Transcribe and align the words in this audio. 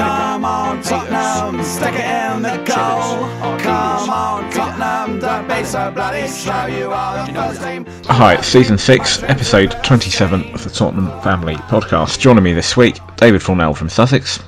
Come 0.00 0.46
on, 0.46 0.82
Tottenham, 0.82 1.62
stick 1.62 1.92
it 1.92 2.06
in 2.06 2.40
the 2.40 2.56
goal. 2.64 3.28
Come 3.58 4.08
on, 4.08 4.50
Tottenham, 4.50 5.18
don't 5.18 5.46
be 5.46 5.62
so 5.62 5.90
bloody 5.90 6.26
slow. 6.26 6.64
You 6.64 6.90
are 6.90 7.26
the 7.26 7.34
first 7.34 7.62
team. 7.62 7.84
Hi, 8.06 8.40
season 8.40 8.78
6, 8.78 9.24
episode 9.24 9.72
27 9.84 10.54
of 10.54 10.64
the 10.64 10.70
Tottenham 10.70 11.20
Family 11.20 11.56
Podcast. 11.56 12.18
Joining 12.18 12.42
me 12.42 12.54
this 12.54 12.78
week, 12.78 12.98
David 13.16 13.42
Fornell 13.42 13.76
from 13.76 13.90
Sussex 13.90 14.42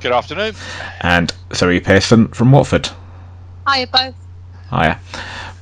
Good 0.00 0.12
afternoon. 0.12 0.54
and 1.02 1.34
Zoe 1.52 1.80
Pearson 1.80 2.28
from 2.28 2.50
Watford. 2.50 2.88
Hiya, 3.70 3.88
both. 3.88 4.14
Hiya. 4.70 4.98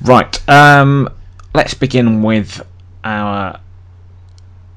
Right, 0.03 0.48
um, 0.48 1.09
let's 1.53 1.75
begin 1.75 2.23
with 2.23 2.65
our 3.03 3.59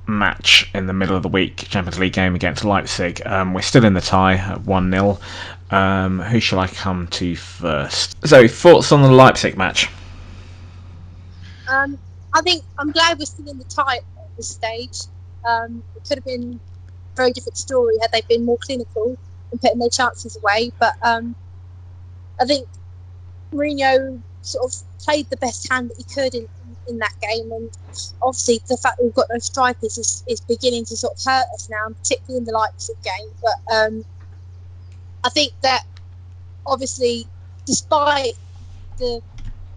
match 0.08 0.70
in 0.74 0.88
the 0.88 0.94
middle 0.94 1.16
of 1.16 1.24
the 1.24 1.30
week, 1.30 1.58
Champions 1.70 2.00
League 2.00 2.14
game 2.14 2.36
against 2.36 2.64
Leipzig. 2.64 3.22
Um, 3.26 3.54
we're 3.54 3.62
still 3.62 3.86
in 3.86 3.94
the 3.94 4.02
tie 4.02 4.36
at 4.36 4.62
1 4.62 4.92
0. 4.92 5.20
Um, 5.72 6.20
who 6.20 6.40
shall 6.40 6.60
I 6.60 6.68
come 6.68 7.08
to 7.08 7.36
first? 7.36 8.16
Zoe, 8.26 8.48
thoughts 8.48 8.92
on 8.92 9.02
the 9.02 9.12
Leipzig 9.12 9.58
match? 9.58 9.90
Um, 11.68 11.98
I 12.34 12.42
think 12.42 12.64
I'm 12.78 12.92
glad 12.92 13.18
we're 13.18 13.26
still 13.26 13.50
in 13.50 13.58
the 13.58 13.64
tie 13.64 13.98
at 13.98 14.38
this 14.38 14.48
stage. 14.48 15.02
Um, 15.48 15.84
it 15.96 16.08
could 16.08 16.18
have 16.18 16.26
been 16.26 16.60
a 16.90 17.16
very 17.16 17.32
different 17.32 17.58
story 17.58 17.96
had 18.02 18.12
they 18.12 18.22
been 18.22 18.46
more 18.46 18.58
clinical 18.58 19.18
and 19.52 19.62
putting 19.62 19.80
their 19.80 19.90
chances 19.90 20.38
away. 20.38 20.72
But 20.80 20.94
um, 21.02 21.36
I 22.40 22.46
think 22.46 22.68
Mourinho 23.52 24.22
sort 24.42 24.66
of 24.66 25.00
played 25.00 25.30
the 25.30 25.38
best 25.38 25.72
hand 25.72 25.90
that 25.90 25.98
he 25.98 26.04
could 26.04 26.36
in, 26.36 26.48
in 26.88 26.98
that 27.00 27.14
game, 27.22 27.52
and 27.52 27.70
obviously 28.22 28.60
the 28.68 28.78
fact 28.78 29.00
we've 29.02 29.14
got 29.14 29.28
no 29.32 29.40
strikers 29.40 29.98
is, 29.98 30.24
is 30.28 30.42
beginning 30.42 30.86
to 30.86 30.98
sort 30.98 31.14
of 31.14 31.24
hurt 31.26 31.46
us 31.54 31.70
now, 31.70 31.94
particularly 31.94 32.40
in 32.40 32.46
the 32.46 32.52
Leipzig 32.52 32.96
game. 33.04 33.32
But 33.42 33.76
um, 33.76 34.06
I 35.24 35.30
think 35.30 35.54
that 35.64 35.84
obviously, 36.66 37.26
despite 37.66 38.34
the 38.98 39.22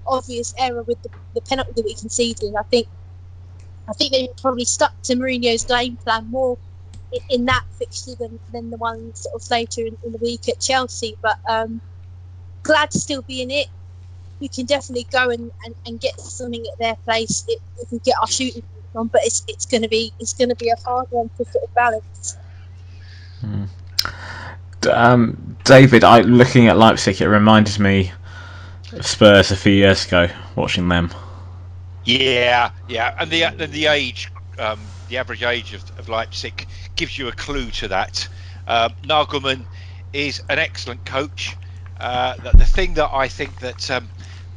obvious 0.06 0.54
error 0.58 0.82
with 0.82 1.00
the, 1.02 1.10
the 1.34 1.40
penalty 1.42 1.72
that 1.76 1.84
we 1.84 1.94
conceded, 1.94 2.54
I 2.58 2.62
think 2.64 2.88
I 3.88 3.92
think 3.94 4.12
they 4.12 4.28
probably 4.40 4.64
stuck 4.64 4.92
to 5.04 5.14
Mourinho's 5.14 5.64
game 5.64 5.96
plan 6.04 6.30
more 6.30 6.58
in, 7.12 7.20
in 7.30 7.44
that 7.46 7.64
fixture 7.78 8.12
than, 8.18 8.38
than 8.52 8.70
the 8.70 8.76
ones 8.76 9.22
sort 9.22 9.34
of 9.34 9.50
later 9.50 9.82
in, 9.82 9.96
in 10.04 10.12
the 10.12 10.18
week 10.18 10.48
at 10.48 10.60
Chelsea. 10.60 11.16
But 11.22 11.36
um, 11.48 11.80
glad 12.62 12.90
to 12.90 12.98
still 12.98 13.22
be 13.22 13.42
in 13.42 13.50
it. 13.50 13.68
We 14.40 14.48
can 14.48 14.66
definitely 14.66 15.06
go 15.10 15.30
and, 15.30 15.50
and, 15.64 15.74
and 15.86 16.00
get 16.00 16.20
something 16.20 16.64
at 16.72 16.78
their 16.78 16.96
place 16.96 17.44
if, 17.48 17.60
if 17.80 17.92
we 17.92 17.98
get 17.98 18.14
our 18.20 18.28
shooting 18.28 18.62
on. 18.94 19.08
But 19.08 19.22
it's 19.24 19.44
it's 19.48 19.66
going 19.66 19.82
to 19.82 19.88
be 19.88 20.12
it's 20.18 20.32
going 20.34 20.48
to 20.50 20.56
be 20.56 20.70
a 20.70 20.76
hard 20.84 21.06
one 21.10 21.30
to 21.38 21.44
sort 21.44 21.64
of 21.64 21.74
balance. 21.74 22.36
Um, 24.90 25.56
David, 25.64 26.04
I 26.04 26.20
looking 26.20 26.68
at 26.68 26.78
Leipzig, 26.78 27.20
it 27.20 27.28
reminded 27.28 27.78
me 27.78 28.12
of 28.92 29.04
Spurs 29.04 29.50
a 29.50 29.56
few 29.56 29.72
years 29.72 30.06
ago, 30.06 30.28
watching 30.54 30.88
them. 30.88 31.10
Yeah, 32.04 32.70
yeah, 32.88 33.14
and 33.18 33.30
the 33.30 33.50
the, 33.56 33.66
the 33.66 33.86
age, 33.86 34.30
um, 34.58 34.80
the 35.08 35.18
average 35.18 35.42
age 35.42 35.74
of, 35.74 35.82
of 35.98 36.08
Leipzig 36.08 36.66
gives 36.96 37.18
you 37.18 37.28
a 37.28 37.32
clue 37.32 37.70
to 37.72 37.88
that. 37.88 38.28
Um, 38.66 38.92
Nagelsmann 39.02 39.64
is 40.12 40.42
an 40.48 40.58
excellent 40.58 41.04
coach. 41.04 41.56
Uh, 42.00 42.34
the, 42.36 42.56
the 42.58 42.64
thing 42.64 42.94
that 42.94 43.10
I 43.12 43.28
think 43.28 43.58
that 43.60 43.90
um, 43.90 44.08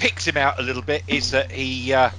picks 0.01 0.25
him 0.25 0.35
out 0.35 0.57
a 0.59 0.63
little 0.63 0.81
bit 0.81 1.03
is 1.07 1.29
that 1.29 1.51
he 1.51 1.93
uh, 1.93 2.09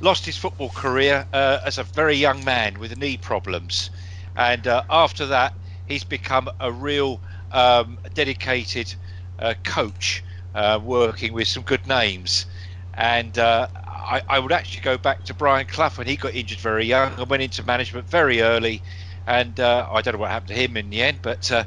lost 0.00 0.24
his 0.24 0.38
football 0.38 0.70
career 0.70 1.26
uh, 1.34 1.58
as 1.66 1.76
a 1.76 1.82
very 1.82 2.14
young 2.14 2.42
man 2.42 2.78
with 2.78 2.96
knee 2.96 3.18
problems, 3.18 3.90
and 4.34 4.66
uh, 4.66 4.82
after 4.88 5.26
that 5.26 5.52
he's 5.84 6.04
become 6.04 6.48
a 6.60 6.72
real 6.72 7.20
um, 7.52 7.98
dedicated 8.14 8.94
uh, 9.40 9.52
coach, 9.62 10.24
uh, 10.54 10.80
working 10.82 11.34
with 11.34 11.46
some 11.46 11.62
good 11.64 11.86
names. 11.86 12.46
And 12.94 13.36
I, 13.38 14.22
I 14.26 14.38
would 14.38 14.50
actually 14.50 14.80
go 14.80 14.96
back 14.96 15.22
to 15.24 15.34
Brian 15.34 15.66
Clough 15.66 15.90
when 15.96 16.06
he 16.06 16.16
got 16.16 16.34
injured 16.34 16.60
very 16.60 16.86
young 16.86 17.12
and 17.18 17.28
went 17.28 17.42
into 17.42 17.62
management 17.62 18.08
very 18.08 18.40
early. 18.40 18.82
And 19.26 19.60
uh, 19.60 19.86
I 19.92 20.00
don't 20.00 20.14
know 20.14 20.20
what 20.20 20.30
happened 20.30 20.48
to 20.48 20.54
him 20.54 20.78
in 20.78 20.88
the 20.88 21.02
end, 21.02 21.18
but 21.20 21.52
uh, 21.52 21.64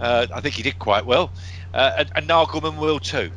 uh, 0.00 0.26
I 0.34 0.40
think 0.40 0.54
he 0.54 0.62
did 0.62 0.78
quite 0.78 1.04
well. 1.04 1.30
And, 1.74 2.10
and 2.16 2.26
Nagelsmann 2.26 2.78
will 2.78 2.98
too. 2.98 3.30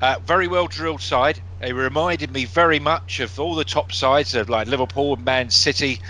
Uh, 0.00 0.16
very 0.26 0.46
well 0.46 0.66
drilled 0.66 1.00
side. 1.00 1.40
He 1.62 1.72
reminded 1.72 2.30
me 2.30 2.44
very 2.44 2.78
much 2.78 3.20
of 3.20 3.38
all 3.40 3.54
the 3.54 3.64
top 3.64 3.92
sides 3.92 4.34
of 4.34 4.48
like 4.48 4.68
Liverpool 4.68 5.14
and 5.14 5.24
Man 5.24 5.50
City, 5.50 6.00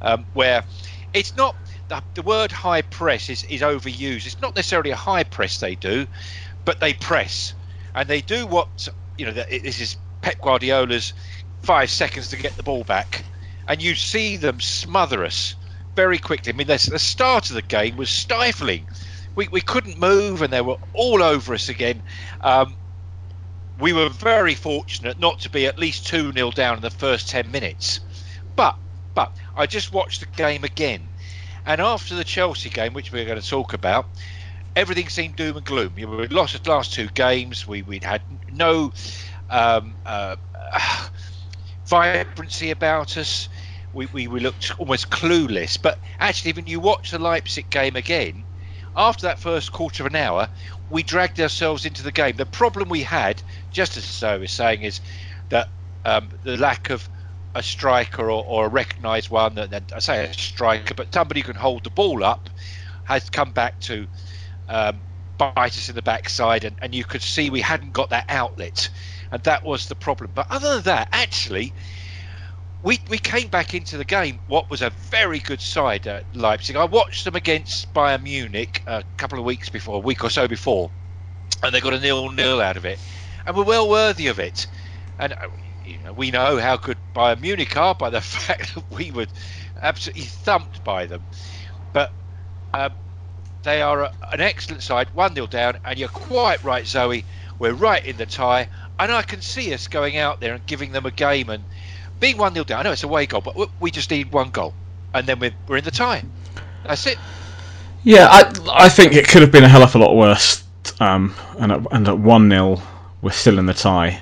um, 0.00 0.24
where 0.32 0.64
it's 1.12 1.36
not 1.36 1.54
the, 1.88 2.02
the 2.14 2.22
word 2.22 2.50
high 2.50 2.82
press 2.82 3.28
is, 3.28 3.44
is 3.44 3.60
overused. 3.60 4.26
It's 4.26 4.40
not 4.40 4.56
necessarily 4.56 4.90
a 4.90 4.96
high 4.96 5.24
press 5.24 5.58
they 5.58 5.74
do, 5.74 6.06
but 6.64 6.80
they 6.80 6.94
press 6.94 7.54
and 7.94 8.08
they 8.08 8.20
do 8.20 8.46
what 8.46 8.88
you 9.16 9.26
know. 9.26 9.32
This 9.32 9.80
is 9.80 9.96
Pep 10.22 10.40
Guardiola's 10.40 11.12
five 11.62 11.90
seconds 11.90 12.28
to 12.28 12.36
get 12.36 12.56
the 12.56 12.62
ball 12.62 12.84
back, 12.84 13.24
and 13.68 13.82
you 13.82 13.94
see 13.94 14.36
them 14.36 14.60
smother 14.60 15.24
us 15.24 15.54
very 15.96 16.18
quickly. 16.18 16.52
I 16.52 16.56
mean, 16.56 16.66
the, 16.66 16.88
the 16.90 16.98
start 16.98 17.50
of 17.50 17.56
the 17.56 17.62
game 17.62 17.96
was 17.96 18.10
stifling. 18.10 18.86
We, 19.36 19.48
we 19.48 19.60
couldn't 19.60 19.98
move, 19.98 20.42
and 20.42 20.52
they 20.52 20.60
were 20.60 20.76
all 20.92 21.22
over 21.22 21.54
us 21.54 21.68
again. 21.68 22.02
Um, 22.40 22.76
we 23.78 23.92
were 23.92 24.08
very 24.08 24.54
fortunate 24.54 25.18
not 25.18 25.40
to 25.40 25.50
be 25.50 25.66
at 25.66 25.78
least 25.78 26.06
2 26.06 26.32
0 26.32 26.50
down 26.52 26.76
in 26.76 26.82
the 26.82 26.90
first 26.90 27.28
10 27.28 27.50
minutes. 27.50 28.00
But 28.56 28.76
but 29.14 29.32
I 29.56 29.66
just 29.66 29.92
watched 29.92 30.20
the 30.20 30.26
game 30.36 30.64
again. 30.64 31.08
And 31.66 31.80
after 31.80 32.14
the 32.14 32.24
Chelsea 32.24 32.68
game, 32.68 32.92
which 32.92 33.12
we're 33.12 33.24
going 33.24 33.40
to 33.40 33.48
talk 33.48 33.72
about, 33.72 34.06
everything 34.76 35.08
seemed 35.08 35.36
doom 35.36 35.56
and 35.56 35.64
gloom. 35.64 35.94
We'd 35.94 36.32
lost 36.32 36.62
the 36.62 36.70
last 36.70 36.92
two 36.92 37.08
games. 37.14 37.66
We, 37.66 37.82
we'd 37.82 38.04
had 38.04 38.22
no 38.52 38.92
um, 39.48 39.94
uh, 40.04 40.36
vibrancy 41.86 42.70
about 42.70 43.16
us. 43.16 43.48
We, 43.92 44.06
we, 44.06 44.26
we 44.26 44.40
looked 44.40 44.78
almost 44.78 45.10
clueless. 45.10 45.80
But 45.80 45.98
actually, 46.18 46.52
when 46.52 46.66
you 46.66 46.80
watch 46.80 47.12
the 47.12 47.18
Leipzig 47.18 47.70
game 47.70 47.96
again, 47.96 48.44
after 48.96 49.26
that 49.26 49.38
first 49.38 49.72
quarter 49.72 50.02
of 50.02 50.08
an 50.08 50.16
hour, 50.16 50.48
we 50.88 51.02
dragged 51.02 51.40
ourselves 51.40 51.84
into 51.84 52.02
the 52.02 52.12
game. 52.12 52.36
The 52.36 52.46
problem 52.46 52.88
we 52.88 53.02
had, 53.02 53.42
just 53.70 53.96
as 53.96 54.22
I 54.22 54.36
was 54.36 54.52
saying, 54.52 54.82
is 54.82 55.00
that 55.50 55.68
um, 56.04 56.30
the 56.42 56.56
lack 56.56 56.90
of 56.90 57.08
a 57.54 57.62
striker 57.62 58.30
or, 58.30 58.44
or 58.44 58.66
a 58.66 58.68
recognised 58.70 59.30
one, 59.30 59.54
that, 59.54 59.70
that 59.70 59.92
I 59.94 59.98
say 60.00 60.24
a 60.24 60.32
striker, 60.32 60.94
but 60.94 61.14
somebody 61.14 61.40
who 61.40 61.52
can 61.52 61.56
hold 61.60 61.84
the 61.84 61.90
ball 61.90 62.24
up, 62.24 62.50
has 63.04 63.30
come 63.30 63.52
back 63.52 63.80
to 63.80 64.08
um, 64.68 65.02
bite 65.38 65.78
us 65.78 65.88
in 65.88 65.94
the 65.94 66.02
backside, 66.02 66.64
and, 66.64 66.78
and 66.82 66.94
you 66.94 67.04
could 67.04 67.22
see 67.22 67.50
we 67.50 67.60
hadn't 67.60 67.92
got 67.92 68.10
that 68.10 68.24
outlet, 68.28 68.90
and 69.30 69.42
that 69.44 69.64
was 69.64 69.86
the 69.86 69.94
problem. 69.94 70.32
But 70.34 70.46
other 70.50 70.74
than 70.74 70.82
that, 70.84 71.08
actually, 71.12 71.74
we, 72.84 73.00
we 73.08 73.16
came 73.16 73.48
back 73.48 73.72
into 73.72 73.96
the 73.96 74.04
game. 74.04 74.38
What 74.46 74.70
was 74.70 74.82
a 74.82 74.90
very 74.90 75.38
good 75.38 75.62
side 75.62 76.06
at 76.06 76.24
Leipzig. 76.36 76.76
I 76.76 76.84
watched 76.84 77.24
them 77.24 77.34
against 77.34 77.92
Bayern 77.94 78.22
Munich 78.22 78.82
a 78.86 79.02
couple 79.16 79.38
of 79.38 79.44
weeks 79.46 79.70
before, 79.70 79.96
a 79.96 80.00
week 80.00 80.22
or 80.22 80.28
so 80.28 80.46
before, 80.46 80.90
and 81.62 81.74
they 81.74 81.80
got 81.80 81.94
a 81.94 81.98
nil 82.00 82.30
nil 82.30 82.60
out 82.60 82.76
of 82.76 82.84
it, 82.84 82.98
and 83.46 83.56
were 83.56 83.64
well 83.64 83.88
worthy 83.88 84.26
of 84.26 84.38
it. 84.38 84.66
And 85.18 85.32
uh, 85.32 85.48
you 85.86 85.96
know, 86.04 86.12
we 86.12 86.30
know 86.30 86.58
how 86.58 86.76
good 86.76 86.98
Bayern 87.16 87.40
Munich 87.40 87.74
are 87.74 87.94
by 87.94 88.10
the 88.10 88.20
fact 88.20 88.74
that 88.74 88.84
we 88.90 89.10
were 89.10 89.26
absolutely 89.80 90.24
thumped 90.24 90.84
by 90.84 91.06
them. 91.06 91.24
But 91.94 92.12
um, 92.74 92.92
they 93.62 93.80
are 93.80 94.02
a, 94.02 94.12
an 94.30 94.42
excellent 94.42 94.82
side, 94.82 95.08
1 95.14 95.34
0 95.34 95.46
down, 95.46 95.78
and 95.86 95.98
you're 95.98 96.08
quite 96.10 96.62
right, 96.62 96.86
Zoe. 96.86 97.24
We're 97.58 97.72
right 97.72 98.04
in 98.04 98.18
the 98.18 98.26
tie, 98.26 98.68
and 98.98 99.10
I 99.10 99.22
can 99.22 99.40
see 99.40 99.72
us 99.72 99.88
going 99.88 100.18
out 100.18 100.40
there 100.40 100.52
and 100.52 100.66
giving 100.66 100.92
them 100.92 101.06
a 101.06 101.10
game 101.10 101.48
and 101.48 101.64
being 102.20 102.36
1 102.36 102.54
0 102.54 102.64
down. 102.64 102.80
I 102.80 102.82
know 102.84 102.92
it's 102.92 103.02
a 103.04 103.06
away 103.06 103.26
goal, 103.26 103.40
but 103.40 103.56
we- 103.80 103.90
just 103.90 104.10
need 104.10 104.32
one 104.32 104.50
goal, 104.50 104.74
and 105.12 105.26
then 105.26 105.38
we're, 105.38 105.54
we're 105.68 105.76
in 105.78 105.84
the 105.84 105.90
tie. 105.90 106.22
That's 106.86 107.06
it. 107.06 107.18
Yeah, 108.02 108.28
I 108.30 108.84
I 108.86 108.88
think 108.88 109.14
it 109.14 109.28
could 109.28 109.42
have 109.42 109.50
been 109.52 109.64
a 109.64 109.68
hell 109.68 109.82
of 109.82 109.94
a 109.94 109.98
lot 109.98 110.14
worse. 110.14 110.62
Um, 111.00 111.34
and 111.58 111.72
at, 111.72 111.80
and 111.92 112.08
at 112.08 112.18
one 112.18 112.50
0 112.50 112.80
we're 113.22 113.30
still 113.30 113.58
in 113.58 113.66
the 113.66 113.74
tie. 113.74 114.20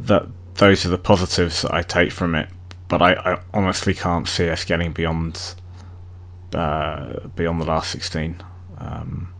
That 0.00 0.26
those 0.54 0.84
are 0.84 0.90
the 0.90 0.98
positives 0.98 1.62
that 1.62 1.72
I 1.72 1.82
take 1.82 2.12
from 2.12 2.34
it. 2.34 2.48
But 2.88 3.00
I, 3.02 3.12
I 3.14 3.40
honestly 3.54 3.94
can't 3.94 4.28
see 4.28 4.48
us 4.50 4.64
getting 4.64 4.92
beyond 4.92 5.40
uh, 6.54 7.28
beyond 7.36 7.60
the 7.60 7.64
last 7.66 7.90
sixteen. 7.90 8.42
Um, 8.78 9.32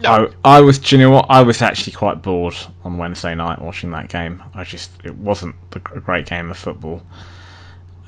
No. 0.00 0.32
I, 0.44 0.56
I 0.56 0.60
was. 0.60 0.78
Do 0.78 0.96
you 0.96 1.02
know 1.02 1.10
what? 1.10 1.26
I 1.28 1.42
was 1.42 1.60
actually 1.60 1.92
quite 1.92 2.22
bored 2.22 2.56
on 2.84 2.96
Wednesday 2.96 3.34
night 3.34 3.60
watching 3.60 3.90
that 3.90 4.08
game. 4.08 4.42
I 4.54 4.64
just 4.64 4.90
it 5.04 5.14
wasn't 5.14 5.54
a 5.72 5.78
great 5.78 6.26
game 6.26 6.50
of 6.50 6.56
football, 6.56 7.02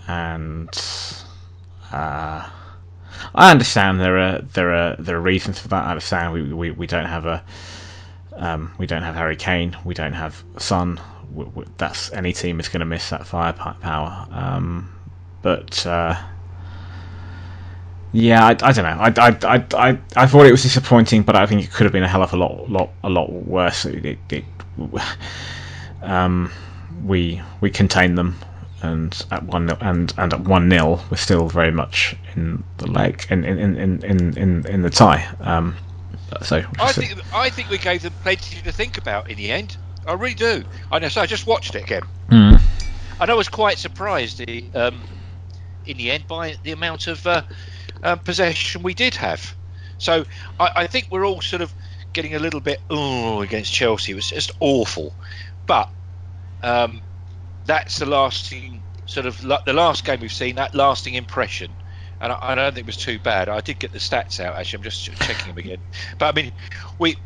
and 0.08 0.68
uh, 1.92 2.48
I 3.34 3.50
understand 3.50 4.00
there 4.00 4.18
are 4.18 4.38
there 4.40 4.72
are 4.72 4.96
there 4.98 5.16
are 5.16 5.20
reasons 5.20 5.58
for 5.58 5.68
that. 5.68 5.84
I 5.84 5.90
understand 5.90 6.32
we 6.32 6.52
we, 6.52 6.70
we 6.70 6.86
don't 6.86 7.06
have 7.06 7.26
a 7.26 7.44
um, 8.36 8.72
we 8.78 8.86
don't 8.86 9.02
have 9.02 9.14
Harry 9.14 9.36
Kane. 9.36 9.76
We 9.84 9.92
don't 9.94 10.14
have 10.14 10.42
Son. 10.56 10.98
We, 11.34 11.44
we, 11.44 11.64
that's 11.76 12.10
any 12.12 12.32
team 12.32 12.58
is 12.58 12.68
going 12.68 12.80
to 12.80 12.86
miss 12.86 13.10
that 13.10 13.26
firepower. 13.26 14.26
Um, 14.30 14.90
but 15.42 15.86
uh, 15.86 16.14
yeah, 18.12 18.44
I, 18.44 18.50
I, 18.50 18.72
don't 18.72 18.84
know. 18.84 18.98
I, 18.98 19.12
I, 19.16 19.38
I, 19.42 19.64
I, 19.74 19.98
I 20.16 20.26
thought 20.26 20.46
it 20.46 20.50
was 20.52 20.62
disappointing, 20.62 21.22
but 21.22 21.34
I 21.34 21.46
think 21.46 21.64
it 21.64 21.72
could 21.72 21.84
have 21.84 21.92
been 21.92 22.02
a 22.02 22.08
hell 22.08 22.22
of 22.22 22.32
a 22.32 22.36
lot, 22.36 22.68
lot, 22.68 22.90
a 23.02 23.08
lot 23.08 23.32
worse. 23.32 23.84
It, 23.86 24.04
it, 24.04 24.18
it 24.30 24.44
um, 26.02 26.50
we 27.04 27.40
we 27.60 27.70
contained 27.70 28.18
them, 28.18 28.38
and 28.82 29.24
at 29.30 29.44
one 29.44 29.70
and 29.80 30.12
and 30.18 30.34
at 30.34 30.40
one 30.40 30.68
0 30.70 31.00
we're 31.10 31.16
still 31.16 31.48
very 31.48 31.70
much 31.70 32.16
in 32.36 32.62
the 32.78 32.86
leg 32.86 33.24
in 33.30 33.44
in 33.44 33.58
in 33.58 34.04
in 34.04 34.38
in, 34.38 34.66
in 34.66 34.82
the 34.82 34.90
tie. 34.90 35.26
Um, 35.40 35.76
so 36.42 36.62
I 36.80 36.92
think 36.92 37.18
I 37.32 37.50
think 37.50 37.70
we 37.70 37.78
gave 37.78 38.02
them 38.02 38.12
plenty 38.22 38.60
to 38.62 38.72
think 38.72 38.98
about 38.98 39.30
in 39.30 39.36
the 39.36 39.50
end. 39.50 39.76
I 40.06 40.14
really 40.14 40.34
do. 40.34 40.64
I 40.90 40.98
know. 40.98 41.08
So 41.08 41.20
I 41.20 41.26
just 41.26 41.46
watched 41.46 41.74
it 41.74 41.84
again, 41.84 42.02
mm. 42.28 42.60
and 43.20 43.30
I 43.30 43.34
was 43.34 43.48
quite 43.48 43.78
surprised 43.78 44.40
um, 44.74 45.00
in 45.86 45.96
the 45.96 46.10
end 46.10 46.26
by 46.26 46.56
the 46.62 46.72
amount 46.72 47.06
of 47.06 47.26
uh, 47.26 47.42
um, 48.02 48.18
possession 48.18 48.82
we 48.82 48.94
did 48.94 49.14
have. 49.16 49.54
So 49.98 50.24
I, 50.58 50.70
I, 50.76 50.86
think 50.86 51.08
we're 51.10 51.24
all 51.24 51.40
sort 51.40 51.62
of 51.62 51.72
getting 52.12 52.34
a 52.34 52.38
little 52.38 52.60
bit 52.60 52.80
against 52.90 53.72
Chelsea. 53.72 54.12
It 54.12 54.16
was 54.16 54.30
just 54.30 54.50
awful, 54.60 55.14
but 55.66 55.88
um, 56.62 57.00
that's 57.66 57.98
the 57.98 58.06
lasting 58.06 58.82
sort 59.06 59.26
of 59.26 59.40
the 59.40 59.72
last 59.72 60.04
game 60.04 60.20
we've 60.20 60.32
seen. 60.32 60.56
That 60.56 60.74
lasting 60.74 61.14
impression. 61.14 61.70
And 62.20 62.32
I, 62.32 62.38
I, 62.40 62.54
don't 62.54 62.72
think 62.72 62.84
it 62.84 62.86
was 62.86 62.96
too 62.96 63.18
bad. 63.18 63.48
I 63.48 63.60
did 63.60 63.78
get 63.78 63.92
the 63.92 63.98
stats 63.98 64.38
out. 64.38 64.54
Actually, 64.56 64.78
I'm 64.78 64.82
just 64.84 65.04
checking 65.04 65.48
them 65.48 65.58
again. 65.58 65.78
But 66.18 66.26
I 66.26 66.40
mean, 66.40 66.52
we 66.98 67.16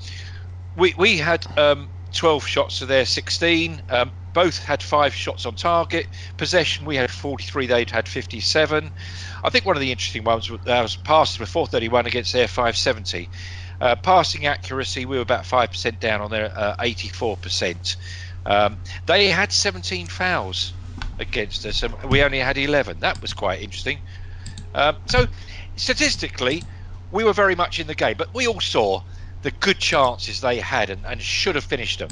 we 0.76 0.94
we 0.96 1.18
had 1.18 1.46
um, 1.58 1.88
12 2.12 2.46
shots 2.46 2.78
to 2.78 2.86
their 2.86 3.04
16. 3.04 3.82
Um, 3.90 4.10
both 4.36 4.62
had 4.62 4.82
five 4.82 5.14
shots 5.14 5.46
on 5.46 5.54
target. 5.54 6.06
Possession, 6.36 6.84
we 6.84 6.94
had 6.94 7.10
43, 7.10 7.68
they'd 7.68 7.88
had 7.88 8.06
57. 8.06 8.90
I 9.42 9.48
think 9.48 9.64
one 9.64 9.76
of 9.76 9.80
the 9.80 9.90
interesting 9.90 10.24
ones 10.24 10.50
was 10.50 10.96
passes 10.96 11.40
were 11.40 11.46
431 11.46 12.04
against 12.04 12.34
their 12.34 12.46
570. 12.46 13.30
Uh, 13.80 13.96
passing 13.96 14.44
accuracy, 14.44 15.06
we 15.06 15.16
were 15.16 15.22
about 15.22 15.44
5% 15.44 16.00
down 16.00 16.20
on 16.20 16.30
their 16.30 16.52
uh, 16.54 16.76
84%. 16.76 17.96
Um, 18.44 18.76
they 19.06 19.28
had 19.28 19.52
17 19.52 20.06
fouls 20.06 20.74
against 21.18 21.64
us, 21.64 21.82
and 21.82 21.94
we 22.02 22.22
only 22.22 22.40
had 22.40 22.58
11. 22.58 23.00
That 23.00 23.22
was 23.22 23.32
quite 23.32 23.62
interesting. 23.62 24.00
Um, 24.74 24.96
so, 25.06 25.28
statistically, 25.76 26.62
we 27.10 27.24
were 27.24 27.32
very 27.32 27.54
much 27.54 27.80
in 27.80 27.86
the 27.86 27.94
game, 27.94 28.16
but 28.18 28.34
we 28.34 28.46
all 28.46 28.60
saw 28.60 29.02
the 29.40 29.50
good 29.50 29.78
chances 29.78 30.42
they 30.42 30.60
had 30.60 30.90
and, 30.90 31.06
and 31.06 31.22
should 31.22 31.54
have 31.54 31.64
finished 31.64 32.00
them. 32.00 32.10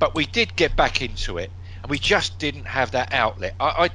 But 0.00 0.14
we 0.14 0.26
did 0.26 0.56
get 0.56 0.74
back 0.74 1.02
into 1.02 1.38
it, 1.38 1.52
and 1.82 1.90
we 1.90 1.98
just 1.98 2.40
didn't 2.40 2.66
have 2.66 2.90
that 2.92 3.12
outlet. 3.12 3.54
I, 3.60 3.66
I 3.66 3.90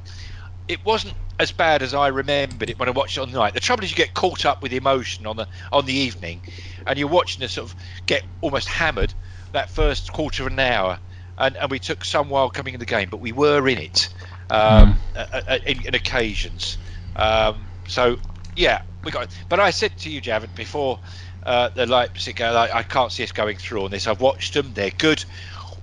it 0.70 0.86
wasn't 0.86 1.16
as 1.40 1.52
bad 1.52 1.82
as 1.82 1.94
I 1.94 2.08
remembered 2.08 2.70
it 2.70 2.80
when 2.80 2.88
I 2.88 2.92
watched 2.92 3.18
it 3.18 3.22
on 3.22 3.32
the 3.32 3.38
night. 3.38 3.54
The 3.54 3.60
trouble 3.60 3.84
is 3.84 3.92
you 3.92 3.98
get 3.98 4.14
caught 4.14 4.46
up 4.46 4.62
with 4.62 4.72
emotion 4.72 5.26
on 5.26 5.36
the 5.36 5.48
on 5.74 5.86
the 5.86 5.94
evening, 5.94 6.42
and 6.88 6.98
you're 6.98 7.10
watching 7.10 7.44
us 7.44 7.54
sort 7.54 7.72
of 7.72 7.76
get 8.06 8.24
almost 8.42 8.68
hammered 8.68 9.14
that 9.52 9.70
first 9.70 10.14
quarter 10.14 10.44
of 10.44 10.52
an 10.54 10.60
hour, 10.60 11.00
and, 11.38 11.58
and 11.58 11.72
we 11.72 11.80
took 11.80 12.06
some 12.06 12.30
while 12.30 12.50
coming 12.50 12.76
in 12.76 12.80
the 12.80 12.86
game, 12.86 13.10
but 13.10 13.18
we 13.18 13.32
were 13.32 13.68
in 13.68 13.80
it 13.80 14.10
um, 14.50 15.00
mm. 15.16 15.64
in, 15.66 15.88
in, 15.88 15.96
occasions. 15.96 16.78
Um, 17.16 17.66
so 17.88 18.18
yeah, 18.56 18.84
we 19.04 19.12
got. 19.12 19.24
It. 19.24 19.30
But 19.50 19.60
I 19.60 19.72
said 19.72 19.98
to 20.00 20.10
you, 20.10 20.22
Javid, 20.22 20.54
before 20.56 21.00
uh, 21.46 21.70
the 21.70 21.86
Leipzig. 21.86 22.42
Uh, 22.42 22.68
I 22.74 22.84
can't 22.84 23.12
see 23.12 23.24
us 23.24 23.32
going 23.32 23.58
through 23.58 23.86
on 23.86 23.92
this. 23.92 24.08
I've 24.08 24.22
watched 24.22 24.54
them; 24.54 24.72
they're 24.74 24.90
good. 24.90 25.24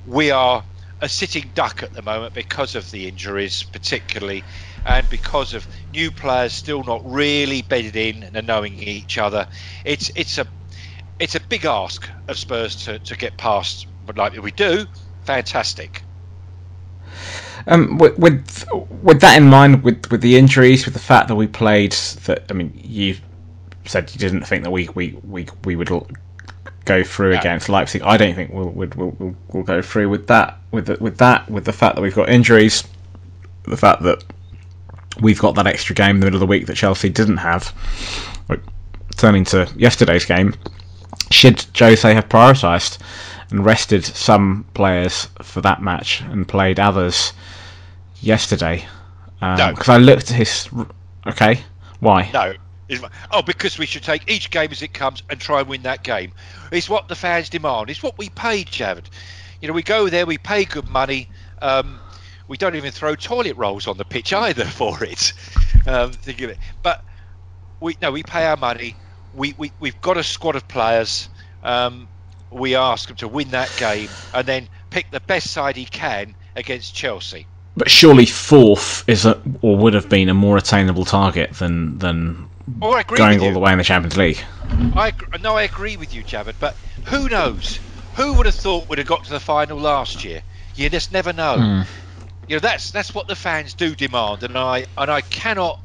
We 0.07 0.31
are 0.31 0.65
a 1.01 1.09
sitting 1.09 1.51
duck 1.55 1.83
at 1.83 1.93
the 1.93 2.03
moment 2.03 2.33
because 2.33 2.75
of 2.77 2.91
the 2.91 3.09
injuries, 3.09 3.63
particularly, 3.65 4.45
and 4.87 5.09
because 5.11 5.53
of 5.53 5.67
new 5.93 6.11
players 6.11 6.53
still 6.53 6.85
not 6.85 7.03
really 7.05 7.63
bedded 7.63 7.97
in 7.97 8.23
and 8.23 8.47
knowing 8.47 8.75
each 8.79 9.19
other. 9.19 9.47
It's 9.85 10.11
it's 10.15 10.39
a 10.39 10.47
it's 11.19 11.35
a 11.35 11.41
big 11.41 11.65
ask 11.65 12.09
of 12.29 12.39
Spurs 12.39 12.85
to, 12.85 12.99
to 13.01 13.17
get 13.17 13.37
past, 13.37 13.87
but 14.07 14.17
like 14.17 14.41
we 14.41 14.51
do, 14.53 14.87
fantastic. 15.25 16.03
Um, 17.67 17.99
with, 17.99 18.19
with, 18.19 18.65
with 19.03 19.21
that 19.21 19.37
in 19.37 19.49
mind, 19.49 19.85
with 19.85 20.11
with 20.11 20.21
the 20.21 20.37
injuries, 20.37 20.85
with 20.85 20.95
the 20.95 21.01
fact 21.01 21.29
that 21.29 21.37
we 21.37 21.47
played 21.47 21.93
that, 22.25 22.45
I 22.51 22.55
mean, 22.55 22.73
you 22.83 23.17
said 23.85 24.11
you 24.13 24.19
didn't 24.19 24.43
think 24.43 24.65
that 24.65 24.71
we 24.71 24.89
we, 24.95 25.19
we, 25.25 25.47
we 25.65 25.77
would 25.77 25.91
go 26.85 27.03
through 27.05 27.35
against 27.35 27.69
Leipzig. 27.69 28.03
I 28.03 28.17
don't 28.17 28.35
think 28.35 28.53
we'll 28.53 28.71
we'll, 28.71 28.89
we'll, 28.97 29.37
we'll 29.49 29.63
go 29.63 29.83
through 29.83 30.09
with 30.09 30.27
that 30.29 30.59
with 30.71 30.87
the, 30.87 30.97
with 31.01 31.19
that 31.19 31.49
with 31.51 31.65
the 31.65 31.73
fact 31.73 31.97
that 31.97 32.03
we've 32.03 32.15
got 32.15 32.29
injuries, 32.29 32.85
the 33.65 33.77
fact 33.77 34.03
that 34.03 34.25
we've 35.21 35.39
got 35.39 35.55
that 35.57 35.67
extra 35.67 35.95
game 35.95 36.17
in 36.17 36.21
the 36.21 36.27
middle 36.27 36.37
of 36.37 36.41
the 36.41 36.47
week 36.47 36.67
that 36.67 36.77
Chelsea 36.77 37.09
didn't 37.09 37.39
have. 37.39 37.73
turning 39.17 39.45
to 39.45 39.71
yesterday's 39.77 40.25
game, 40.25 40.55
should 41.31 41.65
Jose 41.79 42.15
have 42.15 42.29
prioritised 42.29 42.99
and 43.51 43.65
rested 43.65 44.05
some 44.05 44.65
players 44.75 45.29
for 45.43 45.61
that 45.61 45.83
match 45.83 46.23
and 46.23 46.49
played 46.49 46.81
others 46.81 47.33
yesterday? 48.21 48.85
Because 49.35 49.61
um, 49.61 49.75
no. 49.87 49.95
I 49.95 49.99
looked 49.99 50.31
at 50.31 50.37
his. 50.37 50.69
Okay, 51.27 51.63
why? 52.01 52.31
No, 52.33 52.55
oh, 53.31 53.43
because 53.43 53.79
we 53.79 53.87
should 53.87 54.03
take 54.03 54.31
each 54.31 54.51
game 54.51 54.71
as 54.71 54.83
it 54.83 54.93
comes 54.93 55.23
and 55.31 55.41
try 55.41 55.61
and 55.61 55.69
win 55.69 55.83
that 55.83 56.03
game. 56.03 56.33
It's 56.71 56.89
what 56.89 57.09
the 57.09 57.15
fans 57.15 57.49
demand. 57.49 57.91
It's 57.91 58.03
what 58.03 58.19
we 58.19 58.29
pay, 58.29 58.65
Javid. 58.65 59.07
You 59.61 59.69
know, 59.69 59.75
we 59.75 59.83
go 59.83 60.09
there, 60.09 60.27
we 60.27 60.39
pay 60.39 60.65
good 60.65 60.89
money. 60.89 61.29
Um, 61.61 62.01
we 62.49 62.57
don't 62.57 62.75
even 62.75 62.91
throw 62.91 63.15
toilet 63.15 63.57
rolls 63.57 63.87
on 63.87 63.97
the 63.97 64.05
pitch 64.05 64.33
either 64.33 64.65
for 64.65 65.03
it. 65.05 65.33
Um, 65.87 66.13
think 66.13 66.41
of 66.43 66.51
it. 66.51 66.59
But 66.83 67.05
we 67.81 67.97
no, 68.01 68.13
we 68.13 68.23
pay 68.23 68.47
our 68.47 68.57
money. 68.57 68.97
We, 69.35 69.55
we 69.57 69.73
we've 69.81 70.01
got 70.01 70.17
a 70.17 70.23
squad 70.23 70.57
of 70.57 70.69
players. 70.69 71.29
Um, 71.63 72.09
we 72.51 72.75
ask 72.75 73.09
them 73.09 73.17
to 73.17 73.29
win 73.29 73.51
that 73.51 73.75
game 73.79 74.09
and 74.35 74.47
then 74.47 74.69
pick 74.91 75.11
the 75.11 75.21
best 75.21 75.51
side 75.51 75.77
he 75.77 75.87
can 75.87 76.35
against 76.55 76.95
Chelsea. 76.95 77.47
But 77.77 77.91
surely 77.91 78.27
fourth 78.27 79.09
is 79.09 79.25
a, 79.25 79.41
or 79.63 79.77
would 79.77 79.95
have 79.95 80.09
been 80.09 80.29
a 80.29 80.35
more 80.35 80.59
attainable 80.59 81.05
target 81.05 81.55
than 81.55 81.99
than 81.99 82.49
Oh, 82.81 83.03
going 83.03 83.41
all 83.41 83.53
the 83.53 83.59
way 83.59 83.73
in 83.73 83.79
the 83.79 83.85
Champions 83.85 84.17
League. 84.17 84.39
I 84.95 85.13
no, 85.41 85.57
I 85.57 85.63
agree 85.63 85.97
with 85.97 86.15
you, 86.15 86.23
Javid. 86.23 86.55
But 86.59 86.77
who 87.07 87.29
knows? 87.29 87.81
Who 88.15 88.35
would 88.35 88.47
have 88.47 88.55
thought 88.55 88.89
we'd 88.89 88.99
have 88.99 89.07
got 89.07 89.25
to 89.25 89.31
the 89.31 89.41
final 89.41 89.79
last 89.79 90.25
year? 90.25 90.43
You 90.75 90.89
just 90.91 91.13
never 91.13 91.33
know. 91.33 91.57
Mm. 91.57 91.87
You 92.49 92.57
know 92.57 92.61
that's 92.61 92.91
that's 92.91 93.15
what 93.15 93.29
the 93.29 93.37
fans 93.37 93.75
do 93.75 93.95
demand, 93.95 94.43
and 94.43 94.57
I 94.57 94.87
and 94.97 95.11
I 95.11 95.21
cannot 95.23 95.81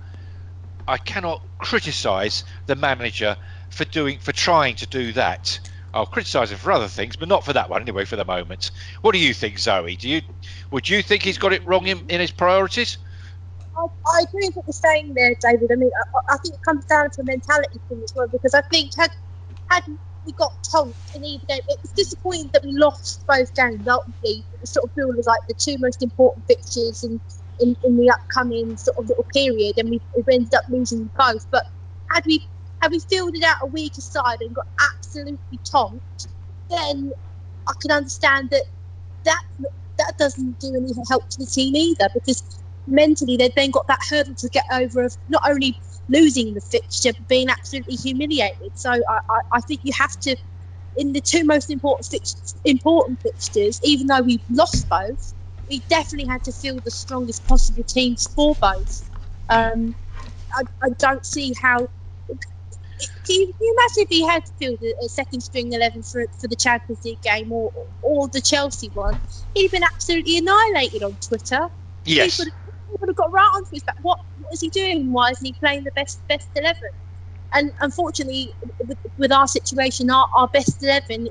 I 0.87 0.97
cannot 0.97 1.41
criticise 1.57 2.43
the 2.65 2.75
manager 2.75 3.37
for 3.69 3.85
doing 3.85 4.19
for 4.19 4.31
trying 4.31 4.75
to 4.75 4.87
do 4.87 5.13
that. 5.13 5.59
I'll 5.93 6.05
criticise 6.05 6.51
him 6.51 6.57
for 6.57 6.71
other 6.71 6.87
things, 6.87 7.15
but 7.15 7.27
not 7.27 7.43
for 7.43 7.53
that 7.53 7.69
one 7.69 7.81
anyway. 7.81 8.05
For 8.05 8.17
the 8.17 8.25
moment, 8.25 8.71
what 9.01 9.13
do 9.13 9.19
you 9.19 9.33
think, 9.33 9.57
Zoe? 9.57 9.95
Do 9.95 10.09
you 10.09 10.21
would 10.69 10.87
you 10.87 11.01
think 11.01 11.23
he's 11.23 11.37
got 11.37 11.53
it 11.53 11.65
wrong 11.65 11.87
in, 11.87 12.05
in 12.09 12.19
his 12.19 12.31
priorities? 12.31 12.97
I, 13.77 14.23
agree 14.27 14.47
with 14.47 14.55
what 14.55 14.65
you're 14.67 14.73
saying 14.73 15.13
there, 15.13 15.35
David. 15.39 15.71
I 15.71 15.75
mean, 15.75 15.91
I, 15.95 16.33
I, 16.33 16.37
think 16.37 16.55
it 16.55 16.61
comes 16.63 16.85
down 16.85 17.09
to 17.11 17.21
a 17.21 17.23
mentality 17.23 17.79
thing 17.87 18.01
as 18.03 18.13
well 18.15 18.27
because 18.27 18.53
I 18.53 18.61
think 18.61 18.95
had 18.95 19.11
had 19.69 19.83
we 20.25 20.33
got 20.33 20.63
tonked 20.63 21.15
in 21.15 21.23
either 21.23 21.45
game, 21.45 21.61
it 21.67 21.79
was 21.81 21.91
disappointing 21.91 22.49
that 22.53 22.63
we 22.63 22.73
lost 22.73 23.25
both 23.27 23.53
games. 23.55 23.87
Ultimately, 23.87 24.43
it 24.61 24.67
sort 24.67 24.85
of 24.85 24.91
feels 24.93 25.25
like 25.25 25.39
the 25.47 25.53
two 25.53 25.77
most 25.79 26.01
important 26.03 26.45
fixtures 26.47 27.03
in, 27.03 27.19
in, 27.59 27.77
in 27.83 27.97
the 27.97 28.09
upcoming 28.09 28.75
sort 28.77 28.97
of 28.97 29.07
little 29.07 29.25
period, 29.25 29.77
and 29.77 29.89
we, 29.89 30.01
we 30.15 30.33
ended 30.33 30.53
up 30.55 30.65
losing 30.69 31.09
both. 31.17 31.49
But 31.51 31.67
had 32.11 32.25
we 32.25 32.45
had 32.81 32.91
we 32.91 32.99
fielded 32.99 33.43
out 33.43 33.57
a 33.61 33.67
weaker 33.67 34.01
side 34.01 34.41
and 34.41 34.53
got 34.53 34.67
absolutely 34.95 35.59
tonked, 35.63 36.27
then 36.69 37.13
I 37.67 37.73
can 37.81 37.91
understand 37.91 38.49
that 38.49 38.63
that 39.23 39.43
that 39.97 40.17
doesn't 40.17 40.59
do 40.59 40.75
any 40.75 40.93
help 41.09 41.29
to 41.29 41.39
the 41.39 41.45
team 41.45 41.75
either 41.75 42.09
because 42.13 42.43
mentally 42.87 43.37
they've 43.37 43.53
then 43.55 43.71
got 43.71 43.87
that 43.87 43.99
hurdle 44.09 44.35
to 44.35 44.49
get 44.49 44.63
over 44.71 45.03
of 45.03 45.15
not 45.27 45.43
only 45.47 45.77
losing 46.09 46.53
the 46.53 46.61
fixture 46.61 47.11
but 47.17 47.27
being 47.27 47.49
absolutely 47.49 47.95
humiliated. 47.95 48.71
So 48.75 48.91
I, 48.91 49.19
I, 49.29 49.39
I 49.53 49.61
think 49.61 49.81
you 49.83 49.93
have 49.97 50.17
to, 50.21 50.35
in 50.95 51.13
the 51.13 51.21
two 51.21 51.43
most 51.43 51.69
important 51.69 52.07
fix, 52.07 52.55
important 52.63 53.21
fixtures, 53.21 53.79
even 53.83 54.07
though 54.07 54.21
we 54.21 54.41
lost 54.49 54.87
both, 54.89 55.33
we 55.69 55.79
definitely 55.89 56.27
had 56.27 56.43
to 56.45 56.51
field 56.51 56.83
the 56.83 56.91
strongest 56.91 57.45
possible 57.45 57.83
teams 57.83 58.25
for 58.33 58.55
both. 58.55 59.09
Um, 59.49 59.95
I, 60.53 60.63
I 60.81 60.89
don't 60.97 61.25
see 61.25 61.53
how 61.61 61.87
can 63.25 63.35
you, 63.41 63.47
can 63.47 63.53
you 63.59 63.75
imagine 63.77 64.03
if 64.03 64.09
he 64.09 64.25
had 64.25 64.45
to 64.45 64.51
field 64.53 64.79
a, 64.81 65.05
a 65.05 65.09
second 65.09 65.41
string 65.41 65.73
11 65.73 66.03
for, 66.03 66.25
for 66.39 66.47
the 66.47 66.55
Champions 66.55 67.03
League 67.03 67.21
game 67.21 67.51
or, 67.51 67.71
or 68.01 68.27
the 68.29 68.41
Chelsea 68.41 68.89
one? 68.93 69.19
He'd 69.53 69.63
have 69.63 69.71
been 69.71 69.83
absolutely 69.83 70.37
annihilated 70.37 71.03
on 71.03 71.17
Twitter. 71.17 71.67
Yes. 72.05 72.37
He 72.37 72.41
would, 72.41 72.47
have, 72.47 72.66
he 72.87 72.95
would 72.99 73.09
have 73.09 73.15
got 73.15 73.31
right 73.31 73.51
onto 73.55 73.69
his 73.71 73.83
back. 73.83 73.95
What, 74.01 74.17
what 74.39 74.53
is 74.53 74.61
he 74.61 74.69
doing? 74.69 75.11
Why 75.11 75.29
isn't 75.31 75.45
he 75.45 75.53
playing 75.59 75.83
the 75.83 75.91
best 75.95 76.21
best 76.27 76.49
11? 76.55 76.75
And 77.53 77.71
unfortunately, 77.81 78.51
with, 78.79 78.97
with 79.17 79.31
our 79.31 79.47
situation, 79.47 80.09
our, 80.09 80.27
our 80.35 80.49
best 80.49 80.83
11 80.83 81.27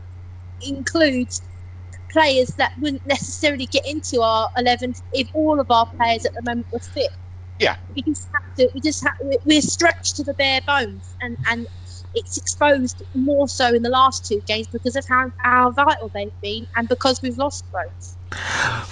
includes 0.60 1.42
players 2.10 2.48
that 2.56 2.72
wouldn't 2.80 3.04
necessarily 3.06 3.66
get 3.66 3.86
into 3.86 4.22
our 4.22 4.48
11 4.56 4.94
if 5.12 5.28
all 5.34 5.60
of 5.60 5.66
our 5.70 5.86
players 5.96 6.24
at 6.24 6.32
the 6.34 6.42
moment 6.50 6.66
were 6.72 6.80
fit. 6.80 7.10
Yeah. 7.58 7.76
We 7.94 8.02
just 8.02 8.28
have 8.34 8.54
to. 8.56 8.70
We 8.74 8.80
just 8.80 9.02
have. 9.04 9.14
We're 9.44 9.60
stretched 9.62 10.16
to 10.16 10.24
the 10.24 10.34
bare 10.34 10.60
bones, 10.66 11.14
and 11.22 11.36
and 11.48 11.66
it's 12.16 12.38
exposed 12.38 13.02
more 13.14 13.46
so 13.46 13.74
in 13.74 13.82
the 13.82 13.90
last 13.90 14.24
two 14.26 14.42
games 14.46 14.66
because 14.66 14.96
of 14.96 15.06
how 15.06 15.30
how 15.38 15.70
vital 15.70 16.10
they've 16.12 16.40
been, 16.42 16.66
and 16.74 16.88
because 16.88 17.20
we've 17.22 17.38
lost 17.38 17.64
both. 17.70 18.16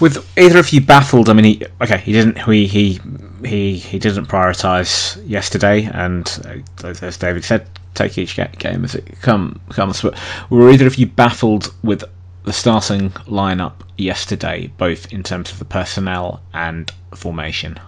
With 0.01 0.25
either 0.39 0.59
of 0.61 0.71
you 0.71 0.81
baffled, 0.81 1.29
I 1.29 1.33
mean, 1.33 1.45
he, 1.45 1.67
okay, 1.81 1.99
he 1.99 2.13
didn't. 2.13 2.39
He 2.43 2.67
he 2.67 3.01
he 3.45 3.77
he 3.79 3.99
didn't 3.99 4.27
prioritise 4.27 5.21
yesterday, 5.27 5.89
and 5.93 6.63
uh, 6.85 6.95
as 7.03 7.17
David 7.17 7.45
said, 7.45 7.69
take 7.95 8.19
each 8.19 8.37
game 8.37 8.85
as 8.85 8.95
it 8.95 9.21
come 9.23 9.61
comes. 9.71 10.03
But 10.03 10.19
were 10.51 10.71
either 10.71 10.87
of 10.87 10.97
you 10.97 11.07
baffled 11.07 11.75
with 11.83 12.05
the 12.45 12.53
starting 12.53 13.11
lineup 13.27 13.75
yesterday, 13.97 14.71
both 14.77 15.13
in 15.13 15.23
terms 15.23 15.51
of 15.51 15.59
the 15.59 15.65
personnel 15.65 16.43
and 16.53 16.91
formation? 17.15 17.81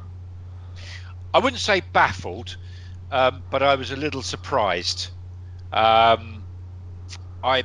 I 1.34 1.38
wouldn't 1.38 1.60
say 1.60 1.82
baffled, 1.92 2.56
um, 3.12 3.42
but 3.50 3.62
I 3.62 3.74
was 3.74 3.90
a 3.90 3.96
little 3.96 4.22
surprised. 4.22 5.08
Um, 5.72 6.44
I 7.42 7.64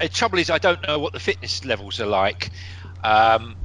the 0.00 0.08
trouble 0.08 0.38
is 0.38 0.50
I 0.50 0.58
don't 0.58 0.86
know 0.86 0.98
what 0.98 1.12
the 1.12 1.20
fitness 1.20 1.64
levels 1.64 2.00
are 2.00 2.06
like. 2.06 2.50
Um, 3.02 3.56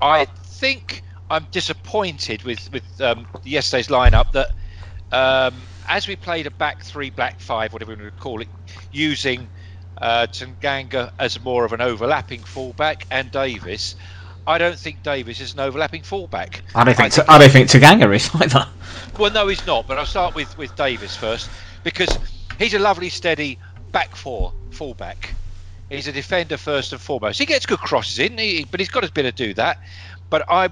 I 0.00 0.24
think 0.24 1.02
I'm 1.30 1.46
disappointed 1.50 2.42
with 2.42 2.72
with 2.72 3.00
um, 3.00 3.26
yesterday's 3.44 3.88
lineup 3.88 4.32
that 4.32 4.50
um, 5.12 5.54
as 5.88 6.06
we 6.06 6.16
played 6.16 6.46
a 6.46 6.50
back 6.50 6.82
three, 6.82 7.10
black 7.10 7.40
five, 7.40 7.72
whatever 7.72 7.94
we 7.94 8.04
would 8.04 8.18
call 8.20 8.40
it, 8.40 8.48
using 8.92 9.48
uh, 9.96 10.26
Tanganga 10.30 11.12
as 11.18 11.40
more 11.42 11.64
of 11.64 11.72
an 11.72 11.80
overlapping 11.80 12.40
fullback 12.40 13.06
and 13.10 13.30
Davis. 13.30 13.96
I 14.46 14.56
don't 14.56 14.78
think 14.78 15.02
Davis 15.02 15.40
is 15.40 15.52
an 15.52 15.60
overlapping 15.60 16.02
fullback. 16.02 16.62
I 16.74 16.84
don't 16.84 16.96
think. 16.96 17.18
I 17.18 17.34
I, 17.34 17.38
don't 17.38 17.50
think 17.50 17.68
Tanganga 17.68 18.14
is 18.14 18.30
either. 18.34 18.66
Well, 19.18 19.30
no, 19.30 19.48
he's 19.48 19.66
not. 19.66 19.86
But 19.86 19.98
I'll 19.98 20.06
start 20.06 20.34
with 20.34 20.56
with 20.56 20.74
Davis 20.76 21.14
first 21.16 21.50
because 21.82 22.08
he's 22.58 22.74
a 22.74 22.78
lovely, 22.78 23.08
steady 23.08 23.58
back 23.92 24.16
four 24.16 24.52
fullback. 24.70 25.34
He's 25.88 26.06
a 26.06 26.12
defender 26.12 26.58
first 26.58 26.92
and 26.92 27.00
foremost. 27.00 27.38
He 27.38 27.46
gets 27.46 27.64
good 27.64 27.78
crosses 27.78 28.18
in, 28.18 28.36
he, 28.36 28.66
but 28.70 28.80
he's 28.80 28.90
got 28.90 29.02
his 29.02 29.10
bit 29.10 29.22
to 29.22 29.32
do 29.32 29.54
that. 29.54 29.78
But 30.28 30.44
I, 30.50 30.68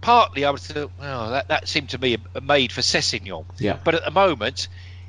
partly, 0.00 0.44
I 0.44 0.50
was 0.50 0.66
thought, 0.66 0.90
well, 0.98 1.30
that 1.30 1.48
that 1.48 1.68
seemed 1.68 1.90
to 1.90 1.98
me 1.98 2.16
made 2.42 2.72
for 2.72 2.80
Sessegnon. 2.80 3.44
Yeah. 3.58 3.78
But 3.82 3.94
at 3.94 4.04
the 4.04 4.10
moment, 4.10 4.66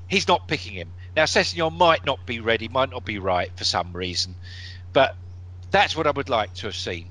he's 0.07 0.27
not 0.27 0.47
picking 0.47 0.73
him. 0.73 0.91
Now, 1.15 1.23
Sessegnon 1.23 1.75
might 1.75 2.05
not 2.05 2.25
be 2.25 2.39
ready, 2.39 2.67
might 2.67 2.91
not 2.91 3.03
be 3.03 3.17
right 3.17 3.51
for 3.57 3.63
some 3.63 3.93
reason, 3.93 4.35
but 4.93 5.15
that's 5.71 5.95
what 5.95 6.05
I 6.05 6.11
would 6.11 6.29
like 6.29 6.53
to 6.55 6.67
have 6.67 6.75
seen. 6.75 7.07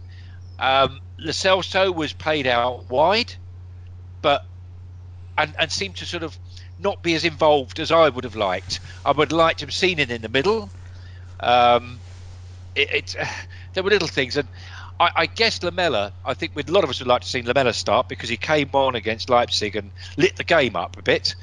Um, 0.59 1.00
Lo 1.19 1.33
Celso 1.33 1.95
was 1.95 2.12
played 2.12 2.47
out 2.47 2.88
wide, 2.88 3.33
but 4.23 4.45
and, 5.37 5.54
and 5.59 5.73
seemed 5.73 5.97
to 5.97 6.07
sort 6.07 6.23
of 6.23 6.37
not 6.82 7.02
be 7.02 7.14
as 7.14 7.25
involved 7.25 7.78
as 7.78 7.92
I 7.92 8.08
would 8.08 8.25
have 8.25 8.37
liked. 8.37 8.80
I 9.04 9.12
would 9.12 9.30
have 9.30 9.38
liked 9.38 9.60
have 9.60 9.72
seen 9.72 9.99
him 9.99 10.10
in 10.10 10.22
the 10.22 10.28
middle. 10.28 10.70
Um, 11.40 11.99
it, 12.75 12.92
it, 12.92 13.16
there 13.75 13.82
were 13.82 13.90
little 13.90 14.08
things, 14.08 14.37
and 14.37 14.49
I, 14.99 15.10
I 15.16 15.26
guess 15.26 15.62
Lamela. 15.62 16.12
I 16.25 16.34
think 16.34 16.52
a 16.56 16.70
lot 16.70 16.84
of 16.84 16.90
us 16.90 17.00
would 17.00 17.08
like 17.08 17.22
to 17.22 17.28
see 17.28 17.42
Lamela 17.42 17.72
start 17.72 18.08
because 18.08 18.28
he 18.28 18.37
came 18.37 18.70
on 18.72 18.94
against 18.94 19.30
Leipzig 19.30 19.76
and 19.76 19.90
lit 20.16 20.37
the 20.37 20.44
game 20.44 20.76
up 20.76 20.99
a 20.99 21.02
bit. 21.02 21.34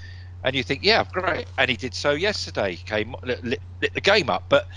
And 0.43 0.55
you 0.55 0.63
think, 0.63 0.83
yeah, 0.83 1.03
great, 1.11 1.47
and 1.57 1.69
he 1.69 1.75
did 1.75 1.93
so 1.93 2.11
yesterday. 2.11 2.75
He 2.75 2.83
came 2.83 3.15
lit, 3.23 3.43
lit, 3.43 3.61
the 3.93 4.01
game 4.01 4.29
up, 4.29 4.45
but 4.49 4.67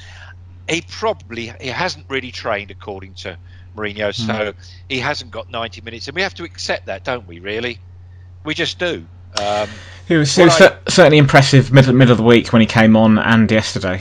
he 0.69 0.83
probably 0.83 1.53
he 1.61 1.69
hasn't 1.69 2.07
really 2.09 2.31
trained 2.31 2.71
according 2.71 3.15
to 3.15 3.39
Mourinho, 3.77 4.15
so 4.15 4.55
he 4.89 4.99
hasn't 4.99 5.31
got 5.31 5.51
90 5.51 5.83
minutes, 5.83 6.09
and 6.09 6.15
we 6.15 6.23
have 6.23 6.35
to 6.35 6.45
accept 6.45 6.87
that, 6.87 7.05
don't 7.05 7.27
we? 7.27 7.39
Really, 7.39 7.79
we 8.45 8.55
just 8.55 8.79
do. 8.79 9.07
Um, 9.39 9.69
He 10.09 10.17
was, 10.17 10.37
was 10.37 10.57
cer- 10.57 10.79
certainly 10.89 11.19
impressive 11.19 11.73
middle 11.73 11.95
middle 11.95 12.13
of 12.13 12.19
the 12.19 12.25
week 12.25 12.53
when 12.53 12.61
he 12.61 12.67
came 12.67 12.97
on 12.97 13.19
and 13.19 13.51
yesterday. 13.51 14.01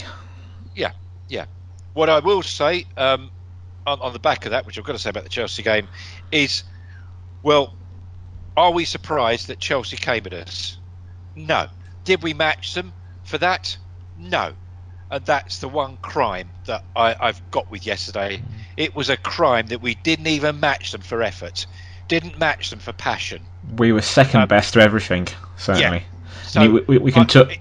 yeah, 0.76 0.92
yeah. 1.28 1.46
What 1.94 2.10
I 2.10 2.20
will 2.20 2.42
say 2.42 2.86
um, 2.98 3.32
on, 3.86 4.00
on 4.02 4.14
the 4.14 4.20
back 4.20 4.46
of 4.46 4.52
that, 4.52 4.66
which 4.66 4.78
I've 4.78 4.86
got 4.86 4.94
to 4.94 5.00
say 5.00 5.10
about 5.10 5.24
the 5.24 5.30
Chelsea 5.30 5.64
game, 5.64 5.88
is, 6.32 6.64
well, 7.44 7.76
are 8.58 8.72
we 8.72 8.86
surprised 8.86 9.48
that 9.48 9.60
Chelsea 9.60 9.98
came 9.98 10.26
at 10.26 10.34
us? 10.34 10.80
No. 11.36 11.68
Did 12.06 12.24
we 12.24 12.34
match 12.34 12.74
them 12.74 12.94
for 13.24 13.38
that? 13.38 13.78
No. 14.18 14.54
And 15.12 15.26
that's 15.26 15.60
the 15.60 15.68
one 15.70 15.98
crime 15.98 16.52
that 16.66 16.84
I, 16.96 17.16
I've 17.20 17.42
got 17.52 17.70
with 17.72 17.86
yesterday. 17.86 18.44
It 18.78 18.96
was 18.96 19.10
a 19.10 19.18
crime 19.18 19.68
that 19.68 19.82
we 19.82 19.96
didn't 19.96 20.28
even 20.28 20.60
match 20.60 20.92
them 20.92 21.02
for 21.02 21.22
effort, 21.24 21.66
didn't 22.10 22.38
match 22.38 22.70
them 22.72 22.80
for 22.80 22.92
passion. 22.92 23.42
We 23.78 23.94
were 23.94 24.02
second 24.02 24.42
Um, 24.42 24.48
best 24.50 24.74
to 24.74 24.82
everything, 24.82 25.28
certainly. 25.56 26.00
Yeah. 26.00 26.44
So 26.44 26.70
we, 26.70 26.82
we, 26.82 26.98
we 26.98 27.12
can 27.14 27.26
took. 27.28 27.52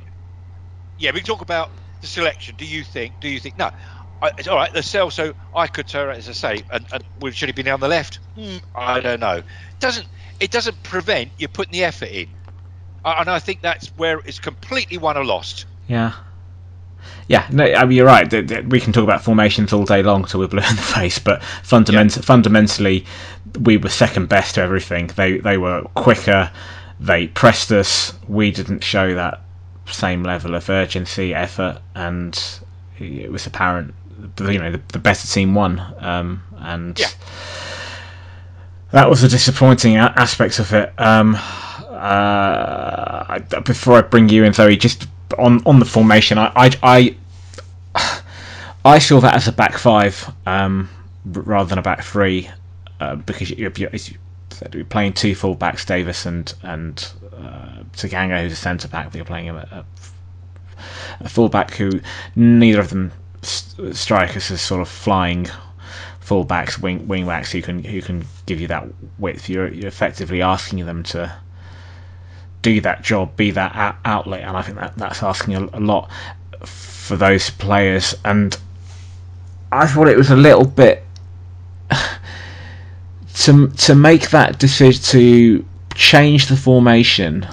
yeah, 0.99 1.13
we 1.13 1.21
can 1.21 1.27
talk 1.27 1.43
about 1.43 1.71
the 2.01 2.07
selection. 2.09 2.57
Do 2.57 2.65
you 2.65 2.83
think? 2.83 3.21
Do 3.21 3.29
you 3.29 3.39
think? 3.39 3.57
No, 3.59 3.71
I, 4.23 4.31
it's 4.39 4.49
all 4.49 4.57
right. 4.57 4.73
The 4.73 4.83
cell. 4.83 5.11
So 5.11 5.35
I 5.55 5.67
could 5.69 5.87
turn 5.87 6.11
as 6.17 6.29
I 6.29 6.33
say, 6.33 6.65
and, 6.73 6.85
and 6.93 7.05
we 7.21 7.31
should 7.31 7.49
have 7.49 7.57
been 7.57 7.69
on 7.69 7.79
the 7.81 7.89
left. 7.89 8.19
Hmm, 8.35 8.57
I 8.75 8.99
don't 9.01 9.21
know. 9.21 9.37
It 9.37 9.45
Doesn't 9.79 10.09
it 10.41 10.51
doesn't 10.51 10.83
prevent 10.83 11.31
you 11.39 11.47
putting 11.49 11.73
the 11.73 11.85
effort 11.85 12.09
in, 12.09 12.29
and 13.05 13.29
I 13.29 13.39
think 13.39 13.61
that's 13.61 13.89
where 13.99 14.19
it's 14.21 14.39
completely 14.41 14.99
won 14.99 15.17
or 15.17 15.25
lost. 15.25 15.67
Yeah. 15.87 16.13
Yeah, 17.29 17.47
no, 17.53 17.65
I 17.65 17.85
mean, 17.85 17.97
you're 17.97 18.07
right. 18.07 18.31
We 18.69 18.81
can 18.81 18.93
talk 18.93 19.05
about 19.05 19.23
formations 19.23 19.73
all 19.73 19.85
day 19.85 20.03
long 20.03 20.25
till 20.25 20.41
we're 20.41 20.49
blue 20.49 20.61
in 20.61 20.77
the 20.77 20.83
face, 20.97 21.19
but 21.19 21.43
fundament- 21.63 22.25
fundamentally, 22.25 23.05
we 23.61 23.77
were 23.77 23.89
second 23.89 24.29
best 24.29 24.55
to 24.57 24.61
everything. 24.63 25.09
They 25.17 25.39
they 25.39 25.59
were 25.59 25.83
quicker, 25.95 26.51
they 27.01 27.29
pressed 27.29 27.71
us. 27.73 28.13
We 28.29 28.51
didn't 28.51 28.83
show 28.85 29.15
that 29.15 29.41
same 29.87 30.23
level 30.23 30.55
of 30.55 30.69
urgency, 30.69 31.35
effort, 31.35 31.81
and 31.95 32.39
it 32.99 33.31
was 33.31 33.47
apparent. 33.47 33.95
You 34.41 34.59
know, 34.59 34.73
the, 34.73 34.81
the 34.93 34.99
better 34.99 35.27
team 35.29 35.55
won, 35.55 35.81
um, 36.01 36.43
and 36.59 36.99
Yeah. 36.99 37.07
that 38.91 39.09
was 39.09 39.23
a 39.23 39.29
disappointing 39.29 39.97
a- 39.97 40.13
aspect 40.17 40.59
of 40.59 40.73
it. 40.73 40.93
Um, 40.99 41.37
uh, 41.37 43.25
I, 43.29 43.39
before 43.65 43.99
I 43.99 44.03
bring 44.03 44.29
you 44.29 44.45
in, 44.45 44.53
Zoe, 44.53 44.77
just 44.77 45.07
on 45.39 45.63
on 45.67 45.79
the 45.79 45.85
formation, 45.85 46.39
I 46.39 46.53
I 46.83 47.17
I, 47.95 48.21
I 48.85 48.99
saw 48.99 49.21
that 49.21 49.35
as 49.35 49.49
a 49.49 49.53
back 49.53 49.79
five 49.79 50.33
um, 50.47 50.89
rather 51.25 51.69
than 51.69 51.79
a 51.79 51.83
back 51.83 52.03
three 52.03 52.51
uh, 53.01 53.17
because 53.17 53.51
you, 53.51 53.73
you, 53.77 53.89
as 53.93 54.11
you 54.11 54.19
said, 54.51 54.75
you're 54.75 54.85
playing 54.85 55.13
two 55.13 55.35
full 55.35 55.55
backs, 55.55 55.85
Davis 55.85 56.27
and 56.27 56.53
and 56.63 57.13
uh, 57.33 57.83
Tanganga, 57.93 58.43
who's 58.43 58.53
a 58.53 58.57
centre 58.57 58.89
back. 58.89 59.07
But 59.07 59.17
you're 59.17 59.25
playing 59.25 59.51
a, 59.51 59.55
a, 59.55 59.85
a 61.21 61.29
full 61.29 61.49
back 61.49 61.73
who 61.73 62.01
neither 62.37 62.81
of 62.81 62.91
them 62.91 63.13
st- 63.43 63.95
strike 63.97 64.37
us 64.37 64.51
as 64.51 64.61
sort 64.61 64.81
of 64.81 64.89
flying 64.89 65.47
full 66.21 66.45
backs, 66.45 66.79
wing 66.79 67.07
wing 67.09 67.27
backs 67.27 67.53
who 67.53 67.63
can 67.63 67.83
who 67.85 68.03
can 68.03 68.25
give 68.47 68.61
you 68.61 68.69
that 68.69 68.87
width. 69.19 69.49
You're 69.49 69.73
you're 69.73 69.89
effectively 69.89 70.43
asking 70.43 70.85
them 70.87 71.03
to 71.05 71.35
do 72.63 72.81
that 72.81 73.03
job, 73.03 73.37
be 73.37 73.51
that 73.53 73.75
out- 73.75 73.97
outlet, 74.05 74.43
and 74.43 74.57
I 74.57 74.63
think 74.63 74.79
that 74.79 74.97
that's 74.97 75.23
asking 75.23 75.55
a, 75.55 75.65
a 75.73 75.81
lot 75.81 76.11
for 76.65 77.17
those 77.17 77.51
players. 77.51 78.15
And 78.25 78.59
I 79.71 79.87
thought 79.87 80.09
it 80.09 80.17
was 80.17 80.31
a 80.31 80.37
little 80.37 80.67
bit 80.67 81.05
to 83.39 83.69
to 83.69 83.95
make 83.95 84.31
that 84.31 84.59
decision 84.59 85.03
to 85.03 85.65
change 85.95 86.47
the 86.47 86.57
formation 86.57 87.47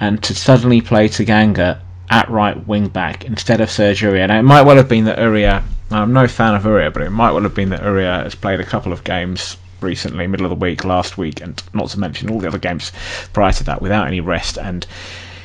and 0.00 0.22
to 0.22 0.34
suddenly 0.34 0.80
play 0.80 1.08
Tanganga 1.08 1.80
at 2.10 2.30
right 2.30 2.66
wing 2.66 2.88
back 2.88 3.24
instead 3.24 3.60
of 3.60 3.70
Serge 3.70 4.02
Aurier. 4.02 4.28
Now 4.28 4.38
it 4.38 4.42
might 4.42 4.62
well 4.62 4.76
have 4.76 4.88
been 4.88 5.04
that 5.04 5.18
Aurier. 5.18 5.62
I'm 5.90 6.12
no 6.12 6.26
fan 6.26 6.54
of 6.54 6.64
Aurier, 6.64 6.92
but 6.92 7.02
it 7.02 7.10
might 7.10 7.32
well 7.32 7.42
have 7.42 7.54
been 7.54 7.70
that 7.70 7.82
Aurier 7.82 8.24
has 8.24 8.34
played 8.34 8.60
a 8.60 8.64
couple 8.64 8.92
of 8.92 9.04
games 9.04 9.56
recently, 9.80 10.26
middle 10.26 10.46
of 10.46 10.50
the 10.50 10.56
week, 10.56 10.84
last 10.84 11.16
week, 11.16 11.40
and 11.40 11.62
not 11.72 11.88
to 11.90 11.98
mention 11.98 12.30
all 12.30 12.40
the 12.40 12.48
other 12.48 12.58
games 12.58 12.92
prior 13.32 13.52
to 13.52 13.64
that 13.64 13.80
without 13.80 14.06
any 14.06 14.20
rest, 14.20 14.58
and 14.58 14.86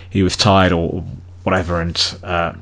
he 0.09 0.23
was 0.23 0.35
tired 0.35 0.71
or 0.71 1.03
whatever, 1.43 1.79
and 1.81 2.17
uh, 2.23 2.53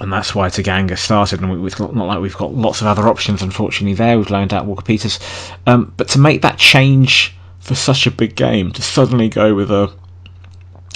and 0.00 0.12
that's 0.12 0.34
why 0.34 0.48
Tanganga 0.48 0.96
started. 0.96 1.40
And 1.40 1.50
we, 1.50 1.58
we've 1.58 1.78
not 1.78 1.94
like 1.94 2.20
we've 2.20 2.36
got 2.36 2.54
lots 2.54 2.80
of 2.80 2.86
other 2.86 3.08
options, 3.08 3.42
unfortunately. 3.42 3.94
There, 3.94 4.18
we've 4.18 4.30
loaned 4.30 4.52
out 4.52 4.66
Walker 4.66 4.82
Peters, 4.82 5.18
um, 5.66 5.92
but 5.96 6.08
to 6.08 6.18
make 6.18 6.42
that 6.42 6.58
change 6.58 7.36
for 7.60 7.74
such 7.74 8.06
a 8.06 8.10
big 8.10 8.34
game, 8.34 8.72
to 8.72 8.82
suddenly 8.82 9.28
go 9.28 9.54
with 9.54 9.70
a 9.70 9.92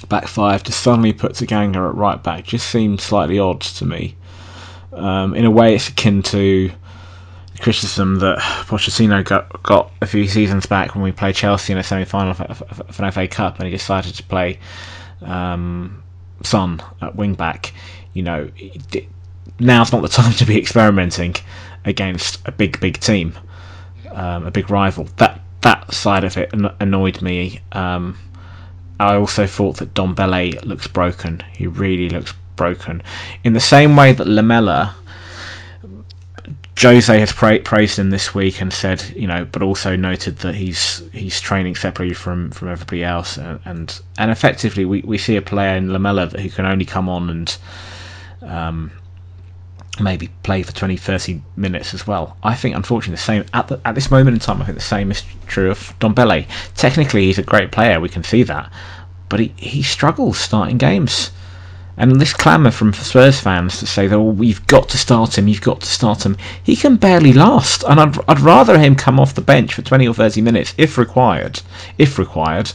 back 0.08 0.26
five 0.26 0.62
to 0.62 0.72
suddenly 0.72 1.12
put 1.12 1.32
Tanganga 1.32 1.88
at 1.88 1.94
right 1.94 2.22
back 2.22 2.44
just 2.44 2.68
seemed 2.70 3.00
slightly 3.00 3.38
odd 3.38 3.60
to 3.60 3.84
me. 3.84 4.16
Um, 4.92 5.34
in 5.34 5.44
a 5.44 5.50
way, 5.50 5.74
it's 5.74 5.88
akin 5.88 6.22
to 6.24 6.70
the 7.52 7.58
criticism 7.58 8.18
that 8.20 8.38
Pochettino 8.38 9.24
got, 9.24 9.62
got 9.62 9.92
a 10.00 10.06
few 10.06 10.26
seasons 10.26 10.66
back 10.66 10.94
when 10.94 11.04
we 11.04 11.12
played 11.12 11.34
Chelsea 11.34 11.72
in 11.72 11.78
a 11.78 11.82
semi-final 11.82 12.30
of 12.30 13.00
an 13.00 13.10
FA 13.10 13.28
Cup, 13.28 13.58
and 13.58 13.66
he 13.66 13.70
decided 13.70 14.14
to 14.14 14.22
play 14.22 14.58
um, 15.22 16.02
Son 16.42 16.80
at 17.00 17.16
wing 17.16 17.34
back. 17.34 17.72
You 18.14 18.22
know, 18.22 18.50
now's 19.58 19.92
not 19.92 20.02
the 20.02 20.08
time 20.20 20.32
to 20.34 20.44
be 20.44 20.58
experimenting 20.58 21.34
against 21.84 22.46
a 22.46 22.52
big, 22.52 22.80
big 22.80 23.00
team, 23.00 23.34
um, 24.12 24.46
a 24.46 24.50
big 24.50 24.70
rival. 24.70 25.08
That 25.16 25.40
that 25.62 25.92
side 25.92 26.24
of 26.24 26.36
it 26.36 26.52
annoyed 26.80 27.20
me. 27.22 27.60
Um, 27.72 28.16
I 29.00 29.14
also 29.14 29.46
thought 29.46 29.76
that 29.78 29.94
Ndombele 29.94 30.64
looks 30.64 30.86
broken. 30.86 31.42
He 31.52 31.66
really 31.66 32.08
looks 32.08 32.34
broken. 32.56 33.02
In 33.44 33.52
the 33.52 33.60
same 33.60 33.96
way 33.96 34.12
that 34.12 34.26
Lamela, 34.26 34.94
Jose 36.80 37.18
has 37.18 37.32
pra- 37.32 37.60
praised 37.60 37.98
him 37.98 38.10
this 38.10 38.34
week 38.34 38.60
and 38.60 38.72
said, 38.72 39.02
you 39.16 39.26
know, 39.26 39.44
but 39.44 39.62
also 39.62 39.96
noted 39.96 40.38
that 40.38 40.54
he's 40.54 41.02
he's 41.12 41.40
training 41.40 41.74
separately 41.74 42.14
from, 42.14 42.50
from 42.50 42.68
everybody 42.68 43.02
else, 43.04 43.36
and, 43.36 43.60
and 43.64 44.00
and 44.16 44.30
effectively 44.30 44.84
we, 44.84 45.02
we 45.02 45.18
see 45.18 45.36
a 45.36 45.42
player 45.42 45.76
in 45.76 45.92
Lamela 45.92 46.26
who 46.26 46.50
can 46.50 46.66
only 46.66 46.84
come 46.84 47.08
on 47.08 47.30
and 47.30 47.56
um, 48.42 48.92
maybe 50.00 50.28
play 50.42 50.62
for 50.62 50.72
20, 50.72 50.96
30 50.96 51.42
minutes 51.56 51.94
as 51.94 52.06
well. 52.06 52.36
I 52.42 52.54
think, 52.54 52.76
unfortunately, 52.76 53.16
the 53.16 53.22
same 53.22 53.44
at 53.52 53.68
the, 53.68 53.80
at 53.84 53.94
this 53.94 54.10
moment 54.10 54.34
in 54.34 54.40
time. 54.40 54.62
I 54.62 54.66
think 54.66 54.78
the 54.78 54.84
same 54.84 55.10
is 55.10 55.22
true 55.46 55.70
of 55.70 55.94
Ndombele. 55.98 56.46
Technically, 56.76 57.26
he's 57.26 57.38
a 57.38 57.42
great 57.42 57.72
player. 57.72 58.00
We 58.00 58.08
can 58.08 58.24
see 58.24 58.42
that, 58.44 58.70
but 59.28 59.40
he, 59.40 59.52
he 59.56 59.82
struggles 59.82 60.38
starting 60.38 60.78
games. 60.78 61.30
And 61.96 62.20
this 62.20 62.32
clamour 62.32 62.70
from 62.70 62.92
Spurs 62.92 63.40
fans 63.40 63.80
to 63.80 63.86
say 63.86 64.06
that 64.06 64.14
oh, 64.14 64.22
we've 64.22 64.64
got 64.68 64.88
to 64.90 64.98
start 64.98 65.36
him, 65.36 65.48
you've 65.48 65.60
got 65.60 65.80
to 65.80 65.86
start 65.86 66.24
him. 66.24 66.36
He 66.62 66.76
can 66.76 66.94
barely 66.94 67.32
last, 67.32 67.82
and 67.88 67.98
I'd, 67.98 68.16
I'd 68.28 68.38
rather 68.38 68.78
him 68.78 68.94
come 68.94 69.18
off 69.18 69.34
the 69.34 69.40
bench 69.40 69.74
for 69.74 69.82
20 69.82 70.06
or 70.06 70.14
30 70.14 70.40
minutes 70.40 70.74
if 70.78 70.96
required, 70.96 71.60
if 71.98 72.16
required, 72.16 72.70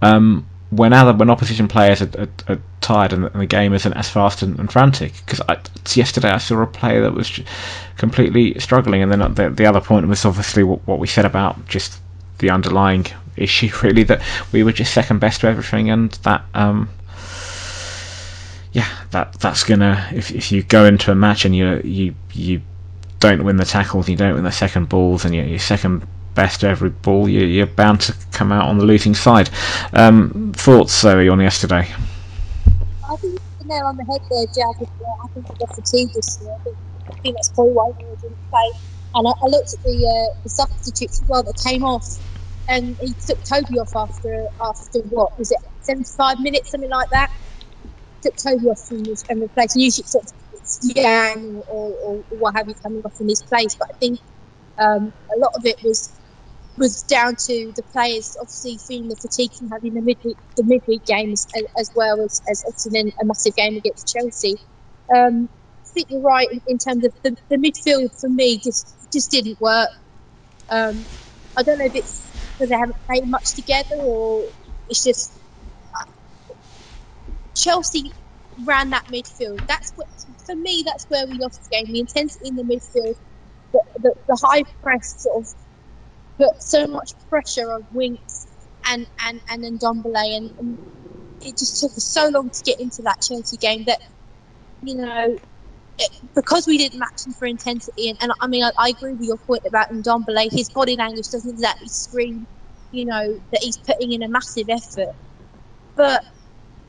um, 0.00 0.46
when 0.72 0.94
other 0.94 1.12
when 1.12 1.28
opposition 1.28 1.68
players 1.68 2.00
are, 2.00 2.10
are, 2.18 2.28
are 2.48 2.58
tired 2.80 3.12
and, 3.12 3.26
the 3.26 3.44
game 3.44 3.74
isn't 3.74 3.92
as 3.92 4.08
fast 4.08 4.42
and, 4.42 4.58
and 4.58 4.72
frantic. 4.72 5.12
Because 5.24 5.40
yesterday 5.94 6.30
I 6.30 6.38
saw 6.38 6.62
a 6.62 6.66
player 6.66 7.02
that 7.02 7.12
was 7.12 7.40
completely 7.98 8.58
struggling, 8.58 9.02
and 9.02 9.12
then 9.12 9.34
the, 9.34 9.50
the 9.50 9.66
other 9.66 9.82
point 9.82 10.08
was 10.08 10.24
obviously 10.24 10.62
what, 10.62 10.86
what 10.86 10.98
we 10.98 11.06
said 11.06 11.26
about 11.26 11.68
just 11.68 12.00
the 12.38 12.48
underlying 12.48 13.06
issue, 13.36 13.68
really 13.82 14.02
that 14.04 14.22
we 14.50 14.62
were 14.64 14.72
just 14.72 14.94
second 14.94 15.18
best 15.18 15.42
to 15.42 15.46
everything, 15.46 15.90
and 15.90 16.12
that 16.22 16.42
um, 16.54 16.88
yeah, 18.72 18.88
that 19.10 19.34
that's 19.34 19.64
gonna 19.64 20.08
if 20.14 20.30
if 20.30 20.50
you 20.50 20.62
go 20.62 20.86
into 20.86 21.12
a 21.12 21.14
match 21.14 21.44
and 21.44 21.54
you 21.54 21.82
you 21.84 22.14
you 22.32 22.62
don't 23.20 23.44
win 23.44 23.56
the 23.56 23.66
tackles, 23.66 24.08
you 24.08 24.16
don't 24.16 24.34
win 24.34 24.44
the 24.44 24.50
second 24.50 24.88
balls, 24.88 25.26
and 25.26 25.34
you're, 25.34 25.44
you're 25.44 25.58
second 25.58 26.06
best 26.34 26.64
every 26.64 26.90
ball, 26.90 27.28
you, 27.28 27.62
are 27.62 27.66
bound 27.66 28.00
to 28.02 28.14
come 28.32 28.52
out 28.52 28.68
on 28.68 28.78
the 28.78 28.84
losing 28.84 29.14
side. 29.14 29.50
Um, 29.92 30.52
thoughts, 30.54 31.00
Zoe, 31.00 31.28
on 31.28 31.40
yesterday? 31.40 31.88
I 33.08 33.16
think 33.16 33.40
you 33.60 33.66
nail 33.66 33.86
on 33.86 33.96
the 33.96 34.04
head 34.04 34.20
there, 34.30 34.46
Jack. 34.46 34.88
I 35.24 35.28
think 35.28 35.48
we 35.48 35.56
got 35.56 35.74
fatigued 35.74 36.14
this 36.14 36.38
year. 36.42 36.56
I 37.08 37.12
think, 37.20 37.36
that's 37.36 37.50
probably 37.50 37.72
why 37.72 37.90
we 37.90 38.04
didn't 38.04 38.50
play. 38.50 38.70
And 39.14 39.28
I, 39.28 39.30
I 39.30 39.46
looked 39.46 39.74
at 39.74 39.82
the 39.82 40.06
uh, 40.06 40.40
the 40.42 40.48
substitutes 40.48 41.20
as 41.20 41.28
well 41.28 41.42
that 41.42 41.62
came 41.62 41.84
off, 41.84 42.18
and 42.68 42.96
he 42.96 43.12
took 43.26 43.42
Toby 43.44 43.78
off 43.78 43.94
after 43.94 44.46
after 44.60 45.00
what 45.10 45.38
was 45.38 45.52
it, 45.52 45.58
seventy 45.82 46.08
five 46.16 46.40
minutes, 46.40 46.70
something 46.70 46.88
like 46.88 47.10
that. 47.10 47.30
Took 48.22 48.36
Toby 48.36 48.68
off 48.68 48.90
and, 48.90 49.06
and 49.28 49.42
replaced. 49.42 49.76
Usually, 49.76 50.06
sort 50.06 50.24
of 50.24 50.32
Yang 50.80 51.62
or, 51.68 51.92
or, 51.92 52.24
or 52.30 52.38
what 52.38 52.54
have 52.54 52.68
you 52.68 52.74
coming 52.74 53.02
off 53.04 53.20
in 53.20 53.28
his 53.28 53.42
place, 53.42 53.74
but 53.74 53.90
I 53.90 53.94
think 53.94 54.20
um, 54.78 55.12
a 55.34 55.38
lot 55.38 55.54
of 55.54 55.66
it 55.66 55.82
was 55.82 56.12
was 56.76 57.02
down 57.02 57.36
to 57.36 57.72
the 57.76 57.82
players 57.92 58.36
obviously 58.40 58.78
feeling 58.78 59.08
the 59.08 59.16
fatigue 59.16 59.52
from 59.52 59.68
having 59.68 59.94
the 59.94 60.00
midweek 60.00 60.36
the 60.56 60.64
midweek 60.64 61.04
games 61.04 61.46
as, 61.54 61.64
as 61.78 61.90
well 61.94 62.20
as, 62.20 62.40
as 62.48 62.64
obviously 62.66 63.14
a 63.20 63.24
massive 63.24 63.54
game 63.54 63.76
against 63.76 64.12
Chelsea. 64.12 64.56
Um, 65.14 65.48
I 65.84 65.88
think 65.94 66.10
you're 66.10 66.22
right 66.22 66.50
in, 66.50 66.62
in 66.66 66.78
terms 66.78 67.04
of 67.04 67.12
the, 67.22 67.36
the, 67.50 67.56
midfield 67.56 68.18
for 68.18 68.28
me 68.28 68.56
just 68.58 69.12
just 69.12 69.30
didn't 69.30 69.60
work. 69.60 69.90
Um, 70.70 71.04
I 71.56 71.62
don't 71.62 71.78
know 71.78 71.84
if 71.84 71.94
it's 71.94 72.26
because 72.52 72.70
they 72.70 72.76
haven't 72.76 72.96
played 73.06 73.26
much 73.26 73.54
together 73.54 73.96
or 73.96 74.44
it's 74.88 75.04
just 75.04 75.32
Chelsea 77.54 78.12
ran 78.64 78.90
that 78.90 79.06
midfield. 79.06 79.66
That's 79.66 79.92
what 79.92 80.08
for 80.46 80.54
me. 80.54 80.82
That's 80.84 81.04
where 81.04 81.26
we 81.26 81.34
lost 81.38 81.62
the 81.64 81.76
game. 81.76 81.92
The 81.92 82.00
intensity 82.00 82.48
in 82.48 82.56
the 82.56 82.62
midfield, 82.62 83.16
the, 83.72 83.82
the, 83.98 84.14
the 84.26 84.38
high 84.42 84.62
press 84.82 85.22
sort 85.22 85.42
of 85.42 85.54
put 86.42 86.62
so 86.62 86.86
much 86.86 87.12
pressure 87.28 87.72
on 87.72 87.86
Winks 87.92 88.46
and 88.86 89.06
and 89.26 89.40
and 89.48 89.80
Ndombele, 89.80 90.36
and, 90.36 90.50
and 90.58 90.78
it 91.40 91.56
just 91.56 91.80
took 91.80 91.92
us 91.92 92.04
so 92.04 92.28
long 92.28 92.50
to 92.50 92.62
get 92.64 92.80
into 92.80 93.02
that 93.02 93.20
Chelsea 93.22 93.56
game 93.56 93.84
that 93.86 94.00
you 94.82 94.96
know 94.96 95.38
it, 95.98 96.10
because 96.34 96.66
we 96.66 96.78
didn't 96.78 96.98
match 96.98 97.26
him 97.26 97.32
for 97.32 97.46
intensity, 97.46 98.10
and, 98.10 98.18
and 98.20 98.32
I 98.40 98.46
mean 98.46 98.64
I, 98.64 98.72
I, 98.78 98.88
agree 98.88 99.12
with 99.12 99.22
your 99.22 99.38
point 99.38 99.62
about 99.66 99.90
Ndombele. 99.90 100.50
His 100.50 100.68
body 100.70 100.96
language 100.96 101.28
doesn't 101.30 101.50
exactly 101.50 101.88
scream, 101.88 102.46
you 102.90 103.04
know, 103.04 103.40
that 103.52 103.62
he's 103.62 103.78
putting 103.78 104.12
in 104.12 104.22
a 104.22 104.28
massive 104.28 104.68
effort, 104.68 105.14
but 105.94 106.22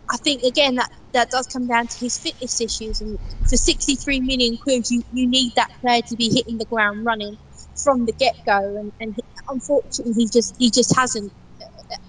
I 0.09 0.17
think 0.17 0.43
again 0.43 0.75
that 0.75 0.89
that 1.13 1.29
does 1.29 1.47
come 1.47 1.67
down 1.67 1.87
to 1.87 1.99
his 1.99 2.17
fitness 2.17 2.59
issues, 2.59 3.01
and 3.01 3.19
for 3.47 3.57
63 3.57 4.21
million 4.21 4.57
quid, 4.57 4.89
you, 4.89 5.03
you 5.11 5.27
need 5.27 5.53
that 5.55 5.69
player 5.79 6.01
to 6.07 6.15
be 6.15 6.29
hitting 6.29 6.57
the 6.57 6.65
ground 6.65 7.05
running 7.05 7.37
from 7.81 8.05
the 8.05 8.13
get 8.13 8.33
go, 8.45 8.57
and, 8.57 8.91
and 8.99 9.15
unfortunately, 9.49 10.13
he 10.17 10.29
just 10.31 10.55
he 10.57 10.71
just 10.71 10.95
hasn't. 10.95 11.31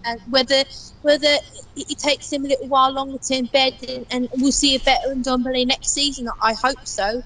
And 0.04 0.20
whether 0.30 0.64
whether 1.02 1.36
it 1.76 1.98
takes 1.98 2.32
him 2.32 2.44
a 2.44 2.48
little 2.48 2.68
while 2.68 2.92
longer 2.92 3.18
to 3.24 3.34
embed, 3.42 3.82
and, 3.88 4.06
and 4.10 4.28
we'll 4.38 4.52
see 4.52 4.76
a 4.76 4.80
better 4.80 5.14
Ndombele 5.14 5.66
next 5.66 5.90
season. 5.94 6.26
I 6.42 6.54
hope 6.54 6.78
so. 6.84 7.22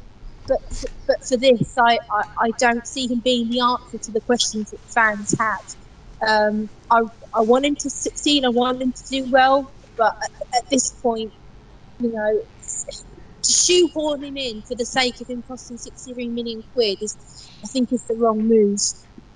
But 0.46 0.58
but 1.06 1.16
for 1.28 1.36
this, 1.36 1.74
I, 1.78 1.98
I, 2.10 2.22
I 2.46 2.50
don't 2.58 2.86
see 2.86 3.08
him 3.08 3.20
being 3.24 3.48
the 3.50 3.60
answer 3.60 3.98
to 4.04 4.12
the 4.12 4.20
questions 4.22 4.70
that 4.70 4.80
fans 4.94 5.34
have. 5.38 6.28
Um, 6.28 6.70
I 6.90 7.00
I 7.34 7.42
want 7.42 7.66
him 7.66 7.76
to 7.80 7.90
succeed. 7.90 8.44
I 8.44 8.50
want 8.50 8.82
him 8.82 8.92
to 8.92 9.04
do 9.10 9.30
well. 9.30 9.72
But 9.96 10.12
at, 10.24 10.58
at 10.58 10.64
this 10.70 10.90
point, 11.02 11.32
you 12.00 12.12
know, 12.12 12.42
to 13.48 13.54
shoehorn 13.54 14.22
him 14.22 14.36
in 14.36 14.62
for 14.62 14.74
the 14.74 14.84
sake 14.84 15.20
of 15.20 15.28
him 15.28 15.42
costing 15.42 15.78
63 15.78 16.28
million 16.28 16.62
quid 16.74 17.02
is, 17.02 17.16
I 17.64 17.66
think, 17.66 17.92
is 17.92 18.02
the 18.02 18.14
wrong 18.14 18.46
move. 18.46 18.80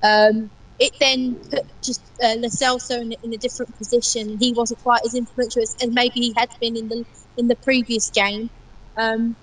Um, 0.03 0.51
it 0.79 0.92
then 1.01 1.37
put 1.37 1.64
just 1.81 2.03
uh, 2.22 2.35
Lo 2.37 2.48
Celso 2.48 3.01
in, 3.01 3.14
in, 3.22 3.33
a 3.33 3.37
different 3.37 3.77
position. 3.79 4.38
He 4.38 4.53
wasn't 4.53 4.83
quite 4.83 5.03
as 5.07 5.14
influential 5.14 5.62
as, 5.62 5.77
as, 5.83 5.88
maybe 5.90 6.20
he 6.20 6.35
had 6.37 6.51
been 6.61 6.77
in 6.77 6.88
the 6.88 7.07
in 7.37 7.48
the 7.48 7.57
previous 7.57 8.11
game. 8.11 8.51
Um, 8.96 9.37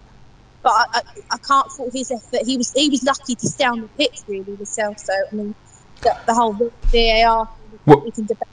but 0.62 0.72
I, 0.72 0.86
I, 0.94 1.02
I, 1.32 1.38
can't 1.38 1.72
fault 1.72 1.94
his 1.94 2.12
effort. 2.12 2.46
He 2.46 2.58
was 2.58 2.74
he 2.74 2.90
was 2.90 3.04
lucky 3.04 3.36
to 3.36 3.48
stay 3.48 3.64
on 3.64 3.82
the 3.82 3.88
pitch 3.88 4.22
really, 4.28 4.58
Celso. 4.58 5.16
I 5.32 5.36
mean, 5.36 5.56
the, 6.02 6.18
the 6.28 6.34
whole 6.34 6.54
VAR 6.54 7.48
thing 7.86 8.04
we 8.04 8.12
can 8.12 8.26
debate, 8.26 8.48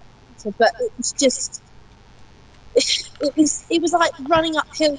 but 0.57 0.72
it 0.81 0.92
was 0.96 1.12
just 1.12 1.61
it 2.76 3.37
was 3.37 3.64
it 3.68 3.83
was 3.83 3.92
like 3.92 4.12
running 4.29 4.57
uphill 4.57 4.98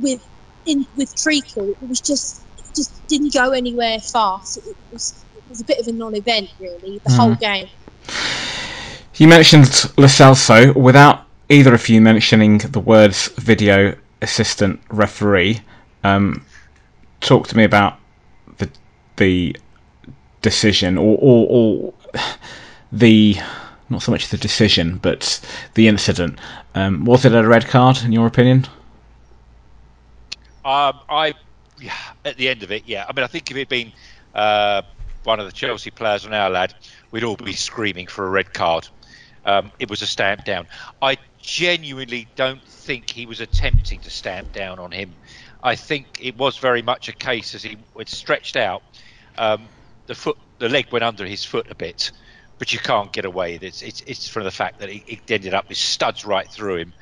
with 0.00 0.26
in 0.66 0.86
with 0.96 1.14
treacle. 1.14 1.70
It 1.70 1.88
was 1.88 2.00
just 2.00 2.42
it 2.58 2.74
just 2.74 3.06
didn't 3.08 3.32
go 3.32 3.52
anywhere 3.52 3.98
fast. 3.98 4.58
It 4.58 4.76
was 4.92 5.24
it 5.36 5.42
was 5.48 5.60
a 5.60 5.64
bit 5.64 5.78
of 5.78 5.86
a 5.88 5.92
non-event, 5.92 6.50
really, 6.58 6.98
the 6.98 7.10
mm. 7.10 7.16
whole 7.16 7.34
game. 7.34 7.68
You 9.14 9.28
mentioned 9.28 9.92
Lo 9.96 10.06
Celso 10.06 10.74
without 10.74 11.24
either 11.48 11.74
of 11.74 11.88
you 11.88 12.00
mentioning 12.00 12.58
the 12.58 12.80
words 12.80 13.28
video 13.36 13.94
assistant 14.22 14.80
referee. 14.90 15.60
Um, 16.04 16.44
talk 17.20 17.48
to 17.48 17.56
me 17.56 17.64
about 17.64 17.98
the 18.58 18.68
the 19.16 19.56
decision 20.42 20.98
or, 20.98 21.18
or, 21.20 21.46
or 21.48 21.94
the 22.92 23.36
not 23.88 24.02
so 24.02 24.12
much 24.12 24.28
the 24.28 24.36
decision 24.36 24.98
but 24.98 25.40
the 25.74 25.88
incident. 25.88 26.38
Um, 26.74 27.04
was 27.04 27.24
it 27.24 27.34
a 27.34 27.46
red 27.46 27.66
card 27.66 28.02
in 28.04 28.12
your 28.12 28.26
opinion? 28.26 28.66
Um, 30.66 30.98
I 31.08 31.34
yeah, 31.78 31.94
at 32.24 32.36
the 32.38 32.48
end 32.48 32.64
of 32.64 32.72
it, 32.72 32.82
yeah. 32.86 33.06
I 33.08 33.12
mean, 33.12 33.22
I 33.22 33.28
think 33.28 33.48
if 33.52 33.56
it 33.56 33.60
had 33.60 33.68
been 33.68 33.92
uh, 34.34 34.82
one 35.22 35.38
of 35.38 35.46
the 35.46 35.52
Chelsea 35.52 35.92
players 35.92 36.26
on 36.26 36.34
our 36.34 36.50
lad, 36.50 36.74
we'd 37.12 37.22
all 37.22 37.36
be 37.36 37.52
screaming 37.52 38.08
for 38.08 38.26
a 38.26 38.30
red 38.30 38.52
card. 38.52 38.88
Um, 39.44 39.70
it 39.78 39.88
was 39.88 40.02
a 40.02 40.08
stamp 40.08 40.44
down. 40.44 40.66
I 41.00 41.18
genuinely 41.40 42.26
don't 42.34 42.64
think 42.64 43.10
he 43.10 43.26
was 43.26 43.40
attempting 43.40 44.00
to 44.00 44.10
stamp 44.10 44.52
down 44.52 44.80
on 44.80 44.90
him. 44.90 45.14
I 45.62 45.76
think 45.76 46.18
it 46.20 46.36
was 46.36 46.58
very 46.58 46.82
much 46.82 47.08
a 47.08 47.12
case 47.12 47.54
as 47.54 47.62
he 47.62 47.76
was 47.94 48.10
stretched 48.10 48.56
out. 48.56 48.82
Um, 49.38 49.68
the 50.06 50.16
foot, 50.16 50.36
the 50.58 50.68
leg 50.68 50.90
went 50.90 51.04
under 51.04 51.24
his 51.24 51.44
foot 51.44 51.70
a 51.70 51.76
bit, 51.76 52.10
but 52.58 52.72
you 52.72 52.80
can't 52.80 53.12
get 53.12 53.24
away. 53.24 53.54
It's 53.62 53.82
it's, 53.82 54.00
it's 54.00 54.28
from 54.28 54.42
the 54.42 54.50
fact 54.50 54.80
that 54.80 54.88
it, 54.88 55.04
it 55.06 55.30
ended 55.30 55.54
up 55.54 55.68
with 55.68 55.78
studs 55.78 56.24
right 56.24 56.50
through 56.50 56.76
him. 56.76 56.92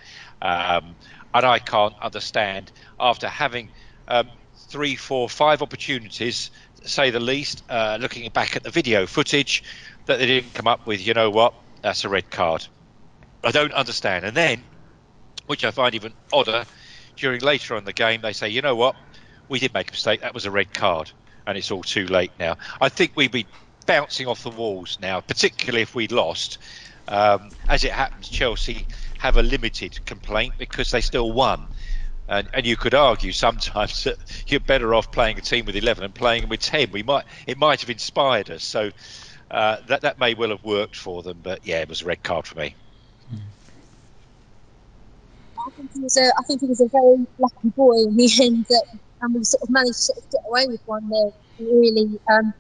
Um, 0.42 0.96
and 1.34 1.44
I 1.44 1.58
can't 1.58 1.94
understand 2.00 2.70
after 2.98 3.28
having 3.28 3.70
um, 4.06 4.30
three, 4.68 4.94
four, 4.94 5.28
five 5.28 5.60
opportunities, 5.62 6.50
say 6.84 7.10
the 7.10 7.20
least, 7.20 7.64
uh, 7.68 7.98
looking 8.00 8.30
back 8.30 8.56
at 8.56 8.62
the 8.62 8.70
video 8.70 9.06
footage, 9.06 9.64
that 10.06 10.18
they 10.18 10.26
didn't 10.26 10.54
come 10.54 10.68
up 10.68 10.86
with, 10.86 11.04
you 11.04 11.12
know 11.12 11.30
what, 11.30 11.52
that's 11.82 12.04
a 12.04 12.08
red 12.08 12.30
card. 12.30 12.66
I 13.42 13.50
don't 13.50 13.72
understand. 13.72 14.24
And 14.24 14.36
then, 14.36 14.62
which 15.46 15.64
I 15.64 15.72
find 15.72 15.94
even 15.94 16.12
odder, 16.32 16.64
during 17.16 17.40
later 17.40 17.74
on 17.74 17.80
in 17.80 17.84
the 17.84 17.92
game, 17.92 18.20
they 18.20 18.32
say, 18.32 18.48
you 18.48 18.62
know 18.62 18.76
what, 18.76 18.94
we 19.48 19.58
did 19.58 19.74
make 19.74 19.88
a 19.88 19.92
mistake. 19.92 20.20
That 20.20 20.34
was 20.34 20.46
a 20.46 20.50
red 20.50 20.72
card, 20.72 21.10
and 21.46 21.58
it's 21.58 21.70
all 21.70 21.82
too 21.82 22.06
late 22.06 22.32
now. 22.38 22.56
I 22.80 22.88
think 22.88 23.12
we'd 23.16 23.32
be 23.32 23.46
bouncing 23.86 24.26
off 24.26 24.42
the 24.42 24.50
walls 24.50 24.98
now, 25.00 25.20
particularly 25.20 25.82
if 25.82 25.94
we'd 25.94 26.12
lost. 26.12 26.58
Um, 27.06 27.50
as 27.68 27.84
it 27.84 27.92
happens, 27.92 28.28
Chelsea 28.28 28.86
have 29.24 29.38
a 29.38 29.42
limited 29.42 30.04
complaint 30.04 30.52
because 30.58 30.90
they 30.90 31.00
still 31.00 31.32
won. 31.32 31.66
And, 32.28 32.46
and 32.52 32.66
you 32.66 32.76
could 32.76 32.92
argue 32.92 33.32
sometimes 33.32 34.04
that 34.04 34.18
you're 34.46 34.60
better 34.60 34.94
off 34.94 35.10
playing 35.10 35.38
a 35.38 35.40
team 35.40 35.64
with 35.64 35.76
11 35.76 36.04
and 36.04 36.14
playing 36.14 36.46
with 36.50 36.60
10. 36.60 36.90
We 36.92 37.02
might 37.02 37.24
it 37.46 37.56
might 37.56 37.80
have 37.80 37.88
inspired 37.88 38.50
us. 38.50 38.62
So 38.62 38.90
uh, 39.50 39.78
that 39.88 40.02
that 40.02 40.18
may 40.18 40.34
well 40.34 40.50
have 40.50 40.62
worked 40.62 40.96
for 40.96 41.22
them. 41.22 41.38
But 41.42 41.66
yeah, 41.66 41.80
it 41.80 41.88
was 41.88 42.02
a 42.02 42.04
red 42.04 42.22
card 42.22 42.46
for 42.46 42.58
me. 42.58 42.74
I 45.66 45.70
think 45.70 45.90
he 45.94 46.00
was 46.00 46.18
a, 46.18 46.26
I 46.38 46.42
think 46.46 46.60
he 46.60 46.66
was 46.66 46.82
a 46.82 46.88
very 46.88 47.26
lucky 47.38 47.70
boy 47.74 47.94
in 47.94 48.16
the 48.16 48.30
end, 48.42 48.66
that, 48.68 48.84
and 49.22 49.34
we 49.34 49.42
sort 49.44 49.62
of 49.62 49.70
managed 49.70 49.94
to 49.94 50.02
sort 50.02 50.18
of 50.18 50.30
get 50.30 50.40
away 50.46 50.66
with 50.66 50.82
one 50.84 51.08
there. 51.08 51.30
Really, 51.58 52.20
um, 52.30 52.52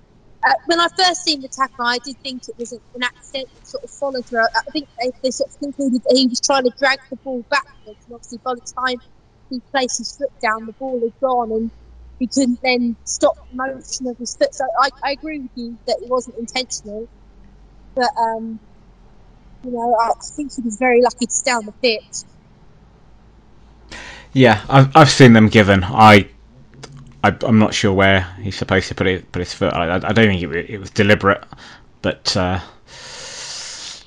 uh, 0.46 0.52
when 0.66 0.80
I 0.80 0.88
first 0.88 1.24
seen 1.24 1.40
the 1.40 1.48
tackle, 1.48 1.86
I 1.86 1.98
did 1.98 2.16
think 2.18 2.48
it 2.48 2.58
was 2.58 2.72
an 2.72 3.02
accident 3.02 3.48
sort 3.66 3.84
of 3.84 3.90
follow 3.90 4.20
through. 4.20 4.40
I 4.40 4.70
think 4.72 4.88
they, 5.00 5.10
they 5.22 5.30
sort 5.30 5.50
of 5.50 5.58
concluded 5.58 6.02
that 6.02 6.16
he 6.16 6.26
was 6.26 6.40
trying 6.40 6.64
to 6.64 6.72
drag 6.78 6.98
the 7.10 7.16
ball 7.16 7.44
backwards, 7.50 7.98
and 8.06 8.14
obviously 8.14 8.38
by 8.44 8.54
the 8.54 8.72
time 8.78 9.00
he 9.50 9.60
placed 9.70 9.98
his 9.98 10.16
foot 10.16 10.30
down, 10.40 10.66
the 10.66 10.72
ball 10.72 11.00
had 11.00 11.18
gone, 11.20 11.52
and 11.52 11.70
he 12.18 12.26
couldn't 12.26 12.60
then 12.62 12.96
stop 13.04 13.36
the 13.50 13.56
motion 13.56 14.06
of 14.06 14.18
his 14.18 14.36
foot. 14.36 14.54
So 14.54 14.64
I, 14.80 14.90
I 15.02 15.12
agree 15.12 15.40
with 15.40 15.50
you 15.54 15.78
that 15.86 15.98
it 16.02 16.08
wasn't 16.08 16.36
intentional, 16.36 17.08
but 17.94 18.10
um, 18.18 18.58
you 19.64 19.70
know, 19.70 19.96
I 19.98 20.12
think 20.36 20.54
he 20.54 20.62
was 20.62 20.76
very 20.76 21.00
lucky 21.00 21.26
to 21.26 21.32
stay 21.32 21.52
on 21.52 21.64
the 21.64 21.72
pitch. 21.72 22.24
Yeah, 24.34 24.62
I've, 24.68 24.94
I've 24.96 25.10
seen 25.10 25.32
them 25.32 25.48
given. 25.48 25.84
I, 25.84 26.28
I 27.24 27.34
am 27.46 27.58
not 27.58 27.72
sure 27.72 27.94
where 27.94 28.20
he's 28.42 28.54
supposed 28.54 28.88
to 28.88 28.94
put 28.94 29.06
it 29.06 29.32
put 29.32 29.38
his 29.40 29.54
foot. 29.54 29.72
I, 29.72 29.94
I 29.94 30.12
don't 30.12 30.28
think 30.28 30.42
it, 30.42 30.70
it 30.70 30.78
was 30.78 30.90
deliberate, 30.90 31.42
but 32.02 32.36
uh, 32.36 32.60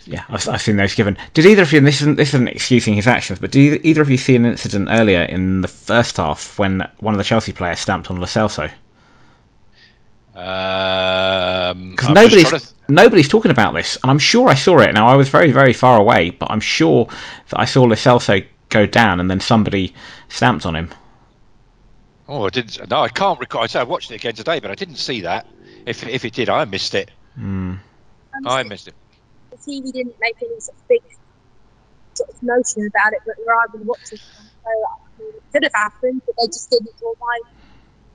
yeah, 0.05 0.23
I've, 0.29 0.47
I've, 0.47 0.61
seen 0.61 0.77
those 0.77 0.93
given. 0.93 1.17
Did 1.33 1.47
either 1.47 1.63
of 1.63 1.71
you? 1.71 1.79
And 1.79 1.87
this 1.87 2.01
isn't 2.01 2.15
this 2.15 2.35
isn't 2.35 2.47
excusing 2.47 2.93
his 2.93 3.07
actions, 3.07 3.39
but 3.39 3.49
did 3.49 3.83
either 3.83 4.03
of 4.03 4.11
you 4.11 4.17
see 4.17 4.35
an 4.35 4.45
incident 4.45 4.89
earlier 4.91 5.23
in 5.23 5.61
the 5.61 5.67
first 5.67 6.17
half 6.17 6.59
when 6.59 6.87
one 6.99 7.15
of 7.15 7.17
the 7.17 7.23
Chelsea 7.23 7.53
players 7.53 7.79
stamped 7.79 8.11
on 8.11 8.17
Lo 8.17 8.27
Celso? 8.27 8.69
Um, 10.35 11.91
Because 11.91 12.09
nobody's 12.09 12.51
to... 12.51 12.73
nobody's 12.87 13.27
talking 13.27 13.49
about 13.49 13.73
this, 13.73 13.97
and 14.03 14.11
I'm 14.11 14.19
sure 14.19 14.47
I 14.47 14.53
saw 14.53 14.77
it. 14.77 14.93
Now 14.93 15.07
I 15.07 15.15
was 15.15 15.29
very 15.29 15.51
very 15.51 15.73
far 15.73 15.99
away, 15.99 16.29
but 16.29 16.51
I'm 16.51 16.59
sure 16.59 17.07
that 17.49 17.59
I 17.59 17.65
saw 17.65 17.81
Lo 17.81 17.95
Celso 17.95 18.45
go 18.69 18.85
down, 18.85 19.19
and 19.19 19.27
then 19.27 19.39
somebody 19.39 19.95
stamped 20.29 20.67
on 20.67 20.75
him. 20.75 20.91
Oh, 22.27 22.45
I 22.45 22.49
didn't. 22.49 22.89
No, 22.89 23.01
I 23.01 23.09
can't 23.09 23.39
recall. 23.39 23.63
I 23.63 23.67
said 23.67 23.81
I 23.81 23.83
watched 23.83 24.11
it 24.11 24.15
again 24.15 24.33
today, 24.33 24.59
but 24.59 24.69
I 24.69 24.75
didn't 24.75 24.97
see 24.97 25.21
that. 25.21 25.47
If 25.85 26.05
if 26.05 26.25
it 26.25 26.33
did, 26.33 26.49
I 26.49 26.65
missed 26.65 26.93
it. 26.93 27.11
Mm. 27.39 27.79
I 28.45 28.63
missed 28.63 28.87
it. 28.87 28.93
The 29.51 29.57
TV 29.57 29.91
didn't 29.91 30.19
make 30.19 30.35
any 30.41 30.59
sort 30.59 30.77
of 30.77 30.87
big 30.87 31.01
sort 32.13 32.29
of 32.29 32.43
notion 32.43 32.85
about 32.85 33.13
it, 33.13 33.19
but 33.25 33.35
rather 33.47 33.77
than 33.77 33.87
watching, 33.87 34.17
so 34.17 34.69
I 34.69 35.21
mean, 35.21 35.29
it 35.29 35.43
could 35.53 35.63
have 35.63 35.73
happened, 35.73 36.21
but 36.25 36.35
they 36.39 36.47
just 36.47 36.69
didn't 36.69 36.97
draw 36.99 37.13
my 37.19 37.39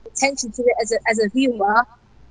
attention 0.05 0.51
to 0.51 0.61
it 0.61 0.75
as 0.81 0.91
a 0.91 0.97
as 1.09 1.19
a 1.19 1.29
viewer. 1.29 1.83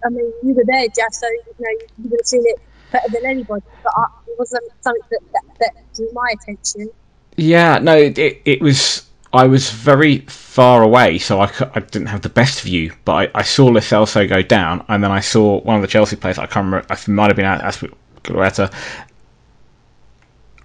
I 0.04 0.08
mean, 0.08 0.32
you 0.42 0.54
were 0.54 0.64
there, 0.64 0.86
Jeff, 0.88 1.12
so 1.12 1.26
you 1.26 1.54
know 1.58 1.70
you 1.98 2.10
would 2.10 2.20
have 2.20 2.26
seen 2.26 2.42
it 2.46 2.60
better 2.92 3.08
than 3.10 3.26
anybody. 3.26 3.64
But 3.82 3.92
I, 3.96 4.04
it 4.28 4.38
wasn't 4.38 4.64
something 4.80 5.02
that, 5.10 5.20
that, 5.32 5.58
that 5.60 5.94
drew 5.94 6.10
my 6.12 6.32
attention. 6.40 6.90
Yeah, 7.36 7.78
no, 7.78 7.96
it, 7.96 8.18
it 8.18 8.60
was. 8.60 9.08
I 9.34 9.46
was 9.46 9.70
very 9.70 10.18
far 10.28 10.82
away, 10.82 11.18
so 11.18 11.40
I, 11.40 11.50
I 11.74 11.80
didn't 11.80 12.08
have 12.08 12.20
the 12.20 12.28
best 12.28 12.60
view. 12.62 12.92
But 13.04 13.12
I, 13.34 13.40
I 13.40 13.42
saw 13.42 13.66
Lo 13.66 13.80
Celso 13.80 14.28
go 14.28 14.42
down, 14.42 14.84
and 14.88 15.02
then 15.02 15.10
I 15.10 15.20
saw 15.20 15.60
one 15.60 15.76
of 15.76 15.82
the 15.82 15.88
Chelsea 15.88 16.16
players. 16.16 16.38
I 16.38 16.46
can't 16.46 16.66
remember. 16.66 16.86
I 16.90 17.10
might 17.10 17.28
have 17.28 17.36
been 17.36 17.46
Azpilicueta 17.46 18.72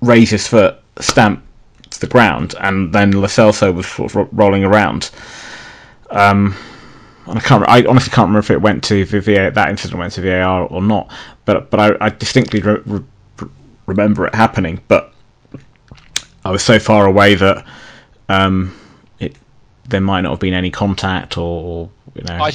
raise 0.01 0.29
his 0.29 0.47
foot, 0.47 0.77
stamp 0.99 1.43
to 1.89 1.99
the 1.99 2.07
ground, 2.07 2.55
and 2.59 2.93
then 2.93 3.11
Lo 3.11 3.27
Celso 3.27 3.73
was 3.73 3.87
sort 3.87 4.15
of 4.15 4.27
rolling 4.31 4.63
around. 4.63 5.11
Um, 6.09 6.55
and 7.25 7.37
I 7.37 7.41
can't. 7.41 7.67
I 7.67 7.85
honestly 7.85 8.11
can't 8.11 8.27
remember 8.27 8.39
if 8.39 8.51
it 8.51 8.61
went 8.61 8.83
to 8.85 9.05
VAR, 9.05 9.51
that 9.51 9.69
incident 9.69 9.99
went 9.99 10.13
to 10.13 10.21
VAR 10.21 10.65
or 10.65 10.81
not. 10.81 11.11
But 11.45 11.69
but 11.69 11.79
I, 11.79 12.05
I 12.07 12.09
distinctly 12.09 12.61
re- 12.61 12.81
re- 12.85 13.49
remember 13.85 14.27
it 14.27 14.35
happening. 14.35 14.81
But 14.87 15.13
I 16.45 16.51
was 16.51 16.63
so 16.63 16.79
far 16.79 17.05
away 17.05 17.35
that 17.35 17.65
um, 18.29 18.77
it 19.19 19.37
there 19.87 20.01
might 20.01 20.21
not 20.21 20.31
have 20.31 20.39
been 20.39 20.53
any 20.53 20.69
contact 20.69 21.37
or, 21.37 21.63
or 21.63 21.89
you 22.15 22.23
know. 22.23 22.35
I, 22.35 22.51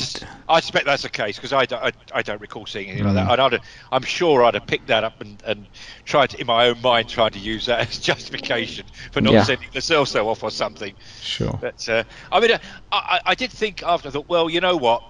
I 0.48 0.60
suspect 0.60 0.84
that's 0.84 1.02
the 1.02 1.08
case 1.08 1.36
because 1.36 1.52
I, 1.52 1.64
don't, 1.64 1.82
I, 1.82 1.92
I, 2.12 2.22
don't 2.22 2.40
recall 2.40 2.66
seeing 2.66 2.88
anything 2.88 3.06
mm. 3.06 3.14
like 3.14 3.26
that. 3.26 3.52
And 3.52 3.62
i 3.90 3.96
am 3.96 4.02
sure 4.02 4.44
I'd 4.44 4.54
have 4.54 4.66
picked 4.66 4.88
that 4.88 5.02
up 5.02 5.20
and, 5.20 5.42
and 5.46 5.66
tried 6.04 6.30
to, 6.30 6.40
in 6.40 6.46
my 6.46 6.68
own 6.68 6.80
mind, 6.82 7.08
tried 7.08 7.32
to 7.32 7.38
use 7.38 7.66
that 7.66 7.80
as 7.88 7.98
justification 7.98 8.84
for 9.12 9.20
not 9.20 9.32
yeah. 9.32 9.44
sending 9.44 9.68
the 9.72 9.80
Celso 9.80 10.26
off 10.26 10.42
or 10.42 10.50
something. 10.50 10.94
Sure. 11.20 11.58
But 11.60 11.88
uh, 11.88 12.04
I 12.30 12.40
mean, 12.40 12.52
uh, 12.52 12.58
I, 12.90 13.20
I 13.24 13.34
did 13.34 13.50
think 13.50 13.82
after, 13.82 14.08
I 14.08 14.10
thought, 14.10 14.28
well, 14.28 14.50
you 14.50 14.60
know 14.60 14.76
what? 14.76 15.02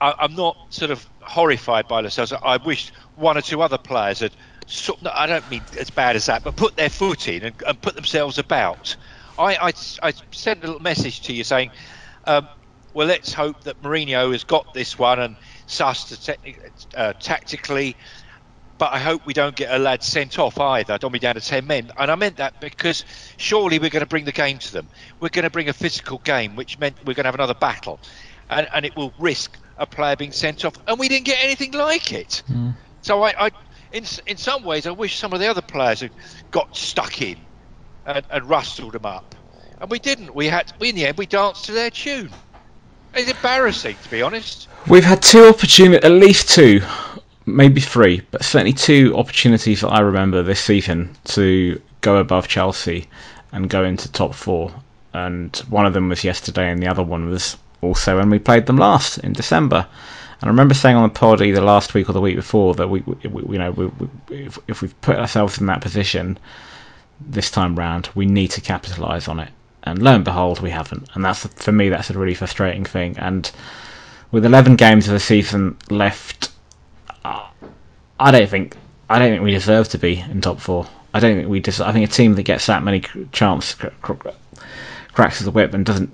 I, 0.00 0.14
am 0.24 0.34
not 0.36 0.56
sort 0.72 0.90
of 0.90 1.06
horrified 1.20 1.88
by 1.88 2.00
Lo 2.00 2.08
Celso. 2.08 2.38
I 2.42 2.56
wish 2.58 2.92
one 3.16 3.36
or 3.36 3.42
two 3.42 3.60
other 3.62 3.78
players 3.78 4.20
had 4.20 4.32
sort 4.66 5.00
I 5.06 5.26
don't 5.26 5.48
mean 5.50 5.62
as 5.78 5.90
bad 5.90 6.14
as 6.14 6.26
that, 6.26 6.44
but 6.44 6.56
put 6.56 6.76
their 6.76 6.90
foot 6.90 7.28
in 7.28 7.42
and, 7.42 7.62
and 7.66 7.80
put 7.80 7.94
themselves 7.94 8.38
about. 8.38 8.96
I, 9.38 9.68
I, 9.68 9.72
I, 10.02 10.12
sent 10.30 10.64
a 10.64 10.66
little 10.66 10.82
message 10.82 11.22
to 11.22 11.32
you 11.32 11.44
saying, 11.44 11.70
um, 12.24 12.48
well, 12.94 13.06
let's 13.06 13.32
hope 13.32 13.64
that 13.64 13.80
Mourinho 13.82 14.32
has 14.32 14.44
got 14.44 14.74
this 14.74 14.98
one 14.98 15.20
and 15.20 15.36
sussed 15.66 16.28
uh, 16.96 17.12
tactically. 17.14 17.96
But 18.78 18.92
I 18.92 18.98
hope 18.98 19.26
we 19.26 19.32
don't 19.32 19.56
get 19.56 19.74
a 19.74 19.78
lad 19.78 20.02
sent 20.04 20.38
off 20.38 20.58
either. 20.58 20.98
Don't 20.98 21.12
be 21.12 21.18
down 21.18 21.34
to 21.34 21.40
10 21.40 21.66
men. 21.66 21.90
And 21.96 22.10
I 22.10 22.14
meant 22.14 22.36
that 22.36 22.60
because 22.60 23.04
surely 23.36 23.78
we're 23.78 23.90
going 23.90 24.04
to 24.04 24.08
bring 24.08 24.24
the 24.24 24.32
game 24.32 24.58
to 24.58 24.72
them. 24.72 24.88
We're 25.18 25.30
going 25.30 25.44
to 25.44 25.50
bring 25.50 25.68
a 25.68 25.72
physical 25.72 26.18
game, 26.18 26.54
which 26.54 26.78
meant 26.78 26.96
we're 27.04 27.14
going 27.14 27.24
to 27.24 27.28
have 27.28 27.34
another 27.34 27.54
battle. 27.54 27.98
And, 28.48 28.68
and 28.72 28.86
it 28.86 28.94
will 28.94 29.12
risk 29.18 29.58
a 29.78 29.86
player 29.86 30.14
being 30.14 30.30
sent 30.30 30.64
off. 30.64 30.74
And 30.86 30.98
we 30.98 31.08
didn't 31.08 31.26
get 31.26 31.42
anything 31.42 31.72
like 31.72 32.12
it. 32.12 32.42
Mm. 32.48 32.74
So 33.02 33.24
I, 33.24 33.46
I, 33.46 33.50
in 33.92 34.04
in 34.26 34.36
some 34.36 34.62
ways, 34.62 34.86
I 34.86 34.92
wish 34.92 35.18
some 35.18 35.32
of 35.32 35.40
the 35.40 35.48
other 35.48 35.62
players 35.62 36.00
had 36.00 36.12
got 36.50 36.76
stuck 36.76 37.20
in 37.20 37.36
and, 38.08 38.24
and 38.30 38.48
rustled 38.48 38.94
them 38.94 39.06
up, 39.06 39.34
and 39.80 39.90
we 39.90 39.98
didn't. 39.98 40.34
We 40.34 40.46
had 40.46 40.72
in 40.80 40.96
the 40.96 41.06
end 41.06 41.18
we 41.18 41.26
danced 41.26 41.66
to 41.66 41.72
their 41.72 41.90
tune. 41.90 42.30
It's 43.14 43.30
embarrassing, 43.30 43.96
to 44.02 44.10
be 44.10 44.22
honest. 44.22 44.68
We've 44.88 45.04
had 45.04 45.22
two 45.22 45.46
opportunities, 45.46 46.04
at 46.04 46.10
least 46.12 46.50
two, 46.50 46.80
maybe 47.46 47.80
three, 47.80 48.22
but 48.30 48.44
certainly 48.44 48.72
two 48.72 49.14
opportunities 49.16 49.82
that 49.82 49.88
I 49.88 50.00
remember 50.00 50.42
this 50.42 50.60
season 50.60 51.16
to 51.26 51.80
go 52.00 52.16
above 52.16 52.48
Chelsea 52.48 53.06
and 53.52 53.68
go 53.68 53.84
into 53.84 54.10
top 54.10 54.34
four. 54.34 54.72
And 55.14 55.56
one 55.68 55.86
of 55.86 55.94
them 55.94 56.08
was 56.08 56.24
yesterday, 56.24 56.70
and 56.70 56.82
the 56.82 56.88
other 56.88 57.02
one 57.02 57.28
was 57.28 57.56
also 57.80 58.18
when 58.18 58.30
we 58.30 58.38
played 58.38 58.66
them 58.66 58.76
last 58.76 59.18
in 59.18 59.32
December. 59.32 59.86
And 60.40 60.48
I 60.48 60.50
remember 60.50 60.74
saying 60.74 60.96
on 60.96 61.02
the 61.02 61.14
pod 61.14 61.42
either 61.42 61.60
last 61.60 61.94
week 61.94 62.08
or 62.08 62.12
the 62.12 62.20
week 62.20 62.36
before 62.36 62.74
that 62.74 62.88
we, 62.88 63.00
we, 63.00 63.28
we 63.28 63.54
you 63.54 63.58
know, 63.58 63.70
we, 63.72 63.90
if, 64.30 64.58
if 64.68 64.82
we've 64.82 64.98
put 65.00 65.16
ourselves 65.16 65.58
in 65.58 65.66
that 65.66 65.80
position 65.80 66.38
this 67.20 67.50
time 67.50 67.76
round, 67.76 68.08
we 68.14 68.26
need 68.26 68.48
to 68.52 68.60
capitalise 68.60 69.28
on 69.28 69.40
it. 69.40 69.50
And 69.82 70.02
lo 70.02 70.14
and 70.14 70.24
behold, 70.24 70.60
we 70.60 70.70
haven't. 70.70 71.08
And 71.14 71.24
that's 71.24 71.46
for 71.46 71.72
me, 71.72 71.88
that's 71.88 72.10
a 72.10 72.18
really 72.18 72.34
frustrating 72.34 72.84
thing. 72.84 73.16
And 73.18 73.50
with 74.30 74.44
11 74.44 74.76
games 74.76 75.06
of 75.06 75.14
the 75.14 75.20
season 75.20 75.76
left, 75.90 76.50
uh, 77.24 77.46
I 78.20 78.30
don't 78.30 78.48
think 78.48 78.76
I 79.08 79.18
don't 79.18 79.30
think 79.30 79.42
we 79.42 79.52
deserve 79.52 79.88
to 79.90 79.98
be 79.98 80.18
in 80.18 80.40
top 80.40 80.60
four. 80.60 80.86
I 81.14 81.20
don't 81.20 81.36
think 81.36 81.48
we 81.48 81.60
deserve. 81.60 81.86
I 81.86 81.92
think 81.92 82.08
a 82.08 82.12
team 82.12 82.34
that 82.34 82.42
gets 82.42 82.66
that 82.66 82.82
many 82.82 83.00
chance 83.32 83.74
cracks 85.12 85.40
the 85.40 85.50
whip 85.50 85.72
and 85.72 85.86
doesn't 85.86 86.12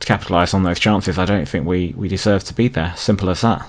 capitalise 0.00 0.54
on 0.54 0.62
those 0.62 0.80
chances, 0.80 1.18
I 1.18 1.24
don't 1.24 1.48
think 1.48 1.66
we, 1.66 1.94
we 1.96 2.08
deserve 2.08 2.44
to 2.44 2.54
be 2.54 2.68
there. 2.68 2.94
Simple 2.96 3.30
as 3.30 3.42
that. 3.42 3.68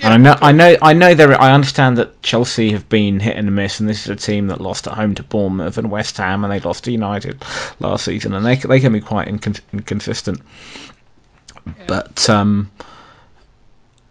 Yeah, 0.00 0.14
and 0.14 0.26
I 0.26 0.30
know, 0.30 0.38
I 0.40 0.52
know, 0.52 0.76
I 0.80 0.92
know. 0.94 1.14
There, 1.14 1.40
I 1.40 1.52
understand 1.52 1.98
that 1.98 2.22
Chelsea 2.22 2.72
have 2.72 2.88
been 2.88 3.20
hit 3.20 3.36
and 3.36 3.54
miss, 3.54 3.80
and 3.80 3.88
this 3.88 4.04
is 4.04 4.08
a 4.08 4.16
team 4.16 4.46
that 4.46 4.60
lost 4.60 4.86
at 4.86 4.94
home 4.94 5.14
to 5.16 5.22
Bournemouth 5.22 5.76
and 5.76 5.90
West 5.90 6.16
Ham, 6.16 6.42
and 6.42 6.52
they 6.52 6.60
lost 6.60 6.84
to 6.84 6.92
United 6.92 7.44
last 7.80 8.06
season, 8.06 8.32
and 8.32 8.44
they 8.44 8.56
they 8.56 8.80
can 8.80 8.92
be 8.94 9.00
quite 9.00 9.28
incon- 9.28 9.60
inconsistent. 9.72 10.40
Yeah. 11.66 11.72
But 11.86 12.30
um, 12.30 12.70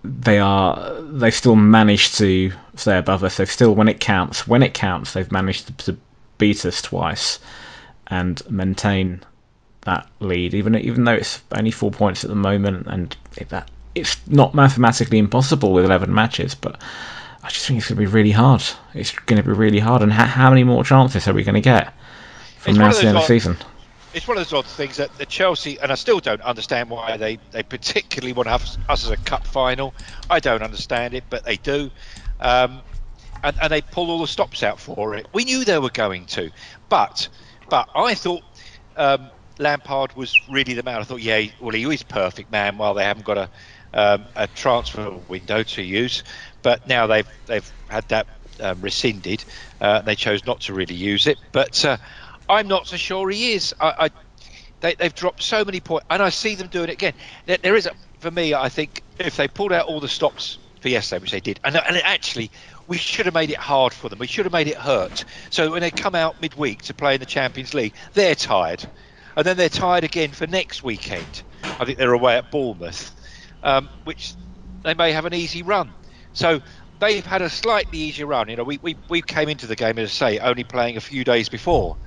they 0.04 0.38
are 0.39 1.02
they 1.02 1.32
still 1.32 1.56
managed 1.56 2.17
to 2.19 2.52
stay 2.75 2.97
above 2.97 3.23
us. 3.23 3.38
They've 3.38 3.49
still, 3.49 3.73
when 3.73 3.88
it 3.88 3.99
counts, 3.99 4.47
when 4.47 4.62
it 4.62 4.73
counts, 4.73 5.13
they've 5.13 5.32
managed 5.32 5.67
to, 5.67 5.91
to 5.91 5.97
beat 6.38 6.65
us 6.65 6.82
twice 6.82 7.39
and 8.08 8.41
maintain 8.49 9.21
that 9.82 10.08
lead, 10.19 10.54
even 10.54 10.75
even 10.75 11.04
though 11.04 11.13
it's 11.13 11.41
only 11.52 11.71
four 11.71 11.89
points 11.89 12.23
at 12.23 12.30
the 12.30 12.36
moment, 12.36 12.86
and 12.88 13.17
that 13.49 13.69
it's 13.95 14.17
not 14.28 14.54
mathematically 14.54 15.17
impossible 15.17 15.73
with 15.73 15.86
11 15.86 16.13
matches, 16.13 16.56
but 16.56 16.80
I 17.43 17.49
just 17.49 17.65
think 17.65 17.80
it's 17.80 17.88
going 17.88 17.97
to 17.97 18.02
be 18.02 18.08
really 18.08 18.32
hard. 18.32 18.63
It's 18.93 19.12
going 19.12 19.41
to 19.41 19.47
be 19.47 19.54
really 19.54 19.80
hard, 19.80 20.02
and 20.02 20.12
ha- 20.12 20.25
how 20.25 20.49
many 20.49 20.63
more 20.63 20.84
chances 20.84 21.28
are 21.28 21.34
we 21.34 21.43
going 21.43 21.56
to 21.56 21.62
get 21.62 21.93
from 22.58 22.75
now 22.75 22.91
to 22.91 23.02
the 23.02 23.08
end 23.08 23.17
of 23.17 23.23
the 23.23 23.28
season? 23.28 23.58
it's 24.13 24.28
one 24.28 24.38
of 24.38 24.43
those 24.43 24.58
odd 24.58 24.65
things 24.65 24.97
that 24.97 25.15
the 25.17 25.25
Chelsea, 25.25 25.80
and 25.80 25.91
I 25.91 25.95
still 25.95 26.19
don't 26.19 26.41
understand 26.41 26.89
why 26.89 27.17
they, 27.17 27.38
they 27.52 27.63
particularly 27.63 28.34
want 28.34 28.47
to 28.47 28.52
have 28.52 28.63
us 28.89 29.06
as 29.06 29.10
a 29.10 29.17
cup 29.17 29.45
final. 29.45 29.93
I 30.30 30.39
don't 30.39 30.63
understand 30.63 31.13
it, 31.13 31.23
but 31.30 31.43
they 31.45 31.58
do. 31.58 31.91
Um, 32.39 32.82
and, 33.43 33.56
and 33.62 33.71
they 33.71 33.82
pull 33.82 34.10
all 34.10 34.19
the 34.19 34.28
stops 34.28 34.63
out 34.63 34.80
for 34.80 35.15
it. 35.15 35.28
We 35.34 35.45
knew 35.45 35.63
they 35.63 35.80
were 35.80 35.91
going 35.91 36.25
to, 36.28 36.52
but 36.89 37.30
but 37.69 37.88
I 37.95 38.15
thought 38.15 38.43
um, 38.97 39.30
Lampard 39.60 40.15
was 40.15 40.36
really 40.49 40.73
the 40.73 40.84
man. 40.84 40.99
I 40.99 41.04
thought, 41.04 41.21
yeah, 41.21 41.43
well, 41.62 41.71
he 41.71 41.84
is 41.84 42.04
perfect 42.04 42.52
man. 42.52 42.78
While 42.78 42.95
they 42.95 43.04
haven't 43.04 43.25
got 43.25 43.38
a 43.38 43.49
um, 43.93 44.25
a 44.36 44.47
transfer 44.47 45.12
window 45.28 45.63
to 45.63 45.82
use, 45.82 46.23
but 46.62 46.88
now 46.88 47.08
they've 47.08 47.28
they've 47.45 47.71
had 47.88 48.08
that 48.10 48.28
um, 48.60 48.82
rescinded. 48.82 49.43
Uh, 49.82 50.02
they 50.02 50.15
chose 50.15 50.45
not 50.45 50.62
to 50.62 50.73
really 50.73 50.95
use 50.95 51.28
it, 51.28 51.38
but 51.52 51.84
uh, 51.86 51.97
I'm 52.47 52.67
not 52.67 52.88
so 52.88 52.97
sure 52.97 53.30
he 53.30 53.54
is. 53.54 53.73
I, 53.80 53.93
I 54.06 54.10
they, 54.82 54.95
they've 54.95 55.13
dropped 55.13 55.43
so 55.43 55.65
many 55.65 55.80
points, 55.80 56.06
and 56.10 56.21
I 56.21 56.30
see 56.30 56.56
them 56.56 56.67
doing 56.67 56.89
it 56.89 56.93
again. 56.93 57.13
There, 57.45 57.58
there 57.58 57.75
is, 57.75 57.86
a, 57.86 57.91
for 58.19 58.32
me, 58.32 58.54
I 58.54 58.69
think 58.69 59.04
if 59.17 59.36
they 59.36 59.47
pulled 59.47 59.73
out 59.73 59.88
all 59.88 59.99
the 59.99 60.08
stops 60.08 60.58
for 60.80 60.89
yesterday, 60.89 61.21
which 61.21 61.32
they 61.32 61.39
did, 61.41 61.60
and, 61.63 61.75
and 61.75 61.97
actually, 61.97 62.52
we 62.88 62.97
should 62.97 63.25
have 63.25 63.36
made 63.36 63.49
it 63.49 63.58
hard 63.58 63.93
for 63.93 64.10
them. 64.10 64.19
We 64.19 64.28
should 64.28 64.45
have 64.45 64.54
made 64.54 64.67
it 64.67 64.78
hurt. 64.78 65.25
So 65.49 65.71
when 65.71 65.82
they 65.82 65.91
come 65.91 66.15
out 66.15 66.41
midweek 66.41 66.84
to 66.84 66.93
play 66.93 67.15
in 67.15 67.19
the 67.19 67.25
Champions 67.25 67.73
League, 67.73 67.93
they're 68.13 68.36
tired, 68.36 68.86
and 69.36 69.45
then 69.45 69.58
they're 69.58 69.69
tired 69.69 70.04
again 70.04 70.32
for 70.32 70.47
next 70.47 70.82
weekend. 70.82 71.43
I 71.63 71.86
think 71.86 71.97
they're 71.97 72.13
away 72.13 72.38
at 72.38 72.49
Bournemouth, 72.52 73.13
um, 73.63 73.89
which 74.03 74.33
they 74.83 74.93
may 74.93 75.11
have 75.11 75.25
an 75.25 75.33
easy 75.33 75.61
run. 75.61 75.91
So 76.33 76.61
they've 76.99 77.25
had 77.25 77.41
a 77.41 77.49
slightly 77.49 77.99
easier 77.99 78.25
run. 78.27 78.49
You 78.49 78.57
know, 78.57 78.63
we, 78.63 78.79
we, 78.81 78.95
we 79.09 79.21
came 79.21 79.49
into 79.49 79.67
the 79.67 79.75
game, 79.75 79.99
as 79.99 80.09
I 80.21 80.31
say, 80.31 80.39
only 80.39 80.63
playing 80.63 80.97
a 80.97 81.01
few 81.01 81.23
days 81.23 81.49
before 81.49 81.97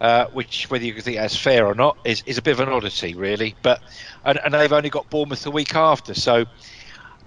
uh, 0.00 0.26
which 0.32 0.70
whether 0.70 0.84
you 0.84 1.00
think 1.00 1.16
that's 1.16 1.36
fair 1.36 1.66
or 1.66 1.74
not 1.74 1.96
is, 2.04 2.22
is 2.26 2.38
a 2.38 2.42
bit 2.42 2.52
of 2.52 2.60
an 2.60 2.68
oddity 2.68 3.14
really 3.14 3.54
but 3.62 3.80
and, 4.24 4.38
and 4.44 4.54
they've 4.54 4.72
only 4.72 4.90
got 4.90 5.08
Bournemouth 5.10 5.42
the 5.42 5.50
week 5.50 5.74
after 5.74 6.14
so 6.14 6.44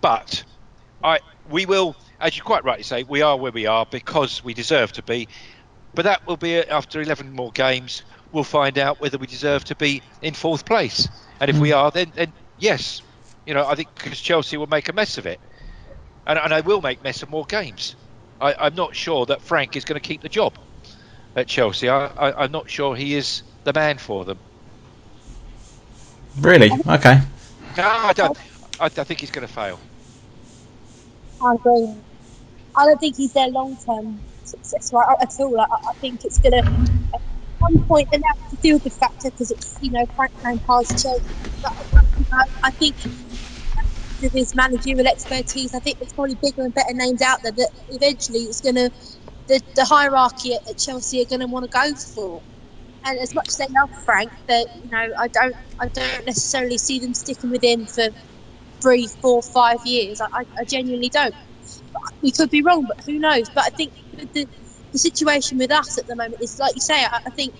but 0.00 0.44
I 1.02 1.18
we 1.48 1.66
will 1.66 1.96
as 2.20 2.36
you 2.36 2.42
quite 2.42 2.64
rightly 2.64 2.84
say 2.84 3.02
we 3.02 3.22
are 3.22 3.36
where 3.36 3.52
we 3.52 3.66
are 3.66 3.86
because 3.90 4.44
we 4.44 4.54
deserve 4.54 4.92
to 4.92 5.02
be 5.02 5.28
but 5.94 6.02
that 6.02 6.24
will 6.26 6.36
be 6.36 6.56
after 6.58 7.00
11 7.00 7.32
more 7.32 7.50
games 7.50 8.02
we'll 8.32 8.44
find 8.44 8.78
out 8.78 9.00
whether 9.00 9.18
we 9.18 9.26
deserve 9.26 9.64
to 9.64 9.74
be 9.74 10.02
in 10.22 10.34
fourth 10.34 10.64
place 10.64 11.08
and 11.40 11.50
if 11.50 11.58
we 11.58 11.70
hmm. 11.70 11.76
are 11.76 11.90
then 11.90 12.12
then 12.14 12.32
yes 12.58 13.02
you 13.46 13.54
know 13.54 13.66
I 13.66 13.74
think 13.74 13.94
because 13.94 14.20
Chelsea 14.20 14.56
will 14.56 14.66
make 14.66 14.88
a 14.88 14.92
mess 14.92 15.18
of 15.18 15.26
it 15.26 15.40
and, 16.26 16.38
and 16.38 16.52
I 16.52 16.60
will 16.60 16.80
make 16.80 17.02
mess 17.02 17.22
of 17.22 17.30
more 17.30 17.44
games 17.44 17.96
I, 18.40 18.54
I'm 18.58 18.74
not 18.74 18.96
sure 18.96 19.26
that 19.26 19.42
Frank 19.42 19.76
is 19.76 19.84
going 19.84 20.00
to 20.00 20.06
keep 20.06 20.22
the 20.22 20.28
job 20.28 20.54
at 21.36 21.46
Chelsea. 21.46 21.88
I, 21.88 22.06
I, 22.06 22.44
I'm 22.44 22.52
not 22.52 22.70
sure 22.70 22.96
he 22.96 23.14
is 23.14 23.42
the 23.64 23.72
man 23.72 23.98
for 23.98 24.24
them. 24.24 24.38
Really? 26.40 26.70
Okay. 26.70 27.20
No, 27.76 27.84
I 27.86 28.12
don't. 28.12 28.38
I, 28.80 28.86
I 28.86 28.88
think 28.88 29.20
he's 29.20 29.30
going 29.30 29.46
to 29.46 29.52
fail. 29.52 29.78
I 31.42 31.54
agree. 31.54 31.94
I 32.76 32.86
don't 32.86 33.00
think 33.00 33.16
he's 33.16 33.32
their 33.32 33.48
long 33.48 33.76
term 33.84 34.20
success 34.44 34.92
right 34.92 35.16
at 35.20 35.34
all. 35.38 35.60
I, 35.60 35.66
I 35.88 35.92
think 35.94 36.24
it's 36.24 36.38
going 36.38 36.52
to, 36.52 36.70
at 37.14 37.20
one 37.60 37.78
point, 37.88 38.08
and 38.12 38.22
that's 38.22 38.62
the 38.62 38.90
factor 38.90 39.30
because 39.30 39.50
it's, 39.52 39.78
you 39.80 39.90
know, 39.92 40.06
Frank 40.16 40.32
Lampard's 40.44 41.02
Chelsea. 41.02 41.22
But 41.62 41.72
I, 42.32 42.42
I 42.64 42.70
think 42.72 42.96
with 44.22 44.32
his 44.34 44.54
managerial 44.54 45.06
expertise, 45.06 45.74
I 45.74 45.80
think 45.80 45.98
there's 46.00 46.12
probably 46.14 46.36
bigger 46.42 46.62
and 46.64 46.74
better 46.74 46.94
names 46.94 47.22
out 47.22 47.38
there 47.42 47.52
that 47.52 47.70
eventually 47.90 48.40
it's 48.40 48.60
going 48.60 48.76
to, 48.76 48.90
the, 49.48 49.60
the 49.76 49.84
hierarchy 49.84 50.54
at, 50.54 50.60
at 50.70 50.78
Chelsea 50.78 51.22
are 51.22 51.26
going 51.28 51.40
to 51.40 51.46
want 51.48 51.64
to 51.64 51.70
go 51.70 51.92
for. 52.14 52.42
And 53.04 53.18
as 53.20 53.34
much 53.34 53.46
as 53.50 53.56
they 53.56 53.66
love 53.80 53.90
Frank, 54.04 54.30
that 54.48 54.66
you 54.82 54.90
know, 54.90 55.06
I 55.18 55.28
don't, 55.28 55.56
I 55.80 55.88
don't 55.94 56.26
necessarily 56.26 56.78
see 56.78 57.00
them 57.00 57.14
sticking 57.14 57.50
with 57.50 57.64
him 57.64 57.86
for 57.86 58.08
three, 58.82 59.08
four, 59.22 59.42
five 59.54 59.78
years. 59.86 60.20
I, 60.20 60.26
I, 60.40 60.42
I 60.60 60.64
genuinely 60.70 61.10
don't. 61.10 61.34
We 62.22 62.32
could 62.32 62.50
be 62.50 62.62
wrong, 62.62 62.84
but 62.86 62.98
who 63.06 63.18
knows? 63.18 63.48
But 63.54 63.64
I 63.66 63.70
think 63.70 63.92
the, 64.34 64.46
the 64.92 64.98
situation 65.00 65.58
with 65.58 65.72
us 65.72 65.98
at 65.98 66.06
the 66.08 66.16
moment 66.16 66.36
is, 66.42 66.56
like 66.60 66.74
you 66.76 66.80
say, 66.82 66.94
I, 67.04 67.18
I 67.26 67.30
think, 67.36 67.54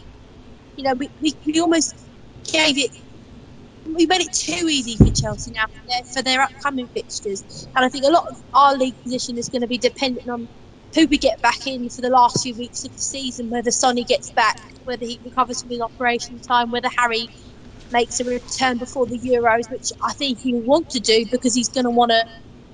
you 0.76 0.84
know, 0.84 0.94
we, 0.98 1.10
we, 1.20 1.34
we 1.46 1.60
almost 1.60 1.94
gave 2.52 2.78
it, 2.78 2.90
we 3.86 4.06
made 4.06 4.22
it 4.22 4.32
too 4.32 4.68
easy 4.68 4.96
for 4.96 5.10
Chelsea 5.14 5.52
now 5.52 5.64
for 5.64 5.82
their, 5.88 6.02
for 6.14 6.22
their 6.24 6.42
upcoming 6.42 6.88
fixtures. 6.94 7.68
And 7.76 7.84
I 7.84 7.90
think 7.90 8.04
a 8.06 8.10
lot 8.10 8.24
of 8.30 8.36
our 8.54 8.76
league 8.76 8.96
position 9.04 9.38
is 9.38 9.48
going 9.50 9.62
to 9.62 9.68
be 9.68 9.78
dependent 9.78 10.28
on 10.30 10.48
who 10.94 11.06
we 11.10 11.18
get 11.18 11.40
back 11.42 11.66
in 11.66 11.88
for 11.90 12.02
the 12.02 12.10
last 12.10 12.42
few 12.42 12.56
weeks 12.56 12.84
of 12.84 12.92
the 12.92 12.98
season, 13.02 13.50
whether 13.50 13.70
Sonny 13.72 14.04
gets 14.04 14.32
back, 14.36 14.56
whether 14.84 15.04
he 15.04 15.20
recovers 15.24 15.62
from 15.62 15.70
his 15.70 15.80
operation 15.80 16.40
time, 16.40 16.70
whether 16.72 16.90
Harry 16.98 17.28
makes 17.90 18.20
a 18.20 18.24
return 18.24 18.78
before 18.78 19.06
the 19.06 19.20
Euros, 19.20 19.70
which 19.70 19.90
I 20.04 20.12
think 20.14 20.40
he'll 20.42 20.62
want 20.62 20.90
to 20.90 21.00
do 21.00 21.26
because 21.30 21.54
he's 21.54 21.70
going 21.70 21.84
to 21.86 21.90
want 21.90 22.12
to 22.12 22.24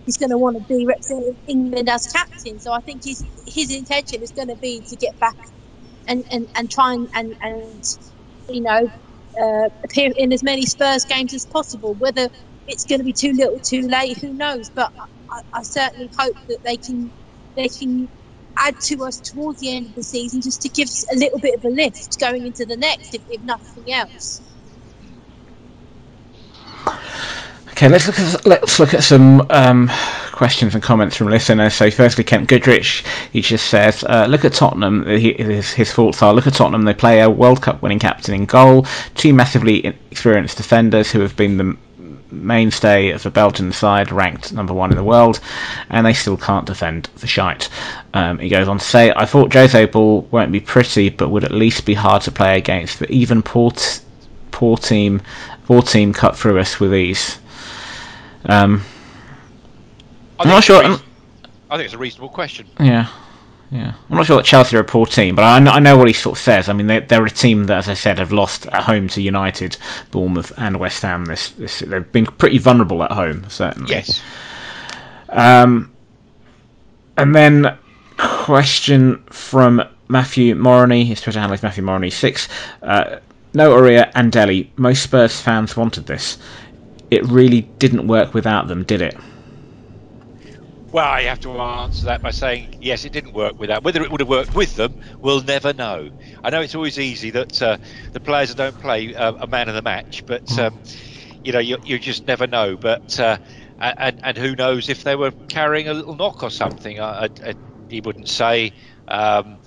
he's 0.06 0.18
going 0.18 0.30
to 0.30 0.38
want 0.38 0.56
to 0.58 0.64
be 0.68 0.86
representing 0.86 1.36
England 1.48 1.90
as 1.90 2.06
captain. 2.08 2.60
So 2.60 2.72
I 2.72 2.80
think 2.82 3.02
his 3.04 3.24
his 3.46 3.74
intention 3.74 4.22
is 4.22 4.32
going 4.32 4.48
to 4.48 4.56
be 4.62 4.82
to 4.88 4.96
get 4.96 5.18
back 5.20 5.36
and, 6.08 6.24
and, 6.32 6.48
and 6.56 6.70
try 6.70 6.94
and, 6.94 7.08
and, 7.14 7.34
and 7.42 7.84
you 8.48 8.62
know 8.62 8.88
uh, 9.42 9.68
appear 9.84 10.12
in 10.16 10.32
as 10.32 10.44
many 10.44 10.66
Spurs 10.66 11.04
games 11.06 11.34
as 11.34 11.46
possible. 11.46 11.94
Whether 11.94 12.30
it's 12.68 12.86
going 12.86 13.00
to 13.00 13.04
be 13.04 13.14
too 13.14 13.32
little, 13.34 13.60
too 13.68 13.82
late, 13.82 14.18
who 14.20 14.34
knows? 14.34 14.70
But 14.74 14.90
I, 15.30 15.60
I 15.60 15.62
certainly 15.64 16.10
hope 16.18 16.36
that 16.48 16.60
they 16.64 16.78
can 16.78 17.12
they 17.56 17.68
can 17.68 18.08
add 18.58 18.74
to 18.88 19.04
us 19.04 19.20
towards 19.20 19.60
the 19.60 19.76
end 19.76 19.88
of 19.88 19.94
the 19.96 20.04
season 20.04 20.42
just 20.42 20.62
to 20.62 20.70
give 20.70 20.86
us 20.86 21.04
a 21.12 21.16
little 21.16 21.40
bit 21.40 21.54
of 21.56 21.64
a 21.64 21.74
lift 21.74 22.18
going 22.20 22.46
into 22.46 22.66
the 22.66 22.76
next, 22.78 23.14
if, 23.14 23.22
if 23.28 23.42
nothing 23.42 23.92
else. 23.92 24.42
Okay, 27.76 27.90
let's 27.90 28.06
look 28.06 28.18
at 28.18 28.46
let's 28.46 28.78
look 28.78 28.94
at 28.94 29.04
some 29.04 29.46
um, 29.50 29.90
questions 30.32 30.72
and 30.72 30.82
comments 30.82 31.14
from 31.14 31.28
listeners. 31.28 31.74
So, 31.74 31.90
firstly, 31.90 32.24
Kent 32.24 32.48
Goodrich, 32.48 33.04
he 33.34 33.42
just 33.42 33.66
says, 33.66 34.02
uh, 34.02 34.24
"Look 34.30 34.46
at 34.46 34.54
Tottenham. 34.54 35.06
He, 35.06 35.34
his, 35.34 35.72
his 35.72 35.92
thoughts 35.92 36.22
are: 36.22 36.32
Look 36.32 36.46
at 36.46 36.54
Tottenham. 36.54 36.84
They 36.84 36.94
play 36.94 37.20
a 37.20 37.28
World 37.28 37.60
Cup 37.60 37.82
winning 37.82 37.98
captain 37.98 38.34
in 38.34 38.46
goal, 38.46 38.86
two 39.14 39.34
massively 39.34 39.84
experienced 40.10 40.56
defenders 40.56 41.10
who 41.10 41.20
have 41.20 41.36
been 41.36 41.58
the 41.58 41.76
mainstay 42.30 43.10
of 43.10 43.22
the 43.22 43.30
Belgian 43.30 43.72
side, 43.72 44.10
ranked 44.10 44.54
number 44.54 44.72
one 44.72 44.90
in 44.90 44.96
the 44.96 45.04
world, 45.04 45.38
and 45.90 46.06
they 46.06 46.14
still 46.14 46.38
can't 46.38 46.64
defend 46.64 47.10
for 47.16 47.26
shite." 47.26 47.68
Um, 48.14 48.38
he 48.38 48.48
goes 48.48 48.68
on 48.68 48.78
to 48.78 48.84
say, 48.86 49.12
"I 49.14 49.26
thought 49.26 49.52
Jose 49.52 49.84
Ball 49.84 50.26
won't 50.30 50.50
be 50.50 50.60
pretty, 50.60 51.10
but 51.10 51.28
would 51.28 51.44
at 51.44 51.52
least 51.52 51.84
be 51.84 51.92
hard 51.92 52.22
to 52.22 52.30
play 52.30 52.56
against. 52.56 53.00
But 53.00 53.10
even 53.10 53.42
poor, 53.42 53.72
t- 53.72 54.00
poor 54.50 54.78
team, 54.78 55.20
poor 55.66 55.82
team 55.82 56.14
cut 56.14 56.38
through 56.38 56.58
us 56.58 56.80
with 56.80 56.94
ease." 56.94 57.38
Um, 58.46 58.82
I'm 60.38 60.48
not 60.48 60.64
sure. 60.64 60.82
reason- 60.82 61.04
I 61.70 61.76
think 61.76 61.86
it's 61.86 61.94
a 61.94 61.98
reasonable 61.98 62.28
question. 62.28 62.66
Yeah, 62.78 63.08
yeah. 63.72 63.94
I'm 64.08 64.16
not 64.16 64.26
sure 64.26 64.36
that 64.36 64.44
Chelsea 64.44 64.76
are 64.76 64.80
a 64.80 64.84
poor 64.84 65.04
team, 65.06 65.34
but 65.34 65.44
I 65.44 65.58
know, 65.58 65.72
I 65.72 65.80
know 65.80 65.96
what 65.96 66.06
he 66.06 66.12
sort 66.12 66.38
of 66.38 66.42
says. 66.42 66.68
I 66.68 66.72
mean, 66.72 66.86
they're, 66.86 67.00
they're 67.00 67.24
a 67.24 67.30
team 67.30 67.64
that, 67.64 67.78
as 67.78 67.88
I 67.88 67.94
said, 67.94 68.18
have 68.20 68.30
lost 68.32 68.66
at 68.66 68.82
home 68.84 69.08
to 69.08 69.20
United, 69.20 69.76
Bournemouth, 70.12 70.52
and 70.58 70.78
West 70.78 71.02
Ham. 71.02 71.24
This, 71.24 71.50
this 71.50 71.80
they've 71.80 72.12
been 72.12 72.26
pretty 72.26 72.58
vulnerable 72.58 73.02
at 73.02 73.10
home, 73.10 73.46
certainly. 73.48 73.90
Yes. 73.90 74.20
Um, 75.28 75.92
and 77.16 77.34
then 77.34 77.76
question 78.16 79.22
from 79.30 79.82
Matthew 80.08 80.54
Moroney. 80.54 81.04
His 81.04 81.20
Twitter 81.20 81.40
handle 81.40 81.54
is 81.54 81.62
Matthew 81.64 81.82
Moroney 81.82 82.10
six. 82.10 82.48
Uh, 82.82 83.16
no 83.54 83.72
Aurier 83.74 84.10
and 84.14 84.30
Dele. 84.30 84.70
Most 84.76 85.02
Spurs 85.02 85.40
fans 85.40 85.76
wanted 85.76 86.06
this. 86.06 86.38
It 87.10 87.24
really 87.26 87.62
didn't 87.78 88.06
work 88.06 88.34
without 88.34 88.68
them, 88.68 88.84
did 88.84 89.00
it? 89.02 89.16
Well, 90.92 91.04
I 91.06 91.22
have 91.22 91.40
to 91.40 91.58
answer 91.60 92.06
that 92.06 92.22
by 92.22 92.30
saying 92.30 92.70
yes, 92.80 93.04
it 93.04 93.12
didn't 93.12 93.34
work 93.34 93.58
with 93.58 93.68
that. 93.68 93.82
Whether 93.82 94.02
it 94.02 94.10
would 94.10 94.20
have 94.20 94.28
worked 94.28 94.54
with 94.54 94.74
them, 94.76 94.96
we'll 95.20 95.42
never 95.42 95.72
know. 95.72 96.10
I 96.42 96.50
know 96.50 96.60
it's 96.60 96.74
always 96.74 96.98
easy 96.98 97.30
that 97.30 97.60
uh, 97.62 97.76
the 98.12 98.20
players 98.20 98.48
that 98.48 98.56
don't 98.56 98.78
play 98.78 99.14
uh, 99.14 99.32
a 99.40 99.46
man 99.46 99.68
of 99.68 99.74
the 99.74 99.82
match, 99.82 100.22
but 100.26 100.58
um, 100.58 100.80
you 101.42 101.52
know 101.52 101.58
you, 101.58 101.76
you 101.82 101.98
just 101.98 102.26
never 102.26 102.46
know. 102.46 102.76
But 102.76 103.18
uh, 103.18 103.38
and 103.78 104.20
and 104.22 104.36
who 104.36 104.54
knows 104.54 104.88
if 104.88 105.02
they 105.02 105.16
were 105.16 105.32
carrying 105.48 105.88
a 105.88 105.94
little 105.94 106.16
knock 106.16 106.42
or 106.42 106.50
something? 106.50 107.00
I, 107.00 107.24
I, 107.24 107.28
I, 107.44 107.54
he 107.88 108.00
wouldn't 108.00 108.28
say. 108.28 108.72
Um, 109.08 109.58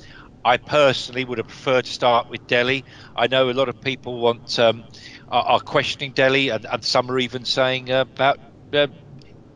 I 0.44 0.58
personally 0.58 1.26
would 1.26 1.38
have 1.38 1.48
preferred 1.48 1.86
to 1.86 1.92
start 1.92 2.30
with 2.30 2.46
Dele. 2.48 2.84
I 3.16 3.28
know 3.28 3.50
a 3.50 3.52
lot 3.52 3.70
of 3.70 3.80
people 3.82 4.20
want 4.22 4.58
um, 4.58 4.86
are, 5.30 5.44
are 5.44 5.60
questioning 5.60 6.12
Dele, 6.12 6.50
and, 6.50 6.66
and 6.66 6.84
some 6.84 7.10
are 7.12 7.20
even 7.20 7.46
saying 7.46 7.92
uh, 7.92 8.02
about 8.02 8.40
uh, 8.74 8.88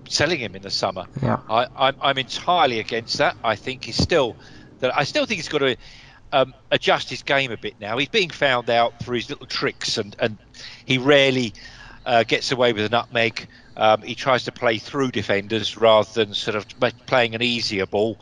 selling 0.07 0.39
him 0.39 0.55
in 0.55 0.61
the 0.61 0.71
summer. 0.71 1.05
Yeah. 1.21 1.39
I, 1.49 1.67
I'm, 1.75 1.95
I'm 2.01 2.17
entirely 2.17 2.79
against 2.79 3.17
that. 3.17 3.35
I 3.43 3.55
think 3.55 3.85
he's 3.85 3.97
still 3.97 4.35
that 4.79 4.95
I 4.97 5.03
still 5.05 5.25
think 5.25 5.37
he's 5.37 5.49
got 5.49 5.59
to 5.59 5.77
um, 6.33 6.53
adjust 6.71 7.09
his 7.09 7.23
game 7.23 7.51
a 7.51 7.57
bit 7.57 7.75
now. 7.79 7.97
He's 7.97 8.09
being 8.09 8.29
found 8.29 8.69
out 8.69 9.03
for 9.03 9.13
his 9.13 9.29
little 9.29 9.45
tricks, 9.45 9.97
and, 9.97 10.15
and 10.19 10.37
he 10.85 10.97
rarely 10.97 11.53
uh, 12.05 12.23
gets 12.23 12.51
away 12.51 12.73
with 12.73 12.85
a 12.85 12.89
nutmeg. 12.89 13.47
Um, 13.77 14.01
he 14.01 14.15
tries 14.15 14.43
to 14.45 14.51
play 14.51 14.77
through 14.77 15.11
defenders 15.11 15.77
rather 15.77 16.11
than 16.13 16.33
sort 16.33 16.55
of 16.55 16.67
playing 17.05 17.33
an 17.33 17.41
easier 17.41 17.85
ball. 17.85 18.19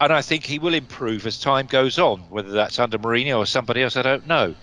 And 0.00 0.12
I 0.12 0.22
think 0.22 0.44
he 0.44 0.58
will 0.58 0.74
improve 0.74 1.26
as 1.26 1.38
time 1.38 1.66
goes 1.66 1.98
on. 1.98 2.20
Whether 2.30 2.50
that's 2.50 2.78
under 2.78 2.98
Mourinho 2.98 3.38
or 3.38 3.46
somebody 3.46 3.82
else, 3.82 3.96
I 3.96 4.02
don't 4.02 4.26
know. 4.26 4.54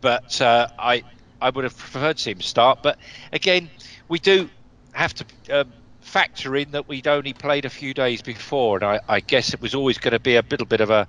But 0.00 0.40
uh, 0.40 0.68
I 0.78 1.02
I 1.40 1.50
would 1.50 1.64
have 1.64 1.76
preferred 1.76 2.16
to 2.16 2.22
see 2.22 2.30
him 2.32 2.40
start. 2.40 2.80
But 2.82 2.98
again, 3.32 3.70
we 4.08 4.18
do 4.18 4.48
have 4.92 5.14
to 5.14 5.60
um, 5.60 5.72
factor 6.00 6.56
in 6.56 6.72
that 6.72 6.88
we'd 6.88 7.06
only 7.06 7.32
played 7.32 7.64
a 7.64 7.70
few 7.70 7.94
days 7.94 8.22
before, 8.22 8.76
and 8.76 8.84
I, 8.84 9.00
I 9.08 9.20
guess 9.20 9.54
it 9.54 9.60
was 9.60 9.74
always 9.74 9.98
going 9.98 10.12
to 10.12 10.20
be 10.20 10.36
a 10.36 10.44
little 10.50 10.66
bit 10.66 10.80
of 10.80 10.90
a, 10.90 11.06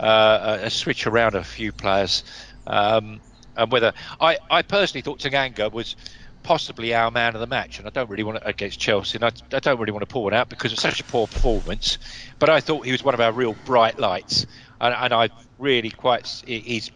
uh, 0.00 0.58
a 0.62 0.70
switch 0.70 1.06
around 1.06 1.34
a 1.34 1.44
few 1.44 1.72
players. 1.72 2.24
Um, 2.66 3.20
and 3.56 3.72
whether 3.72 3.92
I, 4.20 4.38
I 4.50 4.62
personally 4.62 5.02
thought 5.02 5.18
Tanganga 5.18 5.72
was 5.72 5.96
possibly 6.42 6.94
our 6.94 7.10
man 7.10 7.34
of 7.34 7.40
the 7.40 7.46
match, 7.46 7.78
and 7.78 7.86
I 7.86 7.90
don't 7.90 8.08
really 8.08 8.22
want 8.22 8.40
to 8.40 8.46
against 8.46 8.78
Chelsea, 8.78 9.18
and 9.18 9.24
I, 9.24 9.56
I 9.56 9.60
don't 9.60 9.78
really 9.78 9.92
want 9.92 10.02
to 10.02 10.12
pull 10.12 10.28
it 10.28 10.34
out 10.34 10.48
because 10.48 10.72
of 10.72 10.78
such 10.78 11.00
a 11.00 11.04
poor 11.04 11.26
performance. 11.26 11.98
But 12.38 12.48
I 12.48 12.60
thought 12.60 12.86
he 12.86 12.92
was 12.92 13.02
one 13.02 13.14
of 13.14 13.20
our 13.20 13.32
real 13.32 13.54
bright 13.64 13.98
lights, 13.98 14.46
and, 14.80 14.94
and 14.94 15.12
I 15.12 15.28
really 15.58 15.90
quite 15.90 16.26
he's 16.46 16.90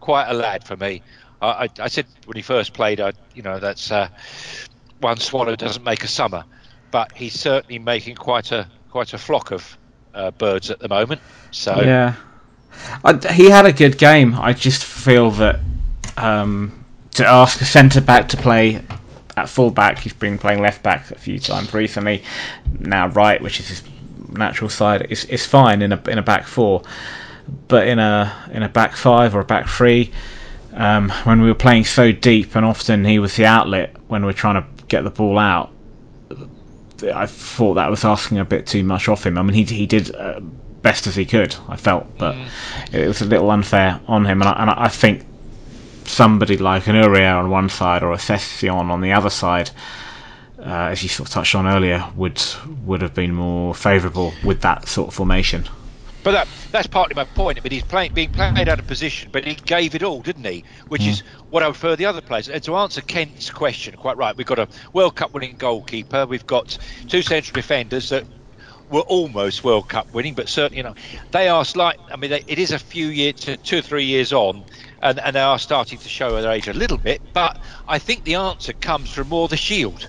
quite 0.00 0.28
a 0.28 0.34
lad 0.34 0.64
for 0.64 0.76
me. 0.76 1.02
I, 1.40 1.68
I, 1.78 1.88
said 1.88 2.06
when 2.24 2.36
he 2.36 2.42
first 2.42 2.72
played, 2.72 3.00
I, 3.00 3.12
you 3.34 3.42
know, 3.42 3.58
that's 3.58 3.90
uh, 3.90 4.08
one 5.00 5.18
swallow 5.18 5.54
doesn't 5.56 5.84
make 5.84 6.02
a 6.02 6.08
summer, 6.08 6.44
but 6.90 7.12
he's 7.12 7.38
certainly 7.38 7.78
making 7.78 8.16
quite 8.16 8.52
a 8.52 8.68
quite 8.90 9.12
a 9.12 9.18
flock 9.18 9.50
of 9.50 9.76
uh, 10.14 10.30
birds 10.30 10.70
at 10.70 10.78
the 10.78 10.88
moment. 10.88 11.20
So 11.50 11.80
yeah, 11.82 12.14
I, 13.04 13.14
he 13.32 13.50
had 13.50 13.66
a 13.66 13.72
good 13.72 13.98
game. 13.98 14.34
I 14.34 14.52
just 14.52 14.84
feel 14.84 15.30
that 15.32 15.60
um, 16.16 16.84
to 17.12 17.26
ask 17.26 17.60
a 17.60 17.64
centre 17.64 18.00
back 18.00 18.28
to 18.30 18.36
play 18.36 18.82
at 19.36 19.48
full 19.48 19.70
back, 19.70 19.98
he's 19.98 20.14
been 20.14 20.38
playing 20.38 20.62
left 20.62 20.82
back 20.82 21.10
a 21.10 21.18
few 21.18 21.38
times 21.38 21.74
recently. 21.74 22.24
Now 22.78 23.08
right, 23.08 23.40
which 23.42 23.60
is 23.60 23.68
his 23.68 23.82
natural 24.30 24.70
side, 24.70 25.06
is 25.10 25.24
is 25.26 25.44
fine 25.44 25.82
in 25.82 25.92
a 25.92 26.02
in 26.08 26.18
a 26.18 26.22
back 26.22 26.46
four, 26.46 26.82
but 27.68 27.86
in 27.86 27.98
a 27.98 28.50
in 28.52 28.62
a 28.62 28.68
back 28.68 28.96
five 28.96 29.34
or 29.34 29.40
a 29.40 29.44
back 29.44 29.68
three. 29.68 30.12
Um, 30.76 31.08
when 31.24 31.40
we 31.40 31.48
were 31.48 31.54
playing 31.54 31.86
so 31.86 32.12
deep 32.12 32.54
and 32.54 32.64
often 32.64 33.04
he 33.04 33.18
was 33.18 33.34
the 33.34 33.46
outlet 33.46 33.96
when 34.08 34.22
we 34.22 34.26
were 34.26 34.34
trying 34.34 34.62
to 34.62 34.84
get 34.88 35.04
the 35.04 35.10
ball 35.10 35.38
out, 35.38 35.72
I 37.02 37.26
thought 37.26 37.74
that 37.74 37.90
was 37.90 38.04
asking 38.04 38.38
a 38.38 38.44
bit 38.44 38.66
too 38.66 38.84
much 38.84 39.08
off 39.08 39.24
him. 39.24 39.38
I 39.38 39.42
mean, 39.42 39.54
he 39.54 39.64
he 39.64 39.86
did 39.86 40.14
uh, 40.14 40.40
best 40.82 41.06
as 41.06 41.16
he 41.16 41.24
could, 41.24 41.56
I 41.68 41.76
felt, 41.76 42.18
but 42.18 42.34
mm. 42.34 42.46
it 42.92 43.08
was 43.08 43.22
a 43.22 43.26
little 43.26 43.50
unfair 43.50 44.00
on 44.06 44.24
him, 44.26 44.42
and 44.42 44.48
I, 44.48 44.62
and 44.62 44.70
I 44.70 44.88
think 44.88 45.24
somebody 46.04 46.56
like 46.58 46.86
an 46.86 46.96
Aurier 46.96 47.38
on 47.38 47.50
one 47.50 47.68
side 47.68 48.02
or 48.02 48.12
a 48.12 48.16
Sessegnon 48.18 48.90
on 48.90 49.00
the 49.00 49.12
other 49.12 49.30
side, 49.30 49.70
uh, 50.58 50.92
as 50.92 51.02
you 51.02 51.08
sort 51.08 51.28
of 51.28 51.34
touched 51.34 51.54
on 51.54 51.66
earlier, 51.66 52.04
would 52.16 52.42
would 52.84 53.02
have 53.02 53.14
been 53.14 53.34
more 53.34 53.74
favourable 53.74 54.32
with 54.44 54.60
that 54.60 54.88
sort 54.88 55.08
of 55.08 55.14
formation. 55.14 55.64
But 56.26 56.32
that, 56.32 56.48
that's 56.72 56.88
partly 56.88 57.14
my 57.14 57.22
point. 57.22 57.56
I 57.56 57.60
mean, 57.60 57.70
he's 57.70 57.84
playing, 57.84 58.12
being 58.12 58.32
played 58.32 58.68
out 58.68 58.80
of 58.80 58.86
position, 58.88 59.28
but 59.30 59.44
he 59.44 59.54
gave 59.54 59.94
it 59.94 60.02
all, 60.02 60.22
didn't 60.22 60.42
he? 60.42 60.64
Which 60.88 61.02
mm. 61.02 61.10
is 61.10 61.20
what 61.50 61.62
I 61.62 61.66
prefer 61.66 61.94
the 61.94 62.06
other 62.06 62.20
players. 62.20 62.48
And 62.48 62.60
to 62.64 62.74
answer 62.78 63.00
Kent's 63.00 63.48
question, 63.48 63.94
quite 63.94 64.16
right, 64.16 64.36
we've 64.36 64.44
got 64.44 64.58
a 64.58 64.66
World 64.92 65.14
Cup 65.14 65.32
winning 65.34 65.54
goalkeeper. 65.56 66.26
We've 66.26 66.44
got 66.44 66.78
two 67.06 67.22
central 67.22 67.54
defenders 67.54 68.08
that 68.08 68.24
were 68.90 69.02
almost 69.02 69.62
World 69.62 69.88
Cup 69.88 70.12
winning, 70.12 70.34
but 70.34 70.48
certainly, 70.48 70.78
you 70.78 70.82
know, 70.82 70.96
they 71.30 71.46
are 71.46 71.64
slight. 71.64 72.00
I 72.12 72.16
mean, 72.16 72.30
they, 72.30 72.42
it 72.48 72.58
is 72.58 72.72
a 72.72 72.78
few 72.80 73.06
years, 73.06 73.34
two 73.62 73.78
or 73.78 73.82
three 73.82 74.06
years 74.06 74.32
on, 74.32 74.64
and, 75.00 75.20
and 75.20 75.36
they 75.36 75.40
are 75.40 75.60
starting 75.60 75.98
to 76.00 76.08
show 76.08 76.42
their 76.42 76.50
age 76.50 76.66
a 76.66 76.72
little 76.72 76.98
bit. 76.98 77.22
But 77.34 77.56
I 77.86 78.00
think 78.00 78.24
the 78.24 78.34
answer 78.34 78.72
comes 78.72 79.12
from 79.12 79.28
more 79.28 79.46
the 79.46 79.56
shield. 79.56 80.08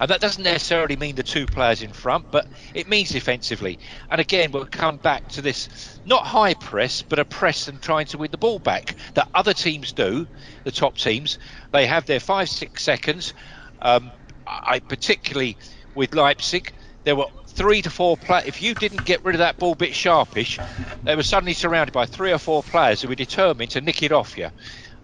And 0.00 0.08
that 0.08 0.20
doesn't 0.20 0.42
necessarily 0.42 0.96
mean 0.96 1.14
the 1.14 1.22
two 1.22 1.46
players 1.46 1.82
in 1.82 1.92
front, 1.92 2.24
but 2.32 2.46
it 2.74 2.88
means 2.88 3.10
defensively. 3.10 3.78
And 4.10 4.20
again, 4.20 4.50
we'll 4.50 4.64
come 4.66 4.96
back 4.96 5.28
to 5.28 5.42
this 5.42 6.00
not 6.06 6.26
high 6.26 6.54
press, 6.54 7.02
but 7.02 7.18
a 7.18 7.24
press 7.24 7.68
and 7.68 7.80
trying 7.82 8.06
to 8.06 8.18
win 8.18 8.30
the 8.30 8.38
ball 8.38 8.58
back 8.58 8.96
that 9.14 9.28
other 9.34 9.52
teams 9.52 9.92
do, 9.92 10.26
the 10.64 10.72
top 10.72 10.96
teams. 10.96 11.38
They 11.72 11.86
have 11.86 12.06
their 12.06 12.18
five, 12.20 12.48
six 12.48 12.82
seconds. 12.82 13.34
Um, 13.82 14.10
I 14.46 14.80
particularly 14.80 15.58
with 15.94 16.14
Leipzig, 16.14 16.72
there 17.04 17.16
were 17.16 17.26
three 17.48 17.82
to 17.82 17.90
four 17.90 18.16
players. 18.16 18.46
If 18.46 18.62
you 18.62 18.74
didn't 18.74 19.04
get 19.04 19.22
rid 19.22 19.34
of 19.34 19.40
that 19.40 19.58
ball 19.58 19.74
bit 19.74 19.94
sharpish, 19.94 20.58
they 21.04 21.14
were 21.14 21.22
suddenly 21.22 21.52
surrounded 21.52 21.92
by 21.92 22.06
three 22.06 22.32
or 22.32 22.38
four 22.38 22.62
players 22.62 23.02
who 23.02 23.08
were 23.08 23.14
determined 23.14 23.70
to 23.72 23.80
nick 23.82 24.02
it 24.02 24.12
off 24.12 24.38
you. 24.38 24.48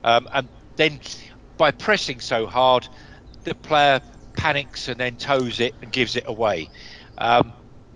Um, 0.04 0.26
and 0.32 0.48
then 0.76 1.00
by 1.58 1.70
pressing 1.70 2.20
so 2.20 2.46
hard, 2.46 2.88
the 3.44 3.54
player 3.54 4.00
panics 4.36 4.88
and 4.88 4.98
then 4.98 5.16
toes 5.16 5.60
it 5.60 5.74
and 5.82 5.90
gives 5.90 6.16
it 6.16 6.24
away. 6.26 6.68
Um, 7.18 7.52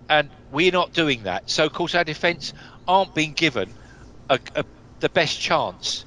and 0.09 0.29
we're 0.51 0.73
not 0.73 0.93
doing 0.93 1.23
that. 1.23 1.49
So, 1.49 1.65
of 1.65 1.73
course, 1.73 1.95
our 1.95 2.05
defence 2.05 2.53
aren't 2.89 3.15
being 3.15 3.33
given 3.33 3.71
a, 4.29 4.39
a, 4.57 4.65
the 4.99 5.09
best 5.09 5.41
chance. 5.41 6.05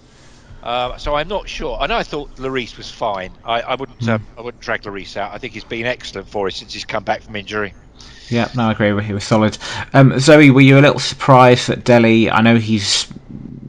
Uh, 0.61 0.97
so 0.97 1.15
I'm 1.15 1.27
not 1.27 1.47
sure. 1.47 1.77
And 1.81 1.91
I 1.91 2.03
thought 2.03 2.35
Lloris 2.35 2.77
was 2.77 2.89
fine. 2.89 3.31
I, 3.43 3.61
I 3.61 3.75
wouldn't. 3.75 3.99
Mm. 3.99 4.09
Um, 4.09 4.27
I 4.37 4.41
wouldn't 4.41 4.61
drag 4.61 4.83
Lloris 4.83 5.17
out. 5.17 5.33
I 5.33 5.37
think 5.37 5.53
he's 5.53 5.63
been 5.63 5.85
excellent 5.85 6.27
for 6.27 6.47
us 6.47 6.55
since 6.55 6.73
he's 6.73 6.85
come 6.85 7.03
back 7.03 7.21
from 7.21 7.35
injury. 7.35 7.73
Yeah, 8.29 8.49
no, 8.55 8.69
I 8.69 8.71
agree. 8.71 9.03
He 9.03 9.13
was 9.13 9.25
solid. 9.25 9.57
Um, 9.93 10.17
Zoe, 10.19 10.49
were 10.49 10.61
you 10.61 10.79
a 10.79 10.81
little 10.81 10.99
surprised 10.99 11.67
that 11.67 11.83
Dele? 11.83 12.29
I 12.29 12.41
know 12.41 12.55
he's 12.55 13.07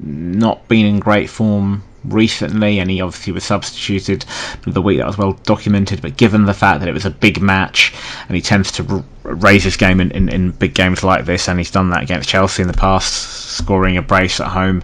not 0.01 0.67
been 0.69 0.87
in 0.87 1.01
great 1.01 1.29
form 1.29 1.83
recently, 2.05 2.79
and 2.79 2.91
he 2.91 3.01
obviously 3.01 3.33
was 3.33 3.45
substituted 3.45 4.25
the 4.67 4.83
week 4.83 4.99
that 4.99 5.07
was 5.07 5.19
well 5.19 5.33
documented. 5.45 6.03
But 6.03 6.17
given 6.17 6.45
the 6.45 6.55
fact 6.55 6.81
that 6.81 6.89
it 6.89 6.93
was 6.93 7.05
a 7.05 7.11
big 7.11 7.41
match, 7.41 7.95
and 8.29 8.37
he 8.37 8.43
tends 8.43 8.73
to 8.73 9.05
raise 9.23 9.65
his 9.65 9.77
game 9.77 10.01
in, 10.01 10.11
in, 10.13 10.29
in, 10.29 10.51
big 10.51 10.75
games 10.75 11.03
like 11.03 11.25
this, 11.25 11.49
and 11.49 11.59
he's 11.59 11.71
done 11.71 11.91
that 11.91 12.03
against 12.03 12.29
Chelsea 12.29 12.63
in 12.63 12.69
the 12.69 12.75
past, 12.75 13.13
scoring 13.57 13.97
a 13.97 14.03
brace 14.03 14.41
at 14.41 14.49
home 14.49 14.83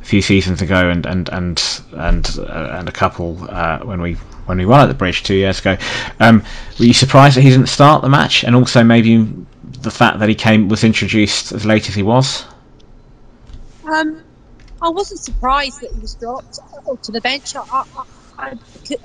a 0.00 0.04
few 0.04 0.22
seasons 0.22 0.62
ago, 0.62 0.88
and 0.90 1.06
and 1.06 1.28
and 1.30 1.82
and, 1.92 2.38
uh, 2.38 2.76
and 2.78 2.88
a 2.88 2.92
couple 2.92 3.38
uh, 3.48 3.78
when 3.80 4.00
we 4.00 4.14
when 4.46 4.58
we 4.58 4.66
won 4.66 4.80
at 4.80 4.86
the 4.86 4.94
bridge 4.94 5.22
two 5.22 5.34
years 5.34 5.60
ago. 5.60 5.76
Um, 6.20 6.42
were 6.78 6.86
you 6.86 6.94
surprised 6.94 7.36
that 7.36 7.42
he 7.42 7.50
didn't 7.50 7.68
start 7.68 8.02
the 8.02 8.08
match, 8.08 8.44
and 8.44 8.56
also 8.56 8.82
maybe 8.82 9.28
the 9.82 9.90
fact 9.90 10.18
that 10.18 10.28
he 10.28 10.34
came 10.34 10.68
was 10.68 10.84
introduced 10.84 11.52
as 11.52 11.64
late 11.64 11.88
as 11.88 11.94
he 11.94 12.02
was? 12.02 12.44
Um, 13.84 14.22
I 14.82 14.90
wasn't 14.90 15.20
surprised 15.20 15.78
that 15.82 15.90
he 15.94 16.00
was 16.00 16.16
dropped 16.20 16.58
to 17.04 17.12
the 17.12 17.20
bench. 17.20 17.54
I, 17.56 17.62
I, 17.70 17.82
I, 18.38 18.52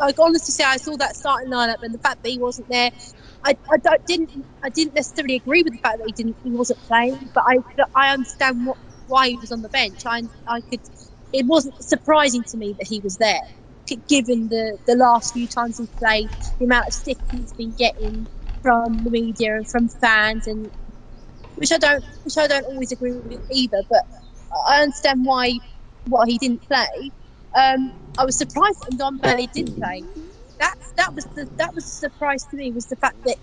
I, 0.02 0.14
honestly 0.20 0.54
say 0.54 0.64
I 0.66 0.78
saw 0.78 0.96
that 0.98 1.16
starting 1.16 1.52
lineup, 1.52 1.78
and 1.82 1.94
the 1.94 2.00
fact 2.00 2.20
that 2.24 2.30
he 2.30 2.40
wasn't 2.40 2.70
there, 2.70 2.92
I, 3.44 3.56
I 3.72 3.98
didn't 4.08 4.32
I 4.64 4.70
didn't 4.70 4.96
necessarily 4.96 5.36
agree 5.38 5.64
with 5.64 5.74
the 5.74 5.80
fact 5.80 5.98
that 6.00 6.06
he 6.08 6.14
didn't 6.14 6.38
he 6.44 6.52
wasn't 6.52 6.80
playing, 6.88 7.32
but 7.34 7.44
I 7.48 7.58
I 7.96 8.14
understand 8.14 8.68
what 8.68 8.78
why 9.08 9.30
he 9.30 9.38
was 9.38 9.52
on 9.52 9.62
the 9.62 9.70
bench. 9.70 10.02
I 10.06 10.24
I 10.48 10.62
could 10.70 10.82
it 11.34 11.48
wasn't 11.48 11.76
surprising 11.82 12.44
to 12.50 12.58
me 12.58 12.76
that 12.80 12.88
he 12.88 13.02
was 13.02 13.18
there, 13.18 13.42
given 14.08 14.50
the 14.50 14.78
the 14.88 14.96
last 14.96 15.34
few 15.34 15.48
times 15.48 15.80
he's 15.80 15.90
played, 16.00 16.30
the 16.60 16.66
amount 16.66 16.88
of 16.90 16.94
stick 16.94 17.18
he's 17.32 17.54
been 17.54 17.74
getting 17.78 18.28
from 18.62 19.04
the 19.04 19.10
media 19.12 19.56
and 19.56 19.68
from 19.68 19.90
fans, 19.90 20.46
and 20.48 20.72
which 21.56 21.72
I 21.74 21.80
don't 21.80 22.06
which 22.24 22.38
I 22.38 22.48
don't 22.48 22.66
always 22.66 22.92
agree 22.92 23.14
with 23.14 23.42
either, 23.52 23.84
but 23.90 24.04
I 24.68 24.82
understand 24.84 25.26
why 25.26 25.60
what 26.06 26.28
he 26.30 26.38
didn't 26.38 26.64
play. 26.68 27.12
Um, 27.56 27.94
I 28.18 28.26
was 28.26 28.38
surprised 28.38 28.78
that 28.88 28.98
Ndombele 28.98 29.48
did 29.54 29.68
play. 29.82 30.04
That 30.60 30.74
that 30.98 31.10
was 31.16 31.26
the 31.36 31.48
that 31.58 31.72
was 31.76 31.86
a 31.86 31.92
surprise 32.08 32.44
to 32.52 32.58
me 32.58 32.72
was 32.72 32.86
the 32.88 32.98
fact 32.98 33.18
that 33.26 33.38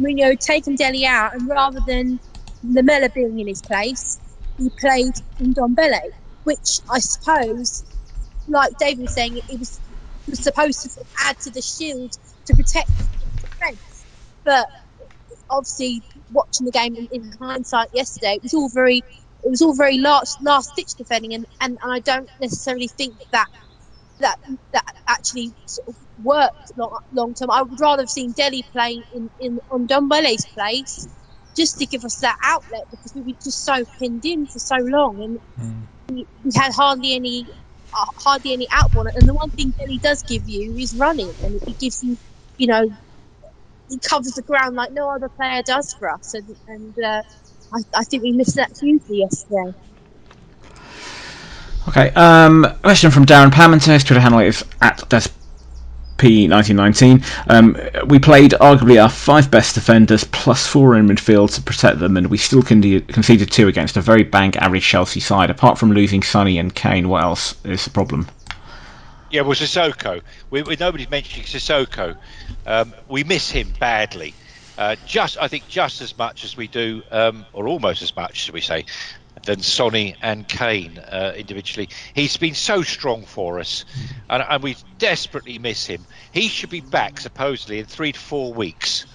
Mourinho 0.00 0.30
had 0.30 0.40
taken 0.40 0.74
Dele 0.74 1.06
out 1.06 1.34
and 1.34 1.48
rather 1.48 1.80
than 1.86 2.18
Lamela 2.64 3.08
being 3.14 3.38
in 3.38 3.48
his 3.48 3.62
place, 3.62 4.18
he 4.56 4.70
played 4.80 5.12
Ndombele, 5.40 6.00
which 6.44 6.80
I 6.90 6.98
suppose, 7.00 7.84
like 8.48 8.72
David 8.78 9.02
was 9.02 9.14
saying, 9.14 9.36
it 9.36 9.58
was, 9.58 9.80
was 10.28 10.42
supposed 10.42 10.82
to 10.82 10.90
add 11.24 11.36
to 11.40 11.50
the 11.50 11.62
shield 11.62 12.12
to 12.46 12.54
protect 12.54 12.88
the 13.42 13.48
defence. 13.48 14.06
But 14.44 14.66
obviously, 15.50 16.02
watching 16.30 16.66
the 16.66 16.72
game 16.72 16.94
in, 16.96 17.08
in 17.12 17.32
hindsight 17.40 17.88
yesterday, 17.92 18.34
it 18.34 18.42
was 18.42 18.54
all 18.54 18.70
very 18.72 19.02
it 19.44 19.50
was 19.50 19.62
all 19.62 19.74
very 19.74 19.98
last 19.98 20.42
last 20.42 20.76
ditch 20.76 20.94
defending, 20.94 21.34
and, 21.34 21.46
and, 21.60 21.78
and 21.82 21.92
I 21.92 21.98
don't 21.98 22.28
necessarily 22.40 22.88
think 22.88 23.14
that 23.30 23.48
that 24.20 24.38
that 24.72 24.96
actually 25.06 25.52
sort 25.66 25.88
of 25.88 25.96
worked 26.24 26.76
long, 26.76 27.02
long 27.12 27.34
term. 27.34 27.50
I 27.50 27.62
would 27.62 27.80
rather 27.80 28.02
have 28.02 28.10
seen 28.10 28.32
Dele 28.32 28.62
play 28.72 29.02
in, 29.14 29.30
in 29.40 29.60
on 29.70 29.86
Ndombele's 29.86 30.46
place 30.46 31.08
just 31.54 31.78
to 31.78 31.86
give 31.86 32.04
us 32.04 32.20
that 32.20 32.38
outlet 32.42 32.90
because 32.90 33.14
we 33.14 33.20
were 33.20 33.38
just 33.42 33.64
so 33.64 33.84
pinned 33.98 34.24
in 34.24 34.46
for 34.46 34.58
so 34.58 34.76
long 34.76 35.22
and 35.22 35.40
mm. 35.60 35.82
we, 36.08 36.26
we, 36.44 36.50
had 36.54 36.72
hardly 36.72 37.14
any 37.14 37.46
uh, 37.92 38.06
hardly 38.16 38.52
any 38.52 38.66
outboard. 38.70 39.08
And 39.14 39.28
the 39.28 39.34
one 39.34 39.50
thing 39.50 39.70
Dele 39.70 39.98
does 39.98 40.22
give 40.22 40.48
you 40.48 40.74
is 40.76 40.94
running, 40.94 41.32
and 41.42 41.62
it 41.62 41.78
gives 41.78 42.02
you, 42.02 42.16
you 42.56 42.66
know, 42.68 42.90
he 43.88 43.98
covers 43.98 44.32
the 44.32 44.42
ground 44.42 44.76
like 44.76 44.92
no 44.92 45.10
other 45.10 45.28
player 45.28 45.62
does 45.62 45.92
for 45.92 46.10
us, 46.10 46.34
and 46.34 46.56
and 46.68 46.98
uh, 46.98 47.22
I, 47.72 47.80
I 47.94 48.04
think 48.04 48.22
we 48.22 48.32
missed 48.32 48.56
that 48.56 48.78
hugely 48.78 49.18
yesterday. 49.18 49.74
Okay. 51.88 52.10
Um, 52.10 52.66
question 52.82 53.10
from 53.10 53.26
Darren 53.26 53.50
Pammenter. 53.50 53.92
His 53.92 54.04
Twitter 54.04 54.20
handle 54.20 54.40
is 54.40 54.64
at 54.80 54.98
P1919. 56.22 57.24
Um, 57.48 57.76
we 58.06 58.20
played 58.20 58.52
arguably 58.52 59.02
our 59.02 59.08
five 59.08 59.50
best 59.50 59.74
defenders 59.74 60.22
plus 60.22 60.66
four 60.66 60.96
in 60.96 61.08
midfield 61.08 61.52
to 61.54 61.62
protect 61.62 61.98
them, 61.98 62.16
and 62.16 62.28
we 62.28 62.38
still 62.38 62.62
conceded 62.62 63.50
two 63.50 63.66
against 63.66 63.96
a 63.96 64.00
very 64.00 64.22
bang 64.22 64.54
average 64.56 64.86
Chelsea 64.86 65.18
side. 65.18 65.50
Apart 65.50 65.78
from 65.78 65.90
losing 65.90 66.22
Sonny 66.22 66.58
and 66.58 66.72
Kane, 66.72 67.08
what 67.08 67.24
else 67.24 67.56
is 67.64 67.84
the 67.84 67.90
problem? 67.90 68.28
Yeah, 69.32 69.40
well, 69.40 69.54
Sissoko. 69.54 70.20
We, 70.50 70.62
we, 70.62 70.76
nobody's 70.78 71.10
mentioning 71.10 71.46
Sissoko. 71.46 72.16
Um, 72.66 72.94
we 73.08 73.24
miss 73.24 73.50
him 73.50 73.72
badly. 73.80 74.34
Uh, 74.78 74.96
just, 75.06 75.36
I 75.40 75.48
think, 75.48 75.68
just 75.68 76.00
as 76.00 76.16
much 76.16 76.44
as 76.44 76.56
we 76.56 76.66
do, 76.66 77.02
um, 77.10 77.44
or 77.52 77.68
almost 77.68 78.02
as 78.02 78.14
much, 78.16 78.36
should 78.36 78.54
we 78.54 78.60
say, 78.60 78.86
than 79.44 79.60
Sonny 79.60 80.14
and 80.22 80.46
Kane 80.46 80.98
uh, 80.98 81.32
individually. 81.36 81.88
He's 82.14 82.36
been 82.36 82.54
so 82.54 82.82
strong 82.82 83.24
for 83.24 83.58
us, 83.58 83.84
and, 84.30 84.44
and, 84.48 84.62
we 84.62 84.76
desperately 84.98 85.58
miss 85.58 85.86
him. 85.86 86.04
He 86.32 86.48
should 86.48 86.70
be 86.70 86.80
back 86.80 87.20
supposedly 87.20 87.78
in 87.78 87.86
three 87.86 88.12
to 88.12 88.18
four 88.18 88.52
weeks. 88.52 89.06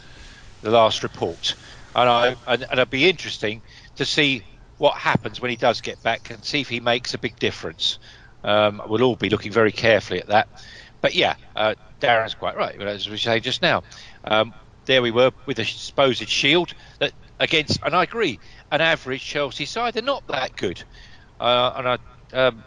The 0.62 0.72
last 0.72 1.04
report, 1.04 1.54
and 1.96 2.10
I 2.10 2.28
and, 2.48 2.64
and 2.64 2.74
it'd 2.74 2.90
be 2.90 3.08
interesting 3.08 3.62
to 3.98 4.06
see 4.06 4.44
what 4.80 4.96
happens 4.96 5.40
when 5.40 5.52
he 5.52 5.56
does 5.56 5.82
get 5.82 6.02
back 6.02 6.32
and 6.32 6.44
see 6.44 6.62
if 6.62 6.68
he 6.68 6.80
makes 6.80 7.14
a 7.14 7.20
big 7.20 7.38
difference. 7.38 8.00
Um, 8.44 8.82
we'll 8.88 9.04
all 9.04 9.16
be 9.16 9.30
looking 9.30 9.52
very 9.52 9.72
carefully 9.72 10.20
at 10.20 10.28
that. 10.28 10.48
But 11.00 11.14
yeah, 11.14 11.36
uh, 11.56 11.76
Darren's 12.02 12.34
quite 12.34 12.58
right. 12.58 12.80
As 12.82 13.08
we 13.08 13.18
say 13.18 13.40
just 13.40 13.62
now, 13.62 13.84
um, 14.24 14.54
there 14.88 15.02
we 15.02 15.12
were 15.12 15.32
with 15.46 15.60
a 15.60 15.66
supposed 15.66 16.28
shield 16.28 16.74
that 17.00 17.14
against, 17.40 17.80
and 17.84 17.96
I 17.96 18.04
agree, 18.04 18.40
an 18.72 18.82
average 18.82 19.24
Chelsea 19.24 19.66
side. 19.66 19.94
They're 19.94 20.02
not 20.02 20.26
that 20.28 20.56
good, 20.56 20.84
uh, 21.40 21.74
and 21.76 21.88
I 21.88 21.98
um, 22.34 22.64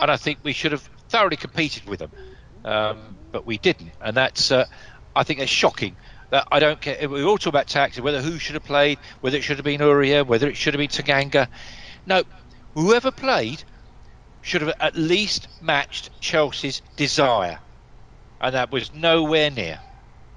and 0.00 0.10
I 0.10 0.16
think 0.16 0.40
we 0.42 0.52
should 0.52 0.72
have 0.72 0.82
thoroughly 1.08 1.36
competed 1.36 1.86
with 1.86 2.00
them, 2.00 2.10
um, 2.64 3.16
but 3.30 3.46
we 3.46 3.58
didn't, 3.58 3.92
and 4.00 4.16
that's 4.16 4.50
uh, 4.50 4.64
I 5.14 5.22
think 5.22 5.38
it's 5.40 5.50
shocking. 5.50 5.96
That 6.30 6.48
I 6.50 6.58
don't 6.58 6.80
care. 6.80 7.08
We 7.08 7.22
all 7.22 7.38
talk 7.38 7.52
about 7.52 7.68
tactics, 7.68 8.00
whether 8.00 8.20
who 8.20 8.38
should 8.38 8.54
have 8.54 8.64
played, 8.64 8.98
whether 9.20 9.36
it 9.36 9.42
should 9.42 9.58
have 9.58 9.64
been 9.64 9.80
Aurier, 9.80 10.26
whether 10.26 10.48
it 10.48 10.56
should 10.56 10.74
have 10.74 10.78
been 10.78 10.88
Tanganga. 10.88 11.48
No, 12.06 12.22
whoever 12.74 13.10
played 13.10 13.62
should 14.42 14.62
have 14.62 14.74
at 14.80 14.96
least 14.96 15.48
matched 15.60 16.10
Chelsea's 16.20 16.82
desire, 16.96 17.58
and 18.40 18.54
that 18.54 18.72
was 18.72 18.94
nowhere 18.94 19.50
near, 19.50 19.80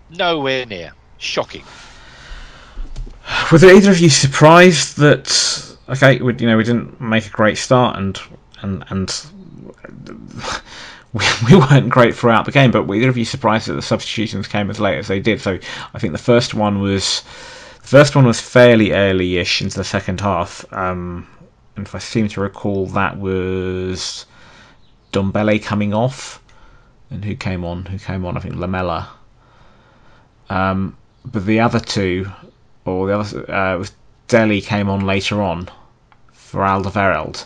nowhere 0.09 0.65
near. 0.65 0.93
Shocking. 1.23 1.63
Were 3.51 3.57
either 3.57 3.91
of 3.91 3.99
you 3.99 4.09
surprised 4.09 4.97
that 4.97 5.77
okay, 5.89 6.19
we, 6.19 6.35
you 6.35 6.47
know, 6.47 6.57
we 6.57 6.63
didn't 6.63 6.99
make 6.99 7.25
a 7.25 7.29
great 7.29 7.57
start 7.57 7.97
and 7.97 8.19
and 8.61 8.83
and 8.89 9.25
we, 11.13 11.25
we 11.47 11.55
weren't 11.55 11.89
great 11.89 12.15
throughout 12.15 12.45
the 12.45 12.51
game, 12.51 12.71
but 12.71 12.87
were 12.87 12.95
either 12.95 13.09
of 13.09 13.17
you 13.17 13.25
surprised 13.25 13.67
that 13.67 13.73
the 13.73 13.81
substitutions 13.81 14.47
came 14.47 14.69
as 14.69 14.79
late 14.79 14.97
as 14.97 15.07
they 15.07 15.19
did? 15.19 15.41
So 15.41 15.59
I 15.93 15.99
think 15.99 16.13
the 16.13 16.19
first 16.19 16.53
one 16.53 16.79
was 16.81 17.21
the 17.81 17.87
first 17.87 18.15
one 18.15 18.25
was 18.25 18.39
fairly 18.39 18.91
early-ish 18.93 19.61
into 19.61 19.77
the 19.77 19.83
second 19.83 20.21
half. 20.21 20.65
Um, 20.73 21.27
and 21.75 21.85
if 21.85 21.95
I 21.95 21.99
seem 21.99 22.27
to 22.29 22.41
recall, 22.41 22.87
that 22.87 23.17
was 23.17 24.25
Ndombele 25.11 25.63
coming 25.63 25.93
off, 25.93 26.41
and 27.09 27.23
who 27.23 27.35
came 27.35 27.63
on? 27.63 27.85
Who 27.85 27.99
came 27.99 28.25
on? 28.25 28.37
I 28.37 28.39
think 28.39 28.55
Lamela. 28.55 29.09
Um, 30.49 30.97
but 31.25 31.45
the 31.45 31.59
other 31.61 31.79
two 31.79 32.31
or 32.85 33.07
the 33.07 33.19
other 33.19 33.51
uh, 33.51 33.77
was 33.77 33.91
Dele 34.27 34.61
came 34.61 34.89
on 34.89 35.05
later 35.05 35.41
on 35.41 35.69
for 36.31 36.61
Alderweireld. 36.61 37.45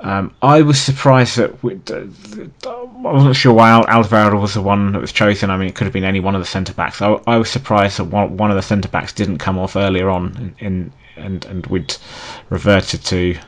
Um, 0.00 0.34
I 0.42 0.62
was 0.62 0.80
surprised 0.80 1.38
that 1.38 1.62
we, 1.62 1.80
I 1.88 2.82
wasn't 3.00 3.36
sure 3.36 3.54
why 3.54 3.70
Alderweireld 3.70 4.40
was 4.40 4.54
the 4.54 4.60
one 4.60 4.92
that 4.92 5.00
was 5.00 5.12
chosen. 5.12 5.50
I 5.50 5.56
mean, 5.56 5.68
it 5.68 5.74
could 5.74 5.84
have 5.84 5.94
been 5.94 6.04
any 6.04 6.20
one 6.20 6.34
of 6.34 6.42
the 6.42 6.46
centre 6.46 6.74
backs. 6.74 7.00
I, 7.00 7.18
I, 7.26 7.38
was 7.38 7.50
surprised 7.50 7.98
that 7.98 8.04
one, 8.04 8.36
one 8.36 8.50
of 8.50 8.56
the 8.56 8.62
centre 8.62 8.88
backs 8.88 9.12
didn't 9.12 9.38
come 9.38 9.58
off 9.58 9.76
earlier 9.76 10.10
on, 10.10 10.54
in, 10.58 10.66
in, 10.66 10.92
and 11.16 11.44
and 11.46 11.66
we'd 11.68 11.96
reverted 12.50 13.02
to 13.04 13.38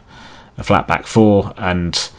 a 0.57 0.64
flat 0.64 0.87
back 0.87 1.07
four 1.07 1.53
and 1.59 2.11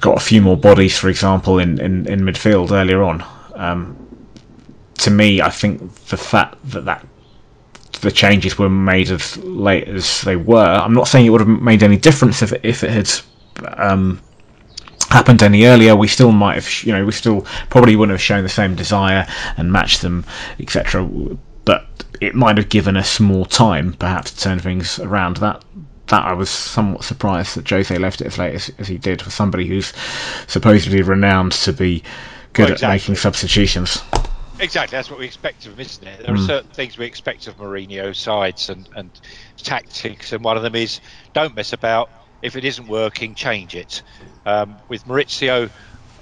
got 0.00 0.16
a 0.16 0.20
few 0.20 0.42
more 0.42 0.56
bodies, 0.56 0.98
for 0.98 1.08
example, 1.08 1.58
in, 1.58 1.80
in, 1.80 2.06
in 2.06 2.20
midfield 2.20 2.72
earlier 2.72 3.02
on. 3.02 3.24
Um, 3.54 4.05
to 4.98 5.10
me, 5.10 5.40
I 5.40 5.50
think 5.50 5.94
the 6.06 6.16
fact 6.16 6.56
that 6.70 6.84
that 6.84 7.06
the 8.00 8.10
changes 8.10 8.58
were 8.58 8.68
made 8.68 9.10
as 9.10 9.36
late 9.38 9.88
as 9.88 10.20
they 10.22 10.36
were. 10.36 10.64
I'm 10.64 10.94
not 10.94 11.08
saying 11.08 11.26
it 11.26 11.30
would 11.30 11.40
have 11.40 11.48
made 11.48 11.82
any 11.82 11.96
difference 11.96 12.42
if 12.42 12.52
it, 12.52 12.60
if 12.62 12.84
it 12.84 12.90
had 12.90 13.10
um, 13.78 14.20
happened 15.10 15.42
any 15.42 15.64
earlier. 15.64 15.96
We 15.96 16.08
still 16.08 16.32
might 16.32 16.54
have, 16.54 16.84
you 16.84 16.92
know, 16.92 17.04
we 17.04 17.12
still 17.12 17.46
probably 17.70 17.96
wouldn't 17.96 18.14
have 18.14 18.22
shown 18.22 18.42
the 18.42 18.48
same 18.48 18.74
desire 18.74 19.26
and 19.56 19.72
matched 19.72 20.02
them, 20.02 20.24
etc. 20.60 21.04
But 21.64 21.86
it 22.20 22.34
might 22.34 22.56
have 22.58 22.68
given 22.68 22.96
us 22.96 23.18
more 23.20 23.46
time, 23.46 23.94
perhaps, 23.94 24.32
to 24.32 24.40
turn 24.40 24.58
things 24.58 24.98
around. 24.98 25.38
That 25.38 25.64
that 26.08 26.24
I 26.24 26.32
was 26.34 26.50
somewhat 26.50 27.02
surprised 27.02 27.56
that 27.56 27.68
Jose 27.68 27.96
left 27.98 28.20
it 28.20 28.28
as 28.28 28.38
late 28.38 28.54
as, 28.54 28.70
as 28.78 28.86
he 28.86 28.96
did 28.98 29.20
for 29.20 29.30
somebody 29.30 29.66
who's 29.66 29.92
supposedly 30.46 31.02
renowned 31.02 31.52
to 31.52 31.72
be 31.72 32.02
good 32.52 32.64
well, 32.64 32.72
exactly. 32.72 32.86
at 32.86 32.92
making 32.94 33.16
substitutions. 33.16 34.02
Exactly, 34.58 34.96
that's 34.96 35.10
what 35.10 35.18
we 35.18 35.26
expect 35.26 35.66
of 35.66 35.74
him, 35.74 35.80
isn't 35.80 36.06
it? 36.06 36.18
There 36.18 36.28
mm. 36.28 36.34
are 36.34 36.40
hmm. 36.40 36.46
certain 36.46 36.70
things 36.70 36.96
we 36.96 37.04
expect 37.04 37.46
of 37.46 37.58
Mourinho 37.58 38.14
sides 38.14 38.70
and, 38.70 38.88
and 38.96 39.10
tactics, 39.58 40.32
and 40.32 40.42
one 40.42 40.56
of 40.56 40.62
them 40.62 40.74
is 40.74 41.00
don't 41.32 41.54
mess 41.54 41.72
about. 41.72 42.10
If 42.42 42.56
it 42.56 42.64
isn't 42.64 42.86
working, 42.86 43.34
change 43.34 43.74
it. 43.74 44.02
Um, 44.44 44.76
with 44.88 45.06
Maurizio, 45.06 45.70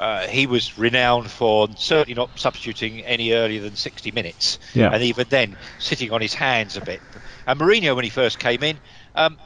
uh, 0.00 0.26
he 0.26 0.46
was 0.46 0.78
renowned 0.78 1.30
for 1.30 1.68
certainly 1.76 2.14
not 2.14 2.38
substituting 2.38 3.04
any 3.04 3.32
earlier 3.32 3.60
than 3.60 3.76
60 3.76 4.10
minutes, 4.10 4.58
yeah. 4.74 4.90
and 4.92 5.02
even 5.02 5.26
then 5.28 5.56
sitting 5.78 6.10
on 6.12 6.20
his 6.20 6.34
hands 6.34 6.76
a 6.76 6.80
bit. 6.80 7.00
And 7.46 7.60
Mourinho, 7.60 7.94
when 7.94 8.04
he 8.04 8.10
first 8.10 8.38
came 8.38 8.62
in, 8.62 8.78
um, 9.14 9.38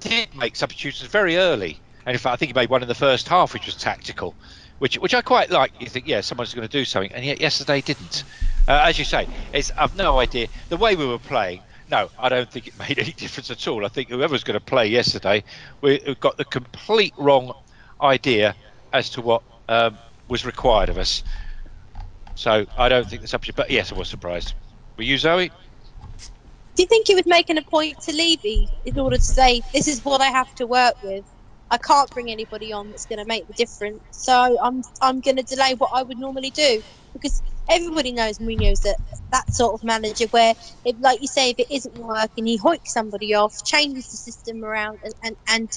did 0.00 0.34
make 0.34 0.56
substitutions 0.56 1.10
very 1.10 1.38
early, 1.38 1.80
and 2.04 2.14
in 2.14 2.18
fact, 2.18 2.34
I 2.34 2.36
think 2.36 2.50
he 2.50 2.54
made 2.54 2.68
one 2.68 2.82
in 2.82 2.88
the 2.88 2.94
first 2.94 3.28
half, 3.28 3.54
which 3.54 3.64
was 3.64 3.76
tactical 3.76 4.34
which 4.78 4.98
which 4.98 5.14
I 5.14 5.22
quite 5.22 5.50
like. 5.50 5.72
You 5.80 5.86
think, 5.86 6.06
yeah, 6.06 6.20
someone's 6.20 6.54
going 6.54 6.66
to 6.66 6.72
do 6.72 6.84
something, 6.84 7.12
and 7.12 7.24
yet 7.24 7.40
yesterday 7.40 7.80
didn't. 7.80 8.24
Uh, 8.66 8.82
as 8.84 8.98
you 8.98 9.04
say, 9.04 9.28
it's 9.52 9.70
I've 9.76 9.96
no 9.96 10.18
idea 10.18 10.48
the 10.68 10.76
way 10.76 10.96
we 10.96 11.06
were 11.06 11.18
playing. 11.18 11.60
No, 11.90 12.10
I 12.18 12.28
don't 12.28 12.50
think 12.50 12.68
it 12.68 12.78
made 12.88 12.98
any 12.98 13.12
difference 13.12 13.50
at 13.50 13.66
all. 13.68 13.84
I 13.84 13.88
think 13.88 14.08
whoever's 14.08 14.44
going 14.44 14.58
to 14.58 14.64
play 14.64 14.88
yesterday, 14.88 15.44
we, 15.80 16.00
have 16.06 16.20
got 16.20 16.36
the 16.36 16.44
complete 16.44 17.14
wrong 17.16 17.52
idea 18.00 18.54
as 18.92 19.10
to 19.10 19.20
what 19.20 19.42
um, 19.68 19.98
was 20.28 20.44
required 20.44 20.88
of 20.88 20.98
us. 20.98 21.22
So 22.34 22.66
I 22.76 22.88
don't 22.88 23.08
think 23.08 23.22
the 23.22 23.28
subject. 23.28 23.56
But 23.56 23.70
yes, 23.70 23.92
I 23.92 23.96
was 23.96 24.08
surprised. 24.08 24.54
Were 24.96 25.04
you, 25.04 25.18
Zoe? 25.18 25.50
Do 26.74 26.82
you 26.82 26.88
think 26.88 27.06
he 27.06 27.14
was 27.14 27.26
making 27.26 27.58
a 27.58 27.62
point 27.62 28.00
to 28.02 28.12
Levy 28.12 28.68
in 28.84 28.98
order 28.98 29.16
to 29.16 29.22
say 29.22 29.62
this 29.72 29.86
is 29.86 30.04
what 30.04 30.20
I 30.20 30.26
have 30.26 30.52
to 30.56 30.66
work 30.66 31.00
with? 31.02 31.24
I 31.70 31.78
can't 31.78 32.10
bring 32.12 32.30
anybody 32.30 32.72
on 32.72 32.90
that's 32.90 33.06
going 33.06 33.18
to 33.18 33.24
make 33.26 33.46
the 33.46 33.54
difference. 33.54 34.02
So 34.12 34.58
I'm 34.62 34.82
I'm 35.00 35.20
going 35.20 35.36
to 35.36 35.42
delay 35.42 35.74
what 35.78 35.90
I 35.94 36.02
would 36.02 36.18
normally 36.18 36.50
do 36.50 36.82
because 37.12 37.42
everybody 37.68 38.12
knows 38.12 38.38
Mourinho's 38.38 38.80
that 38.80 38.96
that 39.32 39.52
sort 39.52 39.74
of 39.74 39.82
manager 39.84 40.26
where, 40.30 40.54
if, 40.84 40.96
like 41.00 41.20
you 41.20 41.28
say, 41.28 41.50
if 41.50 41.58
it 41.58 41.66
isn't 41.70 41.94
working, 41.96 42.46
he 42.46 42.58
hoiks 42.58 42.92
somebody 42.92 43.34
off, 43.34 43.54
changes 43.64 44.08
the 44.10 44.16
system 44.16 44.64
around, 44.64 45.00
and 45.02 45.14
and 45.22 45.36
and, 45.48 45.70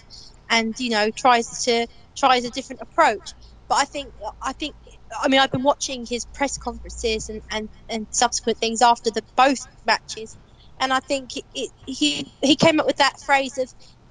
and 0.49 0.75
you 0.79 0.91
know 0.91 1.09
tries 1.17 1.63
to 1.65 1.87
tries 2.17 2.45
a 2.45 2.51
different 2.51 2.81
approach. 2.81 3.33
But 3.67 3.75
I 3.79 3.85
think 3.85 4.13
I 4.43 4.53
think 4.53 4.75
I 5.21 5.27
mean 5.29 5.39
I've 5.39 5.51
been 5.51 5.63
watching 5.63 6.05
his 6.07 6.25
press 6.33 6.57
conferences 6.57 7.29
and 7.29 7.41
and, 7.51 7.69
and 7.89 8.07
subsequent 8.11 8.59
things 8.59 8.81
after 8.83 9.11
the 9.11 9.23
both 9.37 9.59
matches, 9.85 10.37
and 10.79 10.93
I 10.93 10.99
think 10.99 11.37
it, 11.37 11.45
it, 11.53 11.71
he 11.87 12.31
he 12.41 12.55
came 12.57 12.79
up 12.79 12.85
with 12.87 12.97
that 12.97 13.19
phrase 13.25 13.57
of 13.57 13.69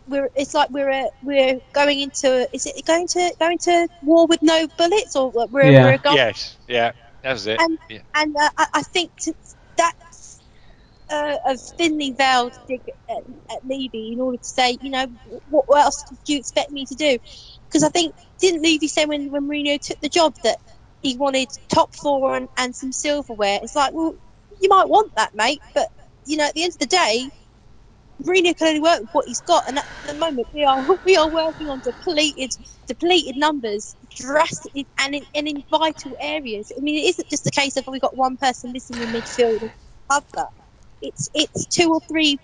we're 0.09 0.31
it's 0.35 0.55
like 0.55 0.71
we're 0.71 0.91
a, 0.91 1.09
we're 1.23 1.61
going 1.73 2.01
into 2.01 2.49
is 2.55 2.67
it 2.67 2.85
going 2.85 3.07
to 3.09 3.33
going 3.39 3.59
to 3.59 3.89
war 4.03 4.27
with 4.27 4.43
no 4.43 4.67
bullets 4.79 5.17
or 5.17 5.31
we're, 5.31 5.71
yeah. 5.71 5.85
we're 5.85 5.99
going 5.99 6.17
yes. 6.17 6.57
Yeah. 6.69 6.93
That's 7.23 7.47
it. 7.47 7.61
And, 7.61 7.79
yeah. 7.89 7.99
and 8.15 8.37
uh, 8.37 8.49
I, 8.57 8.67
I, 8.75 8.83
think 8.83 9.11
that's 9.77 10.41
uh, 11.11 11.37
a 11.45 11.57
thinly 11.57 12.13
veiled 12.13 12.57
dig 12.69 12.83
at, 13.11 13.25
at 13.51 13.67
Levy 13.67 14.13
in 14.13 14.21
order 14.21 14.39
to 14.39 14.45
say 14.45 14.79
you 14.81 14.91
know 14.91 15.07
what, 15.51 15.69
what 15.69 15.85
else 15.85 16.05
do 16.25 16.33
you 16.33 16.39
expect 16.39 16.71
me 16.71 16.87
to 16.87 16.95
do? 16.95 17.19
Because 17.67 17.83
I 17.83 17.89
think 17.89 18.15
didn't 18.39 18.63
Levy 18.63 18.87
say 18.87 19.07
when 19.07 19.33
when 19.33 19.49
Mourinho 19.49 19.81
took 19.81 20.01
the 20.01 20.09
job 20.09 20.37
that 20.45 20.61
he 21.03 21.17
wanted 21.17 21.49
top 21.69 21.97
four 21.97 22.37
and, 22.37 22.49
and 22.57 22.77
some 22.77 22.93
silverware? 22.93 23.59
It's 23.61 23.75
like 23.75 23.93
well 23.93 24.15
you 24.61 24.69
might 24.69 24.89
want 24.89 25.17
that 25.17 25.35
mate 25.35 25.61
but 25.75 25.91
you 26.27 26.37
know 26.37 26.45
at 26.45 26.55
the 26.55 26.63
end 26.63 26.75
of 26.75 26.79
the 26.79 26.87
day 26.87 27.29
Mourinho 28.25 28.57
can 28.57 28.69
only 28.69 28.81
work 28.81 29.01
with 29.01 29.11
what 29.13 29.27
he's 29.27 29.43
got, 29.43 29.65
and 29.69 29.79
at 29.79 29.85
the 30.05 30.15
moment 30.15 30.49
we 30.55 30.65
are 30.65 30.79
we 31.05 31.17
are 31.17 31.31
working 31.31 31.69
on 31.69 31.81
depleted 31.81 32.51
depleted 32.89 33.37
numbers, 33.37 33.97
drastic 34.17 34.87
and 35.01 35.15
in, 35.17 35.25
and 35.35 35.49
in 35.49 35.63
vital 35.71 36.13
areas. 36.21 36.73
I 36.77 36.81
mean, 36.81 36.97
it 36.97 37.09
isn't 37.11 37.29
just 37.31 37.45
the 37.45 37.51
case 37.51 37.77
of 37.77 37.85
we've 37.89 38.01
got 38.01 38.17
one 38.17 38.37
person 38.39 38.73
missing 38.73 39.03
in 39.03 39.13
midfield 39.13 39.63
and 39.63 39.71
cover. 40.11 40.49
It's 41.03 41.29
it's 41.35 41.67
two 41.67 41.91
or 41.93 42.01
three 42.11 42.39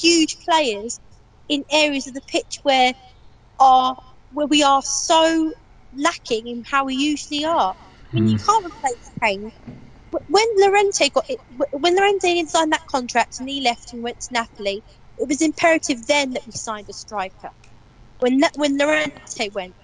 huge 0.00 0.36
players 0.48 1.00
in 1.48 1.64
areas 1.70 2.06
of 2.06 2.14
the 2.14 2.22
pitch 2.28 2.60
where 2.62 2.92
are 3.60 3.96
where 4.32 4.48
we 4.48 4.64
are 4.64 4.82
so 4.82 5.52
lacking 5.94 6.48
in 6.48 6.62
how 6.70 6.86
we 6.86 6.96
usually 6.96 7.44
are. 7.46 7.74
I 7.74 8.14
mean, 8.14 8.28
you 8.28 8.36
hmm. 8.36 8.44
can't 8.44 8.66
replace 8.66 9.10
Kane. 9.22 9.50
When 10.28 10.46
Llorente 10.56 11.10
got 11.10 11.24
it, 11.28 11.40
wh- 11.50 11.74
when 11.74 11.96
Llorente 11.96 12.44
signed 12.46 12.72
that 12.72 12.82
contract 12.90 13.36
and 13.40 13.48
he 13.48 13.62
left 13.62 13.92
and 13.92 14.02
went 14.02 14.20
to 14.20 14.28
Napoli, 14.32 14.82
it 15.18 15.28
was 15.28 15.42
imperative 15.42 16.06
then 16.06 16.32
that 16.32 16.46
we 16.46 16.52
signed 16.52 16.88
a 16.88 16.92
striker. 16.92 17.50
When 18.20 18.38
Na- 18.38 18.48
when 18.56 18.78
Llorente 18.78 19.50
went 19.50 19.74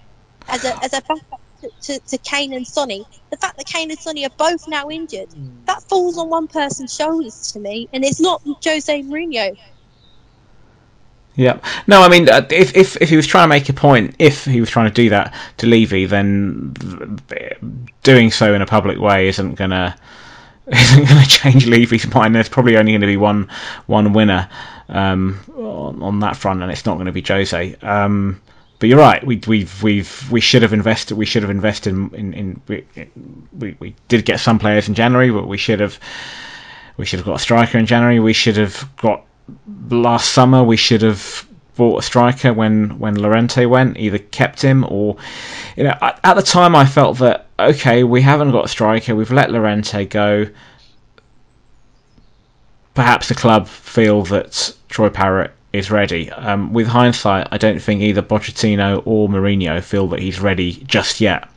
as 0.49 0.65
a 0.65 0.83
as 0.83 0.93
a 0.93 1.01
backup 1.01 1.41
to, 1.61 1.69
to, 1.81 1.99
to 1.99 2.17
Kane 2.17 2.53
and 2.53 2.67
Sonny, 2.67 3.05
the 3.29 3.37
fact 3.37 3.57
that 3.57 3.65
Kane 3.65 3.91
and 3.91 3.99
Sonny 3.99 4.25
are 4.25 4.31
both 4.37 4.67
now 4.67 4.89
injured, 4.89 5.29
that 5.65 5.83
falls 5.83 6.17
on 6.17 6.29
one 6.29 6.47
person's 6.47 6.93
shoulders 6.93 7.51
to 7.53 7.59
me, 7.59 7.87
and 7.93 8.03
it's 8.03 8.19
not 8.19 8.41
Jose 8.63 9.03
Mourinho. 9.03 9.57
Yeah. 11.35 11.59
No, 11.87 12.01
I 12.03 12.09
mean, 12.09 12.29
uh, 12.29 12.45
if, 12.51 12.75
if 12.75 13.01
if 13.01 13.09
he 13.09 13.15
was 13.15 13.25
trying 13.25 13.45
to 13.45 13.49
make 13.49 13.67
a 13.69 13.73
point, 13.73 14.15
if 14.19 14.45
he 14.45 14.59
was 14.59 14.69
trying 14.69 14.89
to 14.89 14.93
do 14.93 15.09
that 15.09 15.33
to 15.57 15.67
Levy, 15.67 16.05
then 16.05 16.73
th- 17.27 17.57
doing 18.03 18.29
so 18.29 18.53
in 18.53 18.61
a 18.61 18.67
public 18.67 18.99
way 18.99 19.27
isn't 19.29 19.55
gonna 19.55 19.95
isn't 20.67 21.05
gonna 21.05 21.25
change 21.27 21.65
Levy's 21.65 22.11
mind. 22.13 22.35
There's 22.35 22.49
probably 22.49 22.77
only 22.77 22.91
going 22.91 23.01
to 23.01 23.07
be 23.07 23.17
one 23.17 23.49
one 23.85 24.13
winner 24.13 24.49
um, 24.89 25.39
on, 25.55 26.01
on 26.01 26.19
that 26.19 26.35
front, 26.37 26.61
and 26.61 26.71
it's 26.71 26.85
not 26.85 26.95
going 26.95 27.07
to 27.07 27.11
be 27.11 27.21
Jose. 27.21 27.75
Um, 27.81 28.41
but 28.79 28.89
you're 28.89 28.99
right. 28.99 29.25
We 29.25 29.41
we've 29.47 29.83
we've 29.83 30.31
we 30.31 30.41
should 30.41 30.61
have 30.61 30.73
invested. 30.73 31.17
We 31.17 31.25
should 31.25 31.43
have 31.43 31.49
invested 31.49 31.93
in 31.93 32.13
in. 32.13 32.33
in 32.33 32.61
we, 32.67 32.85
we 33.57 33.77
we 33.79 33.95
did 34.07 34.25
get 34.25 34.39
some 34.39 34.59
players 34.59 34.87
in 34.87 34.93
January, 34.93 35.31
but 35.31 35.47
we 35.47 35.57
should 35.57 35.79
have 35.79 35.99
we 36.97 37.05
should 37.05 37.19
have 37.19 37.25
got 37.25 37.35
a 37.35 37.39
striker 37.39 37.77
in 37.77 37.85
January. 37.85 38.19
We 38.19 38.33
should 38.33 38.57
have 38.57 38.89
got 38.97 39.25
last 39.89 40.31
summer 40.31 40.63
we 40.63 40.77
should 40.77 41.01
have 41.01 41.45
bought 41.75 41.99
a 41.99 42.01
striker 42.01 42.53
when 42.53 42.99
when 42.99 43.15
Llorente 43.15 43.65
went, 43.65 43.97
either 43.97 44.19
kept 44.19 44.61
him 44.61 44.85
or 44.89 45.17
you 45.75 45.83
know 45.83 45.95
at, 46.01 46.35
the 46.35 46.41
time 46.41 46.75
I 46.75 46.85
felt 46.85 47.19
that 47.19 47.47
okay 47.59 48.03
we 48.03 48.21
haven't 48.21 48.51
got 48.51 48.65
a 48.65 48.67
striker, 48.67 49.15
we've 49.15 49.31
let 49.31 49.51
Llorente 49.51 50.05
go. 50.05 50.47
Perhaps 52.93 53.27
the 53.29 53.35
club 53.35 53.67
feel 53.67 54.21
that 54.25 54.73
Troy 54.87 55.09
Parrott 55.09 55.51
is 55.71 55.89
ready. 55.89 56.29
Um, 56.29 56.73
with 56.73 56.85
hindsight, 56.85 57.47
I 57.51 57.57
don't 57.57 57.81
think 57.81 58.01
either 58.01 58.21
Pochettino 58.21 59.01
or 59.05 59.27
Mourinho 59.27 59.81
feel 59.81 60.07
that 60.09 60.19
he's 60.19 60.39
ready 60.39 60.73
just 60.85 61.19
yet. 61.19 61.49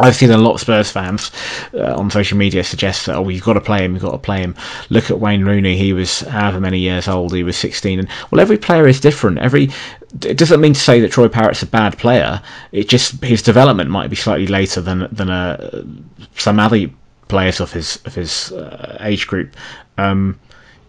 I've 0.00 0.16
seen 0.16 0.30
a 0.30 0.38
lot 0.38 0.54
of 0.54 0.60
Spurs 0.60 0.90
fans 0.90 1.30
uh, 1.74 1.94
on 1.94 2.10
social 2.10 2.38
media 2.38 2.64
suggest 2.64 3.06
that 3.06 3.16
oh 3.16 3.28
you've 3.28 3.44
got 3.44 3.54
to 3.54 3.60
play 3.60 3.84
him, 3.84 3.92
you've 3.92 4.02
got 4.02 4.12
to 4.12 4.18
play 4.18 4.40
him. 4.40 4.54
Look 4.88 5.10
at 5.10 5.20
Wayne 5.20 5.44
Rooney; 5.44 5.76
he 5.76 5.92
was 5.92 6.20
however 6.20 6.60
many 6.60 6.78
years 6.78 7.06
old, 7.06 7.34
he 7.34 7.42
was 7.42 7.56
16. 7.56 7.98
And 7.98 8.08
well, 8.30 8.40
every 8.40 8.56
player 8.56 8.88
is 8.88 9.00
different. 9.00 9.38
Every 9.38 9.70
it 10.24 10.36
doesn't 10.36 10.60
mean 10.60 10.72
to 10.72 10.80
say 10.80 11.00
that 11.00 11.12
Troy 11.12 11.28
Parrott's 11.28 11.62
a 11.62 11.66
bad 11.66 11.98
player. 11.98 12.40
It 12.72 12.88
just 12.88 13.22
his 13.22 13.42
development 13.42 13.90
might 13.90 14.10
be 14.10 14.16
slightly 14.16 14.46
later 14.46 14.80
than 14.80 15.08
than 15.12 15.30
uh, 15.30 15.82
some 16.36 16.58
other 16.58 16.86
players 17.28 17.60
of 17.60 17.72
his 17.72 17.98
of 18.06 18.14
his 18.14 18.52
uh, 18.52 18.96
age 19.00 19.26
group. 19.26 19.56
Um, 19.98 20.38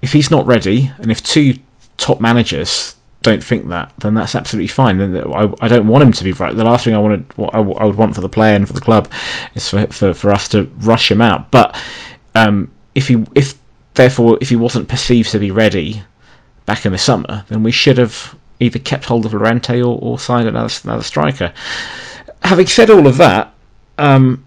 if 0.01 0.11
he's 0.13 0.31
not 0.31 0.45
ready, 0.45 0.91
and 0.97 1.11
if 1.11 1.21
two 1.21 1.55
top 1.97 2.19
managers 2.19 2.95
don't 3.21 3.43
think 3.43 3.67
that, 3.69 3.93
then 3.99 4.15
that's 4.15 4.35
absolutely 4.35 4.67
fine. 4.67 4.97
Then 4.97 5.15
I, 5.33 5.53
I 5.61 5.67
don't 5.67 5.87
want 5.87 6.03
him 6.03 6.11
to 6.11 6.23
be 6.23 6.31
right. 6.33 6.55
The 6.55 6.63
last 6.63 6.85
thing 6.85 6.95
I 6.95 6.99
wanted, 6.99 7.25
what 7.37 7.53
I, 7.53 7.59
would 7.59 7.95
want 7.95 8.15
for 8.15 8.21
the 8.21 8.29
player 8.29 8.55
and 8.55 8.67
for 8.67 8.73
the 8.73 8.81
club, 8.81 9.11
is 9.53 9.69
for 9.69 9.85
for, 9.87 10.13
for 10.13 10.31
us 10.31 10.47
to 10.49 10.63
rush 10.79 11.11
him 11.11 11.21
out. 11.21 11.51
But 11.51 11.79
um, 12.35 12.71
if 12.95 13.07
he 13.07 13.23
if 13.35 13.57
therefore 13.93 14.37
if 14.41 14.49
he 14.49 14.55
wasn't 14.55 14.87
perceived 14.87 15.31
to 15.31 15.39
be 15.39 15.51
ready 15.51 16.01
back 16.65 16.85
in 16.85 16.91
the 16.91 16.97
summer, 16.97 17.45
then 17.49 17.63
we 17.63 17.71
should 17.71 17.97
have 17.97 18.35
either 18.59 18.79
kept 18.79 19.05
hold 19.05 19.25
of 19.25 19.33
Llorente 19.33 19.81
or, 19.81 19.99
or 20.01 20.17
signed 20.17 20.47
another 20.47 20.73
another 20.83 21.03
striker. 21.03 21.53
Having 22.41 22.67
said 22.67 22.89
all 22.89 23.05
of 23.05 23.17
that, 23.17 23.53
um, 23.99 24.43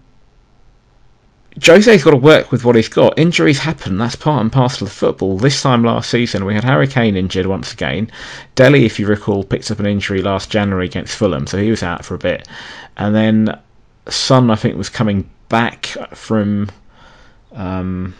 Jose's 1.59 2.03
got 2.03 2.11
to 2.11 2.17
work 2.17 2.51
with 2.51 2.65
what 2.65 2.75
he's 2.75 2.89
got. 2.89 3.17
Injuries 3.17 3.59
happen. 3.59 3.97
That's 3.97 4.15
part 4.15 4.41
and 4.41 4.51
parcel 4.51 4.87
of 4.87 4.93
football. 4.93 5.37
This 5.37 5.61
time 5.61 5.83
last 5.83 6.09
season, 6.09 6.45
we 6.45 6.53
had 6.53 6.65
Harry 6.65 6.87
Kane 6.87 7.15
injured 7.15 7.45
once 7.45 7.71
again. 7.71 8.11
Dele, 8.55 8.85
if 8.85 8.99
you 8.99 9.07
recall, 9.07 9.43
picked 9.43 9.71
up 9.71 9.79
an 9.79 9.85
injury 9.85 10.21
last 10.21 10.51
January 10.51 10.85
against 10.85 11.15
Fulham, 11.15 11.47
so 11.47 11.57
he 11.57 11.69
was 11.69 11.83
out 11.83 12.03
for 12.03 12.15
a 12.15 12.19
bit. 12.19 12.47
And 12.97 13.15
then 13.15 13.57
Son, 14.09 14.49
I 14.51 14.55
think, 14.55 14.77
was 14.77 14.89
coming 14.89 15.29
back 15.47 15.85
from 16.13 16.69
um, 17.53 18.13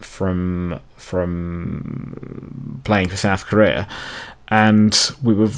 from 0.00 0.78
from 0.96 2.80
playing 2.84 3.08
for 3.08 3.16
South 3.16 3.46
Korea, 3.46 3.88
and 4.48 5.10
we 5.22 5.34
were 5.34 5.50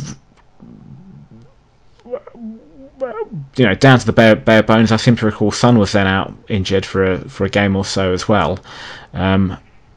you 3.56 3.64
know, 3.64 3.74
down 3.74 3.98
to 3.98 4.06
the 4.06 4.12
bare, 4.12 4.36
bare 4.36 4.62
bones. 4.62 4.92
I 4.92 4.96
seem 4.96 5.16
to 5.16 5.26
recall 5.26 5.50
Son 5.50 5.78
was 5.78 5.92
then 5.92 6.06
out 6.06 6.32
injured 6.48 6.86
for 6.86 7.04
a 7.04 7.18
for 7.28 7.44
a 7.44 7.50
game 7.50 7.76
or 7.76 7.84
so 7.84 8.12
as 8.12 8.28
well, 8.28 8.58
um, 9.12 9.56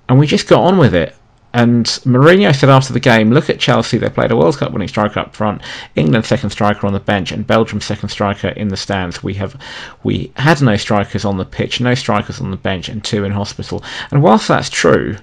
and 0.10 0.18
we 0.20 0.28
just 0.28 0.48
got 0.48 0.64
on 0.64 0.78
with 0.78 0.96
it. 0.96 1.16
And 1.54 1.86
Mourinho 1.86 2.54
said 2.56 2.70
after 2.70 2.94
the 2.94 3.00
game, 3.00 3.32
"Look 3.32 3.50
at 3.50 3.60
Chelsea. 3.60 3.98
They 3.98 4.10
played 4.10 4.32
a 4.32 4.36
World 4.36 4.58
Cup 4.58 4.72
winning 4.72 4.88
striker 4.88 5.20
up 5.20 5.36
front, 5.36 5.62
England 5.96 6.26
second 6.26 6.50
striker 6.50 6.86
on 6.86 6.94
the 6.94 7.00
bench, 7.00 7.32
and 7.32 7.48
Belgium 7.48 7.82
second 7.82 8.10
striker 8.10 8.50
in 8.50 8.68
the 8.68 8.78
stands. 8.78 9.24
We 9.24 9.34
have 9.36 9.56
we 10.04 10.32
had 10.36 10.62
no 10.62 10.76
strikers 10.76 11.26
on 11.26 11.38
the 11.38 11.46
pitch, 11.46 11.80
no 11.80 11.96
strikers 11.96 12.42
on 12.42 12.52
the 12.52 12.58
bench, 12.58 12.90
and 12.90 13.04
two 13.04 13.24
in 13.24 13.32
hospital. 13.32 13.84
And 14.12 14.22
whilst 14.22 14.48
that's 14.48 14.70
true." 14.70 15.18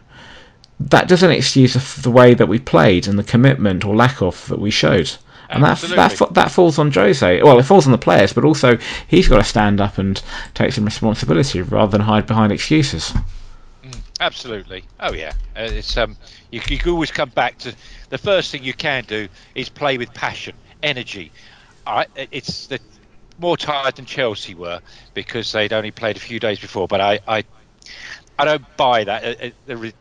That 0.81 1.07
doesn't 1.07 1.31
excuse 1.31 1.75
the 2.03 2.11
way 2.11 2.35
that 2.35 2.49
we 2.49 2.59
played 2.59 3.07
and 3.07 3.17
the 3.17 3.23
commitment 3.23 3.85
or 3.85 3.95
lack 3.95 4.21
of 4.21 4.49
that 4.49 4.59
we 4.59 4.71
showed 4.71 5.09
and 5.55 5.65
that, 5.65 5.79
that 5.97 6.35
that 6.35 6.51
falls 6.51 6.79
on 6.79 6.91
Jose. 6.93 7.43
Well, 7.43 7.59
it 7.59 7.65
falls 7.65 7.87
on 7.87 7.93
the 7.93 7.99
players, 7.99 8.33
but 8.33 8.45
also 8.45 8.79
he's 9.09 9.29
got 9.29 9.39
to 9.39 9.45
stand 9.45 9.81
up 9.81 9.99
and 9.99 10.21
take 10.55 10.73
some 10.73 10.85
responsibility 10.85 11.63
rather 11.63 11.91
than 11.93 12.01
hide 12.01 12.27
behind 12.27 12.53
excuses. 12.53 13.13
Absolutely. 14.21 14.85
Oh 15.01 15.13
yeah. 15.13 15.33
Uh, 15.57 15.69
it's 15.71 15.97
um. 15.97 16.17
You, 16.51 16.61
you 16.69 16.79
can 16.79 16.93
always 16.93 17.11
come 17.11 17.31
back 17.31 17.59
to 17.59 17.75
the 18.11 18.19
first 18.19 18.51
thing 18.53 18.63
you 18.63 18.73
can 18.75 19.05
do 19.05 19.29
is 19.55 19.69
play 19.69 19.99
with 19.99 20.15
passion, 20.15 20.55
energy. 20.83 21.33
It- 21.87 22.29
It's 22.31 22.67
the 22.69 22.79
more 23.39 23.57
tired 23.57 23.97
than 23.97 24.07
Chelsea 24.07 24.55
were 24.55 24.81
because 25.13 25.51
they'd 25.53 25.73
only 25.73 25.91
played 25.91 26.17
a 26.17 26.21
few 26.21 26.39
days 26.39 26.59
before. 26.61 26.87
But 26.87 27.01
I 27.01 27.21
I, 27.27 27.45
I 28.39 28.45
don't 28.45 28.77
buy 28.77 29.05
that. 29.05 29.25
Uh, 29.25 29.47
uh, 29.47 29.51
The 29.67 29.77
re, 29.77 29.93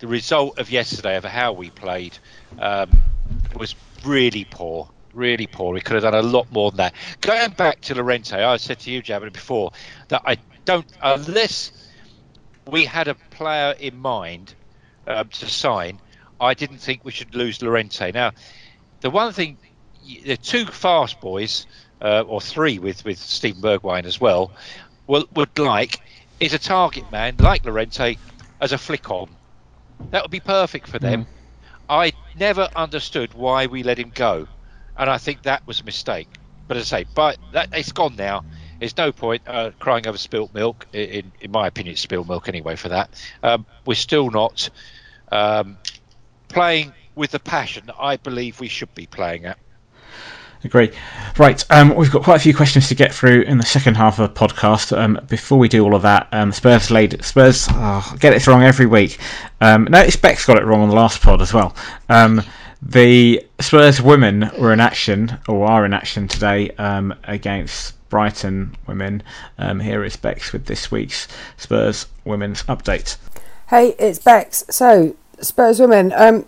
the 0.00 0.06
result 0.06 0.58
of 0.58 0.70
yesterday 0.70 1.16
of 1.16 1.24
how 1.24 1.52
we 1.52 1.70
played 1.70 2.18
um, 2.58 2.90
was 3.56 3.74
really 4.04 4.44
poor. 4.44 4.88
Really 5.14 5.46
poor. 5.46 5.74
We 5.74 5.80
could 5.80 5.94
have 5.94 6.04
done 6.04 6.14
a 6.14 6.22
lot 6.22 6.50
more 6.50 6.70
than 6.70 6.78
that. 6.78 6.94
Going 7.20 7.50
back 7.50 7.80
to 7.82 7.94
Llorente, 7.94 8.42
I 8.42 8.56
said 8.56 8.78
to 8.80 8.90
you, 8.90 9.02
Jabbin, 9.02 9.30
before 9.30 9.72
that 10.08 10.22
I 10.24 10.38
don't 10.64 10.86
unless 11.02 11.72
we 12.66 12.84
had 12.84 13.08
a 13.08 13.14
player 13.14 13.74
in 13.78 13.96
mind 13.96 14.54
um, 15.06 15.28
to 15.28 15.48
sign, 15.48 16.00
I 16.40 16.54
didn't 16.54 16.78
think 16.78 17.04
we 17.04 17.12
should 17.12 17.34
lose 17.34 17.60
Llorente. 17.60 18.12
Now, 18.12 18.32
the 19.00 19.10
one 19.10 19.32
thing, 19.32 19.58
the 20.24 20.36
two 20.36 20.66
fast 20.66 21.20
boys, 21.20 21.66
uh, 22.00 22.22
or 22.26 22.40
three 22.40 22.78
with, 22.78 23.04
with 23.04 23.18
Steven 23.18 23.60
Bergwijn 23.60 24.04
as 24.04 24.20
well, 24.20 24.52
will, 25.06 25.26
would 25.34 25.58
like 25.58 26.00
is 26.40 26.54
a 26.54 26.58
target 26.58 27.10
man 27.12 27.36
like 27.38 27.64
Llorente 27.64 28.16
as 28.60 28.72
a 28.72 28.78
flick 28.78 29.10
on. 29.10 29.28
That 30.10 30.22
would 30.22 30.30
be 30.30 30.40
perfect 30.40 30.88
for 30.88 30.98
them. 30.98 31.26
I 31.88 32.12
never 32.38 32.68
understood 32.74 33.34
why 33.34 33.66
we 33.66 33.82
let 33.82 33.98
him 33.98 34.10
go, 34.14 34.48
and 34.96 35.10
I 35.10 35.18
think 35.18 35.42
that 35.42 35.66
was 35.66 35.80
a 35.80 35.84
mistake. 35.84 36.28
But 36.68 36.76
as 36.76 36.92
I 36.92 37.02
say, 37.02 37.06
but 37.14 37.38
that 37.52 37.68
it's 37.72 37.92
gone 37.92 38.16
now. 38.16 38.44
There's 38.78 38.96
no 38.96 39.12
point 39.12 39.42
uh, 39.46 39.70
crying 39.78 40.08
over 40.08 40.18
spilt 40.18 40.52
milk. 40.54 40.88
In, 40.92 41.30
in 41.40 41.52
my 41.52 41.68
opinion, 41.68 41.92
it's 41.92 42.00
spilt 42.00 42.26
milk 42.28 42.48
anyway. 42.48 42.74
For 42.76 42.88
that, 42.88 43.10
um, 43.42 43.64
we're 43.86 43.94
still 43.94 44.30
not 44.30 44.70
um, 45.30 45.76
playing 46.48 46.92
with 47.14 47.30
the 47.30 47.38
passion 47.38 47.86
that 47.86 47.96
I 47.98 48.16
believe 48.16 48.58
we 48.58 48.68
should 48.68 48.94
be 48.94 49.06
playing 49.06 49.44
at. 49.44 49.58
Agree. 50.64 50.92
Right, 51.38 51.64
um, 51.70 51.94
we've 51.96 52.10
got 52.10 52.22
quite 52.22 52.36
a 52.36 52.38
few 52.38 52.54
questions 52.54 52.88
to 52.88 52.94
get 52.94 53.12
through 53.12 53.42
in 53.42 53.58
the 53.58 53.66
second 53.66 53.96
half 53.96 54.20
of 54.20 54.32
the 54.32 54.40
podcast. 54.40 54.96
Um, 54.96 55.18
before 55.28 55.58
we 55.58 55.68
do 55.68 55.82
all 55.82 55.96
of 55.96 56.02
that, 56.02 56.28
um, 56.30 56.52
Spurs 56.52 56.90
laid 56.90 57.24
Spurs 57.24 57.66
oh, 57.68 58.16
get 58.20 58.32
it 58.32 58.46
wrong 58.46 58.62
every 58.62 58.86
week. 58.86 59.18
Um, 59.60 59.88
notice 59.90 60.14
Beck's 60.14 60.46
got 60.46 60.58
it 60.58 60.64
wrong 60.64 60.82
on 60.82 60.88
the 60.88 60.94
last 60.94 61.20
pod 61.20 61.42
as 61.42 61.52
well. 61.52 61.74
The 62.84 63.46
Spurs 63.60 64.02
women 64.02 64.50
were 64.58 64.72
in 64.72 64.80
action, 64.80 65.38
or 65.46 65.66
are 65.70 65.86
in 65.86 65.92
action 65.92 66.26
today, 66.26 66.70
um, 66.78 67.14
against 67.22 67.94
Brighton 68.08 68.76
women. 68.88 69.22
Um, 69.56 69.78
here 69.78 70.02
is 70.02 70.16
Bex 70.16 70.52
with 70.52 70.66
this 70.66 70.90
week's 70.90 71.28
Spurs 71.58 72.06
women's 72.24 72.64
update. 72.64 73.16
Hey, 73.68 73.94
it's 74.00 74.18
Bex. 74.18 74.64
So, 74.68 75.14
Spurs 75.40 75.78
women. 75.78 76.12
Um, 76.16 76.44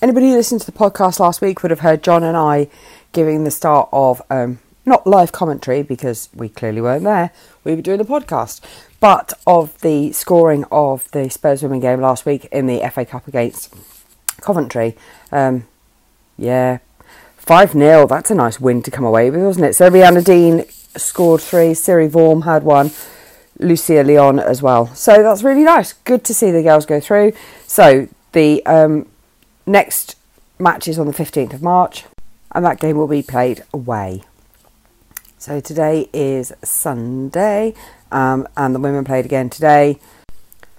anybody 0.00 0.30
who 0.30 0.36
listened 0.36 0.60
to 0.60 0.70
the 0.70 0.78
podcast 0.78 1.18
last 1.18 1.40
week 1.40 1.64
would 1.64 1.72
have 1.72 1.80
heard 1.80 2.04
John 2.04 2.22
and 2.22 2.36
I 2.36 2.68
giving 3.12 3.42
the 3.42 3.50
start 3.50 3.88
of 3.92 4.22
um, 4.30 4.60
not 4.86 5.04
live 5.04 5.32
commentary 5.32 5.82
because 5.82 6.28
we 6.32 6.48
clearly 6.48 6.80
weren't 6.80 7.02
there. 7.02 7.32
We 7.64 7.74
were 7.74 7.82
doing 7.82 7.98
the 7.98 8.04
podcast, 8.04 8.60
but 9.00 9.32
of 9.48 9.80
the 9.80 10.12
scoring 10.12 10.64
of 10.70 11.10
the 11.10 11.28
Spurs 11.28 11.64
women 11.64 11.80
game 11.80 12.00
last 12.00 12.24
week 12.24 12.44
in 12.52 12.68
the 12.68 12.88
FA 12.88 13.04
Cup 13.04 13.26
against 13.26 13.74
Coventry. 14.40 14.96
Um, 15.30 15.66
yeah, 16.36 16.78
5 17.36 17.72
0. 17.72 18.06
That's 18.06 18.30
a 18.30 18.34
nice 18.34 18.60
win 18.60 18.82
to 18.82 18.90
come 18.90 19.04
away 19.04 19.30
with, 19.30 19.42
wasn't 19.42 19.66
it? 19.66 19.74
So 19.74 19.90
Rianna 19.90 20.24
Dean 20.24 20.64
scored 20.96 21.40
three, 21.40 21.74
Siri 21.74 22.08
Worm 22.08 22.42
had 22.42 22.62
one, 22.62 22.90
Lucia 23.58 24.02
Leon 24.02 24.38
as 24.38 24.62
well. 24.62 24.86
So 24.94 25.22
that's 25.22 25.42
really 25.42 25.64
nice. 25.64 25.92
Good 25.92 26.24
to 26.24 26.34
see 26.34 26.50
the 26.50 26.62
girls 26.62 26.86
go 26.86 27.00
through. 27.00 27.32
So 27.66 28.08
the 28.32 28.64
um, 28.66 29.06
next 29.66 30.16
match 30.58 30.88
is 30.88 30.98
on 30.98 31.06
the 31.06 31.12
15th 31.12 31.54
of 31.54 31.62
March, 31.62 32.04
and 32.52 32.64
that 32.64 32.80
game 32.80 32.96
will 32.96 33.08
be 33.08 33.22
played 33.22 33.64
away. 33.72 34.22
So 35.38 35.60
today 35.60 36.08
is 36.12 36.52
Sunday, 36.62 37.74
um, 38.12 38.46
and 38.56 38.74
the 38.74 38.78
women 38.78 39.04
played 39.04 39.24
again 39.24 39.48
today 39.48 39.98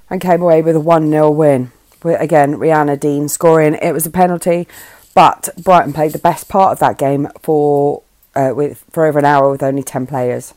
and 0.10 0.22
came 0.22 0.42
away 0.42 0.62
with 0.62 0.76
a 0.76 0.80
1 0.80 1.10
0 1.10 1.32
win. 1.32 1.72
Again, 2.04 2.56
Rianna 2.56 3.00
Dean 3.00 3.28
scoring. 3.28 3.76
It 3.82 3.94
was 3.94 4.06
a 4.06 4.12
penalty, 4.12 4.68
but 5.14 5.50
Brighton 5.62 5.94
played 5.94 6.14
the 6.14 6.20
best 6.20 6.50
part 6.50 6.72
of 6.72 6.80
that 6.80 6.98
game 6.98 7.28
for 7.42 8.04
uh, 8.36 8.54
with 8.56 8.84
for 8.90 9.06
over 9.06 9.20
an 9.20 9.26
hour 9.26 9.50
with 9.52 9.64
only 9.64 9.84
10 9.84 10.08
players. 10.08 10.54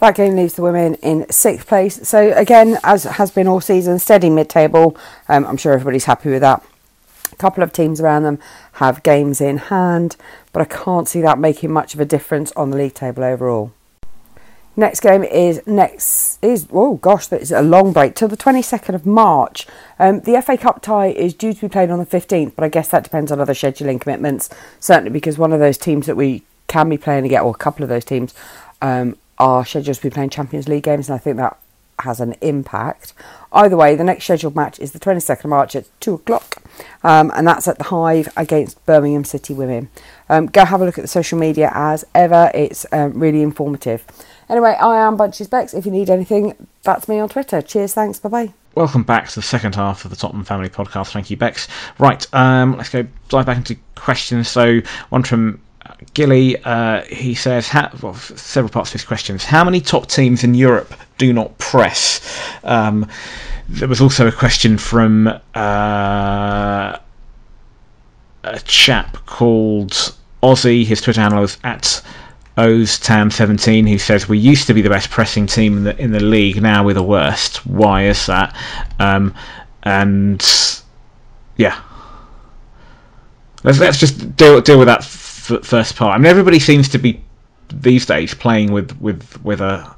That 0.00 0.14
game 0.14 0.36
leaves 0.36 0.54
the 0.54 0.62
women 0.62 0.94
in 0.96 1.30
sixth 1.30 1.66
place. 1.66 2.06
So, 2.06 2.32
again, 2.36 2.78
as 2.84 3.04
has 3.04 3.30
been 3.30 3.48
all 3.48 3.62
season, 3.62 3.98
steady 3.98 4.28
mid 4.28 4.50
table. 4.50 4.96
Um, 5.28 5.46
I'm 5.46 5.56
sure 5.56 5.72
everybody's 5.72 6.04
happy 6.04 6.28
with 6.28 6.42
that. 6.42 6.62
A 7.32 7.36
couple 7.36 7.62
of 7.62 7.72
teams 7.72 8.00
around 8.00 8.24
them 8.24 8.38
have 8.72 9.02
games 9.02 9.40
in 9.40 9.56
hand, 9.56 10.16
but 10.52 10.60
I 10.60 10.66
can't 10.66 11.08
see 11.08 11.22
that 11.22 11.38
making 11.38 11.72
much 11.72 11.94
of 11.94 12.00
a 12.00 12.04
difference 12.04 12.52
on 12.52 12.70
the 12.70 12.76
league 12.76 12.94
table 12.94 13.24
overall. 13.24 13.72
Next 14.78 15.00
game 15.00 15.24
is 15.24 15.62
next 15.66 16.38
is 16.42 16.66
oh 16.70 16.96
gosh, 16.96 17.28
that's 17.28 17.50
a 17.50 17.62
long 17.62 17.92
break 17.94 18.14
till 18.14 18.28
the 18.28 18.36
twenty 18.36 18.60
second 18.60 18.94
of 18.94 19.06
March. 19.06 19.66
Um, 19.98 20.20
the 20.20 20.40
FA 20.42 20.58
Cup 20.58 20.82
tie 20.82 21.06
is 21.06 21.32
due 21.32 21.54
to 21.54 21.60
be 21.62 21.68
played 21.68 21.90
on 21.90 21.98
the 21.98 22.04
fifteenth, 22.04 22.54
but 22.54 22.64
I 22.64 22.68
guess 22.68 22.88
that 22.88 23.02
depends 23.02 23.32
on 23.32 23.40
other 23.40 23.54
scheduling 23.54 23.98
commitments. 23.98 24.50
Certainly, 24.78 25.10
because 25.10 25.38
one 25.38 25.54
of 25.54 25.60
those 25.60 25.78
teams 25.78 26.06
that 26.06 26.16
we 26.16 26.42
can 26.66 26.90
be 26.90 26.98
playing 26.98 27.24
again, 27.24 27.42
or 27.42 27.52
a 27.52 27.54
couple 27.54 27.84
of 27.84 27.88
those 27.88 28.04
teams, 28.04 28.34
um, 28.82 29.16
are 29.38 29.64
scheduled 29.64 29.96
to 29.96 30.02
be 30.02 30.10
playing 30.10 30.30
Champions 30.30 30.68
League 30.68 30.82
games, 30.82 31.08
and 31.08 31.14
I 31.14 31.18
think 31.18 31.38
that 31.38 31.56
has 32.00 32.20
an 32.20 32.34
impact. 32.42 33.14
Either 33.52 33.76
way, 33.76 33.94
the 33.94 34.04
next 34.04 34.24
scheduled 34.24 34.54
match 34.54 34.78
is 34.78 34.92
the 34.92 34.98
22nd 34.98 35.44
of 35.44 35.50
March 35.50 35.74
at 35.74 35.86
2 36.00 36.14
o'clock, 36.14 36.62
um, 37.02 37.32
and 37.34 37.46
that's 37.46 37.66
at 37.66 37.78
the 37.78 37.84
Hive 37.84 38.28
against 38.36 38.84
Birmingham 38.84 39.24
City 39.24 39.54
Women. 39.54 39.88
Um, 40.28 40.46
go 40.46 40.64
have 40.64 40.82
a 40.82 40.84
look 40.84 40.98
at 40.98 41.02
the 41.02 41.08
social 41.08 41.38
media 41.38 41.70
as 41.74 42.04
ever, 42.14 42.50
it's 42.54 42.84
um, 42.92 43.18
really 43.18 43.42
informative. 43.42 44.04
Anyway, 44.48 44.76
I 44.80 45.06
am 45.06 45.16
Bunches 45.16 45.48
Bex. 45.48 45.74
If 45.74 45.86
you 45.86 45.92
need 45.92 46.08
anything, 46.08 46.54
that's 46.82 47.08
me 47.08 47.18
on 47.18 47.28
Twitter. 47.28 47.60
Cheers, 47.60 47.94
thanks, 47.94 48.20
bye 48.20 48.28
bye. 48.28 48.52
Welcome 48.74 49.02
back 49.02 49.28
to 49.28 49.34
the 49.36 49.42
second 49.42 49.74
half 49.74 50.04
of 50.04 50.10
the 50.10 50.16
Tottenham 50.16 50.44
Family 50.44 50.68
Podcast. 50.68 51.12
Thank 51.12 51.30
you, 51.30 51.36
Bex. 51.36 51.66
Right, 51.98 52.26
um, 52.34 52.76
let's 52.76 52.90
go 52.90 53.06
dive 53.28 53.46
back 53.46 53.56
into 53.56 53.76
questions. 53.94 54.48
So, 54.48 54.80
one 55.08 55.22
from 55.22 55.60
Gilly, 56.14 56.62
uh, 56.62 57.02
he 57.02 57.34
says, 57.34 57.68
well, 58.00 58.14
several 58.14 58.70
parts 58.70 58.90
of 58.90 58.92
his 58.94 59.04
questions. 59.04 59.44
How 59.44 59.64
many 59.64 59.80
top 59.80 60.06
teams 60.06 60.44
in 60.44 60.54
Europe 60.54 60.94
do 61.18 61.32
not 61.32 61.56
press? 61.58 62.20
Um, 62.62 63.08
there 63.68 63.88
was 63.88 64.00
also 64.00 64.28
a 64.28 64.32
question 64.32 64.78
from 64.78 65.26
uh, 65.26 66.98
a 68.44 68.60
chap 68.64 69.16
called 69.26 70.14
Aussie. 70.42 70.84
His 70.84 71.00
Twitter 71.00 71.20
handle 71.20 71.42
is 71.42 71.56
at 71.64 72.02
Oztam17, 72.56 73.88
who 73.88 73.98
says 73.98 74.28
we 74.28 74.38
used 74.38 74.66
to 74.66 74.74
be 74.74 74.80
the 74.80 74.88
best 74.88 75.10
pressing 75.10 75.46
team 75.46 75.76
in 75.76 75.84
the 75.84 75.98
in 76.00 76.12
the 76.12 76.20
league. 76.20 76.60
Now 76.62 76.84
we're 76.84 76.94
the 76.94 77.02
worst. 77.02 77.66
Why 77.66 78.04
is 78.04 78.26
that? 78.26 78.56
Um, 78.98 79.34
and 79.82 80.42
yeah, 81.58 81.78
let's 83.62 83.78
let's 83.78 83.98
just 83.98 84.36
deal 84.36 84.60
deal 84.62 84.78
with 84.78 84.88
that 84.88 85.00
f- 85.00 85.64
first 85.64 85.96
part. 85.96 86.14
I 86.14 86.18
mean, 86.18 86.26
everybody 86.26 86.58
seems 86.58 86.88
to 86.90 86.98
be 86.98 87.22
these 87.68 88.06
days 88.06 88.32
playing 88.32 88.72
with 88.72 88.98
with 89.02 89.44
with 89.44 89.60
a 89.60 89.94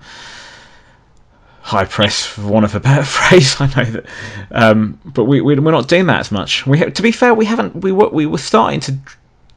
high 1.61 1.85
press, 1.85 2.25
for 2.25 2.65
of 2.65 2.75
a 2.75 2.81
better 2.81 3.05
phrase. 3.05 3.61
I 3.61 3.67
know 3.67 3.91
that, 3.91 4.07
um, 4.51 4.99
but 5.05 5.27
we, 5.27 5.41
we 5.41 5.57
we're 5.57 5.71
not 5.71 5.87
doing 5.87 6.07
that 6.07 6.19
as 6.19 6.33
much. 6.33 6.67
We 6.67 6.81
to 6.91 7.03
be 7.03 7.13
fair, 7.13 7.35
we 7.35 7.45
haven't. 7.45 7.77
We 7.77 7.93
were 7.93 8.09
we 8.09 8.27
were 8.27 8.39
starting 8.39 8.81
to 8.81 8.99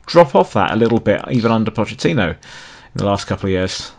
drop 0.06 0.36
off 0.36 0.54
that 0.54 0.70
a 0.70 0.76
little 0.76 1.00
bit, 1.00 1.24
even 1.32 1.52
under 1.52 1.72
Pochettino 1.72 2.36
in 2.94 2.98
the 3.00 3.06
last 3.06 3.28
couple 3.28 3.48
of 3.48 3.52
years. 3.52 3.92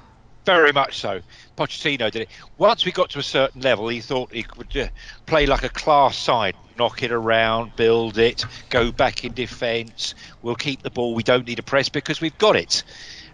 Very 0.45 0.73
much 0.73 0.99
so. 0.99 1.21
Pochettino 1.57 2.11
did 2.11 2.23
it. 2.23 2.29
Once 2.59 2.85
we 2.85 2.91
got 2.91 3.11
to 3.11 3.21
a 3.21 3.23
certain 3.23 3.61
level, 3.61 3.89
he 3.89 4.01
thought 4.01 4.33
he 4.33 4.43
could 4.43 4.77
uh, 4.77 4.89
play 5.27 5.47
like 5.47 5.63
a 5.63 5.69
class 5.69 6.17
side, 6.17 6.57
knock 6.77 7.03
it 7.03 7.13
around, 7.13 7.77
build 7.77 8.19
it, 8.19 8.45
go 8.69 8.91
back 8.91 9.25
in 9.25 9.35
defence. 9.35 10.15
We'll 10.43 10.57
keep 10.57 10.83
the 10.83 10.91
ball. 10.91 11.15
We 11.15 11.23
don't 11.23 11.47
need 11.47 11.61
a 11.61 11.63
press 11.63 11.89
because 11.89 12.21
we've 12.21 12.37
got 12.39 12.57
it. 12.57 12.83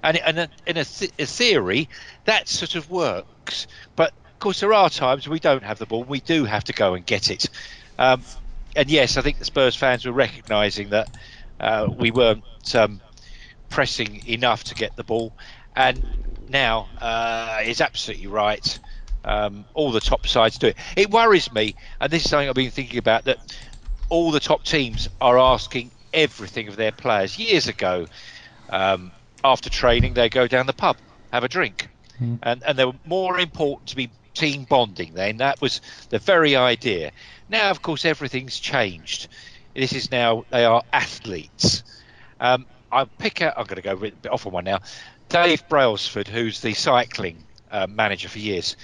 And, 0.03 0.19
and 0.19 0.49
in 0.67 0.77
a, 0.77 0.85
th- 0.85 1.13
a 1.19 1.25
theory, 1.25 1.89
that 2.27 2.47
sort 2.47 2.75
of 2.75 2.91
works. 2.91 3.67
But 3.97 4.13
of 4.27 4.39
course, 4.39 4.61
there 4.61 4.75
are 4.75 4.91
times 4.91 5.27
we 5.27 5.41
don't 5.41 5.65
have 5.65 5.79
the 5.79 5.87
ball. 5.87 6.05
We 6.05 6.21
do 6.21 6.45
have 6.45 6.65
to 6.65 6.75
go 6.75 6.93
and 6.93 7.07
get 7.07 7.31
it. 7.31 7.49
Um, 7.99 8.23
and 8.77 8.91
yes, 8.91 9.17
I 9.17 9.23
think 9.23 9.39
the 9.39 9.45
Spurs 9.47 9.75
fans 9.75 10.05
were 10.05 10.13
recognising 10.13 10.91
that 10.91 11.09
uh, 11.59 11.89
we 11.91 12.11
weren't 12.11 12.45
um, 12.75 13.01
pressing 13.69 14.27
enough 14.27 14.65
to 14.65 14.75
get 14.75 14.97
the 14.97 15.05
ball. 15.05 15.33
And 15.77 16.05
now 16.49 16.89
uh, 17.01 17.61
is 17.65 17.81
absolutely 17.81 18.27
right. 18.27 18.79
Um, 19.25 19.65
all 19.75 19.93
the 19.93 20.01
top 20.01 20.27
sides 20.27 20.59
do 20.59 20.69
it. 20.69 20.77
It 20.97 21.11
worries 21.11 21.53
me, 21.53 21.75
and 22.01 22.11
this 22.11 22.25
is 22.25 22.31
something 22.31 22.49
I've 22.49 22.55
been 22.55 22.71
thinking 22.71 22.99
about 22.99 23.25
that 23.25 23.39
all 24.09 24.31
the 24.31 24.41
top 24.41 24.65
teams 24.65 25.09
are 25.21 25.39
asking 25.39 25.91
everything 26.15 26.69
of 26.69 26.77
their 26.77 26.93
players. 26.93 27.39
Years 27.39 27.69
ago, 27.69 28.07
um, 28.71 29.11
after 29.45 29.71
training, 29.71 30.15
they 30.15 30.29
go 30.29 30.47
down 30.47 30.67
the 30.67 30.73
pub, 30.73 30.97
have 31.33 31.45
a 31.45 31.49
drink, 31.49 31.89
mm. 32.21 32.39
and 32.43 32.63
and 32.63 32.79
they 32.79 32.85
were 32.85 32.95
more 33.05 33.39
important 33.39 33.89
to 33.89 33.97
be 33.97 34.11
team 34.35 34.65
bonding. 34.65 35.15
Then 35.15 35.39
that 35.39 35.61
was 35.61 35.81
the 36.11 36.19
very 36.19 36.57
idea. 36.57 37.13
Now, 37.49 37.71
of 37.71 37.83
course, 37.83 38.05
everything's 38.05 38.59
changed. 38.59 39.29
This 39.75 39.93
is 39.93 40.11
now 40.11 40.45
they 40.51 40.65
are 40.65 40.83
athletes. 40.93 41.83
Um, 42.41 42.67
I 42.91 43.05
pick 43.05 43.43
out. 43.43 43.55
I'm 43.57 43.67
going 43.67 43.77
to 43.77 43.83
go 43.83 43.93
a 43.93 43.97
bit 43.97 44.15
off 44.31 44.47
on 44.47 44.53
one 44.53 44.65
now. 44.65 44.81
Dave 45.29 45.69
Brailsford, 45.69 46.29
who's 46.29 46.61
the 46.61 46.75
cycling 46.75 47.45
uh, 47.71 47.87
manager 47.87 48.29
for 48.29 48.39
years, 48.39 48.77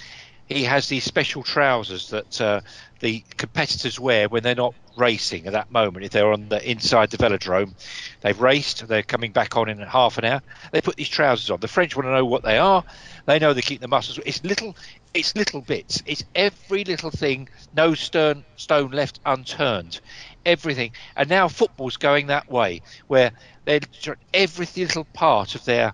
he 0.47 0.65
has 0.65 0.89
these 0.89 1.05
special 1.05 1.43
trousers 1.43 2.11
that 2.11 2.41
uh, 2.41 2.61
the 3.01 3.25
competitors 3.37 3.99
wear 3.99 4.29
when 4.29 4.43
they're 4.43 4.55
not 4.55 4.75
racing 4.97 5.47
at 5.47 5.53
that 5.53 5.71
moment. 5.71 6.05
If 6.05 6.13
they're 6.13 6.33
on 6.33 6.49
the 6.49 6.71
inside 6.71 7.11
the 7.11 7.17
velodrome, 7.17 7.73
they've 8.21 8.39
raced, 8.39 8.87
they're 8.87 9.03
coming 9.03 9.33
back 9.33 9.57
on 9.57 9.69
in 9.69 9.79
half 9.79 10.19
an 10.19 10.25
hour. 10.25 10.43
They 10.73 10.81
put 10.81 10.97
these 10.97 11.09
trousers 11.09 11.51
on. 11.51 11.61
The 11.61 11.69
French 11.69 11.97
want 11.97 12.07
to 12.07 12.13
know 12.13 12.25
what 12.25 12.43
they 12.43 12.59
are. 12.59 12.85
They 13.27 13.39
know 13.39 13.55
they 13.55 13.63
keep 13.63 13.81
the 13.81 13.89
muscles. 13.89 14.21
It's 14.27 14.45
little, 14.45 14.77
it's 15.15 15.35
little 15.35 15.63
bits. 15.63 16.03
It's 16.07 16.25
every 16.35 16.85
little 16.85 17.11
thing. 17.11 17.49
No 17.75 17.95
stone 17.95 18.45
stone 18.57 18.91
left 18.91 19.21
unturned. 19.25 20.01
Everything. 20.47 20.93
And 21.17 21.29
now 21.29 21.49
football's 21.49 21.97
going 21.97 22.27
that 22.29 22.51
way, 22.51 22.83
where 23.07 23.33
every 23.67 24.67
little 24.77 25.05
part 25.13 25.55
of 25.55 25.65
their 25.65 25.93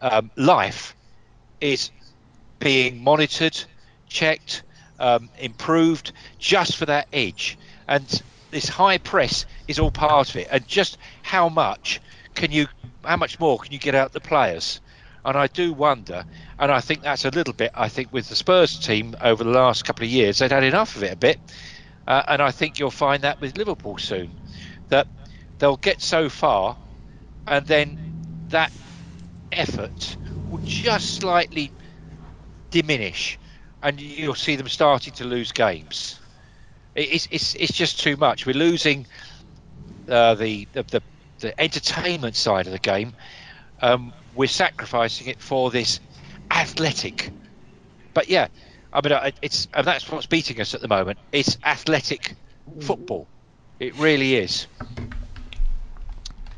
um, 0.00 0.30
life 0.36 0.94
is 1.60 1.90
being 2.58 3.02
monitored, 3.02 3.62
checked, 4.08 4.62
um, 4.98 5.28
improved 5.38 6.12
just 6.38 6.76
for 6.76 6.86
that 6.86 7.08
edge. 7.12 7.58
And 7.88 8.22
this 8.50 8.68
high 8.68 8.98
press 8.98 9.46
is 9.68 9.78
all 9.78 9.90
part 9.90 10.30
of 10.30 10.36
it. 10.36 10.48
And 10.50 10.66
just 10.66 10.98
how 11.22 11.48
much 11.48 12.00
can 12.34 12.50
you, 12.50 12.66
how 13.04 13.16
much 13.16 13.38
more 13.38 13.58
can 13.58 13.72
you 13.72 13.78
get 13.78 13.94
out 13.94 14.12
the 14.12 14.20
players? 14.20 14.80
And 15.24 15.36
I 15.36 15.48
do 15.48 15.74
wonder, 15.74 16.24
and 16.58 16.72
I 16.72 16.80
think 16.80 17.02
that's 17.02 17.26
a 17.26 17.30
little 17.30 17.52
bit, 17.52 17.72
I 17.74 17.88
think 17.88 18.10
with 18.10 18.30
the 18.30 18.34
Spurs 18.34 18.78
team 18.78 19.14
over 19.20 19.44
the 19.44 19.50
last 19.50 19.84
couple 19.84 20.04
of 20.04 20.10
years, 20.10 20.38
they'd 20.38 20.50
had 20.50 20.64
enough 20.64 20.96
of 20.96 21.02
it 21.02 21.12
a 21.12 21.16
bit. 21.16 21.38
Uh, 22.06 22.22
and 22.28 22.42
I 22.42 22.50
think 22.50 22.78
you'll 22.78 22.90
find 22.90 23.22
that 23.22 23.40
with 23.40 23.56
Liverpool 23.56 23.98
soon, 23.98 24.32
that 24.88 25.06
they'll 25.58 25.76
get 25.76 26.00
so 26.00 26.28
far 26.28 26.76
and 27.46 27.66
then 27.66 27.98
that 28.50 28.72
effort 29.52 30.16
will 30.48 30.60
just 30.64 31.14
slightly 31.16 31.72
diminish, 32.70 33.38
and 33.82 34.00
you'll 34.00 34.34
see 34.34 34.56
them 34.56 34.68
starting 34.68 35.12
to 35.14 35.24
lose 35.24 35.52
games. 35.52 36.18
It's 36.94 37.28
it's 37.30 37.54
it's 37.54 37.72
just 37.72 38.00
too 38.00 38.16
much. 38.16 38.46
We're 38.46 38.54
losing 38.54 39.06
uh, 40.08 40.34
the, 40.34 40.66
the, 40.72 40.84
the 40.84 41.02
the 41.40 41.60
entertainment 41.60 42.36
side 42.36 42.66
of 42.66 42.72
the 42.72 42.78
game. 42.78 43.14
Um, 43.82 44.12
we're 44.34 44.46
sacrificing 44.48 45.28
it 45.28 45.40
for 45.40 45.70
this 45.70 46.00
athletic. 46.50 47.32
But 48.14 48.28
yeah, 48.28 48.48
I 48.92 49.00
mean, 49.06 49.32
it's 49.42 49.68
and 49.74 49.86
that's 49.86 50.10
what's 50.10 50.26
beating 50.26 50.60
us 50.60 50.74
at 50.74 50.80
the 50.80 50.88
moment. 50.88 51.18
It's 51.32 51.58
athletic 51.64 52.34
football. 52.80 53.26
It 53.78 53.96
really 53.98 54.36
is. 54.36 54.66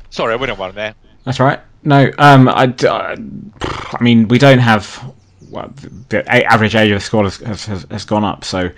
Sorry, 0.09 0.33
I 0.33 0.35
went 0.35 0.51
on 0.51 0.57
one 0.57 0.75
there. 0.75 0.95
That's 1.23 1.39
right. 1.39 1.59
No, 1.83 2.11
um, 2.17 2.47
I, 2.47 2.65
uh, 2.65 3.15
I 3.61 4.03
mean, 4.03 4.27
we 4.27 4.37
don't 4.37 4.59
have. 4.59 5.13
Well, 5.49 5.71
the 6.09 6.27
average 6.51 6.75
age 6.75 6.91
of 6.91 6.99
the 6.99 7.05
squad 7.05 7.23
has, 7.25 7.65
has, 7.65 7.85
has 7.89 8.05
gone 8.05 8.23
up, 8.23 8.43
so 8.43 8.69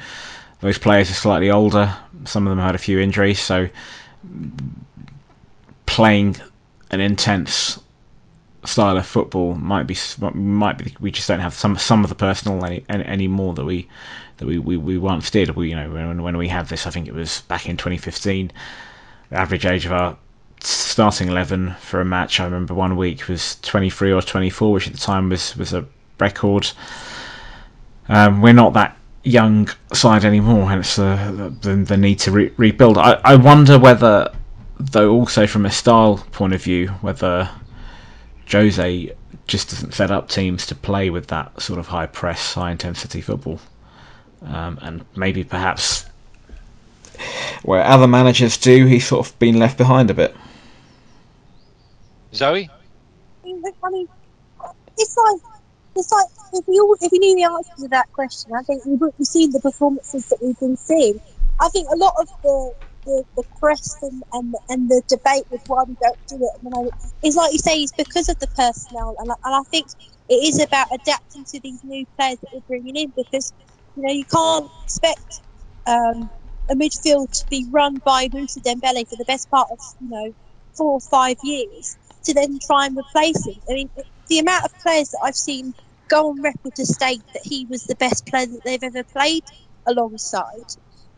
those 0.60 0.78
players 0.78 1.10
are 1.10 1.14
slightly 1.14 1.50
older. 1.50 1.96
Some 2.26 2.48
of 2.48 2.52
them 2.52 2.60
had 2.60 2.76
a 2.76 2.80
few 2.80 3.00
injuries, 3.00 3.40
so 3.40 3.70
playing 5.86 6.36
an 6.92 7.00
intense 7.00 7.80
style 8.68 8.98
of 8.98 9.06
football 9.06 9.56
might 9.56 9.88
be 9.88 9.98
might 10.34 10.78
be 10.78 10.96
we 11.00 11.12
just 11.12 11.28
don't 11.28 11.40
have 11.40 11.54
some 11.54 11.78
some 11.78 12.04
of 12.04 12.10
the 12.10 12.16
personal 12.16 12.64
any, 12.66 12.84
any 12.90 13.28
more 13.28 13.54
that 13.54 13.66
we 13.66 13.88
that 14.38 14.46
we, 14.46 14.58
we, 14.60 14.78
we 14.78 14.98
once 14.98 15.30
did. 15.30 15.52
We 15.52 15.70
you 15.70 15.76
know 15.76 15.90
when 15.90 16.22
when 16.24 16.38
we 16.38 16.48
had 16.48 16.68
this, 16.68 16.88
I 16.88 16.90
think 16.90 17.08
it 17.08 17.14
was 17.14 17.42
back 17.42 17.68
in 17.68 17.78
2015. 17.78 18.52
The 19.30 19.36
average 19.38 19.66
age 19.66 19.86
of 19.86 19.92
our 19.92 20.18
starting 20.62 21.28
11 21.28 21.76
for 21.80 22.02
a 22.02 22.06
match, 22.06 22.40
I 22.40 22.46
remember 22.46 22.74
one 22.74 22.96
week 22.96 23.28
was 23.28 23.58
23 23.62 24.12
or 24.12 24.22
24, 24.22 24.72
which 24.72 24.88
at 24.88 24.94
the 24.94 25.00
time 25.00 25.30
was 25.30 25.56
was 25.58 25.74
a 25.74 25.86
record. 26.20 26.70
Um, 28.08 28.42
we're 28.42 28.54
not 28.54 28.74
that 28.74 28.98
young 29.24 29.68
side 29.94 30.24
anymore, 30.26 30.70
hence 30.70 30.96
the 30.96 31.56
the, 31.62 31.76
the 31.76 31.98
need 31.98 32.20
to 32.20 32.32
re- 32.32 32.52
rebuild. 32.58 32.98
I, 32.98 33.20
I 33.24 33.36
wonder 33.36 33.80
whether, 33.80 34.32
though, 34.80 35.12
also 35.12 35.48
from 35.48 35.66
a 35.66 35.72
style 35.72 36.24
point 36.32 36.54
of 36.54 36.64
view, 36.64 36.88
whether 37.02 37.50
Jose 38.52 39.16
just 39.48 39.70
doesn't 39.70 39.94
set 39.94 40.12
up 40.12 40.30
teams 40.30 40.68
to 40.68 40.76
play 40.76 41.10
with 41.10 41.28
that 41.28 41.62
sort 41.62 41.80
of 41.80 41.88
high 41.88 42.06
press, 42.06 42.54
high 42.54 42.72
intensity 42.72 43.22
football, 43.22 43.60
um, 44.44 44.80
and 44.82 45.06
maybe 45.16 45.44
perhaps 45.44 46.06
where 47.64 47.84
other 47.84 48.08
managers 48.08 48.58
do, 48.58 48.86
he's 48.86 49.08
sort 49.08 49.28
of 49.28 49.38
been 49.40 49.58
left 49.58 49.78
behind 49.78 50.10
a 50.12 50.14
bit. 50.14 50.36
Zoe, 52.34 52.70
I 53.86 53.90
mean, 53.90 54.08
it's 54.98 55.18
like 55.18 55.42
it's 55.96 56.12
like 56.12 56.28
if 56.54 56.66
you 56.68 56.84
all 56.84 56.98
if 57.00 57.12
we 57.12 57.20
knew 57.20 57.36
the 57.36 57.44
answer 57.44 57.72
to 57.84 57.88
that 57.90 58.12
question, 58.12 58.52
I 58.54 58.64
think 58.64 58.86
we 58.86 58.96
would 58.96 59.14
have 59.18 59.28
seen 59.28 59.52
the 59.52 59.60
performances 59.60 60.28
that 60.30 60.40
we've 60.42 60.60
been 60.60 60.78
seeing. 60.78 61.22
I 61.60 61.70
think 61.70 61.88
a 61.90 61.96
lot 61.96 62.14
of 62.20 62.28
the 62.44 62.74
the, 63.06 63.26
the 63.38 63.44
press 63.60 63.98
and, 64.02 64.24
and 64.34 64.54
and 64.70 64.90
the 64.90 65.04
debate 65.10 65.46
with 65.52 65.62
why 65.68 65.84
we 65.88 65.96
don't 66.02 66.20
do 66.30 66.38
it 66.38 66.52
at 66.58 66.64
the 66.64 66.72
moment 66.72 66.96
is 67.24 67.36
like 67.36 67.54
you 67.54 67.60
say 67.60 67.78
it's 67.82 67.94
because 67.98 68.30
of 68.30 68.38
the 68.40 68.48
personnel 68.56 69.16
and, 69.20 69.30
and 69.30 69.56
I 69.56 69.62
think 69.72 69.88
it 70.30 70.36
is 70.36 70.62
about 70.62 70.88
adapting 70.94 71.46
to 71.52 71.62
these 71.64 71.82
new 71.84 72.06
players 72.18 72.40
that 72.42 72.50
we're 72.54 72.62
bringing 72.68 72.96
in 72.98 73.14
because 73.16 73.54
you 73.96 74.04
know 74.04 74.14
you 74.14 74.26
can't 74.34 74.70
expect 74.86 75.42
um, 75.88 76.30
a 76.70 76.76
midfield 76.76 77.32
to 77.32 77.46
be 77.50 77.68
run 77.72 78.02
by 78.06 78.30
Moussa 78.34 78.62
Dembele 78.62 79.08
for 79.10 79.18
the 79.18 79.26
best 79.28 79.50
part 79.52 79.68
of 79.72 79.80
you 80.00 80.10
know 80.10 80.34
four 80.78 80.94
or 80.94 81.02
five 81.12 81.38
years 81.44 81.98
to 82.26 82.34
then 82.34 82.60
try 82.68 82.88
and 82.88 82.98
replace 82.98 83.46
him. 83.48 83.56
I 83.70 83.74
mean, 83.74 83.90
the 84.30 84.40
amount 84.40 84.66
of 84.66 84.72
players 84.84 85.10
that 85.12 85.22
I've 85.24 85.36
seen 85.36 85.74
go 86.10 86.30
on 86.32 86.42
record 86.42 86.76
to 86.78 86.86
state 86.86 87.24
that 87.34 87.44
he 87.46 87.68
was 87.70 87.84
the 87.84 87.96
best 87.98 88.26
player 88.28 88.48
that 88.48 88.62
they've 88.66 88.84
ever 88.84 89.04
played 89.14 89.44
alongside. 89.88 90.68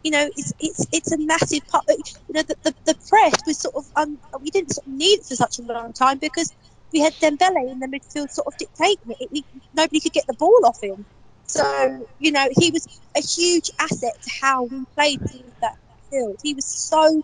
You 0.04 0.12
know, 0.12 0.30
it's 0.36 0.54
it's 0.60 0.86
it's 0.92 1.12
a 1.12 1.18
massive 1.18 1.68
part. 1.68 1.86
You 1.90 2.34
know, 2.34 2.44
the, 2.44 2.56
the, 2.64 2.76
the 2.86 2.96
press 3.10 3.34
was 3.46 3.60
sort 3.60 3.76
of 3.76 3.86
um, 3.96 4.20
we 4.42 4.50
didn't 4.52 4.72
sort 4.72 4.88
of 4.88 4.94
need 4.94 5.20
it 5.20 5.26
for 5.26 5.36
such 5.36 5.60
a 5.60 5.64
long 5.64 5.94
time 5.94 6.20
because 6.20 6.54
we 6.94 7.00
had 7.00 7.14
Dembele 7.14 7.72
in 7.72 7.80
the 7.80 7.88
midfield 7.88 8.30
sort 8.30 8.48
of 8.48 8.58
dictating 8.58 9.12
it. 9.20 9.30
it 9.32 9.46
nobody 9.74 10.00
could 10.00 10.14
get 10.14 10.28
the 10.28 10.34
ball 10.34 10.60
off 10.66 10.82
him. 10.82 11.06
So 11.48 12.08
you 12.20 12.32
know, 12.32 12.48
he 12.58 12.72
was 12.72 12.88
a 13.16 13.22
huge 13.22 13.72
asset 13.80 14.14
to 14.22 14.32
how 14.42 14.64
we 14.64 14.86
played 14.96 15.22
that 15.62 15.78
field. 16.10 16.38
He 16.44 16.54
was 16.54 16.66
so 16.66 17.24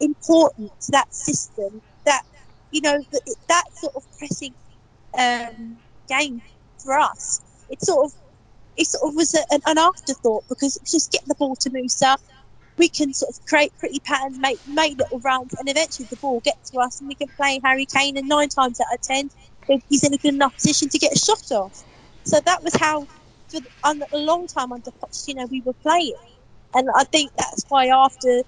important 0.00 0.72
to 0.80 0.92
that 0.92 1.12
system 1.12 1.82
that 2.04 2.22
you 2.70 2.80
know 2.80 2.98
that, 3.12 3.36
that 3.48 3.64
sort 3.74 3.96
of 3.96 4.04
pressing 4.18 4.54
um, 5.18 5.78
game 6.08 6.42
for 6.78 6.98
us. 6.98 7.40
It 7.68 7.82
sort 7.82 8.06
of 8.06 8.12
it 8.78 8.86
sort 8.88 9.10
of 9.10 9.16
was 9.16 9.34
a, 9.34 9.40
an, 9.52 9.62
an 9.66 9.78
afterthought 9.78 10.44
because 10.50 10.78
just 10.90 11.12
get 11.12 11.22
the 11.26 11.36
ball 11.36 11.56
to 11.62 11.70
Moussa. 11.72 12.18
We 12.78 12.90
can 12.90 13.14
sort 13.14 13.30
of 13.30 13.46
create 13.46 13.72
pretty 13.78 14.00
patterns, 14.00 14.38
make 14.40 14.60
make 14.66 14.98
little 14.98 15.20
rounds, 15.20 15.54
and 15.58 15.68
eventually 15.70 16.08
the 16.10 16.18
ball 16.18 16.40
gets 16.44 16.70
to 16.72 16.80
us, 16.80 17.00
and 17.00 17.08
we 17.08 17.16
can 17.16 17.30
play 17.36 17.60
Harry 17.64 17.86
Kane. 17.86 18.18
And 18.18 18.28
nine 18.28 18.50
times 18.50 18.80
out 18.80 18.94
of 18.94 19.02
ten, 19.02 19.30
he's 19.88 20.04
in 20.04 20.14
a 20.14 20.18
good 20.18 20.34
enough 20.34 20.54
position 20.56 20.90
to 20.90 20.98
get 20.98 21.14
a 21.14 21.20
shot 21.20 21.52
off. 21.52 21.76
So 22.24 22.40
that 22.46 22.62
was 22.64 22.76
how, 22.80 23.08
for 23.50 23.60
a 24.14 24.18
long 24.18 24.48
time 24.48 24.72
under 24.72 24.92
Pochettino, 25.02 25.50
we 25.50 25.62
were 25.66 25.74
playing, 25.82 26.14
and 26.74 26.88
I 26.96 27.04
think 27.04 27.32
that's 27.38 27.64
why 27.68 27.88
after 27.88 28.42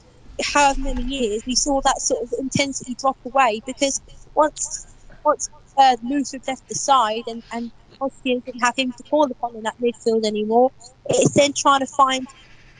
however 0.54 0.80
many 0.80 1.02
years 1.02 1.44
we 1.46 1.56
saw 1.56 1.80
that 1.84 2.00
sort 2.00 2.22
of 2.24 2.30
intensity 2.40 2.96
drop 3.00 3.18
away 3.26 3.62
because 3.66 4.00
once 4.34 4.86
once 5.24 5.48
uh, 5.78 5.96
Luther 6.02 6.38
left 6.48 6.62
the 6.68 6.76
side 6.76 7.24
and 7.28 7.42
and 7.52 7.72
Pochettino 8.00 8.44
didn't 8.44 8.60
have 8.60 8.76
him 8.76 8.92
to 8.92 9.02
call 9.04 9.30
upon 9.30 9.56
in 9.56 9.62
that 9.62 9.74
midfield 9.80 10.24
anymore. 10.24 10.70
It's 11.06 11.34
then 11.34 11.52
trying 11.52 11.80
to 11.80 11.86
find 11.86 12.26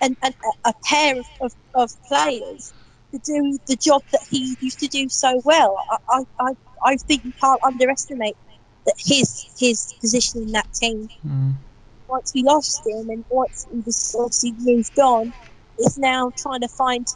an, 0.01 0.16
an, 0.23 0.33
a 0.64 0.73
pair 0.85 1.18
of, 1.18 1.27
of, 1.41 1.53
of, 1.75 1.91
players 2.09 2.73
to 3.12 3.18
do 3.18 3.59
the 3.66 3.77
job 3.77 4.03
that 4.12 4.23
he 4.31 4.57
used 4.61 4.81
to 4.81 4.89
do 4.89 5.09
so 5.09 5.41
well. 5.45 5.77
I, 6.09 6.25
I, 6.39 6.53
I 6.83 6.97
think 6.97 7.25
you 7.25 7.33
can't 7.41 7.61
underestimate 7.62 8.37
that 8.87 8.95
his 8.99 9.47
his 9.59 9.93
position 10.01 10.43
in 10.43 10.53
that 10.53 10.73
team. 10.73 11.09
Mm. 11.27 11.55
Once 12.09 12.33
we 12.35 12.43
lost 12.43 12.85
him 12.87 13.11
and 13.11 13.25
once 13.29 13.66
he 13.71 13.81
was 13.81 14.16
obviously 14.18 14.53
moved 14.59 14.99
on, 14.99 15.33
is 15.79 15.99
now 15.99 16.33
trying 16.37 16.61
to 16.61 16.68
find 16.68 17.07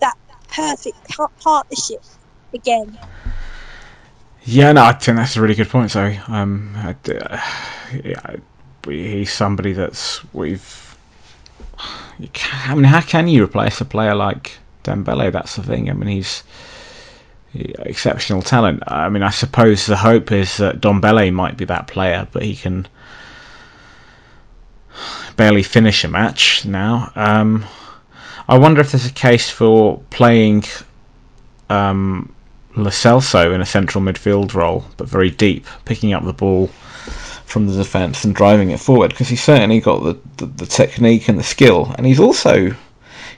that 0.00 0.16
perfect 0.48 0.96
partnership 1.42 2.02
again. 2.54 2.96
Yeah, 4.46 4.72
no, 4.72 4.82
I 4.84 4.92
think 4.92 5.16
that's 5.16 5.36
a 5.36 5.40
really 5.42 5.54
good 5.54 5.70
point. 5.70 5.90
So, 5.90 6.14
um, 6.28 6.74
I, 6.76 6.94
uh, 7.10 7.40
yeah, 8.04 8.36
he's 8.86 9.32
somebody 9.32 9.72
that's 9.72 10.22
we've. 10.34 10.96
I 12.18 12.74
mean, 12.74 12.84
how 12.84 13.00
can 13.00 13.26
you 13.26 13.42
replace 13.42 13.80
a 13.80 13.84
player 13.84 14.14
like 14.14 14.58
Dembele? 14.84 15.32
That's 15.32 15.56
the 15.56 15.62
thing. 15.62 15.90
I 15.90 15.94
mean, 15.94 16.08
he's 16.08 16.44
exceptional 17.54 18.42
talent. 18.42 18.82
I 18.86 19.08
mean, 19.08 19.22
I 19.22 19.30
suppose 19.30 19.86
the 19.86 19.96
hope 19.96 20.30
is 20.30 20.58
that 20.58 20.80
Ndombele 20.80 21.32
might 21.32 21.56
be 21.56 21.64
that 21.66 21.86
player, 21.86 22.26
but 22.30 22.42
he 22.42 22.54
can 22.54 22.86
barely 25.36 25.62
finish 25.62 26.04
a 26.04 26.08
match 26.08 26.64
now. 26.64 27.10
Um, 27.16 27.64
I 28.48 28.58
wonder 28.58 28.80
if 28.80 28.92
there's 28.92 29.06
a 29.06 29.12
case 29.12 29.48
for 29.48 30.02
playing 30.10 30.64
um, 31.70 32.33
Lo 32.76 32.90
Celso 32.90 33.54
in 33.54 33.60
a 33.60 33.66
central 33.66 34.02
midfield 34.02 34.54
role, 34.54 34.84
but 34.96 35.08
very 35.08 35.30
deep, 35.30 35.66
picking 35.84 36.12
up 36.12 36.24
the 36.24 36.32
ball 36.32 36.68
from 37.44 37.66
the 37.66 37.76
defence 37.76 38.24
and 38.24 38.34
driving 38.34 38.70
it 38.70 38.80
forward 38.80 39.10
because 39.10 39.28
he's 39.28 39.42
certainly 39.42 39.78
got 39.80 40.02
the, 40.02 40.18
the, 40.38 40.46
the, 40.46 40.66
technique 40.66 41.28
and 41.28 41.38
the 41.38 41.44
skill, 41.44 41.94
and 41.96 42.06
he's 42.06 42.18
also 42.18 42.74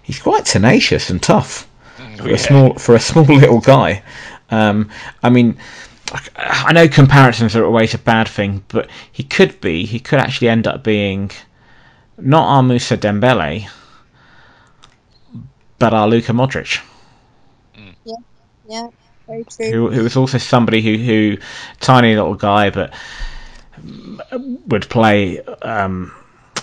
he's 0.02 0.18
quite 0.18 0.46
tenacious 0.46 1.10
and 1.10 1.22
tough 1.22 1.68
mm, 1.98 2.18
for 2.18 2.28
yeah. 2.28 2.34
a 2.34 2.38
small 2.38 2.74
for 2.74 2.94
a 2.94 3.00
small 3.00 3.24
little 3.42 3.60
guy. 3.60 4.02
Um, 4.50 4.88
I 5.22 5.28
mean, 5.28 5.58
I 6.36 6.72
know 6.72 6.88
comparisons 6.88 7.56
are 7.56 7.64
always 7.64 7.92
a 7.94 7.98
bad 7.98 8.28
thing, 8.28 8.64
but 8.68 8.88
he 9.12 9.22
could 9.22 9.60
be 9.60 9.84
he 9.84 9.98
could 9.98 10.18
actually 10.18 10.48
end 10.48 10.66
up 10.66 10.82
being 10.82 11.30
not 12.16 12.46
our 12.46 12.62
Moussa 12.62 12.96
Dembele, 12.96 13.68
but 15.78 15.92
our 15.92 16.08
Luka 16.08 16.32
Modric. 16.32 16.80
Yeah, 18.04 18.14
yeah. 18.68 18.88
Who, 19.72 19.90
who 19.90 20.02
was 20.02 20.16
also 20.16 20.38
somebody 20.38 20.80
who, 20.80 21.02
who 21.02 21.38
tiny 21.80 22.14
little 22.14 22.34
guy, 22.34 22.70
but 22.70 22.94
would 24.66 24.88
play. 24.88 25.40
Um, 25.40 26.12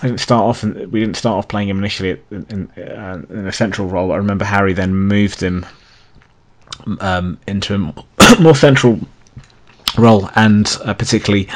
I 0.01 0.07
didn't 0.07 0.19
start 0.19 0.43
off. 0.43 0.63
We 0.63 0.99
didn't 0.99 1.15
start 1.15 1.37
off 1.37 1.47
playing 1.47 1.69
him 1.69 1.77
initially 1.77 2.21
in, 2.31 2.45
in, 2.77 2.83
uh, 2.83 3.21
in 3.29 3.47
a 3.47 3.51
central 3.51 3.87
role. 3.87 4.11
I 4.11 4.17
remember 4.17 4.45
Harry 4.45 4.73
then 4.73 4.93
moved 4.95 5.41
him 5.41 5.65
um, 6.99 7.37
into 7.47 7.75
a 7.75 8.39
more 8.41 8.55
central 8.55 8.99
role, 9.97 10.29
and 10.35 10.75
uh, 10.83 10.93
particularly 10.93 11.49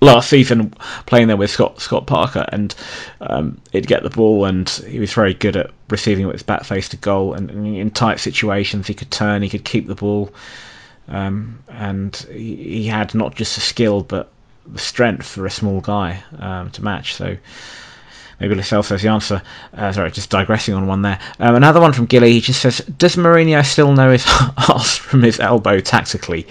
last 0.00 0.28
season 0.28 0.70
playing 1.06 1.28
there 1.28 1.36
with 1.36 1.50
Scott 1.50 1.80
Scott 1.80 2.06
Parker, 2.06 2.44
and 2.50 2.74
um, 3.20 3.60
he'd 3.72 3.86
get 3.86 4.02
the 4.02 4.10
ball, 4.10 4.44
and 4.44 4.68
he 4.68 4.98
was 4.98 5.12
very 5.12 5.34
good 5.34 5.56
at 5.56 5.70
receiving 5.90 6.24
it 6.24 6.26
with 6.26 6.36
his 6.36 6.42
back 6.42 6.64
face 6.64 6.88
to 6.90 6.96
goal, 6.96 7.34
and, 7.34 7.50
in 7.50 7.90
tight 7.90 8.20
situations 8.20 8.86
he 8.86 8.94
could 8.94 9.10
turn, 9.10 9.42
he 9.42 9.48
could 9.48 9.64
keep 9.64 9.86
the 9.86 9.94
ball, 9.94 10.32
um, 11.08 11.58
and 11.68 12.16
he, 12.30 12.56
he, 12.56 12.86
had 12.86 13.14
not 13.14 13.34
just 13.34 13.54
the 13.54 13.60
skill 13.60 14.02
but 14.02 14.30
the 14.66 14.78
strength 14.78 15.26
for 15.26 15.46
a 15.46 15.50
small 15.50 15.80
guy 15.80 16.22
um, 16.38 16.70
to 16.70 16.82
match. 16.82 17.14
So 17.14 17.36
maybe 18.40 18.54
Lo 18.54 18.62
Celso 18.62 19.00
the 19.00 19.08
answer. 19.08 19.42
Uh, 19.74 19.92
sorry, 19.92 20.10
just 20.10 20.30
digressing 20.30 20.74
on 20.74 20.86
one 20.86 21.02
there. 21.02 21.18
Um, 21.38 21.54
another 21.54 21.80
one 21.80 21.92
from 21.92 22.06
Gilly. 22.06 22.32
He 22.32 22.40
just 22.40 22.60
says, 22.60 22.78
"Does 22.98 23.16
Mourinho 23.16 23.64
still 23.64 23.92
know 23.92 24.10
his 24.10 24.24
ass 24.28 24.96
from 24.96 25.22
his 25.22 25.40
elbow 25.40 25.80
tactically? 25.80 26.46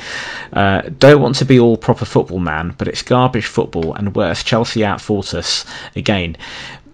Uh, 0.53 0.81
don't 0.99 1.21
want 1.21 1.36
to 1.38 1.45
be 1.45 1.59
all 1.59 1.77
proper 1.77 2.05
football 2.05 2.39
man, 2.39 2.73
but 2.77 2.88
it's 2.88 3.01
garbage 3.01 3.45
football 3.45 3.93
and 3.93 4.15
worse. 4.15 4.43
Chelsea 4.43 4.83
outfought 4.83 5.33
us 5.33 5.65
again." 5.95 6.38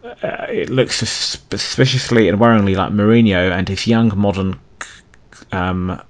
Uh, 0.04 0.46
it 0.50 0.70
looks 0.70 0.98
suspiciously 0.98 2.28
and 2.28 2.40
worryingly 2.40 2.76
like 2.76 2.92
Mourinho 2.92 3.52
and 3.52 3.70
his 3.70 3.88
young 3.88 4.12
modern 4.16 4.60
um, 5.52 6.02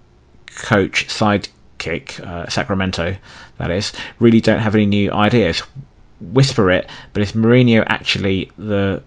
coach 0.56 1.08
sidekick, 1.08 2.20
uh, 2.20 2.48
Sacramento, 2.50 3.16
that 3.58 3.72
is, 3.72 3.94
really 4.20 4.42
don't 4.42 4.60
have 4.60 4.76
any 4.76 4.86
new 4.86 5.12
ideas 5.12 5.62
whisper 6.22 6.72
it, 6.72 6.90
but 7.14 7.24
is 7.24 7.34
Mourinho 7.34 7.84
actually 7.88 8.52
the 8.58 9.02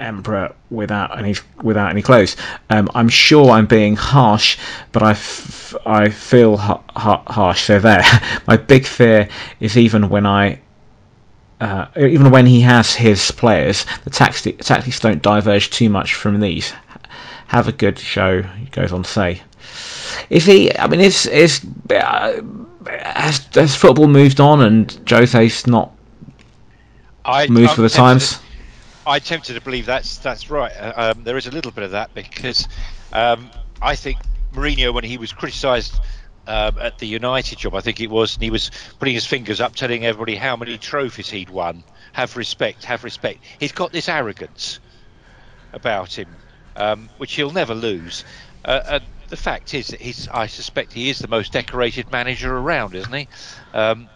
emperor 0.00 0.54
without 0.70 1.16
any 1.18 1.34
without 1.62 1.90
any 1.90 2.02
clothes. 2.02 2.36
Um, 2.70 2.88
I'm 2.94 3.08
sure 3.08 3.50
I'm 3.50 3.66
being 3.66 3.96
harsh, 3.96 4.58
but 4.92 5.02
I, 5.02 5.10
f- 5.12 5.74
I 5.86 6.08
feel 6.08 6.56
ha- 6.56 6.82
ha- 6.96 7.22
harsh. 7.26 7.62
So 7.62 7.78
there. 7.78 8.02
My 8.46 8.56
big 8.56 8.86
fear 8.86 9.28
is 9.60 9.76
even 9.76 10.08
when 10.08 10.26
I. 10.26 10.60
Uh, 11.60 11.86
even 11.94 12.30
when 12.30 12.46
he 12.46 12.62
has 12.62 12.94
his 12.94 13.30
players, 13.32 13.84
the 14.04 14.10
tacti- 14.10 14.56
tactics 14.56 14.98
don't 14.98 15.20
diverge 15.20 15.68
too 15.68 15.90
much 15.90 16.14
from 16.14 16.40
these. 16.40 16.72
Have 17.48 17.68
a 17.68 17.72
good 17.72 17.98
show, 17.98 18.40
he 18.40 18.64
goes 18.70 18.94
on 18.94 19.02
to 19.02 19.10
say. 19.10 19.42
Is 20.30 20.46
he? 20.46 20.74
I 20.78 20.86
mean, 20.86 21.00
is 21.00 21.26
is 21.26 21.60
uh, 21.90 22.40
has, 22.88 23.46
has 23.54 23.76
football 23.76 24.08
moved 24.08 24.40
on 24.40 24.62
and 24.62 24.98
Jose's 25.06 25.66
not 25.66 25.92
I, 27.24 27.42
I'm 27.42 27.54
with 27.54 27.76
the 27.76 27.88
times? 27.88 28.38
to- 28.38 28.44
I'm 29.06 29.20
tempted 29.20 29.54
to 29.54 29.60
believe 29.60 29.86
that's 29.86 30.18
that's 30.18 30.50
right. 30.50 30.72
Uh, 30.78 31.12
Um, 31.16 31.24
there 31.24 31.36
is 31.36 31.46
a 31.46 31.50
little 31.50 31.72
bit 31.72 31.84
of 31.84 31.92
that 31.92 32.14
because 32.14 32.68
um, 33.12 33.50
I 33.80 33.96
think 33.96 34.18
Mourinho, 34.52 34.92
when 34.92 35.04
he 35.04 35.18
was 35.18 35.32
criticised 35.32 36.00
um, 36.46 36.78
at 36.80 36.98
the 36.98 37.06
United 37.06 37.58
job, 37.58 37.74
I 37.74 37.80
think 37.80 38.00
it 38.00 38.10
was, 38.10 38.34
and 38.34 38.42
he 38.42 38.50
was 38.50 38.70
putting 38.98 39.14
his 39.14 39.26
fingers 39.26 39.60
up, 39.60 39.74
telling 39.74 40.04
everybody 40.04 40.36
how 40.36 40.56
many 40.56 40.76
trophies 40.78 41.30
he'd 41.30 41.50
won. 41.50 41.84
Have 42.12 42.36
respect, 42.36 42.84
have 42.84 43.04
respect. 43.04 43.44
He's 43.58 43.72
got 43.72 43.92
this 43.92 44.08
arrogance 44.08 44.80
about 45.72 46.18
him, 46.18 46.28
um, 46.76 47.08
which 47.18 47.34
he'll 47.34 47.52
never 47.52 47.74
lose. 47.74 48.24
Uh, 48.64 48.80
and 48.88 49.04
the 49.28 49.36
fact 49.36 49.74
is 49.74 49.88
that 49.88 50.00
he's, 50.00 50.28
I 50.28 50.46
suspect, 50.46 50.92
he 50.92 51.08
is 51.08 51.18
the 51.18 51.28
most 51.28 51.52
decorated 51.52 52.10
manager 52.10 52.56
around, 52.56 52.94
isn't 52.94 53.12
he? 53.12 53.28
Um, 53.72 54.08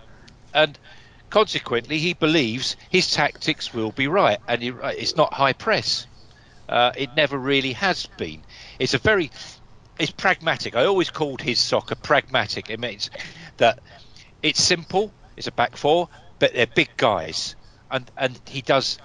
and 0.52 0.78
consequently, 1.34 1.98
he 1.98 2.14
believes 2.14 2.76
his 2.90 3.10
tactics 3.10 3.74
will 3.74 3.90
be 3.90 4.06
right, 4.06 4.38
and 4.46 4.62
it's 4.62 5.16
not 5.16 5.34
high 5.34 5.52
press. 5.52 6.06
Uh, 6.68 6.92
it 6.96 7.10
never 7.16 7.36
really 7.36 7.72
has 7.72 8.06
been. 8.06 8.40
It's 8.78 8.94
a 8.94 8.98
very, 8.98 9.32
it's 9.98 10.12
pragmatic. 10.12 10.76
I 10.76 10.84
always 10.84 11.10
called 11.10 11.42
his 11.42 11.58
soccer 11.58 11.96
pragmatic. 11.96 12.70
It 12.70 12.78
means 12.78 13.10
that 13.56 13.80
it's 14.44 14.62
simple. 14.62 15.12
It's 15.36 15.48
a 15.48 15.50
back 15.50 15.76
four, 15.76 16.08
but 16.38 16.54
they're 16.54 16.68
big 16.68 16.90
guys, 16.96 17.56
and 17.90 18.08
and 18.16 18.40
he 18.46 18.62
does. 18.62 18.98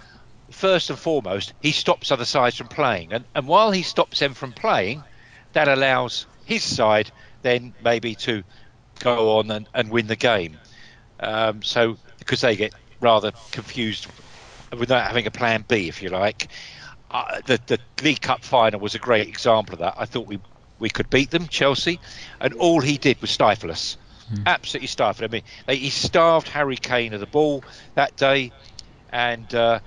First 0.52 0.92
and 0.92 1.00
foremost, 1.00 1.54
he 1.62 1.72
stops 1.72 2.12
other 2.12 2.26
sides 2.26 2.58
from 2.58 2.68
playing, 2.68 3.12
and 3.12 3.26
and 3.34 3.48
while 3.48 3.72
he 3.72 3.82
stops 3.82 4.20
them 4.20 4.36
from 4.36 4.54
playing, 4.54 5.04
that 5.54 5.68
allows 5.68 6.28
his 6.46 6.64
side 6.64 7.12
then 7.42 7.74
maybe 7.84 8.14
to 8.14 8.44
go 9.00 9.40
on 9.40 9.50
and, 9.50 9.68
and 9.74 9.90
win 9.90 10.06
the 10.06 10.16
game. 10.16 10.60
Um, 11.20 11.64
so 11.64 11.98
because 12.30 12.42
they 12.42 12.56
get 12.56 12.76
rather 13.02 13.32
confused 13.52 14.06
without 14.78 15.08
having 15.08 15.26
a 15.26 15.32
plan 15.32 15.66
B, 15.68 15.88
if 15.88 16.04
you 16.04 16.10
like. 16.10 16.48
Uh, 17.10 17.42
the 17.48 17.60
the 17.66 17.80
League 18.04 18.22
Cup 18.22 18.44
final 18.44 18.80
was 18.80 18.94
a 18.94 19.00
great 19.00 19.28
example 19.28 19.74
of 19.74 19.80
that. 19.80 19.96
I 19.98 20.06
thought 20.06 20.28
we 20.28 20.40
we 20.78 20.92
could 20.92 21.10
beat 21.10 21.32
them, 21.32 21.48
Chelsea, 21.48 22.00
and 22.40 22.54
all 22.54 22.82
he 22.82 23.00
did 23.00 23.20
was 23.20 23.32
stifle 23.32 23.72
us. 23.72 23.98
Absolutely 24.46 24.90
stifle. 24.90 25.26
I 25.26 25.28
mean, 25.30 25.42
they, 25.66 25.76
he 25.78 25.90
starved 25.90 26.48
Harry 26.50 26.78
Kane 26.78 27.16
of 27.16 27.20
the 27.20 27.26
ball 27.26 27.64
that 27.96 28.16
day, 28.16 28.52
and 29.10 29.52
uh, 29.56 29.80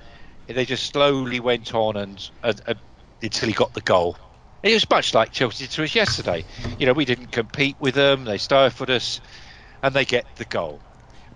they 0.48 0.64
just 0.64 0.86
slowly 0.86 1.38
went 1.38 1.72
on 1.76 1.96
and, 1.96 2.28
and, 2.42 2.60
and 2.66 2.80
until 3.22 3.48
he 3.48 3.54
got 3.54 3.72
the 3.72 3.82
goal. 3.82 4.16
It 4.64 4.74
was 4.74 4.90
much 4.90 5.14
like 5.14 5.30
Chelsea 5.30 5.68
to 5.68 5.84
us 5.84 5.94
yesterday. 5.94 6.44
You 6.76 6.86
know, 6.86 6.92
we 6.92 7.04
didn't 7.04 7.30
compete 7.30 7.76
with 7.78 7.94
them; 7.94 8.24
they 8.24 8.38
stifled 8.38 8.90
us, 8.90 9.20
and 9.80 9.94
they 9.94 10.04
get 10.04 10.26
the 10.34 10.44
goal. 10.44 10.80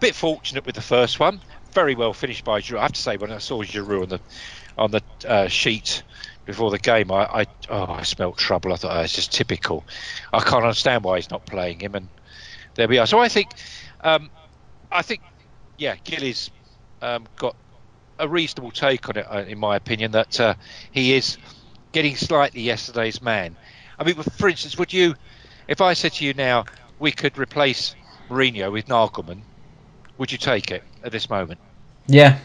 Bit 0.01 0.15
fortunate 0.15 0.67
with 0.67 0.75
the 0.75 0.83
first 0.83 1.19
one. 1.19 1.41
Very 1.73 1.95
well 1.95 2.13
finished 2.13 2.45
by 2.45 2.61
Giroud. 2.61 2.79
I 2.79 2.83
have 2.83 2.93
to 2.93 3.01
say, 3.01 3.17
when 3.17 3.33
I 3.33 3.39
saw 3.39 3.63
Giroud 3.63 4.03
on 4.03 4.09
the 4.09 4.21
on 4.79 4.91
the 4.91 5.03
uh, 5.27 5.49
sheet 5.49 6.03
before 6.45 6.71
the 6.71 6.79
game, 6.79 7.11
I, 7.11 7.25
I 7.25 7.47
oh 7.69 7.87
I 7.91 8.03
smelt 8.03 8.37
trouble. 8.37 8.73
I 8.73 8.77
thought 8.77 8.97
oh, 8.97 9.01
it's 9.01 9.15
just 9.15 9.33
typical. 9.33 9.85
I 10.33 10.41
can't 10.41 10.65
understand 10.65 11.05
why 11.05 11.17
he's 11.17 11.31
not 11.31 11.47
playing 11.47 11.81
him, 11.81 11.95
and 11.95 12.09
there 12.75 12.89
we 12.89 12.99
are. 12.99 13.07
So 13.07 13.19
I 13.19 13.29
think, 13.29 13.49
um, 14.03 14.31
I 14.93 15.03
think, 15.03 15.23
yeah, 15.79 15.97
Gilly's 16.05 16.51
um, 17.03 17.25
got 17.37 17.57
a 18.19 18.29
reasonable 18.29 18.71
take 18.71 19.09
on 19.09 19.17
it, 19.17 19.27
uh, 19.29 19.45
in 19.47 19.59
my 19.59 19.77
opinion, 19.77 20.13
that 20.13 20.39
uh, 20.41 20.55
he 20.91 21.15
is 21.15 21.39
getting 21.93 22.17
slightly 22.17 22.61
yesterday's 22.61 23.21
man. 23.21 23.57
I 23.99 24.05
mean, 24.05 24.15
for 24.15 24.49
instance, 24.49 24.79
would 24.79 24.93
you, 24.93 25.15
if 25.69 25.81
I 25.81 25.95
said 25.95 26.13
to 26.15 26.25
you 26.25 26.35
now, 26.35 26.65
we 26.99 27.13
could 27.13 27.39
replace 27.39 27.95
Mourinho 28.29 28.73
with 28.73 28.87
Nagelsmann, 28.87 29.43
would 30.19 30.33
you 30.33 30.39
take 30.39 30.71
it 30.71 30.83
at 31.05 31.13
this 31.13 31.29
moment? 31.31 31.61
Yeah, 32.07 32.39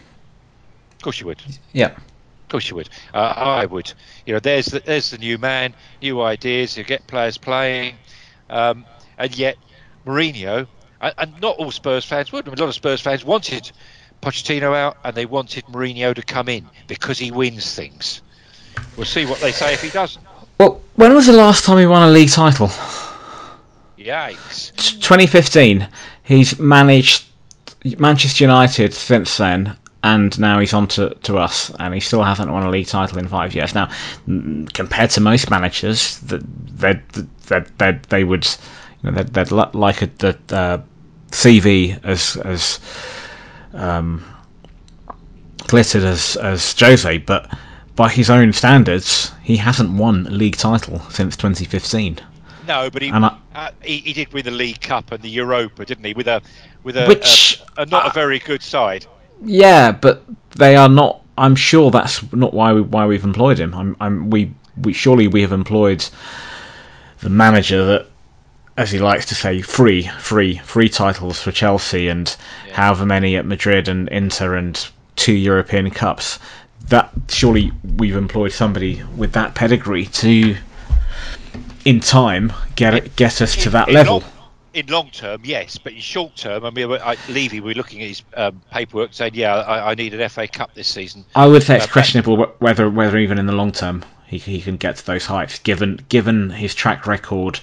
Of 0.95 1.01
course 1.01 1.19
you 1.19 1.27
would. 1.27 1.41
yeah. 1.73 1.87
Of 1.87 2.49
course 2.49 2.69
you 2.69 2.75
would. 2.75 2.89
Uh, 3.13 3.17
I 3.35 3.65
would. 3.65 3.93
You 4.25 4.33
know, 4.33 4.39
there's 4.39 4.65
the, 4.65 4.79
there's 4.81 5.11
the 5.11 5.17
new 5.17 5.37
man, 5.37 5.73
new 6.01 6.21
ideas. 6.21 6.77
You 6.77 6.83
get 6.83 7.05
players 7.07 7.37
playing, 7.37 7.95
um, 8.49 8.85
and 9.17 9.35
yet 9.37 9.55
Mourinho, 10.05 10.67
and, 10.99 11.13
and 11.17 11.41
not 11.41 11.55
all 11.57 11.71
Spurs 11.71 12.03
fans 12.03 12.31
would. 12.33 12.47
A 12.47 12.49
lot 12.49 12.61
of 12.61 12.73
Spurs 12.73 12.99
fans 12.99 13.23
wanted 13.23 13.71
Pochettino 14.21 14.75
out, 14.75 14.97
and 15.05 15.15
they 15.15 15.25
wanted 15.25 15.63
Mourinho 15.67 16.13
to 16.13 16.21
come 16.21 16.49
in 16.49 16.67
because 16.87 17.17
he 17.17 17.31
wins 17.31 17.73
things. 17.73 18.21
We'll 18.97 19.05
see 19.05 19.25
what 19.25 19.39
they 19.39 19.51
say 19.53 19.73
if 19.73 19.81
he 19.81 19.89
doesn't. 19.89 20.25
Well, 20.59 20.81
when 20.95 21.13
was 21.13 21.27
the 21.27 21.33
last 21.33 21.63
time 21.63 21.77
he 21.77 21.85
won 21.85 22.03
a 22.07 22.11
league 22.11 22.29
title? 22.31 22.67
Yikes! 23.97 24.75
2015. 24.99 25.87
He's 26.23 26.59
managed 26.59 27.25
Manchester 27.97 28.43
United 28.43 28.93
since 28.93 29.37
then, 29.37 29.75
and 30.03 30.37
now 30.39 30.59
he's 30.59 30.73
on 30.73 30.87
to, 30.89 31.09
to 31.23 31.37
us, 31.37 31.71
and 31.79 31.93
he 31.93 31.99
still 31.99 32.23
hasn't 32.23 32.51
won 32.51 32.63
a 32.63 32.69
league 32.69 32.87
title 32.87 33.17
in 33.17 33.27
five 33.27 33.53
years. 33.55 33.73
Now, 33.75 33.89
compared 34.73 35.09
to 35.11 35.21
most 35.21 35.49
managers, 35.49 36.19
that 36.21 36.41
they 36.77 36.99
they 37.47 37.59
they 37.77 37.99
they 38.09 38.23
would 38.23 38.45
you 39.03 39.11
know 39.11 39.23
they'd, 39.23 39.27
they'd 39.33 39.51
like 39.51 40.01
a 40.01 40.07
the 40.17 40.37
uh, 40.51 40.81
CV 41.31 42.03
as 42.03 42.37
as 42.37 42.79
um, 43.73 44.23
glittered 45.67 46.03
as 46.03 46.35
as 46.37 46.75
Jose, 46.79 47.17
but 47.19 47.51
by 47.95 48.09
his 48.09 48.29
own 48.29 48.53
standards, 48.53 49.31
he 49.43 49.57
hasn't 49.57 49.91
won 49.91 50.25
a 50.27 50.31
league 50.31 50.57
title 50.57 50.99
since 51.09 51.35
2015. 51.37 52.19
No, 52.67 52.89
but 52.89 53.01
he, 53.01 53.11
I- 53.11 53.37
uh, 53.55 53.71
he 53.83 53.97
he 53.97 54.13
did 54.13 54.31
win 54.33 54.45
the 54.45 54.51
League 54.51 54.81
Cup 54.81 55.11
and 55.11 55.21
the 55.21 55.29
Europa, 55.29 55.83
didn't 55.85 56.05
he? 56.05 56.13
With 56.13 56.27
a 56.27 56.41
with 56.83 56.97
a, 56.97 57.05
Which- 57.05 57.61
a, 57.77 57.81
a 57.81 57.85
not 57.85 58.07
a 58.07 58.13
very 58.13 58.39
good 58.39 58.61
side. 58.61 59.05
Yeah, 59.43 59.91
but 59.91 60.23
they 60.55 60.75
are 60.75 60.89
not. 60.89 61.21
I'm 61.37 61.55
sure 61.55 61.89
that's 61.91 62.31
not 62.33 62.53
why 62.53 62.73
we, 62.73 62.81
why 62.81 63.05
we've 63.05 63.23
employed 63.23 63.59
him. 63.59 63.73
I'm, 63.73 63.95
I'm 63.99 64.29
we 64.29 64.53
we 64.81 64.93
surely 64.93 65.27
we 65.27 65.41
have 65.41 65.51
employed 65.51 66.05
the 67.21 67.29
manager 67.29 67.83
that, 67.85 68.07
as 68.77 68.91
he 68.91 68.99
likes 68.99 69.25
to 69.27 69.35
say, 69.35 69.61
free 69.61 70.03
free 70.19 70.57
free 70.57 70.89
titles 70.89 71.41
for 71.41 71.51
Chelsea 71.51 72.07
and 72.07 72.35
however 72.71 73.05
many 73.05 73.35
at 73.35 73.45
Madrid 73.45 73.87
and 73.87 74.07
Inter 74.09 74.55
and 74.55 74.87
two 75.15 75.33
European 75.33 75.89
Cups. 75.89 76.39
That 76.89 77.11
surely 77.29 77.71
we've 77.97 78.15
employed 78.15 78.51
somebody 78.51 79.01
with 79.15 79.33
that 79.33 79.53
pedigree 79.53 80.07
to, 80.07 80.55
in 81.85 81.99
time, 81.99 82.51
get 82.75 82.93
it 82.95 83.15
get 83.15 83.41
us 83.41 83.55
to 83.57 83.69
that 83.71 83.91
level. 83.91 84.23
In 84.73 84.87
long 84.87 85.09
term, 85.11 85.41
yes, 85.43 85.77
but 85.77 85.93
in 85.93 85.99
short 85.99 86.35
term, 86.35 86.65
I 86.65 86.69
mean, 86.69 86.91
I, 86.91 87.17
Levy, 87.27 87.59
we're 87.59 87.75
looking 87.75 88.01
at 88.01 88.07
his 88.07 88.23
um, 88.35 88.61
paperwork 88.71 89.13
saying, 89.13 89.33
yeah, 89.35 89.55
I, 89.55 89.91
I 89.91 89.95
need 89.95 90.13
an 90.13 90.27
FA 90.29 90.47
Cup 90.47 90.73
this 90.73 90.87
season. 90.87 91.25
I 91.35 91.47
would 91.47 91.63
say 91.63 91.77
it's 91.77 91.87
Uh, 91.87 91.87
questionable 91.87 92.37
whether 92.59 92.89
whether 92.89 93.17
even 93.17 93.37
in 93.37 93.45
the 93.45 93.53
long 93.53 93.71
term 93.71 94.03
he 94.27 94.37
he 94.37 94.61
can 94.61 94.77
get 94.77 94.97
to 94.97 95.05
those 95.05 95.25
heights, 95.25 95.59
given 95.59 95.99
given 96.09 96.49
his 96.49 96.73
track 96.75 97.05
record 97.07 97.59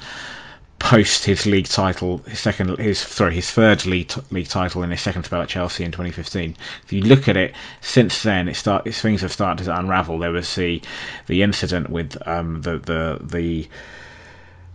post 0.78 1.24
his 1.24 1.44
league 1.44 1.66
title, 1.66 2.18
his 2.18 2.38
second 2.38 2.78
his 2.78 2.98
sorry 2.98 3.34
his 3.34 3.50
third 3.50 3.84
league 3.86 4.08
t- 4.08 4.20
league 4.30 4.48
title 4.48 4.82
in 4.82 4.90
his 4.90 5.00
second 5.00 5.24
spell 5.24 5.42
at 5.42 5.48
Chelsea 5.48 5.84
in 5.84 5.90
2015. 5.90 6.56
If 6.84 6.92
you 6.92 7.02
look 7.02 7.28
at 7.28 7.36
it 7.36 7.54
since 7.80 8.22
then, 8.22 8.48
it 8.48 8.54
start 8.54 8.92
things 8.94 9.22
have 9.22 9.32
started 9.32 9.64
to 9.64 9.76
unravel. 9.78 10.18
There 10.18 10.30
was 10.32 10.54
the 10.54 10.82
the 11.26 11.42
incident 11.42 11.90
with 11.90 12.16
um, 12.26 12.62
the 12.62 12.78
the 12.78 13.18
the 13.22 13.68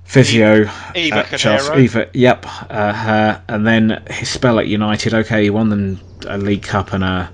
physio 0.04 0.70
Eva 0.96 1.18
at 1.32 1.40
Chelsea. 1.40 1.74
Eva, 1.74 2.10
yep, 2.14 2.46
uh, 2.70 2.94
her, 2.94 3.44
and 3.48 3.66
then 3.66 4.04
his 4.10 4.30
spell 4.30 4.60
at 4.60 4.68
United. 4.68 5.14
Okay, 5.14 5.44
he 5.44 5.50
won 5.50 5.70
them 5.70 6.00
a 6.28 6.38
League 6.38 6.64
Cup 6.64 6.94
and 6.94 7.04
a 7.04 7.32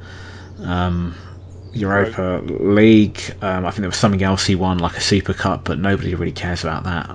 um, 0.64 1.16
Europa 1.74 2.42
League. 2.46 3.22
Um, 3.42 3.66
I 3.66 3.72
think 3.72 3.82
there 3.82 3.90
was 3.90 3.98
something 3.98 4.24
else 4.24 4.46
he 4.46 4.56
won, 4.56 4.80
like 4.80 4.98
a 4.98 5.02
Super 5.02 5.34
Cup, 5.34 5.66
but 5.66 5.80
nobody 5.80 6.16
really 6.16 6.32
cares 6.32 6.64
about 6.64 6.84
that. 6.84 7.10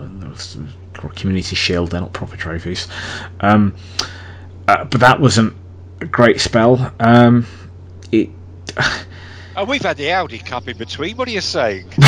Community 1.17 1.57
Shield. 1.57 1.91
They're 1.91 2.01
not 2.01 2.13
proper 2.13 2.37
trophies. 2.37 2.89
Um, 3.41 3.75
uh, 4.67 4.85
but 4.85 5.01
that 5.01 5.21
wasn't 5.21 5.55
a 6.01 6.07
great 6.07 6.41
spell. 6.41 6.93
Um, 6.99 7.47
it, 8.11 8.31
Oh, 9.57 9.65
we've 9.65 9.83
had 9.83 9.97
the 9.97 10.11
Audi 10.11 10.39
Cup 10.39 10.67
in 10.69 10.77
between. 10.77 11.17
What 11.17 11.29
are 11.29 11.31
you 11.31 11.41
saying? 11.41 11.87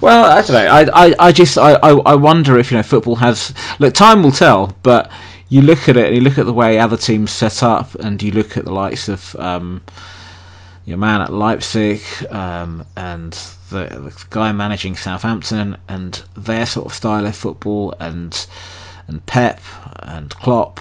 well, 0.00 0.24
I 0.24 0.42
don't 0.42 0.52
know. 0.52 0.66
I, 0.66 1.06
I, 1.06 1.14
I 1.18 1.32
just 1.32 1.58
I, 1.58 1.72
I 1.72 2.14
wonder 2.14 2.58
if 2.58 2.70
you 2.70 2.76
know 2.76 2.82
football 2.82 3.16
has 3.16 3.52
look. 3.80 3.94
Time 3.94 4.22
will 4.22 4.30
tell, 4.30 4.76
but 4.82 5.10
you 5.48 5.62
look 5.62 5.88
at 5.88 5.96
it 5.96 6.06
and 6.06 6.14
you 6.14 6.20
look 6.20 6.38
at 6.38 6.46
the 6.46 6.52
way 6.52 6.78
other 6.78 6.96
teams 6.96 7.32
set 7.32 7.62
up, 7.62 7.94
and 7.96 8.22
you 8.22 8.30
look 8.30 8.56
at 8.56 8.64
the 8.64 8.72
likes 8.72 9.08
of 9.08 9.34
um, 9.36 9.82
your 10.84 10.98
man 10.98 11.20
at 11.20 11.32
Leipzig 11.32 12.02
um, 12.30 12.86
and 12.96 13.32
the, 13.70 13.86
the 13.86 14.24
guy 14.30 14.52
managing 14.52 14.94
Southampton 14.96 15.76
and 15.88 16.22
their 16.36 16.66
sort 16.66 16.86
of 16.86 16.94
style 16.94 17.26
of 17.26 17.34
football 17.34 17.94
and 17.98 18.46
and 19.08 19.24
Pep 19.26 19.60
and 20.00 20.30
Klopp 20.30 20.80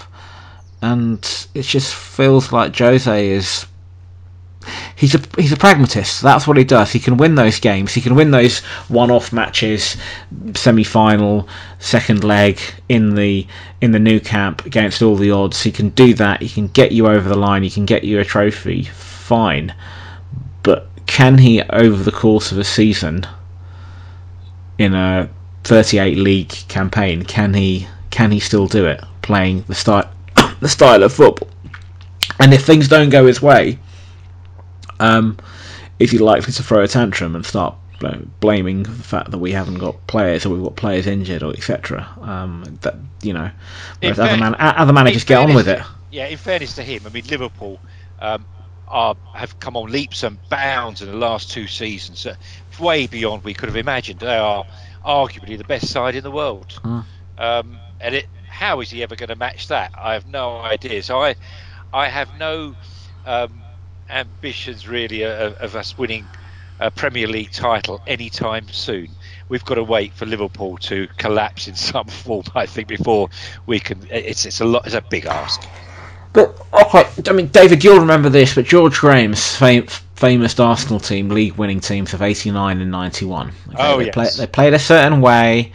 and 0.82 1.48
it 1.54 1.64
just 1.64 1.94
feels 1.94 2.52
like 2.52 2.78
Jose 2.78 3.30
is 3.30 3.66
he's 4.96 5.16
a 5.16 5.22
he's 5.38 5.52
a 5.52 5.58
pragmatist. 5.58 6.22
That's 6.22 6.46
what 6.46 6.58
he 6.58 6.64
does. 6.64 6.92
He 6.92 7.00
can 7.00 7.18
win 7.18 7.36
those 7.36 7.60
games. 7.60 7.94
He 7.94 8.02
can 8.02 8.16
win 8.16 8.32
those 8.32 8.60
one-off 8.90 9.32
matches, 9.32 9.96
semi-final, 10.54 11.48
second 11.80 12.24
leg 12.24 12.60
in 12.90 13.16
the 13.16 13.48
in 13.82 13.92
the 13.92 14.00
Nou 14.00 14.20
Camp 14.20 14.66
against 14.66 15.02
all 15.02 15.16
the 15.16 15.32
odds. 15.32 15.62
He 15.62 15.72
can 15.72 15.90
do 15.90 16.14
that. 16.16 16.42
He 16.42 16.50
can 16.50 16.68
get 16.68 16.92
you 16.92 17.08
over 17.08 17.28
the 17.28 17.38
line. 17.38 17.64
He 17.64 17.70
can 17.70 17.86
get 17.86 18.04
you 18.04 18.20
a 18.20 18.26
trophy. 18.26 18.84
Fine, 18.84 19.74
but 20.64 20.90
can 21.06 21.38
he 21.38 21.62
over 21.64 22.04
the 22.04 22.12
course 22.12 22.52
of 22.52 22.58
a 22.58 22.64
season 22.64 23.26
in 24.78 24.94
a 24.94 25.30
38 25.64 26.18
league 26.18 26.50
campaign? 26.68 27.24
Can 27.24 27.54
he 27.54 27.88
can 28.10 28.32
he 28.32 28.40
still 28.40 28.68
do 28.68 28.86
it 28.86 29.04
playing 29.22 29.64
the 29.68 29.76
style 29.76 30.10
the 30.60 30.70
style 30.70 31.04
of 31.04 31.14
football? 31.14 31.50
And 32.40 32.54
if 32.54 32.66
things 32.66 32.88
don't 32.88 33.10
go 33.10 33.26
his 33.26 33.42
way, 33.42 33.80
um, 35.00 35.38
is 36.00 36.12
he 36.12 36.18
likely 36.18 36.52
to 36.54 36.64
throw 36.64 36.84
a 36.84 36.88
tantrum 36.88 37.36
and 37.36 37.46
start 37.46 37.76
blaming 38.40 38.84
the 38.84 38.92
fact 38.92 39.32
that 39.32 39.38
we 39.38 39.52
haven't 39.52 39.78
got 39.78 40.08
players 40.08 40.46
or 40.46 40.50
we've 40.50 40.64
got 40.64 40.76
players 40.76 41.06
injured 41.08 41.44
or 41.44 41.52
etc. 41.52 42.08
Um, 42.22 42.80
that 42.82 42.96
you 43.22 43.34
know, 43.34 43.52
whereas 44.02 44.20
other, 44.20 44.38
man, 44.38 44.56
other 44.58 44.94
managers 44.94 45.24
get 45.24 45.38
on 45.38 45.54
with 45.54 45.68
it. 45.68 45.82
Yeah, 46.12 46.28
in 46.28 46.38
fairness 46.38 46.76
to 46.76 46.84
him, 46.84 47.04
I 47.06 47.10
mean 47.10 47.26
Liverpool 47.26 47.80
um, 48.20 48.46
are 48.88 49.16
have 49.34 49.60
come 49.60 49.76
on 49.76 49.92
leaps 49.92 50.24
and 50.24 50.38
bounds 50.50 51.02
in 51.02 51.10
the 51.12 51.18
last 51.18 51.52
two 51.52 51.68
seasons, 51.68 52.26
uh, 52.26 52.36
way 52.80 53.08
beyond 53.08 53.44
we 53.44 53.54
could 53.54 53.70
have 53.70 53.76
imagined. 53.76 54.22
They 54.22 54.38
are 54.38 54.66
arguably 55.06 55.58
the 55.58 55.66
best 55.66 55.88
side 55.88 56.16
in 56.16 56.24
the 56.24 56.32
world, 56.32 56.80
mm. 56.84 57.04
um, 57.38 57.78
and 58.00 58.16
it. 58.16 58.26
How 58.48 58.82
is 58.82 58.90
he 58.90 59.04
ever 59.04 59.16
going 59.16 59.30
to 59.30 59.38
match 59.38 59.70
that? 59.70 59.92
I 59.98 60.14
have 60.14 60.28
no 60.28 60.58
idea. 60.58 61.02
So 61.02 61.22
I, 61.22 61.36
I 61.94 62.10
have 62.10 62.28
no 62.38 62.76
um, 63.26 63.62
ambitions 64.10 64.88
really 64.88 65.24
of, 65.24 65.54
of 65.56 65.76
us 65.76 65.98
winning 65.98 66.26
a 66.80 66.90
Premier 66.90 67.28
League 67.28 67.52
title 67.52 68.02
anytime 68.08 68.68
soon. 68.70 69.10
We've 69.50 69.66
got 69.66 69.76
to 69.76 69.84
wait 69.84 70.14
for 70.14 70.26
Liverpool 70.26 70.78
to 70.78 71.08
collapse 71.18 71.68
in 71.68 71.76
some 71.76 72.08
form, 72.08 72.46
I 72.56 72.66
think, 72.66 72.88
before 72.88 73.30
we 73.66 73.80
can. 73.80 74.00
It's 74.10 74.46
it's 74.46 74.62
a 74.62 74.66
lot. 74.66 74.86
It's 74.86 74.96
a 74.96 75.02
big 75.02 75.26
ask. 75.26 75.62
But 76.32 76.56
okay, 76.74 77.06
I 77.28 77.34
mean, 77.34 77.48
David, 77.48 77.84
you'll 77.84 78.00
remember 78.00 78.30
this, 78.30 78.54
but 78.56 78.66
George 78.66 79.00
Graham's 79.00 79.56
fam- 79.56 79.88
famous 80.16 80.60
Arsenal 80.60 81.00
team, 81.00 81.30
league-winning 81.30 81.80
teams 81.80 82.14
of 82.14 82.22
'89 82.22 82.82
and 82.82 82.92
'91. 82.92 83.48
Okay, 83.48 83.76
oh 83.80 83.98
they 83.98 84.06
yes. 84.06 84.14
Play, 84.14 84.30
they 84.38 84.48
played 84.48 84.74
a 84.74 84.80
certain 84.80 85.22
way. 85.22 85.72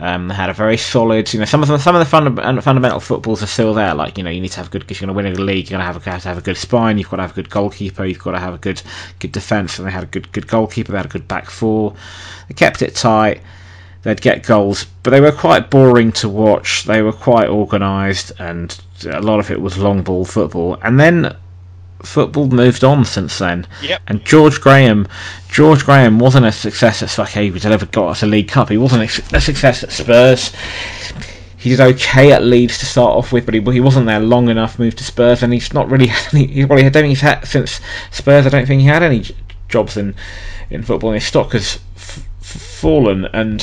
Um, 0.00 0.28
they 0.28 0.34
had 0.34 0.48
a 0.48 0.52
very 0.54 0.76
solid, 0.76 1.32
you 1.32 1.40
know, 1.40 1.44
some 1.44 1.62
of 1.62 1.68
the 1.68 1.78
some 1.78 1.96
of 1.96 2.00
the 2.00 2.06
funda- 2.06 2.62
fundamental 2.62 3.00
footballs 3.00 3.42
are 3.42 3.46
still 3.48 3.74
there. 3.74 3.94
Like, 3.94 4.16
you 4.16 4.24
know, 4.24 4.30
you 4.30 4.40
need 4.40 4.52
to 4.52 4.58
have 4.58 4.70
good. 4.70 4.88
If 4.88 5.00
you're 5.00 5.06
going 5.06 5.24
to 5.24 5.30
win 5.30 5.40
a 5.40 5.44
league, 5.44 5.70
you're 5.70 5.78
going 5.78 5.86
to 5.86 5.92
have, 5.92 6.04
have 6.04 6.22
to 6.22 6.28
have 6.28 6.38
a 6.38 6.42
good 6.42 6.56
spine. 6.56 6.98
You've 6.98 7.10
got 7.10 7.16
to 7.16 7.22
have 7.22 7.32
a 7.32 7.34
good 7.34 7.50
goalkeeper. 7.50 8.04
You've 8.04 8.18
got 8.18 8.32
to 8.32 8.38
have 8.38 8.54
a 8.54 8.58
good 8.58 8.80
good 9.18 9.32
defense. 9.32 9.78
And 9.78 9.86
they 9.88 9.92
had 9.92 10.04
a 10.04 10.06
good 10.06 10.30
good 10.32 10.46
goalkeeper. 10.46 10.92
They 10.92 10.98
had 10.98 11.06
a 11.06 11.10
good 11.10 11.26
back 11.26 11.50
four. 11.50 11.94
They 12.48 12.54
kept 12.54 12.82
it 12.82 12.94
tight. 12.94 13.40
They'd 14.02 14.20
get 14.20 14.44
goals, 14.44 14.86
but 15.02 15.10
they 15.10 15.20
were 15.20 15.32
quite 15.32 15.70
boring 15.70 16.12
to 16.12 16.28
watch. 16.28 16.84
They 16.84 17.02
were 17.02 17.12
quite 17.12 17.48
organised, 17.48 18.30
and 18.38 18.78
a 19.04 19.20
lot 19.20 19.40
of 19.40 19.50
it 19.50 19.60
was 19.60 19.76
long 19.76 20.02
ball 20.02 20.24
football. 20.24 20.78
And 20.82 21.00
then 21.00 21.36
football 22.02 22.48
moved 22.48 22.84
on 22.84 23.04
since 23.04 23.38
then. 23.38 23.66
Yep. 23.82 24.02
And 24.06 24.24
George 24.24 24.60
Graham, 24.60 25.08
George 25.50 25.84
Graham 25.84 26.18
wasn't 26.18 26.46
a 26.46 26.52
success 26.52 27.02
at 27.02 27.10
Fuck 27.10 27.30
He 27.30 27.50
never 27.50 27.86
got 27.86 28.08
us 28.08 28.22
a 28.22 28.26
League 28.26 28.48
Cup. 28.48 28.68
He 28.68 28.78
wasn't 28.78 29.04
a 29.32 29.40
success 29.40 29.82
at 29.82 29.92
Spurs. 29.92 30.52
He 31.56 31.70
did 31.70 31.80
okay 31.80 32.32
at 32.32 32.44
Leeds 32.44 32.78
to 32.78 32.86
start 32.86 33.16
off 33.16 33.32
with, 33.32 33.44
but 33.44 33.54
he, 33.54 33.60
he 33.60 33.80
wasn't 33.80 34.06
there 34.06 34.20
long 34.20 34.48
enough. 34.48 34.78
Moved 34.78 34.98
to 34.98 35.04
Spurs, 35.04 35.42
and 35.42 35.52
he's 35.52 35.74
not 35.74 35.90
really 35.90 36.06
had 36.08 36.34
any. 36.34 36.46
He, 36.46 36.64
well, 36.64 36.78
I 36.78 36.82
don't 36.82 36.92
think 36.92 37.08
he's 37.08 37.20
had 37.20 37.44
since 37.46 37.80
Spurs. 38.12 38.46
I 38.46 38.50
don't 38.50 38.66
think 38.66 38.80
he 38.80 38.86
had 38.86 39.02
any 39.02 39.24
jobs 39.68 39.96
in 39.96 40.14
in 40.70 40.82
football. 40.82 41.10
And 41.10 41.16
his 41.20 41.26
stock 41.26 41.52
has 41.52 41.80
f- 41.96 42.24
fallen, 42.40 43.24
and 43.32 43.60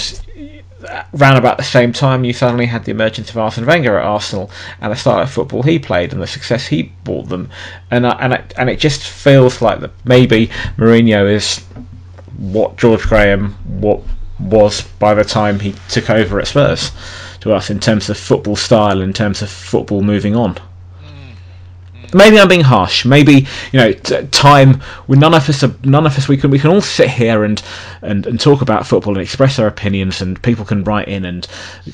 Around 1.19 1.37
about 1.37 1.57
the 1.57 1.63
same 1.63 1.93
time, 1.93 2.23
you 2.23 2.33
suddenly 2.33 2.65
had 2.65 2.85
the 2.85 2.91
emergence 2.91 3.29
of 3.29 3.37
Arsene 3.37 3.65
Wenger 3.65 3.97
at 3.97 4.05
Arsenal 4.05 4.51
and 4.81 4.91
the 4.91 4.95
style 4.95 5.21
of 5.21 5.31
football 5.31 5.63
he 5.63 5.79
played 5.79 6.13
and 6.13 6.21
the 6.21 6.27
success 6.27 6.67
he 6.67 6.91
brought 7.03 7.29
them, 7.29 7.49
and 7.91 8.05
uh, 8.05 8.17
and 8.19 8.33
it, 8.33 8.53
and 8.57 8.69
it 8.69 8.79
just 8.79 9.01
feels 9.01 9.61
like 9.61 9.79
that 9.79 9.91
maybe 10.03 10.47
Mourinho 10.77 11.31
is 11.31 11.59
what 12.37 12.77
George 12.77 13.03
Graham 13.03 13.55
what 13.79 14.01
was 14.39 14.81
by 14.99 15.13
the 15.13 15.23
time 15.23 15.59
he 15.59 15.73
took 15.89 16.09
over 16.09 16.39
at 16.39 16.47
Spurs 16.47 16.91
to 17.39 17.53
us 17.53 17.69
in 17.69 17.79
terms 17.79 18.09
of 18.09 18.17
football 18.17 18.55
style, 18.55 19.01
in 19.01 19.13
terms 19.13 19.41
of 19.41 19.49
football 19.49 20.01
moving 20.01 20.35
on 20.35 20.57
maybe 22.13 22.39
I'm 22.39 22.47
being 22.47 22.61
harsh. 22.61 23.05
Maybe 23.05 23.47
you 23.71 23.79
know, 23.79 23.91
t- 23.91 24.25
time. 24.27 24.81
We 25.07 25.17
none 25.17 25.33
of 25.33 25.47
us, 25.49 25.63
are, 25.63 25.73
none 25.83 26.05
of 26.05 26.17
us, 26.17 26.27
we 26.27 26.37
can 26.37 26.51
we 26.51 26.59
can 26.59 26.71
all 26.71 26.81
sit 26.81 27.09
here 27.09 27.43
and, 27.43 27.61
and 28.01 28.25
and 28.25 28.39
talk 28.39 28.61
about 28.61 28.87
football 28.87 29.13
and 29.13 29.21
express 29.21 29.59
our 29.59 29.67
opinions, 29.67 30.21
and 30.21 30.41
people 30.41 30.65
can 30.65 30.83
write 30.83 31.07
in 31.07 31.25
and 31.25 31.47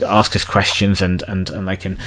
ask 0.05 0.35
us 0.35 0.43
questions, 0.43 1.01
and 1.01 1.23
and 1.27 1.49
and 1.49 1.67
they 1.67 1.77
can. 1.77 1.97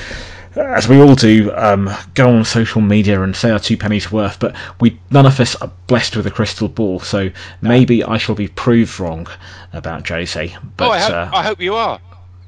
As 0.57 0.87
we 0.87 1.01
all 1.01 1.17
do, 1.17 1.53
um, 1.57 1.91
go 2.15 2.29
on 2.29 2.45
social 2.45 2.81
media 2.81 3.21
and 3.23 3.35
say 3.35 3.51
our 3.51 3.59
two 3.59 3.77
pennies 3.77 4.13
worth, 4.13 4.39
but 4.39 4.55
we 4.81 5.01
none 5.11 5.27
of 5.27 5.41
us 5.41 5.57
are 5.57 5.73
blessed 5.89 6.17
with 6.17 6.29
a 6.29 6.31
crystal 6.31 6.69
ball, 6.69 7.01
so 7.01 7.31
maybe 7.61 8.05
I 8.05 8.19
shall 8.19 8.37
be 8.37 8.47
proved 8.47 9.01
wrong 9.01 9.27
about 9.73 10.09
Jose. 10.09 10.57
But 10.77 10.89
oh, 10.89 10.93
I 10.93 11.01
hope, 11.01 11.13
uh, 11.13 11.31
I 11.33 11.43
hope 11.43 11.61
you 11.61 11.75
are. 11.75 12.01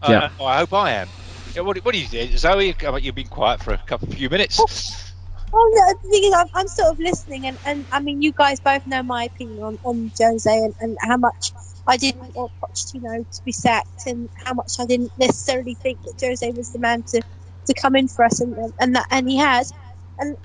Yeah. 0.08 0.30
Uh, 0.38 0.44
I 0.44 0.58
hope 0.58 0.72
I 0.72 0.92
am. 0.92 1.08
Yeah, 1.56 1.62
what, 1.62 1.78
what 1.78 1.94
do 1.94 1.98
you 1.98 2.06
think, 2.06 2.36
Zoe? 2.36 2.74
You've 3.00 3.14
been 3.14 3.28
quiet 3.28 3.62
for 3.62 3.72
a 3.72 3.78
couple, 3.78 4.08
few 4.08 4.28
minutes. 4.28 5.05
Oh, 5.52 5.70
well, 5.72 5.94
the 6.02 6.08
thing 6.10 6.24
is, 6.24 6.34
I'm, 6.34 6.46
I'm 6.54 6.68
sort 6.68 6.92
of 6.92 6.98
listening, 6.98 7.46
and, 7.46 7.58
and 7.64 7.86
I 7.92 8.00
mean, 8.00 8.20
you 8.20 8.32
guys 8.32 8.60
both 8.60 8.82
know 8.86 9.02
my 9.02 9.24
opinion 9.24 9.62
on, 9.62 9.78
on 9.84 10.12
Jose 10.18 10.50
and, 10.50 10.74
and 10.80 10.96
how 11.00 11.16
much 11.16 11.52
I 11.86 11.96
didn't 11.96 12.34
want 12.34 12.52
Pochettino 12.62 13.24
to 13.30 13.42
be 13.44 13.52
sacked, 13.52 14.06
and 14.06 14.28
how 14.44 14.54
much 14.54 14.74
I 14.78 14.86
didn't 14.86 15.12
necessarily 15.16 15.74
think 15.74 16.02
that 16.02 16.14
Jose 16.20 16.50
was 16.52 16.72
the 16.72 16.78
man 16.78 17.04
to, 17.04 17.22
to 17.66 17.74
come 17.74 17.96
in 17.96 18.08
for 18.08 18.24
us, 18.24 18.40
and, 18.40 18.54
and 18.80 18.96
that 18.96 19.06
and 19.10 19.28
he 19.28 19.36
has. 19.38 19.72
And 20.18 20.36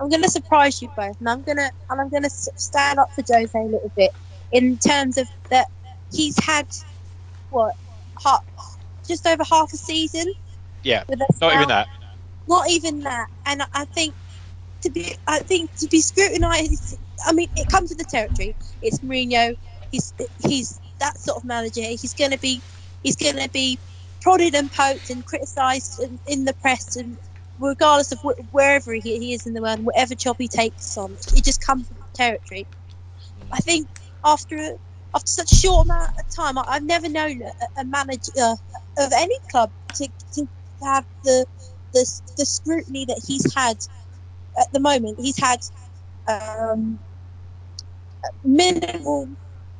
I'm 0.00 0.10
going 0.10 0.22
to 0.22 0.30
surprise 0.30 0.82
you 0.82 0.88
both, 0.96 1.16
and 1.20 1.28
I'm 1.28 1.42
going 1.42 1.58
to 1.58 1.70
and 1.88 2.00
I'm 2.00 2.10
going 2.10 2.24
to 2.24 2.30
stand 2.30 2.98
up 2.98 3.08
for 3.14 3.22
Jose 3.26 3.58
a 3.58 3.62
little 3.62 3.92
bit 3.96 4.10
in 4.52 4.78
terms 4.78 5.18
of 5.18 5.28
that 5.50 5.66
he's 6.10 6.36
had 6.44 6.66
what 7.50 7.74
half, 8.22 8.40
just 9.06 9.26
over 9.26 9.44
half 9.48 9.72
a 9.72 9.76
season. 9.76 10.26
Yeah, 10.82 11.04
not 11.40 11.54
even 11.54 11.68
that 11.68 11.88
not 12.48 12.68
even 12.70 13.00
that. 13.00 13.28
And 13.44 13.62
I 13.72 13.84
think 13.86 14.14
to 14.82 14.90
be, 14.90 15.14
I 15.26 15.40
think 15.40 15.70
to 15.78 15.88
be 15.88 16.00
scrutinised. 16.00 16.96
I 17.24 17.32
mean, 17.32 17.48
it 17.56 17.68
comes 17.68 17.90
with 17.90 17.98
the 17.98 18.04
territory. 18.04 18.56
It's 18.82 19.00
Mourinho. 19.00 19.54
He's 19.90 20.12
he's 20.38 20.80
that 21.00 21.18
sort 21.18 21.38
of 21.38 21.44
manager. 21.44 21.82
He's 21.82 22.14
going 22.14 22.32
to 22.32 22.38
be 22.38 22.62
he's 23.02 23.16
going 23.16 23.36
to 23.36 23.50
be 23.50 23.78
prodded 24.22 24.54
and 24.54 24.70
poked 24.72 25.10
and 25.10 25.24
criticised 25.24 26.00
in, 26.02 26.18
in, 26.26 26.44
the 26.44 26.54
press 26.54 26.96
and 26.96 27.16
regardless 27.60 28.10
of 28.12 28.18
wh- 28.22 28.52
wherever 28.52 28.92
he, 28.92 29.00
he, 29.18 29.32
is 29.32 29.46
in 29.46 29.52
the 29.52 29.62
world, 29.62 29.78
whatever 29.80 30.14
job 30.14 30.36
he 30.38 30.48
takes 30.48 30.96
on, 30.96 31.16
it 31.34 31.44
just 31.44 31.64
comes 31.64 31.88
with 31.88 31.98
the 31.98 32.16
territory. 32.16 32.66
I 33.52 33.58
think 33.58 33.88
after 34.24 34.56
after 35.14 35.26
such 35.30 35.52
a 35.52 35.56
short 35.56 35.86
amount 35.86 36.10
of 36.18 36.34
time, 36.34 36.58
I, 36.58 36.74
have 36.74 36.84
never 36.84 37.08
known 37.08 37.40
a, 37.42 37.80
a 37.80 37.84
manager 37.84 38.54
of 38.98 39.12
any 39.14 39.38
club 39.50 39.70
to, 39.94 40.08
to 40.34 40.48
have 40.82 41.06
the 41.22 41.46
the, 41.96 42.20
the 42.38 42.46
scrutiny 42.46 43.06
that 43.06 43.20
he's 43.26 43.54
had 43.54 43.76
at 44.58 44.68
the 44.72 44.80
moment. 44.80 45.18
He's 45.20 45.38
had 45.38 45.60
um, 46.28 46.98
minimal 48.44 49.28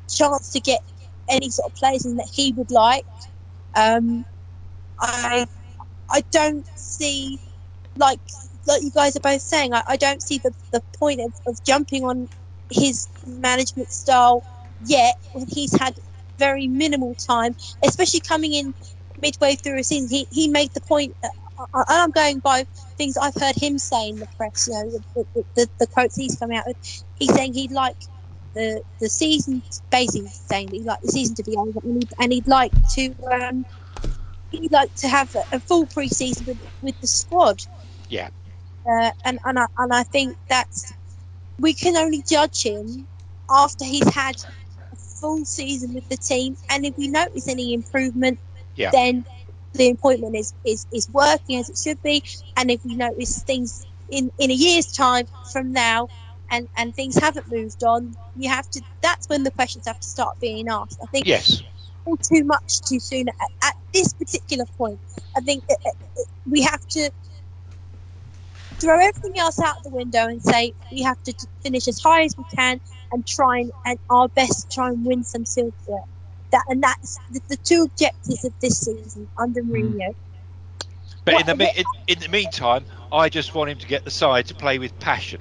chance 0.08 0.52
to 0.52 0.60
get 0.60 0.80
any 1.28 1.50
sort 1.50 1.70
of 1.70 1.76
players 1.76 2.06
in 2.06 2.16
that 2.16 2.30
he 2.32 2.52
would 2.52 2.70
like. 2.70 3.04
Um, 3.76 4.24
I 5.00 5.46
I 6.10 6.22
don't 6.32 6.66
see 6.76 7.38
like 7.96 8.20
like 8.66 8.82
you 8.82 8.90
guys 8.90 9.16
are 9.16 9.20
both 9.20 9.42
saying. 9.42 9.74
I, 9.74 9.82
I 9.88 9.96
don't 9.96 10.22
see 10.22 10.38
the, 10.38 10.52
the 10.72 10.82
point 10.98 11.20
of, 11.20 11.32
of 11.46 11.58
jumping 11.64 12.04
on 12.04 12.28
his 12.70 13.08
management 13.26 13.90
style 13.90 14.42
yet 14.80 15.14
when 15.32 15.46
he's 15.48 15.72
had 15.78 15.94
very 16.38 16.68
minimal 16.68 17.14
time, 17.14 17.54
especially 17.84 18.20
coming 18.20 18.52
in 18.52 18.74
midway 19.20 19.56
through 19.56 19.78
a 19.80 19.84
season. 19.84 20.08
He, 20.10 20.26
he 20.30 20.48
made 20.48 20.70
the 20.74 20.82
point 20.82 21.14
I, 21.58 21.84
I'm 21.88 22.10
going 22.10 22.40
by 22.40 22.64
things 22.98 23.16
I've 23.16 23.34
heard 23.34 23.56
him 23.56 23.78
say 23.78 24.08
in 24.08 24.18
the 24.20 24.26
press. 24.36 24.68
You 24.68 24.74
know, 24.74 24.90
the, 25.14 25.24
the, 25.34 25.44
the, 25.54 25.68
the 25.80 25.86
quotes 25.86 26.16
he's 26.16 26.36
coming 26.36 26.58
out 26.58 26.64
with. 26.66 26.76
He's 27.14 27.32
saying 27.34 27.54
he'd 27.54 27.72
like 27.72 27.96
the 28.54 28.82
the 29.00 29.08
season, 29.08 29.62
basically 29.90 30.28
saying 30.28 30.70
that 30.70 30.76
he'd 30.76 30.84
like 30.86 31.00
the 31.02 31.12
season 31.12 31.34
to 31.36 31.44
be 31.44 31.56
over, 31.56 31.80
and 31.82 32.02
he'd, 32.02 32.12
and 32.18 32.32
he'd 32.32 32.48
like 32.48 32.72
to 32.94 33.14
um, 33.32 33.66
he'd 34.50 34.72
like 34.72 34.94
to 34.96 35.08
have 35.08 35.34
a, 35.34 35.56
a 35.56 35.60
full 35.60 35.86
pre-season 35.86 36.46
with, 36.46 36.58
with 36.82 37.00
the 37.00 37.06
squad. 37.06 37.58
Yeah. 38.08 38.28
Uh, 38.88 39.10
and 39.24 39.38
and 39.44 39.58
I, 39.58 39.66
and 39.78 39.92
I 39.92 40.02
think 40.04 40.36
that's 40.48 40.92
we 41.58 41.74
can 41.74 41.96
only 41.96 42.22
judge 42.28 42.62
him 42.62 43.06
after 43.50 43.84
he's 43.84 44.08
had 44.14 44.36
a 44.92 44.96
full 45.20 45.44
season 45.44 45.94
with 45.94 46.08
the 46.08 46.16
team, 46.16 46.56
and 46.70 46.84
if 46.84 46.96
we 46.96 47.08
notice 47.08 47.48
any 47.48 47.74
improvement, 47.74 48.38
Yeah. 48.74 48.90
then 48.90 49.24
the 49.76 49.90
appointment 49.90 50.36
is, 50.36 50.54
is 50.64 50.86
is 50.92 51.08
working 51.12 51.60
as 51.60 51.70
it 51.70 51.78
should 51.82 52.02
be. 52.02 52.24
And 52.56 52.70
if 52.70 52.82
we 52.84 52.96
notice 52.96 53.42
things 53.44 53.86
in 54.10 54.30
in 54.38 54.50
a 54.50 54.54
year's 54.54 54.92
time 54.92 55.26
from 55.52 55.72
now, 55.72 56.08
and 56.50 56.68
and 56.76 56.94
things 56.94 57.16
haven't 57.16 57.46
moved 57.50 57.84
on, 57.84 58.14
you 58.34 58.50
have 58.50 58.68
to. 58.70 58.82
That's 59.02 59.28
when 59.28 59.44
the 59.44 59.52
questions 59.52 59.84
have 59.88 60.00
to 60.00 60.08
start 60.08 60.36
being 60.40 60.68
asked. 60.68 60.98
I 61.02 61.06
think 61.12 61.26
Yes. 61.26 61.62
all 62.06 62.18
too 62.18 62.44
much 62.44 62.82
too 62.88 63.00
soon 63.00 63.28
at, 63.28 63.34
at 63.68 63.74
this 63.94 64.14
particular 64.14 64.66
point. 64.78 65.00
I 65.36 65.40
think 65.42 65.64
uh, 65.70 65.74
uh, 65.86 65.90
we 66.46 66.62
have 66.62 66.80
to 66.92 67.10
throw 68.80 68.94
everything 68.98 69.34
else 69.38 69.60
out 69.60 69.76
the 69.84 69.90
window 69.90 70.26
and 70.26 70.42
say 70.42 70.74
we 70.90 71.02
have 71.02 71.22
to 71.24 71.34
finish 71.62 71.88
as 71.88 72.00
high 72.04 72.24
as 72.24 72.34
we 72.38 72.44
can 72.56 72.80
and 73.12 73.26
try 73.26 73.60
and, 73.60 73.72
and 73.84 73.98
our 74.10 74.28
best 74.30 74.62
to 74.70 74.74
try 74.74 74.88
and 74.88 75.04
win 75.06 75.24
some 75.24 75.44
silverware. 75.46 76.04
That 76.52 76.64
and 76.68 76.82
that's 76.82 77.18
the, 77.30 77.40
the 77.48 77.56
two 77.64 77.82
objectives 77.84 78.44
of 78.44 78.52
this 78.60 78.80
season 78.80 79.28
under 79.38 79.62
Mourinho. 79.62 80.14
But 81.24 81.40
in 81.40 81.46
the 81.46 81.54
me- 81.56 81.72
in, 81.76 81.84
in 82.06 82.18
the 82.20 82.28
meantime, 82.28 82.86
I 83.12 83.28
just 83.28 83.54
want 83.54 83.70
him 83.70 83.78
to 83.78 83.86
get 83.86 84.04
the 84.04 84.10
side 84.10 84.46
to 84.46 84.54
play 84.54 84.78
with 84.78 84.98
passion. 85.00 85.40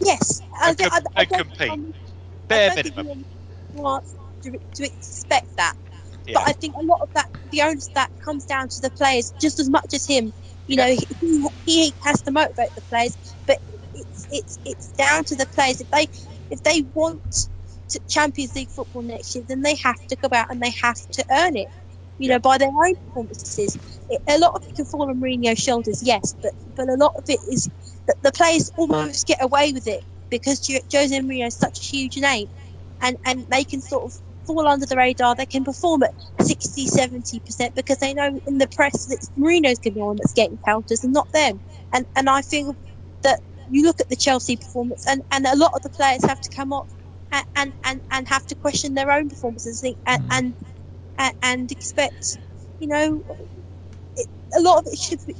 Yes, 0.00 0.40
I, 0.60 0.70
And 0.70 0.80
I, 0.80 0.88
com- 0.88 1.02
I 1.16 1.24
and 1.24 1.48
compete. 1.48 1.70
um, 1.70 1.92
Bare 2.48 2.70
I 2.70 2.74
minimum. 2.74 3.24
to, 4.42 4.52
to 4.74 4.84
expect 4.84 5.48
that. 5.56 5.74
Yeah. 6.26 6.34
But 6.34 6.42
I 6.48 6.52
think 6.52 6.74
a 6.76 6.84
lot 6.84 7.00
of 7.02 7.08
that, 7.14 7.26
the 7.50 7.62
onus 7.62 7.90
that 7.94 8.10
comes 8.24 8.44
down 8.44 8.68
to 8.68 8.80
the 8.80 8.90
players 8.90 9.32
just 9.40 9.58
as 9.58 9.70
much 9.70 9.92
as 9.94 10.06
him. 10.06 10.32
You 10.66 10.76
know, 10.76 10.86
he, 11.20 11.48
he 11.64 11.94
has 12.04 12.22
to 12.22 12.32
motivate 12.32 12.70
the 12.74 12.82
players, 12.82 13.16
but 13.46 13.58
it's 13.94 14.26
it's 14.30 14.58
it's 14.64 14.92
down 14.92 15.24
to 15.24 15.36
the 15.36 15.46
players. 15.54 15.80
If 15.80 15.90
they 15.90 16.08
if 16.50 16.62
they 16.62 16.84
want 16.94 17.22
Champions 18.08 18.54
League 18.54 18.70
football 18.70 19.02
next 19.02 19.34
year, 19.34 19.44
then 19.48 19.62
they 19.62 19.76
have 19.82 19.98
to 20.08 20.16
go 20.16 20.28
out 20.32 20.46
and 20.50 20.60
they 20.62 20.72
have 20.82 20.98
to 21.12 21.24
earn 21.30 21.56
it. 21.56 21.68
You 22.18 22.28
know, 22.30 22.40
by 22.40 22.58
their 22.58 22.68
own 22.68 22.96
performances. 22.96 23.78
It, 24.08 24.20
a 24.28 24.38
lot 24.38 24.54
of 24.54 24.62
it 24.66 24.74
can 24.74 24.86
fall 24.86 25.08
on 25.08 25.20
Mourinho's 25.20 25.58
shoulders, 25.60 26.02
yes, 26.02 26.34
but 26.42 26.52
but 26.76 26.88
a 26.88 26.94
lot 26.94 27.12
of 27.16 27.24
it 27.28 27.40
is 27.50 27.70
that 28.08 28.16
the 28.22 28.32
players 28.32 28.70
almost 28.76 29.26
get 29.26 29.42
away 29.42 29.72
with 29.72 29.86
it 29.86 30.02
because 30.30 30.66
Jose 30.92 31.18
Mourinho 31.20 31.46
is 31.46 31.56
such 31.56 31.78
a 31.80 31.96
huge 31.96 32.16
name, 32.16 32.48
and 33.00 33.16
and 33.24 33.46
they 33.50 33.64
can 33.64 33.80
sort 33.80 34.04
of 34.04 34.12
fall 34.46 34.66
under 34.66 34.86
the 34.86 34.96
radar. 34.96 35.34
They 35.36 35.46
can 35.46 35.64
perform 35.64 36.02
at 36.04 36.12
60, 36.42 36.86
70% 36.86 37.74
because 37.74 37.98
they 37.98 38.14
know 38.14 38.40
in 38.46 38.58
the 38.58 38.68
press 38.68 39.06
that 39.06 39.18
Mourinho's 39.38 39.78
going 39.78 39.92
to 39.92 39.96
be 39.96 40.00
the 40.00 40.06
one 40.06 40.16
that's 40.16 40.32
getting 40.34 40.58
counters 40.66 41.04
and 41.04 41.12
not 41.12 41.28
them. 41.32 41.60
And 41.92 42.06
and 42.16 42.28
I 42.30 42.42
feel 42.42 42.74
that 43.22 43.40
you 43.68 43.84
look 43.84 44.00
at 44.00 44.08
the 44.08 44.16
Chelsea 44.16 44.56
performance 44.56 45.06
and, 45.06 45.22
and 45.30 45.46
a 45.46 45.56
lot 45.56 45.72
of 45.74 45.82
the 45.82 45.90
players 45.90 46.24
have 46.24 46.40
to 46.40 46.50
come 46.56 46.72
up 46.72 46.88
and, 47.32 47.72
and, 47.84 48.00
and, 48.10 48.28
have 48.28 48.46
to 48.46 48.54
question 48.54 48.94
their 48.94 49.10
own 49.10 49.28
performances 49.28 49.82
and 49.82 49.96
and, 50.06 50.22
and, 50.30 50.54
and, 51.18 51.34
and 51.42 51.72
expect, 51.72 52.38
you 52.78 52.88
know, 52.88 53.22
it, 54.16 54.26
a 54.56 54.60
lot 54.60 54.78
of 54.78 54.84
it 54.86 54.98
should 54.98 55.20
be 55.26 55.36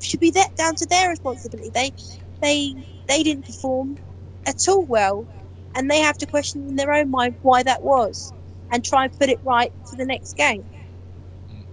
should 0.00 0.20
be 0.20 0.30
that 0.32 0.54
down 0.56 0.74
to 0.74 0.86
their 0.86 1.10
responsibility. 1.10 1.70
They 1.72 1.92
they 2.40 2.74
they 3.08 3.22
didn't 3.22 3.46
perform 3.46 3.98
at 4.46 4.56
all 4.68 4.84
well, 4.84 5.26
and 5.74 5.90
they 5.90 6.00
have 6.00 6.18
to 6.18 6.26
question 6.26 6.68
in 6.68 6.76
their 6.76 6.92
own 6.92 7.10
mind 7.10 7.36
why 7.42 7.62
that 7.62 7.82
was, 7.82 8.32
and 8.70 8.84
try 8.84 9.04
and 9.04 9.18
put 9.18 9.28
it 9.28 9.38
right 9.44 9.72
for 9.88 9.96
the 9.96 10.06
next 10.06 10.36
game. 10.36 10.64
Mm. 11.50 11.64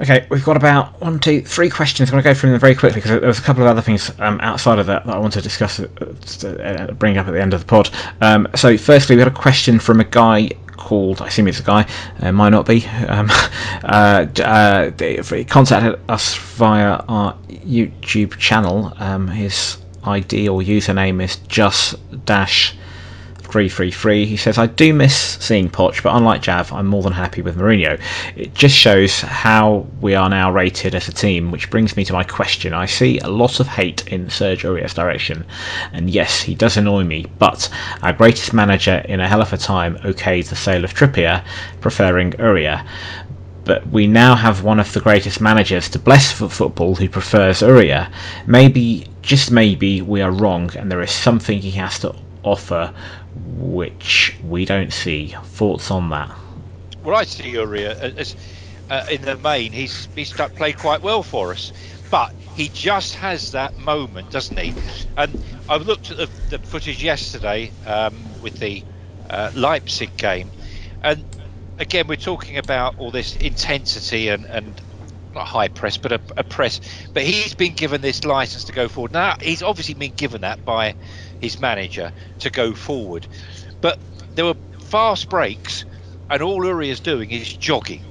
Okay, 0.00 0.26
we've 0.28 0.44
got 0.44 0.56
about 0.56 1.00
one, 1.00 1.20
two, 1.20 1.42
three 1.42 1.70
questions. 1.70 2.08
I'm 2.08 2.14
going 2.14 2.24
to 2.24 2.30
go 2.30 2.34
through 2.34 2.50
them 2.50 2.60
very 2.60 2.74
quickly 2.74 3.00
because 3.00 3.12
there 3.12 3.28
was 3.28 3.38
a 3.38 3.42
couple 3.42 3.62
of 3.62 3.68
other 3.68 3.80
things 3.80 4.10
um, 4.18 4.40
outside 4.40 4.78
of 4.78 4.86
that 4.86 5.06
that 5.06 5.14
I 5.14 5.18
want 5.18 5.32
to 5.34 5.40
discuss, 5.40 5.78
uh, 5.78 5.86
uh, 6.46 6.92
bring 6.92 7.16
up 7.16 7.28
at 7.28 7.32
the 7.32 7.40
end 7.40 7.54
of 7.54 7.60
the 7.60 7.66
pod. 7.66 7.90
Um, 8.20 8.48
so, 8.54 8.76
firstly, 8.76 9.14
we 9.16 9.20
had 9.20 9.28
a 9.28 9.34
question 9.34 9.78
from 9.78 10.00
a 10.00 10.04
guy 10.04 10.50
called, 10.76 11.22
I 11.22 11.28
assume 11.28 11.48
it's 11.48 11.60
a 11.60 11.62
guy, 11.62 11.86
uh, 12.20 12.32
might 12.32 12.50
not 12.50 12.66
be, 12.66 12.86
um, 13.08 13.30
uh, 13.84 14.26
uh, 14.42 14.90
he 14.98 15.44
contacted 15.44 16.00
us 16.08 16.34
via 16.34 16.96
our 17.08 17.34
YouTube 17.48 18.36
channel. 18.38 18.92
Um, 18.98 19.28
his 19.28 19.78
ID 20.02 20.48
or 20.48 20.60
username 20.60 21.22
is 21.22 21.36
just 21.48 21.94
dash 22.26 22.76
333. 23.54 24.26
He 24.26 24.36
says, 24.36 24.58
I 24.58 24.66
do 24.66 24.92
miss 24.92 25.14
seeing 25.14 25.70
Poch, 25.70 26.02
but 26.02 26.16
unlike 26.16 26.42
Jav, 26.42 26.72
I'm 26.72 26.88
more 26.88 27.04
than 27.04 27.12
happy 27.12 27.40
with 27.40 27.56
Mourinho. 27.56 28.00
It 28.34 28.52
just 28.52 28.74
shows 28.74 29.20
how 29.20 29.86
we 30.00 30.16
are 30.16 30.28
now 30.28 30.50
rated 30.50 30.92
as 30.96 31.06
a 31.06 31.12
team, 31.12 31.52
which 31.52 31.70
brings 31.70 31.96
me 31.96 32.04
to 32.06 32.12
my 32.12 32.24
question. 32.24 32.74
I 32.74 32.86
see 32.86 33.20
a 33.20 33.28
lot 33.28 33.60
of 33.60 33.68
hate 33.68 34.08
in 34.08 34.26
Sergio 34.26 34.70
Aurier's 34.70 34.94
direction, 34.94 35.44
and 35.92 36.10
yes, 36.10 36.42
he 36.42 36.56
does 36.56 36.76
annoy 36.76 37.04
me, 37.04 37.26
but 37.38 37.68
our 38.02 38.12
greatest 38.12 38.52
manager 38.52 39.04
in 39.04 39.20
a 39.20 39.28
hell 39.28 39.40
of 39.40 39.52
a 39.52 39.56
time 39.56 39.98
okayed 39.98 40.48
the 40.48 40.56
sale 40.56 40.82
of 40.82 40.92
Trippier, 40.92 41.44
preferring 41.80 42.32
Aurier 42.32 42.84
but 43.64 43.86
we 43.86 44.08
now 44.08 44.34
have 44.34 44.64
one 44.64 44.80
of 44.80 44.92
the 44.92 45.00
greatest 45.00 45.40
managers 45.40 45.88
to 45.88 45.98
bless 46.00 46.32
for 46.32 46.48
football 46.48 46.96
who 46.96 47.08
prefers 47.08 47.62
Aurier. 47.62 48.10
Maybe, 48.46 49.06
just 49.22 49.52
maybe, 49.52 50.02
we 50.02 50.20
are 50.20 50.32
wrong 50.32 50.70
and 50.76 50.90
there 50.90 51.00
is 51.00 51.12
something 51.12 51.60
he 51.60 51.70
has 51.70 52.00
to 52.00 52.14
offer 52.44 52.92
which 53.34 54.36
we 54.48 54.64
don't 54.64 54.92
see. 54.92 55.34
Thoughts 55.44 55.90
on 55.90 56.10
that? 56.10 56.30
Well, 57.02 57.16
I 57.16 57.24
see 57.24 57.52
Aurier 57.54 57.96
as 58.16 58.34
uh, 58.90 59.04
in 59.10 59.22
the 59.22 59.36
main, 59.36 59.72
he's 59.72 60.08
he's 60.14 60.32
played 60.32 60.78
quite 60.78 61.02
well 61.02 61.22
for 61.22 61.52
us, 61.52 61.72
but 62.10 62.32
he 62.54 62.68
just 62.68 63.14
has 63.16 63.52
that 63.52 63.78
moment, 63.78 64.30
doesn't 64.30 64.58
he? 64.58 64.74
And 65.16 65.42
I 65.68 65.76
looked 65.76 66.10
at 66.10 66.16
the, 66.18 66.28
the 66.50 66.58
footage 66.58 67.02
yesterday 67.02 67.72
um, 67.86 68.14
with 68.42 68.58
the 68.58 68.84
uh, 69.30 69.50
Leipzig 69.54 70.16
game, 70.16 70.50
and 71.02 71.24
again 71.78 72.06
we're 72.06 72.16
talking 72.16 72.58
about 72.58 72.94
all 72.98 73.10
this 73.10 73.36
intensity 73.36 74.28
and 74.28 74.44
and 74.46 74.80
not 75.34 75.46
high 75.46 75.68
press, 75.68 75.96
but 75.96 76.12
a, 76.12 76.20
a 76.36 76.44
press. 76.44 76.80
But 77.12 77.24
he's 77.24 77.54
been 77.54 77.74
given 77.74 78.00
this 78.00 78.24
license 78.24 78.64
to 78.64 78.72
go 78.72 78.88
forward. 78.88 79.12
Now 79.12 79.36
he's 79.40 79.62
obviously 79.62 79.94
been 79.94 80.14
given 80.16 80.42
that 80.42 80.64
by 80.64 80.94
his 81.40 81.60
manager 81.60 82.12
to 82.40 82.50
go 82.50 82.74
forward, 82.74 83.26
but 83.80 83.98
there 84.34 84.44
were 84.44 84.56
fast 84.80 85.28
breaks, 85.28 85.84
and 86.30 86.42
all 86.42 86.62
Aurier 86.62 86.90
is 86.90 87.00
doing 87.00 87.30
is 87.30 87.52
jogging. 87.56 88.02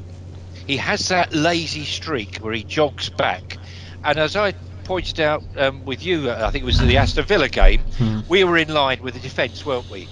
He 0.66 0.78
has 0.78 1.08
that 1.10 1.34
lazy 1.34 1.86
streak 1.86 2.38
where 2.38 2.54
he 2.54 2.64
jogs 2.64 3.10
back, 3.10 3.58
and 4.04 4.18
as 4.18 4.36
I 4.36 4.54
pointed 4.84 5.20
out 5.20 5.44
um, 5.58 5.86
with 5.86 6.04
you, 6.04 6.30
uh, 6.30 6.44
I 6.46 6.52
think 6.52 6.64
it 6.64 6.66
was 6.66 6.80
the 6.80 6.98
Aston 6.98 7.26
Villa 7.26 7.50
game, 7.50 7.82
Hmm. 7.98 8.20
we 8.28 8.44
were 8.44 8.58
in 8.58 8.68
line 8.74 9.02
with 9.02 9.14
the 9.14 9.20
defence, 9.20 9.66
weren't 9.66 9.90
we? 9.90 10.10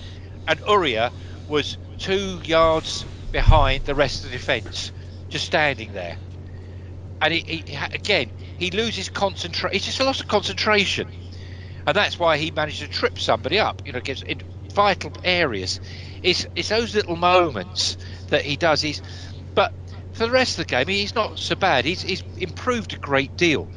And 0.47 0.59
Aurier 0.61 1.11
was 1.47 1.77
two 1.97 2.41
yards 2.45 3.05
behind 3.31 3.83
the 3.85 3.95
rest 3.95 4.23
of 4.23 4.29
the 4.31 4.37
defence, 4.37 4.91
just 5.29 5.45
standing 5.45 5.93
there. 5.93 6.17
And 7.21 7.33
he, 7.33 7.43
he 7.47 7.77
again, 7.93 8.31
he 8.57 8.71
loses 8.71 9.09
concentration. 9.09 9.75
It's 9.75 9.85
just 9.85 9.99
a 9.99 10.03
loss 10.03 10.19
of 10.19 10.27
concentration, 10.27 11.07
and 11.85 11.95
that's 11.95 12.17
why 12.17 12.37
he 12.37 12.51
managed 12.51 12.79
to 12.79 12.87
trip 12.87 13.19
somebody 13.19 13.59
up. 13.59 13.81
You 13.85 13.93
know, 13.93 14.01
gets 14.01 14.23
in 14.23 14.41
vital 14.73 15.11
areas. 15.23 15.79
It's 16.23 16.45
it's 16.55 16.69
those 16.69 16.95
little 16.95 17.15
moments 17.15 17.97
that 18.29 18.43
he 18.43 18.55
does. 18.55 18.81
He's, 18.81 19.01
but 19.53 19.73
for 20.11 20.25
the 20.25 20.31
rest 20.31 20.57
of 20.57 20.65
the 20.65 20.69
game, 20.71 20.87
he's 20.87 21.15
not 21.15 21.37
so 21.37 21.55
bad. 21.55 21.85
He's 21.85 22.01
he's 22.01 22.23
improved 22.37 22.93
a 22.93 22.97
great 22.97 23.37
deal. 23.37 23.69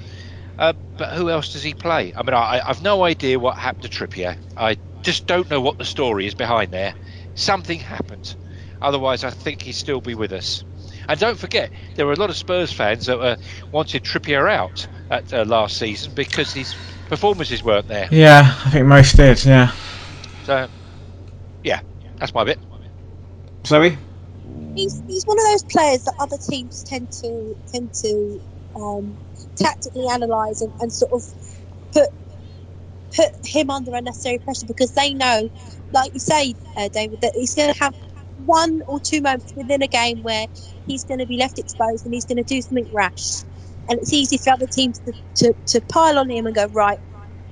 Uh, 0.58 0.72
but 0.96 1.12
who 1.12 1.30
else 1.30 1.52
does 1.52 1.64
he 1.64 1.74
play? 1.74 2.12
I 2.16 2.22
mean, 2.22 2.34
I, 2.34 2.62
I've 2.64 2.82
no 2.82 3.02
idea 3.04 3.38
what 3.38 3.56
happened 3.58 3.82
to 3.82 3.88
Trippier. 3.88 4.38
I 4.56 4.78
just 5.02 5.26
don't 5.26 5.50
know 5.50 5.60
what 5.60 5.78
the 5.78 5.84
story 5.84 6.26
is 6.26 6.34
behind 6.34 6.70
there. 6.70 6.94
Something 7.34 7.80
happened. 7.80 8.36
Otherwise, 8.80 9.24
I 9.24 9.30
think 9.30 9.62
he'd 9.62 9.72
still 9.72 10.00
be 10.00 10.14
with 10.14 10.32
us. 10.32 10.64
And 11.08 11.18
don't 11.18 11.38
forget, 11.38 11.70
there 11.96 12.06
were 12.06 12.12
a 12.12 12.18
lot 12.18 12.30
of 12.30 12.36
Spurs 12.36 12.72
fans 12.72 13.06
that 13.06 13.18
uh, 13.18 13.36
wanted 13.72 14.02
Trippier 14.02 14.50
out 14.50 14.86
at 15.10 15.32
uh, 15.32 15.44
last 15.44 15.76
season 15.76 16.12
because 16.14 16.52
his 16.52 16.74
performances 17.08 17.62
weren't 17.62 17.88
there. 17.88 18.08
Yeah, 18.10 18.42
I 18.64 18.70
think 18.70 18.86
most 18.86 19.16
did, 19.16 19.44
yeah. 19.44 19.70
So, 20.44 20.68
yeah, 21.62 21.80
that's 22.18 22.34
my 22.34 22.44
bit. 22.44 22.58
Zoe? 23.66 23.96
He's, 24.74 25.02
he's 25.06 25.24
one 25.24 25.38
of 25.38 25.44
those 25.52 25.64
players 25.64 26.04
that 26.04 26.14
other 26.20 26.36
teams 26.50 26.82
tend 26.84 27.10
to 27.22 27.56
tend 27.72 27.92
to 28.02 28.40
um, 28.76 29.18
tactically 29.56 30.06
analyse 30.08 30.60
and, 30.60 30.72
and 30.80 30.92
sort 30.92 31.12
of 31.12 31.22
put 31.92 32.08
put 33.14 33.28
him 33.44 33.70
under 33.70 33.94
unnecessary 33.94 34.38
pressure 34.38 34.66
because 34.66 34.92
they 34.92 35.14
know, 35.14 35.48
like 35.92 36.12
you 36.12 36.20
say, 36.20 36.54
uh, 36.76 36.88
David, 36.92 37.20
that 37.22 37.32
he's 37.34 37.54
going 37.54 37.72
to 37.72 37.78
have 37.80 37.94
one 38.44 38.80
or 38.86 39.00
two 39.00 39.20
moments 39.20 39.52
within 39.54 39.82
a 39.82 39.88
game 39.88 40.22
where 40.22 40.46
he's 40.86 41.04
going 41.04 41.20
to 41.20 41.26
be 41.26 41.38
left 41.38 41.58
exposed 41.58 42.04
and 42.06 42.14
he's 42.14 42.26
going 42.26 42.38
to 42.38 42.44
do 42.44 42.62
something 42.62 42.88
rash. 42.92 43.44
And 43.88 43.98
it's 44.00 44.12
easy 44.12 44.38
for 44.38 44.52
other 44.54 44.68
teams 44.72 45.00
to, 45.06 45.14
to, 45.38 45.54
to 45.68 45.82
pile 45.92 46.18
on 46.18 46.30
him 46.30 46.46
and 46.46 46.54
go, 46.54 46.66
right, 46.68 46.98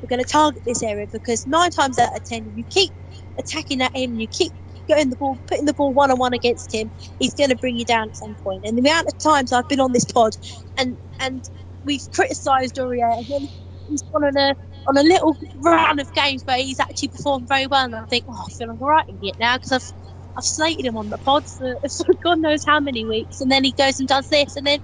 we're 0.03 0.09
going 0.09 0.25
to 0.25 0.31
target 0.31 0.63
this 0.67 0.83
area 0.83 1.07
because 1.13 1.47
nine 1.47 1.71
times 1.71 1.99
out 1.99 2.17
of 2.17 2.25
ten, 2.25 2.53
you 2.57 2.65
keep 2.71 2.93
attacking 3.39 3.83
at 3.83 3.95
him, 3.97 4.15
you 4.15 4.29
keep 4.29 4.53
getting 4.89 5.11
the 5.11 5.17
ball, 5.17 5.39
putting 5.49 5.67
the 5.67 5.75
ball 5.75 5.95
one 5.95 6.11
on 6.11 6.19
one 6.19 6.35
against 6.35 6.75
him, 6.75 6.91
he's 7.19 7.35
going 7.35 7.51
to 7.51 7.57
bring 7.59 7.77
you 7.77 7.85
down 7.85 8.09
at 8.09 8.17
some 8.17 8.37
point. 8.43 8.63
And 8.65 8.77
the 8.79 8.83
amount 8.83 9.09
of 9.09 9.15
times 9.23 9.53
I've 9.53 9.69
been 9.69 9.81
on 9.81 9.93
this 9.93 10.07
pod 10.07 10.33
and 10.79 10.99
and 11.21 11.45
we've 11.85 12.03
criticised 12.15 12.77
Aurier 12.77 13.19
and 13.19 13.27
then 13.29 13.49
he's 13.89 14.03
gone 14.13 14.25
on 14.25 14.37
a 14.37 14.55
on 14.89 14.97
a 14.97 15.03
little 15.03 15.37
run 15.65 15.99
of 16.01 16.13
games 16.15 16.43
where 16.47 16.59
he's 16.59 16.81
actually 16.81 17.09
performed 17.09 17.47
very 17.49 17.67
well, 17.67 17.85
and 17.85 17.95
I 17.97 18.05
think, 18.11 18.25
oh, 18.29 18.35
I 18.35 18.51
feel 18.57 18.71
all 18.71 18.89
right 18.89 19.05
in 19.09 19.19
it 19.23 19.37
now 19.39 19.57
because 19.57 19.73
I've 19.73 19.93
I've 20.37 20.45
slated 20.45 20.87
him 20.87 20.97
on 20.97 21.11
the 21.11 21.19
pod 21.19 21.45
for, 21.57 21.77
for 22.07 22.15
God 22.23 22.41
knows 22.41 22.63
how 22.67 22.81
many 22.81 23.07
weeks, 23.07 23.41
and 23.41 23.51
then 23.51 23.65
he 23.65 23.73
goes 23.73 24.01
and 24.01 24.09
does 24.09 24.29
this, 24.29 24.57
and 24.57 24.67
then 24.67 24.81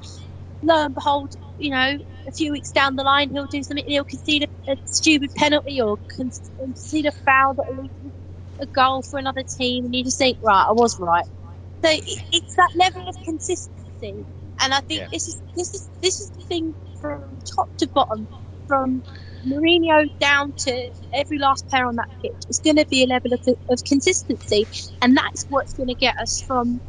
lo 0.62 0.86
and 0.86 0.94
behold, 0.94 1.32
you 1.58 1.70
know, 1.70 1.98
a 2.28 2.32
few 2.32 2.52
weeks 2.52 2.72
down 2.72 2.96
the 2.96 3.04
line, 3.04 3.30
he'll 3.30 3.46
do 3.46 3.62
something, 3.62 3.84
he'll 3.86 4.04
concede 4.04 4.48
a, 4.68 4.72
a 4.72 4.76
stupid 4.86 5.30
penalty 5.36 5.80
or 5.80 5.98
concede 6.16 7.06
a 7.06 7.12
foul 7.24 7.54
that 7.54 7.66
will 7.70 7.84
to 8.02 8.12
a 8.60 8.66
goal 8.74 9.02
for 9.02 9.18
another 9.18 9.44
team, 9.58 9.84
and 9.86 9.94
you 9.94 10.04
just 10.04 10.18
think, 10.18 10.38
right, 10.42 10.66
I 10.68 10.72
was 10.72 10.96
right. 11.00 11.24
So 11.84 11.90
it's 12.32 12.56
that 12.56 12.70
level 12.76 13.08
of 13.08 13.14
consistency, 13.24 14.26
and 14.60 14.74
I 14.74 14.80
think 14.82 15.02
Yeah. 15.02 15.08
this 15.12 15.28
is 15.28 15.40
this 15.56 15.74
is 15.74 15.88
this 16.02 16.20
is 16.20 16.30
the 16.36 16.44
thing 16.48 16.74
from 17.00 17.38
top 17.56 17.68
to 17.78 17.88
bottom, 17.94 18.28
from 18.68 19.04
Mourinho 19.46 20.06
down 20.20 20.52
to 20.58 20.90
every 21.12 21.38
last 21.38 21.66
player 21.68 21.86
on 21.86 21.96
that 21.96 22.08
pitch. 22.22 22.36
It's 22.48 22.60
going 22.60 22.76
to 22.76 22.86
be 22.90 23.04
a 23.04 23.06
level 23.06 23.32
of, 23.32 23.40
of 23.70 23.78
consistency, 23.86 24.68
and 25.02 25.16
that's 25.16 25.46
what's 25.48 25.74
going 25.74 25.88
to 25.88 25.94
get 25.94 26.16
us 26.20 26.42
from 26.46 26.80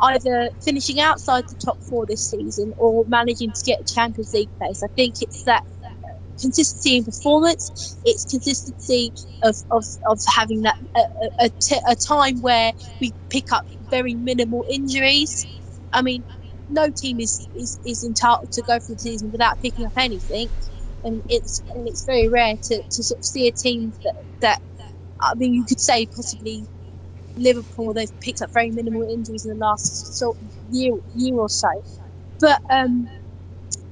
either 0.00 0.50
finishing 0.64 1.00
outside 1.00 1.44
the 1.48 1.56
top 1.64 1.78
four 1.88 2.06
this 2.06 2.28
season 2.28 2.72
or 2.76 3.04
managing 3.08 3.52
to 3.52 3.62
get 3.64 3.80
a 3.80 3.84
Champions 3.94 4.32
League 4.34 4.50
place. 4.60 4.82
I 4.82 4.88
think 4.96 5.16
it's 5.20 5.44
that 5.44 5.62
consistency 6.40 6.96
in 6.98 7.04
performance. 7.04 7.98
It's 8.04 8.24
consistency 8.24 9.12
of, 9.42 9.56
of, 9.70 9.84
of 10.08 10.18
having 10.34 10.62
that 10.62 10.76
a, 10.96 11.00
a, 11.46 11.50
t- 11.62 11.80
a 11.88 11.96
time 11.96 12.40
where 12.40 12.72
we 13.00 13.12
pick 13.30 13.52
up 13.52 13.64
very 13.90 14.14
minimal 14.14 14.64
injuries. 14.70 15.46
I 15.92 16.02
mean, 16.02 16.24
no 16.68 16.88
team 16.96 17.20
is, 17.20 17.48
is, 17.54 17.78
is 17.84 18.04
entitled 18.04 18.50
to 18.52 18.62
go 18.62 18.78
through 18.80 18.96
the 18.96 19.00
season 19.00 19.30
without 19.32 19.60
picking 19.60 19.86
up 19.86 19.92
anything, 19.96 20.48
and 21.04 21.22
it's 21.28 21.62
and 21.74 21.88
it's 21.88 22.04
very 22.06 22.28
rare 22.28 22.56
to, 22.64 22.82
to 22.90 23.04
sort 23.04 23.20
of 23.20 23.24
see 23.24 23.48
a 23.48 23.52
team 23.52 23.94
that 24.04 24.14
that 24.40 24.60
I 25.20 25.34
mean 25.36 25.54
you 25.54 25.64
could 25.66 25.80
say 25.80 26.06
possibly 26.06 26.66
Liverpool 27.36 27.94
they've 27.94 28.20
picked 28.20 28.42
up 28.42 28.50
very 28.54 28.70
minimal 28.72 29.08
injuries 29.12 29.44
in 29.46 29.58
the 29.58 29.64
last 29.64 30.16
sort 30.18 30.36
of 30.40 30.48
year 30.70 30.94
year 31.14 31.36
or 31.36 31.48
so, 31.50 31.70
but 32.40 32.60
um, 32.70 33.08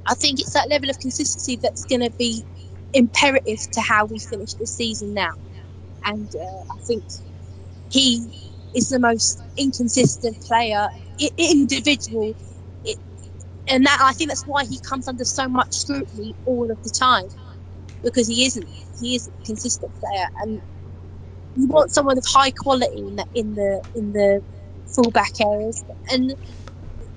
I 0.06 0.14
think 0.14 0.40
it's 0.40 0.54
that 0.54 0.70
level 0.70 0.90
of 0.90 0.98
consistency 1.00 1.58
that's 1.62 1.84
going 1.84 2.02
to 2.02 2.12
be 2.18 2.44
imperative 2.92 3.58
to 3.74 3.80
how 3.80 4.06
we 4.06 4.18
finish 4.18 4.54
the 4.54 4.66
season 4.66 5.14
now, 5.14 5.32
and 6.04 6.30
uh, 6.34 6.62
I 6.74 6.78
think 6.86 7.04
he 7.90 8.32
is 8.74 8.88
the 8.88 9.00
most 9.00 9.40
inconsistent 9.56 10.38
player, 10.46 10.88
individual, 11.38 12.34
and 13.68 13.86
that 13.86 13.98
I 14.02 14.12
think 14.12 14.30
that's 14.30 14.44
why 14.46 14.64
he 14.64 14.78
comes 14.80 15.08
under 15.08 15.24
so 15.24 15.48
much 15.48 15.74
scrutiny 15.74 16.34
all 16.44 16.70
of 16.70 16.78
the 16.82 16.90
time, 16.90 17.28
because 18.02 18.28
he 18.28 18.44
isn't 18.46 18.68
he 18.98 19.14
isn't 19.14 19.34
a 19.40 19.44
consistent 19.44 19.92
player, 19.94 20.26
and 20.42 20.60
you 21.54 21.68
want 21.68 21.92
someone 21.92 22.18
of 22.18 22.24
high 22.26 22.52
quality 22.52 22.98
in 23.08 23.16
the 23.16 23.26
in 23.34 23.54
the 23.54 23.82
in 23.94 24.12
the 24.12 24.42
fullback 24.86 25.32
areas, 25.40 25.84
and 26.10 26.34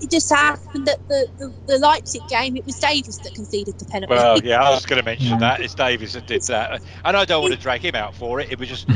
it 0.02 0.12
just 0.12 0.30
happened 0.30 0.88
that 0.88 1.00
the, 1.08 1.28
the, 1.38 1.56
the 1.68 1.78
Leipzig 1.80 2.22
game 2.30 2.56
it 2.58 2.66
was 2.66 2.78
Davis 2.80 3.18
that 3.20 3.34
conceded 3.34 3.76
the 3.80 3.86
penalty. 3.86 4.14
Well, 4.14 4.40
yeah, 4.44 4.62
I 4.62 4.72
was 4.72 4.86
going 4.86 5.02
to 5.02 5.06
mention 5.06 5.40
that. 5.40 5.62
It's 5.62 5.74
Davis 5.74 6.14
that 6.14 6.28
did 6.28 6.44
that, 6.44 6.82
and 7.06 7.18
I 7.18 7.26
don't 7.26 7.42
want 7.42 7.54
to 7.54 7.60
drag 7.60 7.84
him 7.84 7.96
out 7.96 8.16
for 8.16 8.40
it. 8.40 8.52
It 8.52 8.60
was 8.60 8.70
just 8.70 8.88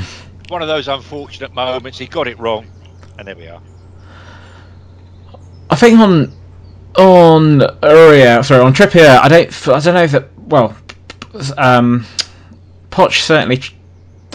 one 0.50 0.62
of 0.62 0.68
those 0.68 0.88
unfortunate 0.88 1.54
moments. 1.56 1.98
He 1.98 2.08
got 2.08 2.28
it 2.28 2.40
wrong, 2.40 2.68
and 3.18 3.28
there 3.28 3.36
we 3.36 3.48
are. 3.48 3.62
I 5.70 5.76
think 5.76 6.00
on 6.00 6.36
on 6.98 7.60
Aurier, 7.82 8.44
sorry, 8.44 8.61
on 8.61 8.74
Trippier, 8.74 9.20
I 9.20 9.28
don't, 9.28 9.68
I 9.68 9.80
don't 9.80 9.94
know 9.94 10.03
if 10.03 10.11
that. 10.11 10.30
Well, 10.38 10.76
um, 11.57 12.06
Poch 12.90 13.22
certainly 13.22 13.61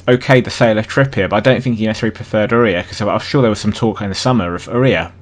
okayed 0.06 0.44
the 0.44 0.50
sale 0.50 0.78
of 0.78 0.86
Trippier, 0.86 1.28
but 1.28 1.36
I 1.36 1.40
don't 1.40 1.62
think 1.62 1.78
he 1.78 1.86
necessarily 1.86 2.14
preferred 2.14 2.50
Aurier 2.50 2.82
because 2.82 3.00
I'm 3.00 3.18
sure 3.20 3.42
there 3.42 3.50
was 3.50 3.60
some 3.60 3.72
talk 3.72 4.00
in 4.00 4.08
the 4.08 4.14
summer 4.14 4.54
of 4.54 4.66
Aurier 4.68 5.12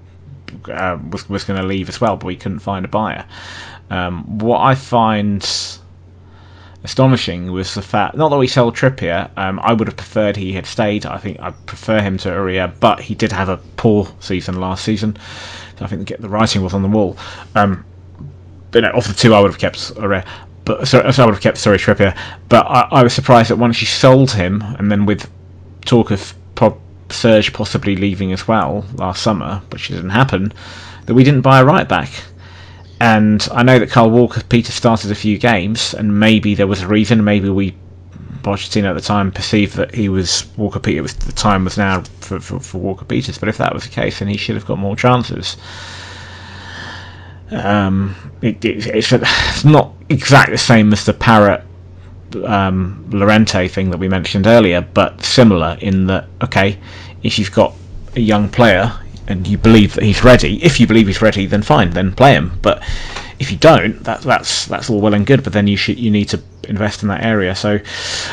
uh, 0.68 0.98
was 1.10 1.28
was 1.28 1.44
going 1.44 1.60
to 1.60 1.66
leave 1.66 1.88
as 1.88 2.00
well, 2.00 2.16
but 2.16 2.26
we 2.26 2.36
couldn't 2.36 2.60
find 2.60 2.84
a 2.84 2.88
buyer. 2.88 3.24
Um, 3.90 4.38
what 4.38 4.60
I 4.60 4.74
find 4.74 5.42
astonishing 6.84 7.52
was 7.52 7.74
the 7.74 7.82
fact 7.82 8.16
not 8.16 8.30
that 8.30 8.38
we 8.38 8.48
sold 8.48 8.76
Trippier. 8.76 9.30
Um, 9.36 9.60
I 9.60 9.72
would 9.72 9.88
have 9.88 9.96
preferred 9.96 10.36
he 10.36 10.52
had 10.52 10.66
stayed. 10.66 11.06
I 11.06 11.18
think 11.18 11.40
I 11.40 11.50
prefer 11.50 12.00
him 12.00 12.18
to 12.18 12.28
Aurier, 12.28 12.72
but 12.80 13.00
he 13.00 13.14
did 13.14 13.32
have 13.32 13.48
a 13.48 13.59
poor 13.76 14.09
season 14.20 14.60
last 14.60 14.84
season. 14.84 15.16
I 15.80 15.86
think 15.86 16.08
the, 16.08 16.16
the 16.16 16.28
writing 16.28 16.62
was 16.62 16.74
on 16.74 16.82
the 16.82 16.88
wall. 16.88 17.16
Um, 17.54 17.84
but 18.70 18.82
no, 18.82 18.90
of 18.90 19.06
the 19.06 19.14
two, 19.14 19.34
I 19.34 19.40
would 19.40 19.50
have 19.50 19.60
kept 19.60 19.94
Aurier. 19.96 20.24
But 20.64 20.86
sorry, 20.86 21.12
so 21.12 21.22
I 21.22 21.26
would 21.26 21.34
have 21.34 21.42
kept 21.42 21.58
sorry 21.58 21.78
Trippier. 21.78 22.16
But 22.48 22.66
I, 22.66 22.88
I 22.90 23.02
was 23.02 23.12
surprised 23.12 23.50
that 23.50 23.56
once 23.56 23.80
you 23.80 23.86
sold 23.86 24.30
him, 24.30 24.62
and 24.78 24.90
then 24.90 25.06
with 25.06 25.28
talk 25.84 26.10
of 26.10 26.34
Serge 27.12 27.52
possibly 27.52 27.94
leaving 27.94 28.32
as 28.32 28.48
well 28.48 28.84
last 28.94 29.22
summer, 29.22 29.60
which 29.70 29.88
didn't 29.88 30.10
happen, 30.10 30.52
that 31.06 31.14
we 31.14 31.24
didn't 31.24 31.42
buy 31.42 31.60
a 31.60 31.64
right 31.64 31.88
back. 31.88 32.10
And 33.00 33.46
I 33.52 33.62
know 33.62 33.78
that 33.78 33.90
Kyle 33.90 34.10
Walker 34.10 34.42
Peter 34.48 34.72
started 34.72 35.10
a 35.10 35.14
few 35.14 35.38
games, 35.38 35.92
and 35.94 36.18
maybe 36.20 36.54
there 36.54 36.66
was 36.66 36.82
a 36.82 36.86
reason. 36.86 37.24
Maybe 37.24 37.48
we 37.48 37.74
Pochettino 38.43 38.90
at 38.90 38.94
the 38.94 39.01
time 39.01 39.31
perceived 39.32 39.77
that 39.77 39.94
he 39.94 40.09
was 40.09 40.47
Walker 40.56 40.81
Peters. 40.81 41.02
Was, 41.02 41.14
the 41.16 41.32
time 41.32 41.64
was 41.64 41.78
now 41.78 42.02
for, 42.20 42.40
for, 42.40 42.60
for 42.60 42.78
Walker 42.78 43.05
Peters. 43.05 43.39
But 43.39 43.48
if 43.48 43.59
that 43.59 43.73
was 43.73 43.85
the 43.85 43.90
case, 43.90 44.19
then 44.19 44.28
he 44.28 44.36
should 44.36 44.56
have 44.56 44.66
got 44.66 44.78
more 44.78 44.97
chances. 44.97 45.56
Um, 47.51 48.16
it, 48.40 48.64
it, 48.64 48.86
it's, 48.86 49.12
it's 49.12 49.64
not 49.64 49.93
exactly 50.09 50.55
the 50.55 50.59
same 50.59 50.93
as 50.93 51.05
the 51.05 51.12
Parrott 51.12 51.62
um, 52.44 53.09
Llorente 53.10 53.69
thing 53.69 53.90
that 53.90 53.98
we 53.98 54.09
mentioned 54.09 54.47
earlier, 54.47 54.81
but 54.81 55.23
similar 55.23 55.77
in 55.81 56.06
that 56.06 56.27
okay, 56.43 56.78
if 57.23 57.39
you've 57.39 57.52
got 57.52 57.74
a 58.16 58.20
young 58.20 58.48
player 58.48 58.93
and 59.28 59.47
you 59.47 59.59
believe 59.59 59.94
that 59.94 60.05
he's 60.05 60.24
ready, 60.24 60.62
if 60.64 60.81
you 60.81 60.86
believe 60.86 61.06
he's 61.06 61.23
ready, 61.23 61.47
then 61.47 61.62
fine, 61.62 61.90
then 61.90 62.12
play 62.12 62.32
him. 62.32 62.59
But 62.62 62.82
if 63.43 63.51
you 63.51 63.59
don't, 63.59 64.02
that, 64.05 64.23
that's 64.23 64.66
that's 64.66 64.89
all 64.89 65.01
well 65.01 65.14
and 65.14 65.27
good. 65.27 65.43
But 65.43 65.52
then 65.52 65.66
you 65.66 65.77
should 65.77 65.98
you 65.98 66.10
need 66.10 66.28
to 66.31 66.40
invest 66.69 67.02
in 67.02 67.09
that 67.09 67.24
area. 67.24 67.55
So 67.55 67.81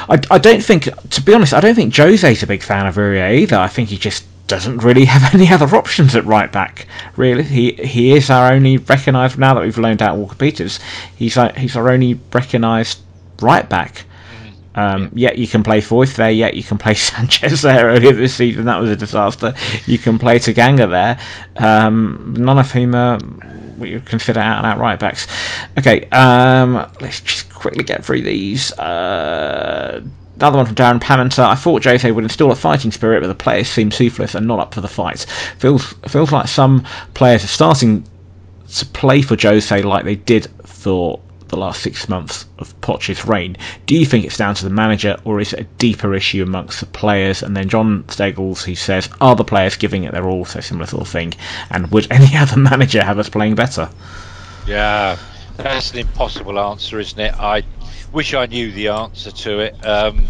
I, 0.08 0.20
I 0.30 0.38
don't 0.38 0.64
think, 0.64 0.88
to 1.10 1.22
be 1.22 1.34
honest, 1.34 1.54
I 1.54 1.60
don't 1.60 1.76
think 1.76 1.94
Jose's 1.96 2.44
a 2.44 2.48
big 2.48 2.62
fan 2.62 2.86
of 2.86 2.96
Aurier 2.96 3.40
either. 3.40 3.58
I 3.58 3.68
think 3.68 3.90
he 3.90 3.98
just 3.98 4.24
doesn't 4.48 4.78
really 4.80 5.06
have 5.16 5.34
any 5.34 5.52
other 5.52 5.76
options 5.76 6.16
at 6.16 6.26
right 6.26 6.52
back. 6.52 6.88
Really, 7.16 7.44
he 7.44 7.72
he 7.74 8.14
is 8.14 8.30
our 8.30 8.54
only 8.54 8.78
recognised 8.78 9.38
now 9.38 9.56
that 9.56 9.64
we've 9.64 9.78
loaned 9.78 10.02
out 10.02 10.18
Walker 10.18 10.36
Peters. 10.36 10.80
He's 11.16 11.38
our, 11.38 11.52
he's 11.54 11.76
our 11.76 11.90
only 11.90 12.20
recognised 12.32 13.00
right 13.42 13.68
back. 13.68 14.06
Um, 14.76 15.10
Yet 15.14 15.38
you 15.38 15.48
can 15.48 15.64
play 15.64 15.82
Foyth 15.82 16.16
there. 16.16 16.32
Yet 16.32 16.54
you 16.54 16.64
can 16.64 16.78
play 16.78 16.94
Sanchez 17.10 17.64
there 17.64 17.88
earlier 17.88 18.14
this 18.14 18.36
season. 18.36 18.66
That 18.66 18.80
was 18.80 18.92
a 18.92 18.96
disaster. 18.96 19.56
You 19.88 19.98
can 19.98 20.20
play 20.20 20.38
Tanganga 20.38 20.90
there. 20.90 21.20
Um, 21.58 22.36
none 22.38 22.60
of 22.60 22.72
whom 22.72 22.94
are 22.94 23.20
we 23.80 23.94
would 23.94 24.06
consider 24.06 24.40
out 24.40 24.58
and 24.58 24.68
out 24.68 24.78
right 24.78 25.00
backs. 25.00 25.28
Okay, 25.78 26.08
um, 26.10 26.76
let's 27.02 27.22
just 27.22 27.54
quickly 27.54 27.84
get 27.84 28.06
through 28.06 28.22
these. 28.22 28.72
Uh, 28.74 30.02
Another 30.40 30.56
one 30.56 30.68
from 30.68 30.76
Darren 30.76 31.02
Pamenter. 31.02 31.44
I 31.44 31.56
thought 31.56 31.84
Jose 31.84 32.10
would 32.10 32.24
instill 32.24 32.50
a 32.50 32.56
fighting 32.56 32.92
spirit, 32.92 33.20
but 33.20 33.28
the 33.28 33.36
players 33.36 33.68
seem 33.68 33.90
toothless 33.90 34.36
and 34.36 34.48
not 34.48 34.60
up 34.60 34.74
for 34.74 34.80
the 34.80 34.88
fight. 34.88 35.26
Feels 35.58 35.94
feels 36.08 36.32
like 36.32 36.48
some 36.48 36.86
players 37.14 37.44
are 37.44 37.48
starting 37.48 38.06
to 38.70 38.86
play 38.86 39.22
for 39.22 39.36
Jose 39.38 39.82
like 39.82 40.06
they 40.06 40.16
did 40.16 40.48
for 40.66 41.20
the 41.50 41.58
last 41.58 41.82
six 41.82 42.08
months 42.08 42.46
of 42.58 42.80
Poch's 42.82 43.26
reign. 43.26 43.58
Do 43.86 43.96
you 43.96 44.06
think 44.06 44.26
it's 44.26 44.38
down 44.38 44.56
to 44.56 44.64
the 44.64 44.70
manager, 44.70 45.18
or 45.26 45.40
is 45.40 45.54
it 45.54 45.60
a 45.60 45.68
deeper 45.78 46.14
issue 46.14 46.44
amongst 46.44 46.80
the 46.80 46.86
players? 46.86 47.44
And 47.44 47.56
then 47.56 47.70
John 47.70 48.04
Stegels, 48.04 48.64
he 48.64 48.76
says, 48.76 49.10
are 49.20 49.36
the 49.36 49.44
players 49.44 49.76
giving 49.76 50.04
it 50.04 50.14
their 50.14 50.28
all? 50.28 50.46
So 50.46 50.60
similar 50.60 50.88
sort 50.88 51.02
of 51.02 51.10
thing. 51.10 51.34
And 51.70 51.92
would 51.92 52.08
any 52.12 52.36
other 52.36 52.58
manager 52.58 53.04
have 53.04 53.20
us 53.20 53.30
playing 53.30 53.56
better? 53.56 53.90
Yeah, 54.66 55.18
that's 55.58 55.92
an 55.92 56.00
impossible 56.00 56.60
answer, 56.60 57.00
isn't 57.00 57.20
it? 57.20 57.34
I 57.34 57.64
wish 58.12 58.34
I 58.34 58.46
knew 58.46 58.72
the 58.72 58.90
answer 58.90 59.32
to 59.32 59.60
it. 59.60 59.86
Um, 59.86 60.28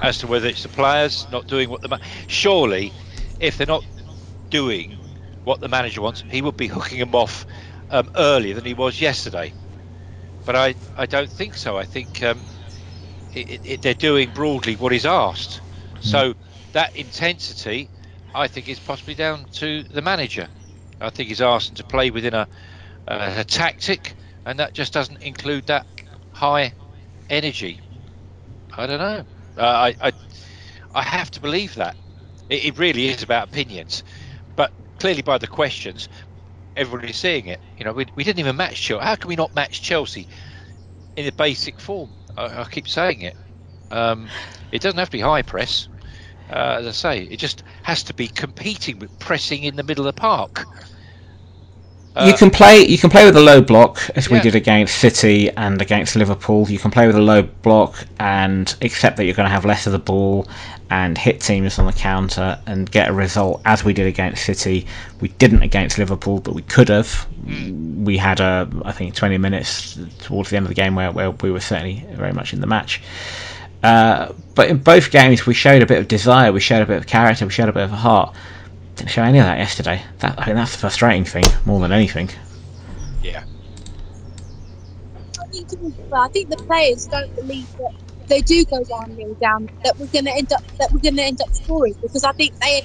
as 0.00 0.18
to 0.18 0.26
whether 0.26 0.46
it's 0.48 0.62
the 0.62 0.68
players 0.68 1.26
not 1.32 1.46
doing 1.46 1.68
what 1.68 1.80
the 1.80 1.88
ma- 1.88 1.98
surely, 2.26 2.92
if 3.40 3.58
they're 3.58 3.66
not 3.66 3.84
doing 4.50 4.96
what 5.44 5.60
the 5.60 5.68
manager 5.68 6.00
wants, 6.00 6.22
he 6.28 6.42
would 6.42 6.56
be 6.56 6.66
hooking 6.68 6.98
them 6.98 7.14
off 7.14 7.46
um, 7.90 8.08
earlier 8.16 8.54
than 8.54 8.64
he 8.64 8.74
was 8.74 9.00
yesterday. 9.00 9.52
But 10.48 10.56
I, 10.56 10.76
I 10.96 11.04
don't 11.04 11.30
think 11.30 11.58
so. 11.58 11.76
I 11.76 11.84
think 11.84 12.22
um, 12.22 12.42
it, 13.34 13.60
it, 13.66 13.82
they're 13.82 13.92
doing 13.92 14.30
broadly 14.34 14.76
what 14.76 14.92
he's 14.92 15.04
asked. 15.04 15.60
So 16.00 16.32
that 16.72 16.96
intensity, 16.96 17.90
I 18.34 18.48
think, 18.48 18.70
is 18.70 18.78
possibly 18.80 19.14
down 19.14 19.44
to 19.56 19.82
the 19.90 20.00
manager. 20.00 20.48
I 21.02 21.10
think 21.10 21.28
he's 21.28 21.42
asked 21.42 21.68
them 21.68 21.76
to 21.76 21.84
play 21.84 22.08
within 22.08 22.32
a, 22.32 22.48
uh, 23.08 23.34
a 23.36 23.44
tactic, 23.44 24.14
and 24.46 24.58
that 24.58 24.72
just 24.72 24.94
doesn't 24.94 25.20
include 25.20 25.66
that 25.66 25.84
high 26.30 26.72
energy. 27.28 27.78
I 28.74 28.86
don't 28.86 29.00
know. 29.00 29.26
Uh, 29.58 29.60
I, 29.60 29.94
I 30.00 30.12
I 30.94 31.02
have 31.02 31.30
to 31.32 31.40
believe 31.40 31.74
that. 31.74 31.94
It, 32.48 32.64
it 32.64 32.78
really 32.78 33.08
is 33.08 33.22
about 33.22 33.48
opinions, 33.48 34.02
but 34.56 34.72
clearly 34.98 35.20
by 35.20 35.36
the 35.36 35.46
questions, 35.46 36.08
everybody's 36.78 37.18
seeing 37.18 37.46
it. 37.46 37.60
You 37.76 37.84
know, 37.84 37.92
we, 37.92 38.06
we 38.14 38.24
didn't 38.24 38.38
even 38.38 38.56
match 38.56 38.80
Chelsea. 38.80 39.04
How 39.04 39.16
can 39.16 39.28
we 39.28 39.36
not 39.36 39.54
match 39.54 39.82
Chelsea 39.82 40.28
in 41.16 41.26
the 41.26 41.32
basic 41.32 41.80
form? 41.80 42.10
I, 42.36 42.60
I 42.60 42.64
keep 42.64 42.88
saying 42.88 43.22
it. 43.22 43.34
Um, 43.90 44.28
it 44.72 44.80
doesn't 44.80 44.98
have 44.98 45.10
to 45.10 45.16
be 45.16 45.20
high 45.22 45.42
press. 45.42 45.88
Uh, 46.50 46.76
as 46.78 46.86
I 46.86 46.92
say, 46.92 47.22
it 47.24 47.38
just 47.38 47.62
has 47.82 48.02
to 48.04 48.14
be 48.14 48.28
competing 48.28 48.98
with 48.98 49.18
pressing 49.18 49.64
in 49.64 49.76
the 49.76 49.82
middle 49.82 50.06
of 50.06 50.14
the 50.14 50.20
park. 50.20 50.66
You 52.26 52.34
can 52.34 52.50
play. 52.50 52.84
You 52.86 52.98
can 52.98 53.10
play 53.10 53.24
with 53.24 53.36
a 53.36 53.40
low 53.40 53.60
block, 53.60 54.00
as 54.16 54.28
we 54.28 54.36
Yeah. 54.36 54.42
did 54.44 54.54
against 54.54 54.96
City 54.98 55.50
and 55.56 55.80
against 55.80 56.16
Liverpool. 56.16 56.66
You 56.68 56.78
can 56.78 56.90
play 56.90 57.06
with 57.06 57.16
a 57.16 57.20
low 57.20 57.42
block 57.42 58.06
and 58.18 58.74
accept 58.82 59.16
that 59.16 59.24
you're 59.24 59.34
going 59.34 59.48
to 59.48 59.52
have 59.52 59.64
less 59.64 59.86
of 59.86 59.92
the 59.92 59.98
ball 59.98 60.48
and 60.90 61.18
hit 61.18 61.40
teams 61.40 61.78
on 61.78 61.86
the 61.86 61.92
counter 61.92 62.58
and 62.66 62.90
get 62.90 63.08
a 63.08 63.12
result, 63.12 63.60
as 63.64 63.84
we 63.84 63.92
did 63.92 64.06
against 64.06 64.44
City. 64.44 64.86
We 65.20 65.28
didn't 65.28 65.62
against 65.62 65.98
Liverpool, 65.98 66.40
but 66.40 66.54
we 66.54 66.62
could 66.62 66.88
have. 66.88 67.26
We 67.46 68.16
had 68.16 68.40
a, 68.40 68.68
I 68.84 68.92
think, 68.92 69.14
20 69.14 69.38
minutes 69.38 69.98
towards 70.20 70.50
the 70.50 70.56
end 70.56 70.64
of 70.64 70.68
the 70.68 70.74
game 70.74 70.94
where, 70.94 71.12
where 71.12 71.30
we 71.30 71.50
were 71.50 71.60
certainly 71.60 72.06
very 72.12 72.32
much 72.32 72.52
in 72.52 72.60
the 72.60 72.66
match. 72.66 73.02
Uh, 73.82 74.32
but 74.54 74.68
in 74.68 74.78
both 74.78 75.10
games, 75.10 75.46
we 75.46 75.54
showed 75.54 75.82
a 75.82 75.86
bit 75.86 75.98
of 75.98 76.08
desire, 76.08 76.52
we 76.52 76.60
showed 76.60 76.82
a 76.82 76.86
bit 76.86 76.96
of 76.96 77.06
character, 77.06 77.44
we 77.44 77.52
showed 77.52 77.68
a 77.68 77.72
bit 77.72 77.84
of 77.84 77.90
heart. 77.90 78.34
Didn't 78.98 79.10
show 79.10 79.22
any 79.22 79.38
of 79.38 79.46
that 79.46 79.58
yesterday. 79.58 80.02
That 80.18 80.34
I 80.38 80.44
think 80.44 80.56
that's 80.56 80.72
the 80.72 80.78
frustrating 80.78 81.24
thing 81.24 81.44
more 81.64 81.78
than 81.80 81.92
anything. 81.92 82.30
yeah. 83.22 83.44
I 85.38 85.44
think, 85.52 85.94
I 86.12 86.28
think 86.28 86.50
the 86.50 86.56
players 86.56 87.06
don't 87.06 87.34
believe 87.36 87.68
that 87.78 87.92
they 88.26 88.40
do 88.40 88.64
go 88.64 88.78
one 88.88 89.16
nil 89.16 89.36
down 89.40 89.68
that 89.84 89.94
we're 89.98 90.08
going 90.08 90.24
to 90.24 90.32
end 90.32 90.52
up 90.52 90.62
that 90.78 90.90
we're 90.92 90.98
going 90.98 91.16
to 91.16 91.22
end 91.22 91.40
up 91.40 91.48
scoring 91.54 91.94
because 92.02 92.24
I 92.24 92.32
think 92.32 92.58
they 92.58 92.82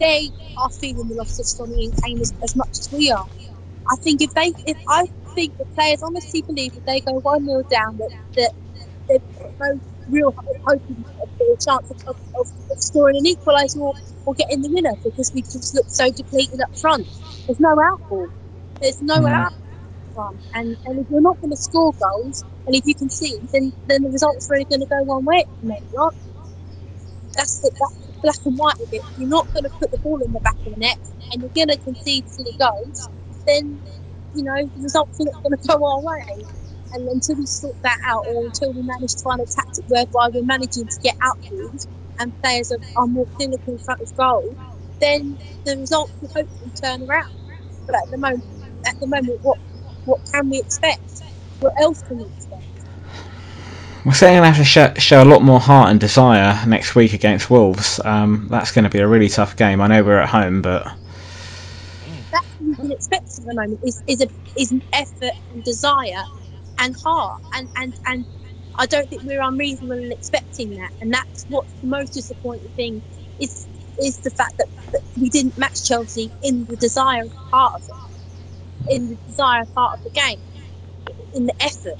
they 0.00 0.30
are 0.58 0.70
feeling 0.70 1.08
the 1.08 1.14
loss 1.14 1.38
of 1.38 1.46
Sonny 1.46 1.86
and 1.86 2.02
Kane 2.02 2.20
as, 2.20 2.34
as 2.42 2.56
much 2.56 2.70
as 2.80 2.88
we 2.92 3.12
are. 3.12 3.26
I 3.88 3.96
think 4.02 4.22
if 4.22 4.34
they 4.34 4.52
if 4.66 4.78
I 4.88 5.06
think 5.36 5.56
the 5.58 5.64
players 5.76 6.02
honestly 6.02 6.42
believe 6.42 6.76
if 6.76 6.84
they 6.84 7.00
go 7.00 7.20
one 7.20 7.46
nil 7.46 7.62
down 7.70 7.98
that 7.98 8.10
that 8.34 8.52
they've 9.08 9.22
got 9.38 9.52
no 9.60 9.80
real 10.10 10.34
hope 10.64 10.82
a 11.40 11.64
chance 11.64 11.90
of, 11.90 11.96
of, 12.08 12.16
of, 12.38 12.46
scoring 12.78 13.16
an 13.16 13.24
equaliser 13.24 13.78
or, 13.78 13.94
or 14.26 14.34
getting 14.34 14.62
the 14.62 14.70
winner 14.70 14.92
because 15.04 15.32
we 15.34 15.42
just 15.42 15.74
look 15.74 15.86
so 15.88 16.10
depleted 16.10 16.60
up 16.60 16.76
front. 16.76 17.06
There's 17.46 17.60
no 17.60 17.74
outball. 17.76 18.26
There's 18.80 19.00
no 19.02 19.20
Mm. 20.16 20.38
And 20.54 20.76
and 20.86 20.98
if 20.98 21.10
you're 21.10 21.20
not 21.20 21.38
going 21.40 21.50
to 21.50 21.56
score 21.56 21.92
goals, 21.92 22.42
and 22.66 22.74
if 22.74 22.86
you 22.86 22.94
can 22.94 23.10
see, 23.10 23.38
then 23.52 23.72
then 23.86 24.02
the 24.02 24.08
results 24.08 24.48
are 24.48 24.54
really 24.54 24.64
going 24.64 24.80
to 24.80 24.86
go 24.86 25.02
one 25.02 25.24
way. 25.24 25.44
Maybe 25.62 25.84
not. 25.92 26.14
That's 27.34 27.60
the, 27.60 27.70
that's 27.78 28.06
the 28.06 28.20
black 28.22 28.36
and 28.46 28.56
white 28.56 28.80
of 28.80 28.92
it. 28.92 29.02
If 29.12 29.18
you're 29.18 29.28
not 29.28 29.52
going 29.52 29.64
to 29.64 29.70
put 29.70 29.90
the 29.90 29.98
ball 29.98 30.22
in 30.22 30.32
the 30.32 30.40
back 30.40 30.56
of 30.64 30.72
the 30.72 30.80
net, 30.80 30.98
and 31.32 31.42
you're 31.42 31.50
going 31.54 31.68
to 31.68 31.76
concede 31.84 32.28
silly 32.30 32.56
goals, 32.58 33.08
then 33.46 33.78
you 34.34 34.42
know 34.42 34.56
the 34.56 34.82
results 34.82 35.20
are 35.20 35.24
not 35.24 35.42
going 35.42 35.58
to 35.58 35.68
go 35.68 35.84
our 35.84 36.00
way. 36.00 36.44
And 36.96 37.08
until 37.08 37.36
we 37.38 37.46
sort 37.46 37.76
that 37.84 37.98
out, 38.06 38.24
or 38.26 38.46
until 38.46 38.74
we 38.74 38.82
manage 38.82 39.16
to 39.16 39.22
find 39.24 39.40
a 39.42 39.46
tactic 39.46 39.84
whereby 39.88 40.30
we're 40.34 40.44
managing 40.44 40.88
to 40.88 41.00
get 41.02 41.16
outfield 41.22 41.80
and 42.20 42.34
players 42.42 42.72
are, 42.72 42.80
are 42.96 43.08
more 43.08 43.26
clinical 43.38 43.74
in 43.74 43.80
front 43.80 44.00
of 44.02 44.14
goal, 44.16 44.56
then 45.00 45.40
the 45.66 45.78
results 45.78 46.14
will 46.20 46.30
hopefully 46.36 46.72
turn 46.82 47.02
around. 47.02 47.36
But 47.86 47.96
at 47.96 48.10
the 48.10 48.18
moment, 48.18 48.44
at 48.86 48.96
the 49.00 49.08
moment, 49.08 49.40
what 49.42 49.58
what 50.04 50.20
can 50.32 50.50
we 50.50 50.60
expect? 50.60 51.02
What 51.60 51.74
else 51.80 52.02
can 52.08 52.18
we 52.18 52.26
expect? 52.26 52.64
We're 54.04 54.14
certainly 54.14 54.40
going 54.40 54.52
to 54.52 54.56
have 54.58 54.58
to 54.58 54.64
show, 54.64 54.94
show 54.98 55.22
a 55.22 55.26
lot 55.26 55.42
more 55.42 55.60
heart 55.60 55.90
and 55.90 56.00
desire 56.00 56.60
next 56.66 56.96
week 56.96 57.14
against 57.14 57.50
Wolves. 57.50 58.00
Um, 58.04 58.48
that's 58.50 58.72
going 58.72 58.84
to 58.84 58.90
be 58.90 58.98
a 59.00 59.08
really 59.08 59.28
tough 59.30 59.56
game. 59.56 59.80
I 59.80 59.88
know 59.88 60.04
we're 60.04 60.20
at 60.20 60.28
home, 60.30 60.62
but 60.62 60.86
That's 62.32 62.46
what 62.58 62.68
we 62.68 62.76
can 62.76 62.92
expect 62.92 63.28
at 63.38 63.44
the 63.46 63.54
moment 63.54 63.80
is 63.84 64.02
is 64.06 64.22
a 64.22 64.28
is 64.56 64.72
an 64.72 64.82
effort 64.92 65.34
and 65.50 65.64
desire 65.64 66.24
and 66.78 66.94
heart 67.04 67.40
and 67.54 67.68
and 67.76 67.94
and 68.06 68.26
I 68.78 68.86
don't 68.86 69.08
think 69.08 69.22
we're 69.24 69.42
unreasonable 69.42 69.98
in 69.98 70.12
expecting 70.12 70.70
that. 70.76 70.90
And 71.00 71.12
that's 71.12 71.44
what's 71.48 71.74
the 71.80 71.88
most 71.88 72.14
disappointing 72.14 72.70
thing 72.76 73.02
is 73.40 73.66
is 73.98 74.20
the 74.20 74.30
fact 74.30 74.54
that, 74.58 74.68
that 74.92 75.02
we 75.20 75.30
didn't 75.30 75.58
match 75.58 75.84
Chelsea 75.84 76.32
in 76.42 76.66
the 76.66 76.76
desire 76.76 77.24
part 77.50 77.74
of 77.76 77.82
it, 77.88 78.96
in 78.96 79.08
the 79.08 79.18
desire 79.26 79.64
part 79.74 79.94
of 79.94 80.00
the 80.04 80.10
game, 80.10 80.42
in 81.34 81.46
the 81.46 81.54
effort. 81.60 81.98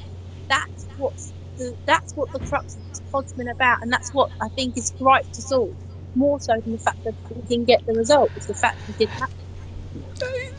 That's 0.48 0.89
what's 0.97 1.32
the, 1.59 1.74
that's 1.86 2.12
what 2.15 2.31
the 2.32 2.40
crux 2.40 2.77
of 2.77 2.82
this 2.90 3.01
pod's 3.12 3.32
been 3.35 3.48
about, 3.48 3.78
and 3.82 3.93
that's 3.93 4.11
what 4.12 4.31
I 4.40 4.48
think 4.57 4.77
is 4.77 4.93
right 5.01 5.24
to 5.35 5.43
solve. 5.43 5.77
More 6.15 6.39
so 6.40 6.55
than 6.65 6.73
the 6.73 6.78
fact 6.78 6.98
that 7.05 7.15
we 7.35 7.43
didn't 7.43 7.66
get 7.66 7.81
the 7.86 7.94
result, 7.94 8.32
is 8.36 8.47
the 8.47 8.55
fact 8.55 8.78
we 8.89 8.94
didn't 8.94 9.15
have 9.20 9.31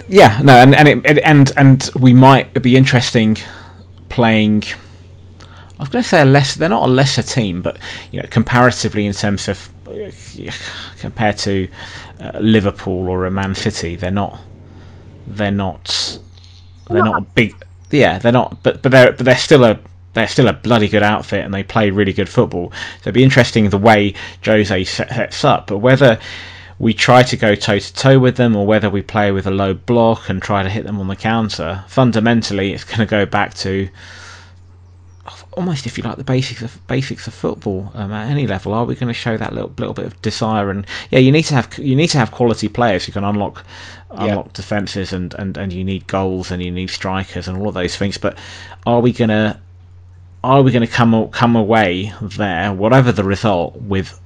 yeah, 0.10 0.40
no, 0.44 0.54
and 0.54 0.76
and 0.76 0.88
it, 0.88 1.20
and 1.24 1.52
and 1.58 1.90
we 2.00 2.14
might 2.14 2.54
be 2.62 2.78
interesting 2.78 3.38
playing. 4.18 4.64
I 5.78 5.84
was 5.84 5.90
going 5.90 6.02
to 6.02 6.10
say 6.10 6.22
a 6.22 6.26
less. 6.26 6.56
They're 6.56 6.70
not 6.70 6.90
a 6.90 6.92
lesser 6.92 7.22
team, 7.22 7.62
but 7.62 7.78
you 8.12 8.20
know, 8.20 8.28
comparatively 8.32 9.06
in 9.06 9.14
terms 9.14 9.48
of 9.48 9.70
compared 11.00 11.38
to 11.38 11.68
uh, 12.20 12.40
Liverpool 12.40 13.10
or 13.10 13.28
a 13.28 13.32
Man 13.32 13.54
City, 13.54 13.96
they're 13.96 14.10
not. 14.10 14.40
They're 15.28 15.52
not. 15.52 16.18
They're 16.90 17.04
not 17.04 17.22
a 17.22 17.26
big. 17.36 17.54
Yeah, 17.92 18.18
they're 18.18 18.32
not. 18.32 18.64
But 18.64 18.82
but 18.82 18.92
they're 18.92 19.12
but 19.12 19.24
they're 19.24 19.38
still 19.38 19.64
a. 19.64 19.80
They're 20.14 20.28
still 20.28 20.48
a 20.48 20.54
bloody 20.54 20.88
good 20.88 21.04
outfit, 21.04 21.46
and 21.46 21.54
they 21.54 21.62
play 21.62 21.92
really 21.92 22.14
good 22.14 22.28
football. 22.28 22.72
So 22.72 23.02
it'd 23.02 23.14
be 23.14 23.24
interesting 23.24 23.70
the 23.70 23.78
way 23.78 24.16
Jose 24.44 24.84
sets 24.86 25.46
up, 25.46 25.68
but 25.68 25.78
whether 25.78 26.18
we 26.80 26.94
try 26.94 27.24
to 27.24 27.38
go 27.38 27.56
toe 27.56 27.80
to 27.80 27.94
toe 27.94 28.20
with 28.20 28.38
them, 28.38 28.56
or 28.56 28.66
whether 28.66 28.90
we 28.90 29.02
play 29.02 29.32
with 29.32 29.48
a 29.48 29.52
low 29.52 29.74
block 29.74 30.30
and 30.30 30.42
try 30.42 30.64
to 30.64 30.70
hit 30.70 30.86
them 30.86 31.00
on 31.00 31.08
the 31.08 31.16
counter. 31.16 31.84
Fundamentally, 31.88 32.74
it's 32.74 32.84
going 32.84 33.00
to 33.00 33.06
go 33.06 33.26
back 33.26 33.54
to 33.56 33.90
almost, 35.54 35.88
if 35.88 35.98
you 35.98 36.04
like, 36.04 36.18
the 36.18 36.24
basics 36.24 36.62
of 36.62 36.88
basics 36.88 37.26
of 37.28 37.34
football 37.34 37.92
um, 37.96 38.12
at 38.12 38.30
any 38.30 38.46
level. 38.46 38.74
Are 38.74 38.86
we 38.86 38.96
going 38.96 39.08
to 39.08 39.14
show 39.14 39.36
that 39.38 39.54
little 39.54 39.74
little 39.78 39.94
bit 39.94 40.06
of 40.06 40.22
desire? 40.22 40.70
And 40.70 40.86
yeah, 41.10 41.20
you 41.20 41.32
need 41.32 41.44
to 41.44 41.56
have 41.56 41.78
you 41.80 41.96
need 41.96 42.10
to 42.10 42.20
have 42.20 42.32
quality 42.32 42.68
players 42.68 43.06
who 43.06 43.12
can 43.12 43.24
unlock 43.24 43.64
unlock 44.12 44.54
defenses, 44.54 45.14
and, 45.14 45.34
and, 45.34 45.58
and 45.58 45.74
you 45.74 45.84
need 45.84 46.06
goals 46.08 46.52
and 46.52 46.64
you 46.64 46.72
need 46.72 46.90
strikers 46.90 47.48
and 47.48 47.58
all 47.58 47.68
of 47.68 47.74
those 47.74 47.96
things. 47.96 48.18
But 48.18 48.38
are 48.86 49.02
we 49.02 49.12
going 49.12 49.30
to 49.30 49.60
are 50.44 50.62
we 50.62 50.72
going 50.72 50.86
to 50.86 50.94
come 50.94 51.30
come 51.30 51.56
away 51.56 52.14
there, 52.22 52.72
whatever 52.72 53.12
the 53.12 53.24
result, 53.24 53.76
with 53.82 54.20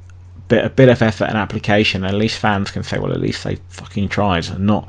bit 0.51 0.65
a 0.65 0.69
bit 0.69 0.89
of 0.89 1.01
effort 1.01 1.25
and 1.25 1.37
application? 1.37 2.03
At 2.03 2.13
least 2.13 2.37
fans 2.37 2.71
can 2.71 2.83
say, 2.83 2.99
well, 2.99 3.13
at 3.13 3.21
least 3.21 3.43
they 3.43 3.55
fucking 3.69 4.09
tried, 4.09 4.47
and 4.49 4.67
not, 4.67 4.87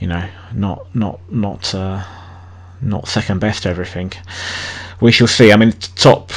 you 0.00 0.08
know, 0.08 0.28
not 0.52 0.94
not 0.94 1.20
not 1.32 1.74
uh, 1.74 2.02
not 2.80 3.08
second 3.08 3.38
best 3.38 3.66
everything. 3.66 4.12
We 5.00 5.12
shall 5.12 5.28
see. 5.28 5.52
I 5.52 5.56
mean, 5.56 5.72
top. 5.94 6.32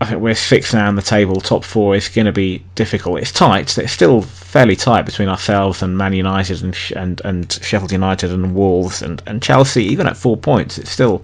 I 0.00 0.06
think 0.06 0.20
we're 0.20 0.34
six 0.34 0.74
now 0.74 0.88
on 0.88 0.96
the 0.96 1.02
table. 1.02 1.40
Top 1.40 1.64
four 1.64 1.96
is 1.96 2.08
going 2.08 2.26
to 2.26 2.32
be 2.32 2.62
difficult. 2.74 3.20
It's 3.20 3.32
tight. 3.32 3.78
It's 3.78 3.92
still 3.92 4.20
fairly 4.22 4.76
tight 4.76 5.06
between 5.06 5.28
ourselves 5.28 5.82
and 5.82 5.96
Man 5.96 6.12
United 6.12 6.62
and 6.62 6.76
and, 6.94 7.20
and 7.24 7.50
Sheffield 7.50 7.92
United 7.92 8.30
and 8.30 8.54
Wolves 8.54 9.00
and, 9.00 9.22
and 9.26 9.42
Chelsea. 9.42 9.84
Even 9.84 10.06
at 10.06 10.16
four 10.16 10.36
points, 10.36 10.76
it's 10.76 10.90
still 10.90 11.22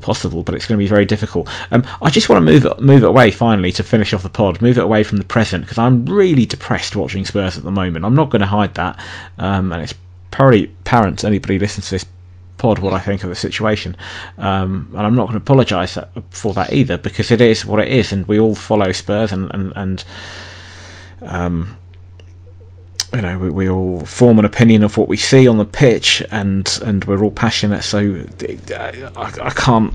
possible, 0.00 0.42
but 0.42 0.54
it's 0.54 0.66
going 0.66 0.78
to 0.78 0.82
be 0.82 0.88
very 0.88 1.04
difficult. 1.04 1.48
Um, 1.70 1.84
I 2.02 2.10
just 2.10 2.28
want 2.28 2.44
to 2.44 2.52
move 2.52 2.80
move 2.80 3.02
it 3.02 3.08
away 3.08 3.30
finally 3.30 3.72
to 3.72 3.82
finish 3.82 4.12
off 4.12 4.22
the 4.22 4.28
pod. 4.28 4.62
Move 4.62 4.78
it 4.78 4.84
away 4.84 5.04
from 5.04 5.18
the 5.18 5.24
present 5.24 5.64
because 5.64 5.78
I'm 5.78 6.06
really 6.06 6.46
depressed 6.46 6.96
watching 6.96 7.24
Spurs 7.24 7.56
at 7.56 7.64
the 7.64 7.70
moment. 7.70 8.04
I'm 8.04 8.14
not 8.14 8.30
going 8.30 8.40
to 8.40 8.46
hide 8.46 8.74
that, 8.74 8.98
um, 9.38 9.72
and 9.72 9.82
it's 9.82 9.94
probably 10.30 10.64
apparent 10.64 11.20
to 11.20 11.26
anybody 11.26 11.58
listens 11.58 11.86
to 11.86 11.94
this 11.96 12.06
pod 12.56 12.78
what 12.78 12.92
I 12.92 12.98
think 12.98 13.22
of 13.22 13.28
the 13.28 13.36
situation. 13.36 13.96
Um, 14.38 14.88
and 14.92 15.06
I'm 15.06 15.14
not 15.14 15.28
going 15.28 15.38
to 15.38 15.44
apologise 15.44 15.98
for 16.30 16.54
that 16.54 16.72
either 16.72 16.96
because 16.98 17.30
it 17.30 17.40
is 17.40 17.66
what 17.66 17.80
it 17.80 17.88
is, 17.88 18.12
and 18.12 18.26
we 18.26 18.38
all 18.40 18.54
follow 18.54 18.92
Spurs 18.92 19.32
and 19.32 19.50
and, 19.52 19.72
and 19.76 20.04
um, 21.22 21.76
you 23.14 23.22
know, 23.22 23.38
we, 23.38 23.50
we 23.50 23.68
all 23.68 24.00
form 24.00 24.38
an 24.38 24.44
opinion 24.44 24.82
of 24.82 24.96
what 24.96 25.08
we 25.08 25.16
see 25.16 25.46
on 25.46 25.58
the 25.58 25.64
pitch, 25.64 26.22
and 26.30 26.78
and 26.84 27.04
we're 27.04 27.22
all 27.22 27.30
passionate. 27.30 27.82
So 27.82 28.24
I, 28.76 29.32
I 29.42 29.50
can't 29.50 29.94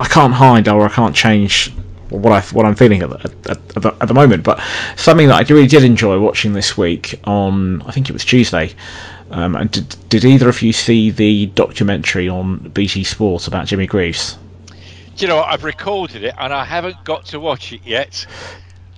I 0.00 0.06
can't 0.06 0.34
hide 0.34 0.68
or 0.68 0.84
I 0.84 0.88
can't 0.88 1.14
change 1.14 1.72
what 2.10 2.32
I 2.32 2.40
what 2.54 2.64
I'm 2.66 2.74
feeling 2.74 3.02
at 3.02 3.10
the, 3.10 3.20
at, 3.50 3.76
at, 3.76 3.82
the, 3.82 3.96
at 4.00 4.08
the 4.08 4.14
moment. 4.14 4.44
But 4.44 4.60
something 4.96 5.28
that 5.28 5.34
I 5.34 5.52
really 5.52 5.68
did 5.68 5.84
enjoy 5.84 6.18
watching 6.18 6.52
this 6.52 6.76
week 6.76 7.20
on 7.24 7.82
I 7.82 7.92
think 7.92 8.08
it 8.08 8.12
was 8.12 8.24
Tuesday. 8.24 8.72
Um, 9.30 9.56
and 9.56 9.70
did, 9.70 10.08
did 10.08 10.24
either 10.24 10.48
of 10.48 10.62
you 10.62 10.72
see 10.72 11.10
the 11.10 11.46
documentary 11.46 12.30
on 12.30 12.70
BT 12.70 13.04
Sport 13.04 13.46
about 13.46 13.66
Jimmy 13.66 13.86
Greaves? 13.86 14.38
Do 15.16 15.26
you 15.26 15.28
know? 15.28 15.40
I've 15.42 15.64
recorded 15.64 16.24
it 16.24 16.34
and 16.38 16.52
I 16.52 16.64
haven't 16.64 17.04
got 17.04 17.26
to 17.26 17.40
watch 17.40 17.72
it 17.72 17.82
yet. 17.84 18.26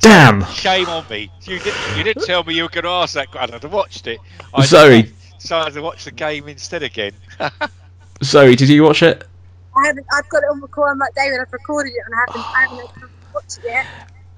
Damn! 0.01 0.45
Shame 0.47 0.89
on 0.89 1.05
me. 1.11 1.31
You 1.43 1.59
didn't. 1.59 1.97
You 1.97 2.05
didn't 2.05 2.25
tell 2.25 2.43
me 2.45 2.55
you 2.55 2.63
were 2.63 2.69
going 2.69 2.85
to 2.85 2.91
ask 2.91 3.15
that. 3.15 3.29
I'd 3.39 3.51
have 3.51 3.73
watched 3.73 4.07
it. 4.07 4.19
I 4.55 4.65
Zoe. 4.65 5.13
decided 5.39 5.75
to 5.75 5.83
watch 5.83 6.05
the 6.05 6.11
game 6.11 6.49
instead 6.49 6.83
again. 6.83 7.13
Sorry, 8.23 8.57
did 8.57 8.69
you 8.69 8.83
watch 8.83 9.03
it? 9.03 9.25
I 9.77 9.87
haven't. 9.87 10.07
I've 10.13 10.29
got 10.29 10.43
it 10.43 10.49
on 10.51 10.61
record. 10.61 10.91
I'm 10.91 10.99
like 10.99 11.15
David. 11.15 11.41
I've 11.41 11.53
recorded 11.53 11.91
it 11.91 12.03
and 12.07 12.15
I 12.15 12.19
haven't. 12.27 12.57
I 12.57 12.61
haven't 12.63 12.79
had 12.79 12.95
time 12.95 13.09
to 13.09 13.35
watch 13.35 13.59
it 13.59 13.65
yet. 13.65 13.87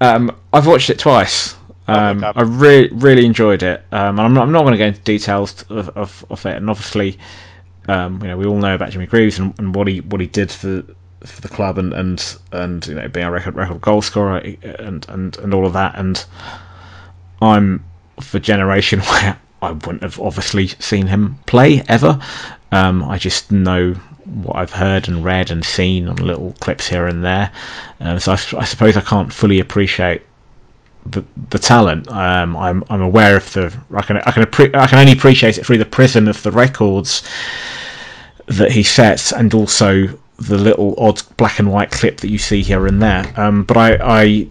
Um, 0.01 0.37
I've 0.51 0.67
watched 0.67 0.89
it 0.89 0.99
twice. 0.99 1.55
Um. 1.87 2.23
I 2.23 2.41
really, 2.43 2.89
really 2.93 3.25
enjoyed 3.25 3.63
it. 3.63 3.83
Um, 3.91 4.19
and 4.19 4.21
I'm 4.21 4.33
not, 4.33 4.43
I'm 4.43 4.51
not 4.51 4.61
going 4.61 4.73
to 4.73 4.77
go 4.77 4.85
into 4.85 5.01
details 5.01 5.63
of, 5.69 5.89
of, 5.89 6.25
of 6.29 6.45
it. 6.45 6.55
And 6.55 6.69
obviously, 6.69 7.19
um, 7.87 8.21
you 8.21 8.27
know, 8.27 8.37
we 8.37 8.45
all 8.45 8.57
know 8.57 8.75
about 8.75 8.91
Jimmy 8.91 9.05
Greaves 9.05 9.39
and, 9.39 9.57
and 9.59 9.75
what 9.75 9.87
he 9.87 10.01
what 10.01 10.21
he 10.21 10.27
did 10.27 10.51
for 10.51 10.83
for 11.25 11.41
the 11.41 11.49
club 11.49 11.77
and 11.77 11.93
and 11.93 12.37
and 12.51 12.85
you 12.87 12.95
know 12.95 13.07
being 13.07 13.25
a 13.25 13.31
record 13.31 13.55
record 13.55 13.81
goal 13.81 14.01
scorer 14.01 14.37
and 14.63 15.05
and 15.09 15.37
and 15.37 15.53
all 15.53 15.65
of 15.65 15.73
that. 15.73 15.97
And 15.97 16.23
I'm 17.41 17.83
a 18.33 18.39
generation 18.39 18.99
where 19.11 19.37
I 19.61 19.71
wouldn't 19.71 20.03
have 20.03 20.19
obviously 20.19 20.67
seen 20.67 21.07
him 21.07 21.39
play 21.45 21.83
ever. 21.87 22.19
Um, 22.71 23.03
I 23.03 23.17
just 23.17 23.51
know 23.51 23.93
what 24.25 24.55
I've 24.55 24.71
heard 24.73 25.07
and 25.07 25.23
read 25.23 25.51
and 25.51 25.63
seen 25.63 26.07
on 26.07 26.15
little 26.15 26.55
clips 26.59 26.87
here 26.87 27.07
and 27.07 27.23
there. 27.23 27.51
Um, 27.99 28.19
so 28.19 28.31
I, 28.31 28.35
I, 28.35 28.65
suppose 28.65 28.97
I 28.97 29.01
can't 29.01 29.31
fully 29.31 29.59
appreciate 29.59 30.21
the 31.05 31.23
the 31.49 31.59
talent. 31.59 32.09
Um, 32.09 32.55
I'm 32.55 32.83
I'm 32.89 33.01
aware 33.01 33.35
of 33.37 33.51
the 33.53 33.73
I 33.93 34.01
can 34.01 34.17
I 34.17 34.31
can 34.31 34.43
I 34.75 34.87
can 34.87 34.99
only 34.99 35.11
appreciate 35.11 35.57
it 35.57 35.65
through 35.65 35.77
the 35.77 35.85
prism 35.85 36.27
of 36.27 36.41
the 36.43 36.51
records 36.51 37.23
that 38.47 38.71
he 38.71 38.83
sets 38.83 39.31
and 39.31 39.53
also 39.53 40.17
the 40.37 40.57
little 40.57 40.95
odd 40.97 41.21
black 41.37 41.59
and 41.59 41.71
white 41.71 41.91
clip 41.91 42.19
that 42.21 42.29
you 42.29 42.37
see 42.37 42.61
here 42.61 42.87
and 42.87 43.01
there. 43.01 43.31
Um, 43.39 43.63
but 43.63 43.77
I, 43.77 43.97
I 44.01 44.47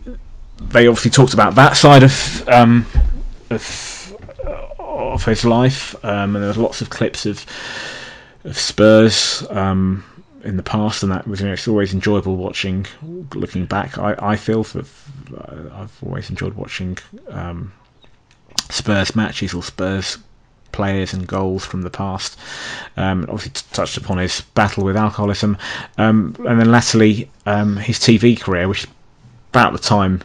they 0.60 0.86
obviously 0.86 1.10
talked 1.10 1.34
about 1.34 1.54
that 1.56 1.76
side 1.76 2.02
of 2.02 2.48
um, 2.48 2.86
of, 3.50 4.16
of 4.78 5.24
his 5.24 5.44
life, 5.44 5.94
um, 6.04 6.36
and 6.36 6.42
there 6.42 6.48
was 6.48 6.58
lots 6.58 6.80
of 6.80 6.90
clips 6.90 7.26
of 7.26 7.44
of 8.44 8.58
Spurs 8.58 9.44
um, 9.50 10.04
in 10.44 10.56
the 10.56 10.62
past, 10.62 11.02
and 11.02 11.12
that 11.12 11.26
was 11.26 11.40
you 11.40 11.46
know 11.46 11.52
it's 11.52 11.68
always 11.68 11.92
enjoyable 11.94 12.36
watching. 12.36 12.86
Looking 13.34 13.66
back, 13.66 13.98
I, 13.98 14.14
I 14.18 14.36
feel 14.36 14.64
for, 14.64 14.84
I've 15.74 15.96
always 16.02 16.30
enjoyed 16.30 16.54
watching 16.54 16.98
um, 17.28 17.72
Spurs 18.70 19.16
matches 19.16 19.54
or 19.54 19.62
Spurs 19.62 20.18
players 20.72 21.12
and 21.12 21.26
goals 21.26 21.64
from 21.64 21.82
the 21.82 21.90
past. 21.90 22.38
Um, 22.96 23.22
obviously, 23.28 23.50
t- 23.52 23.62
touched 23.72 23.96
upon 23.96 24.18
his 24.18 24.40
battle 24.54 24.84
with 24.84 24.96
alcoholism, 24.96 25.56
um, 25.98 26.34
and 26.48 26.60
then 26.60 26.70
latterly 26.72 27.30
um, 27.46 27.76
his 27.76 27.98
TV 27.98 28.38
career, 28.40 28.68
which 28.68 28.86
about 29.52 29.72
the 29.72 29.78
time 29.78 30.22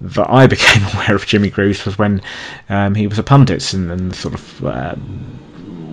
that 0.00 0.28
I 0.28 0.46
became 0.56 0.82
aware 0.94 1.14
of 1.14 1.26
Jimmy 1.26 1.50
Greaves 1.50 1.84
was 1.84 1.98
when 1.98 2.22
um, 2.68 2.94
he 2.94 3.06
was 3.06 3.18
a 3.18 3.22
pundit 3.22 3.72
and, 3.72 3.90
and 3.90 4.14
sort 4.14 4.34
of 4.34 4.64
uh, 4.64 4.94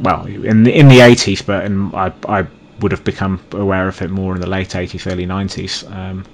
well 0.01 0.25
in 0.25 0.63
the 0.63 0.77
in 0.77 0.87
the 0.87 1.01
eighties, 1.01 1.41
but 1.41 1.65
in, 1.65 1.93
I, 1.93 2.11
I 2.27 2.47
would 2.79 2.91
have 2.91 3.03
become 3.03 3.41
aware 3.51 3.87
of 3.87 4.01
it 4.01 4.09
more 4.09 4.33
in 4.35 4.41
the 4.41 4.47
late 4.49 4.75
eighties, 4.75 5.05
early 5.07 5.25
nineties. 5.25 5.83
Um, 5.87 6.25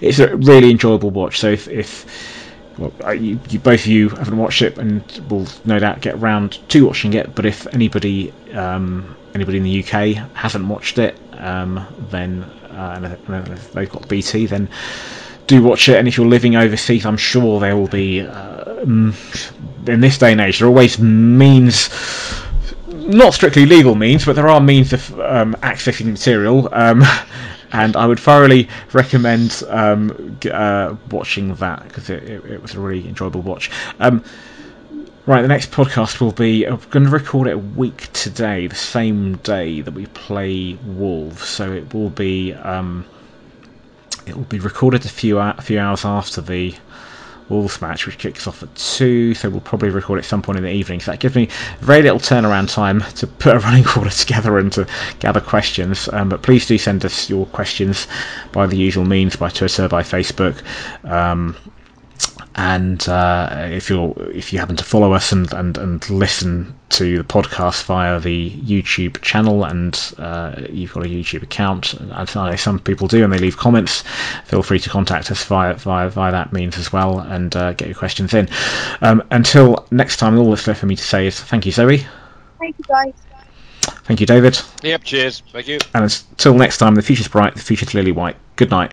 it's 0.00 0.18
a 0.18 0.34
really 0.36 0.70
enjoyable 0.70 1.10
watch. 1.10 1.38
So 1.38 1.48
if, 1.50 1.68
if 1.68 2.06
well, 2.78 3.14
you, 3.14 3.38
you, 3.48 3.58
both 3.58 3.80
of 3.80 3.86
you 3.86 4.08
haven't 4.10 4.36
watched 4.36 4.62
it 4.62 4.78
and 4.78 5.02
will 5.28 5.46
no 5.64 5.78
doubt 5.78 6.00
get 6.00 6.14
around 6.14 6.58
to 6.70 6.86
watching 6.86 7.14
it. 7.14 7.34
But 7.34 7.46
if 7.46 7.66
anybody 7.72 8.32
um, 8.52 9.16
anybody 9.34 9.58
in 9.58 9.64
the 9.64 9.82
UK 9.82 10.32
hasn't 10.34 10.66
watched 10.66 10.98
it, 10.98 11.18
um, 11.38 11.86
then 12.10 12.42
uh, 12.42 13.16
if 13.50 13.72
they've 13.72 13.90
got 13.90 14.08
BT, 14.08 14.46
then 14.46 14.68
do 15.46 15.62
watch 15.62 15.88
it. 15.88 15.96
And 15.96 16.08
if 16.08 16.16
you're 16.16 16.26
living 16.26 16.56
overseas, 16.56 17.04
I'm 17.04 17.16
sure 17.16 17.60
there 17.60 17.76
will 17.76 17.88
be 17.88 18.20
uh, 18.20 18.82
in 18.82 19.14
this 20.00 20.18
day 20.18 20.32
and 20.32 20.40
age 20.40 20.58
there 20.58 20.66
are 20.66 20.70
always 20.70 20.98
means 20.98 21.90
not 22.88 23.34
strictly 23.34 23.66
legal 23.66 23.94
means, 23.94 24.24
but 24.24 24.36
there 24.36 24.48
are 24.48 24.60
means 24.60 24.92
of 24.92 25.20
um, 25.20 25.54
accessing 25.62 26.06
material. 26.06 26.68
Um, 26.72 27.02
and 27.72 27.96
I 27.96 28.06
would 28.06 28.20
thoroughly 28.20 28.68
recommend 28.92 29.62
um, 29.68 30.38
uh, 30.50 30.94
watching 31.10 31.54
that 31.56 31.82
because 31.84 32.10
it, 32.10 32.22
it, 32.22 32.44
it, 32.44 32.62
was 32.62 32.74
a 32.74 32.80
really 32.80 33.08
enjoyable 33.08 33.40
watch. 33.40 33.70
Um, 33.98 34.22
right, 35.26 35.42
the 35.42 35.48
next 35.48 35.70
podcast 35.70 36.20
will 36.20 36.32
be. 36.32 36.64
I'm 36.64 36.80
going 36.90 37.04
to 37.04 37.10
record 37.10 37.48
it 37.48 37.54
a 37.54 37.58
week 37.58 38.12
today, 38.12 38.66
the 38.66 38.74
same 38.74 39.36
day 39.36 39.80
that 39.80 39.92
we 39.92 40.06
play 40.06 40.74
Wolves. 40.84 41.46
So 41.48 41.72
it 41.72 41.92
will 41.94 42.10
be. 42.10 42.52
Um, 42.52 43.06
it 44.26 44.36
will 44.36 44.44
be 44.44 44.60
recorded 44.60 45.04
a 45.04 45.08
few 45.08 45.38
a 45.38 45.60
few 45.60 45.80
hours 45.80 46.04
after 46.04 46.40
the 46.40 46.74
Wolves 47.48 47.80
match, 47.80 48.06
which 48.06 48.18
kicks 48.18 48.46
off 48.46 48.62
at 48.62 48.74
2, 48.74 49.34
so 49.34 49.50
we'll 49.50 49.60
probably 49.60 49.90
record 49.90 50.18
at 50.18 50.24
some 50.24 50.42
point 50.42 50.58
in 50.58 50.64
the 50.64 50.70
evening. 50.72 51.00
So 51.00 51.10
that 51.10 51.20
gives 51.20 51.34
me 51.34 51.48
very 51.80 52.02
little 52.02 52.18
turnaround 52.18 52.72
time 52.72 53.02
to 53.16 53.26
put 53.42 53.56
a 53.56 53.58
running 53.58 53.84
order 53.96 54.10
together 54.10 54.58
and 54.58 54.72
to 54.72 54.86
gather 55.20 55.40
questions. 55.40 56.08
Um, 56.12 56.28
but 56.28 56.42
please 56.42 56.66
do 56.66 56.78
send 56.78 57.04
us 57.04 57.28
your 57.28 57.46
questions 57.46 58.06
by 58.52 58.66
the 58.66 58.76
usual 58.76 59.04
means, 59.04 59.36
by 59.36 59.48
Twitter, 59.48 59.88
by 59.88 60.02
Facebook. 60.02 60.62
Um, 61.04 61.56
and 62.54 63.08
uh, 63.08 63.68
if 63.70 63.88
you 63.88 64.12
if 64.34 64.52
you 64.52 64.58
happen 64.58 64.76
to 64.76 64.84
follow 64.84 65.12
us 65.12 65.32
and, 65.32 65.52
and, 65.52 65.78
and 65.78 66.10
listen 66.10 66.74
to 66.90 67.18
the 67.18 67.24
podcast 67.24 67.84
via 67.84 68.20
the 68.20 68.50
YouTube 68.50 69.20
channel 69.22 69.64
and 69.64 70.14
uh, 70.18 70.54
you've 70.70 70.92
got 70.92 71.06
a 71.06 71.08
YouTube 71.08 71.42
account, 71.42 71.94
as 72.12 72.36
I 72.36 72.50
know 72.50 72.56
some 72.56 72.78
people 72.78 73.08
do, 73.08 73.24
and 73.24 73.32
they 73.32 73.38
leave 73.38 73.56
comments, 73.56 74.04
feel 74.44 74.62
free 74.62 74.78
to 74.80 74.90
contact 74.90 75.30
us 75.30 75.44
via 75.44 75.74
via, 75.74 76.10
via 76.10 76.32
that 76.32 76.52
means 76.52 76.76
as 76.76 76.92
well 76.92 77.20
and 77.20 77.54
uh, 77.56 77.72
get 77.72 77.88
your 77.88 77.96
questions 77.96 78.34
in. 78.34 78.48
Um, 79.00 79.22
until 79.30 79.86
next 79.90 80.18
time, 80.18 80.38
all 80.38 80.50
that's 80.50 80.66
left 80.66 80.80
for 80.80 80.86
me 80.86 80.96
to 80.96 81.04
say 81.04 81.26
is 81.26 81.40
thank 81.40 81.64
you, 81.66 81.72
Zoe. 81.72 82.06
Thank 82.58 82.78
you, 82.78 82.84
guys. 82.86 83.14
Thank 84.04 84.20
you, 84.20 84.26
David. 84.26 84.60
Yep, 84.82 85.04
cheers. 85.04 85.42
Thank 85.52 85.68
you. 85.68 85.78
And 85.94 86.04
until 86.04 86.54
next 86.54 86.78
time, 86.78 86.94
the 86.94 87.02
future's 87.02 87.28
bright, 87.28 87.54
the 87.54 87.60
future's 87.60 87.94
lily 87.94 88.12
white. 88.12 88.36
Good 88.56 88.70
night. 88.70 88.92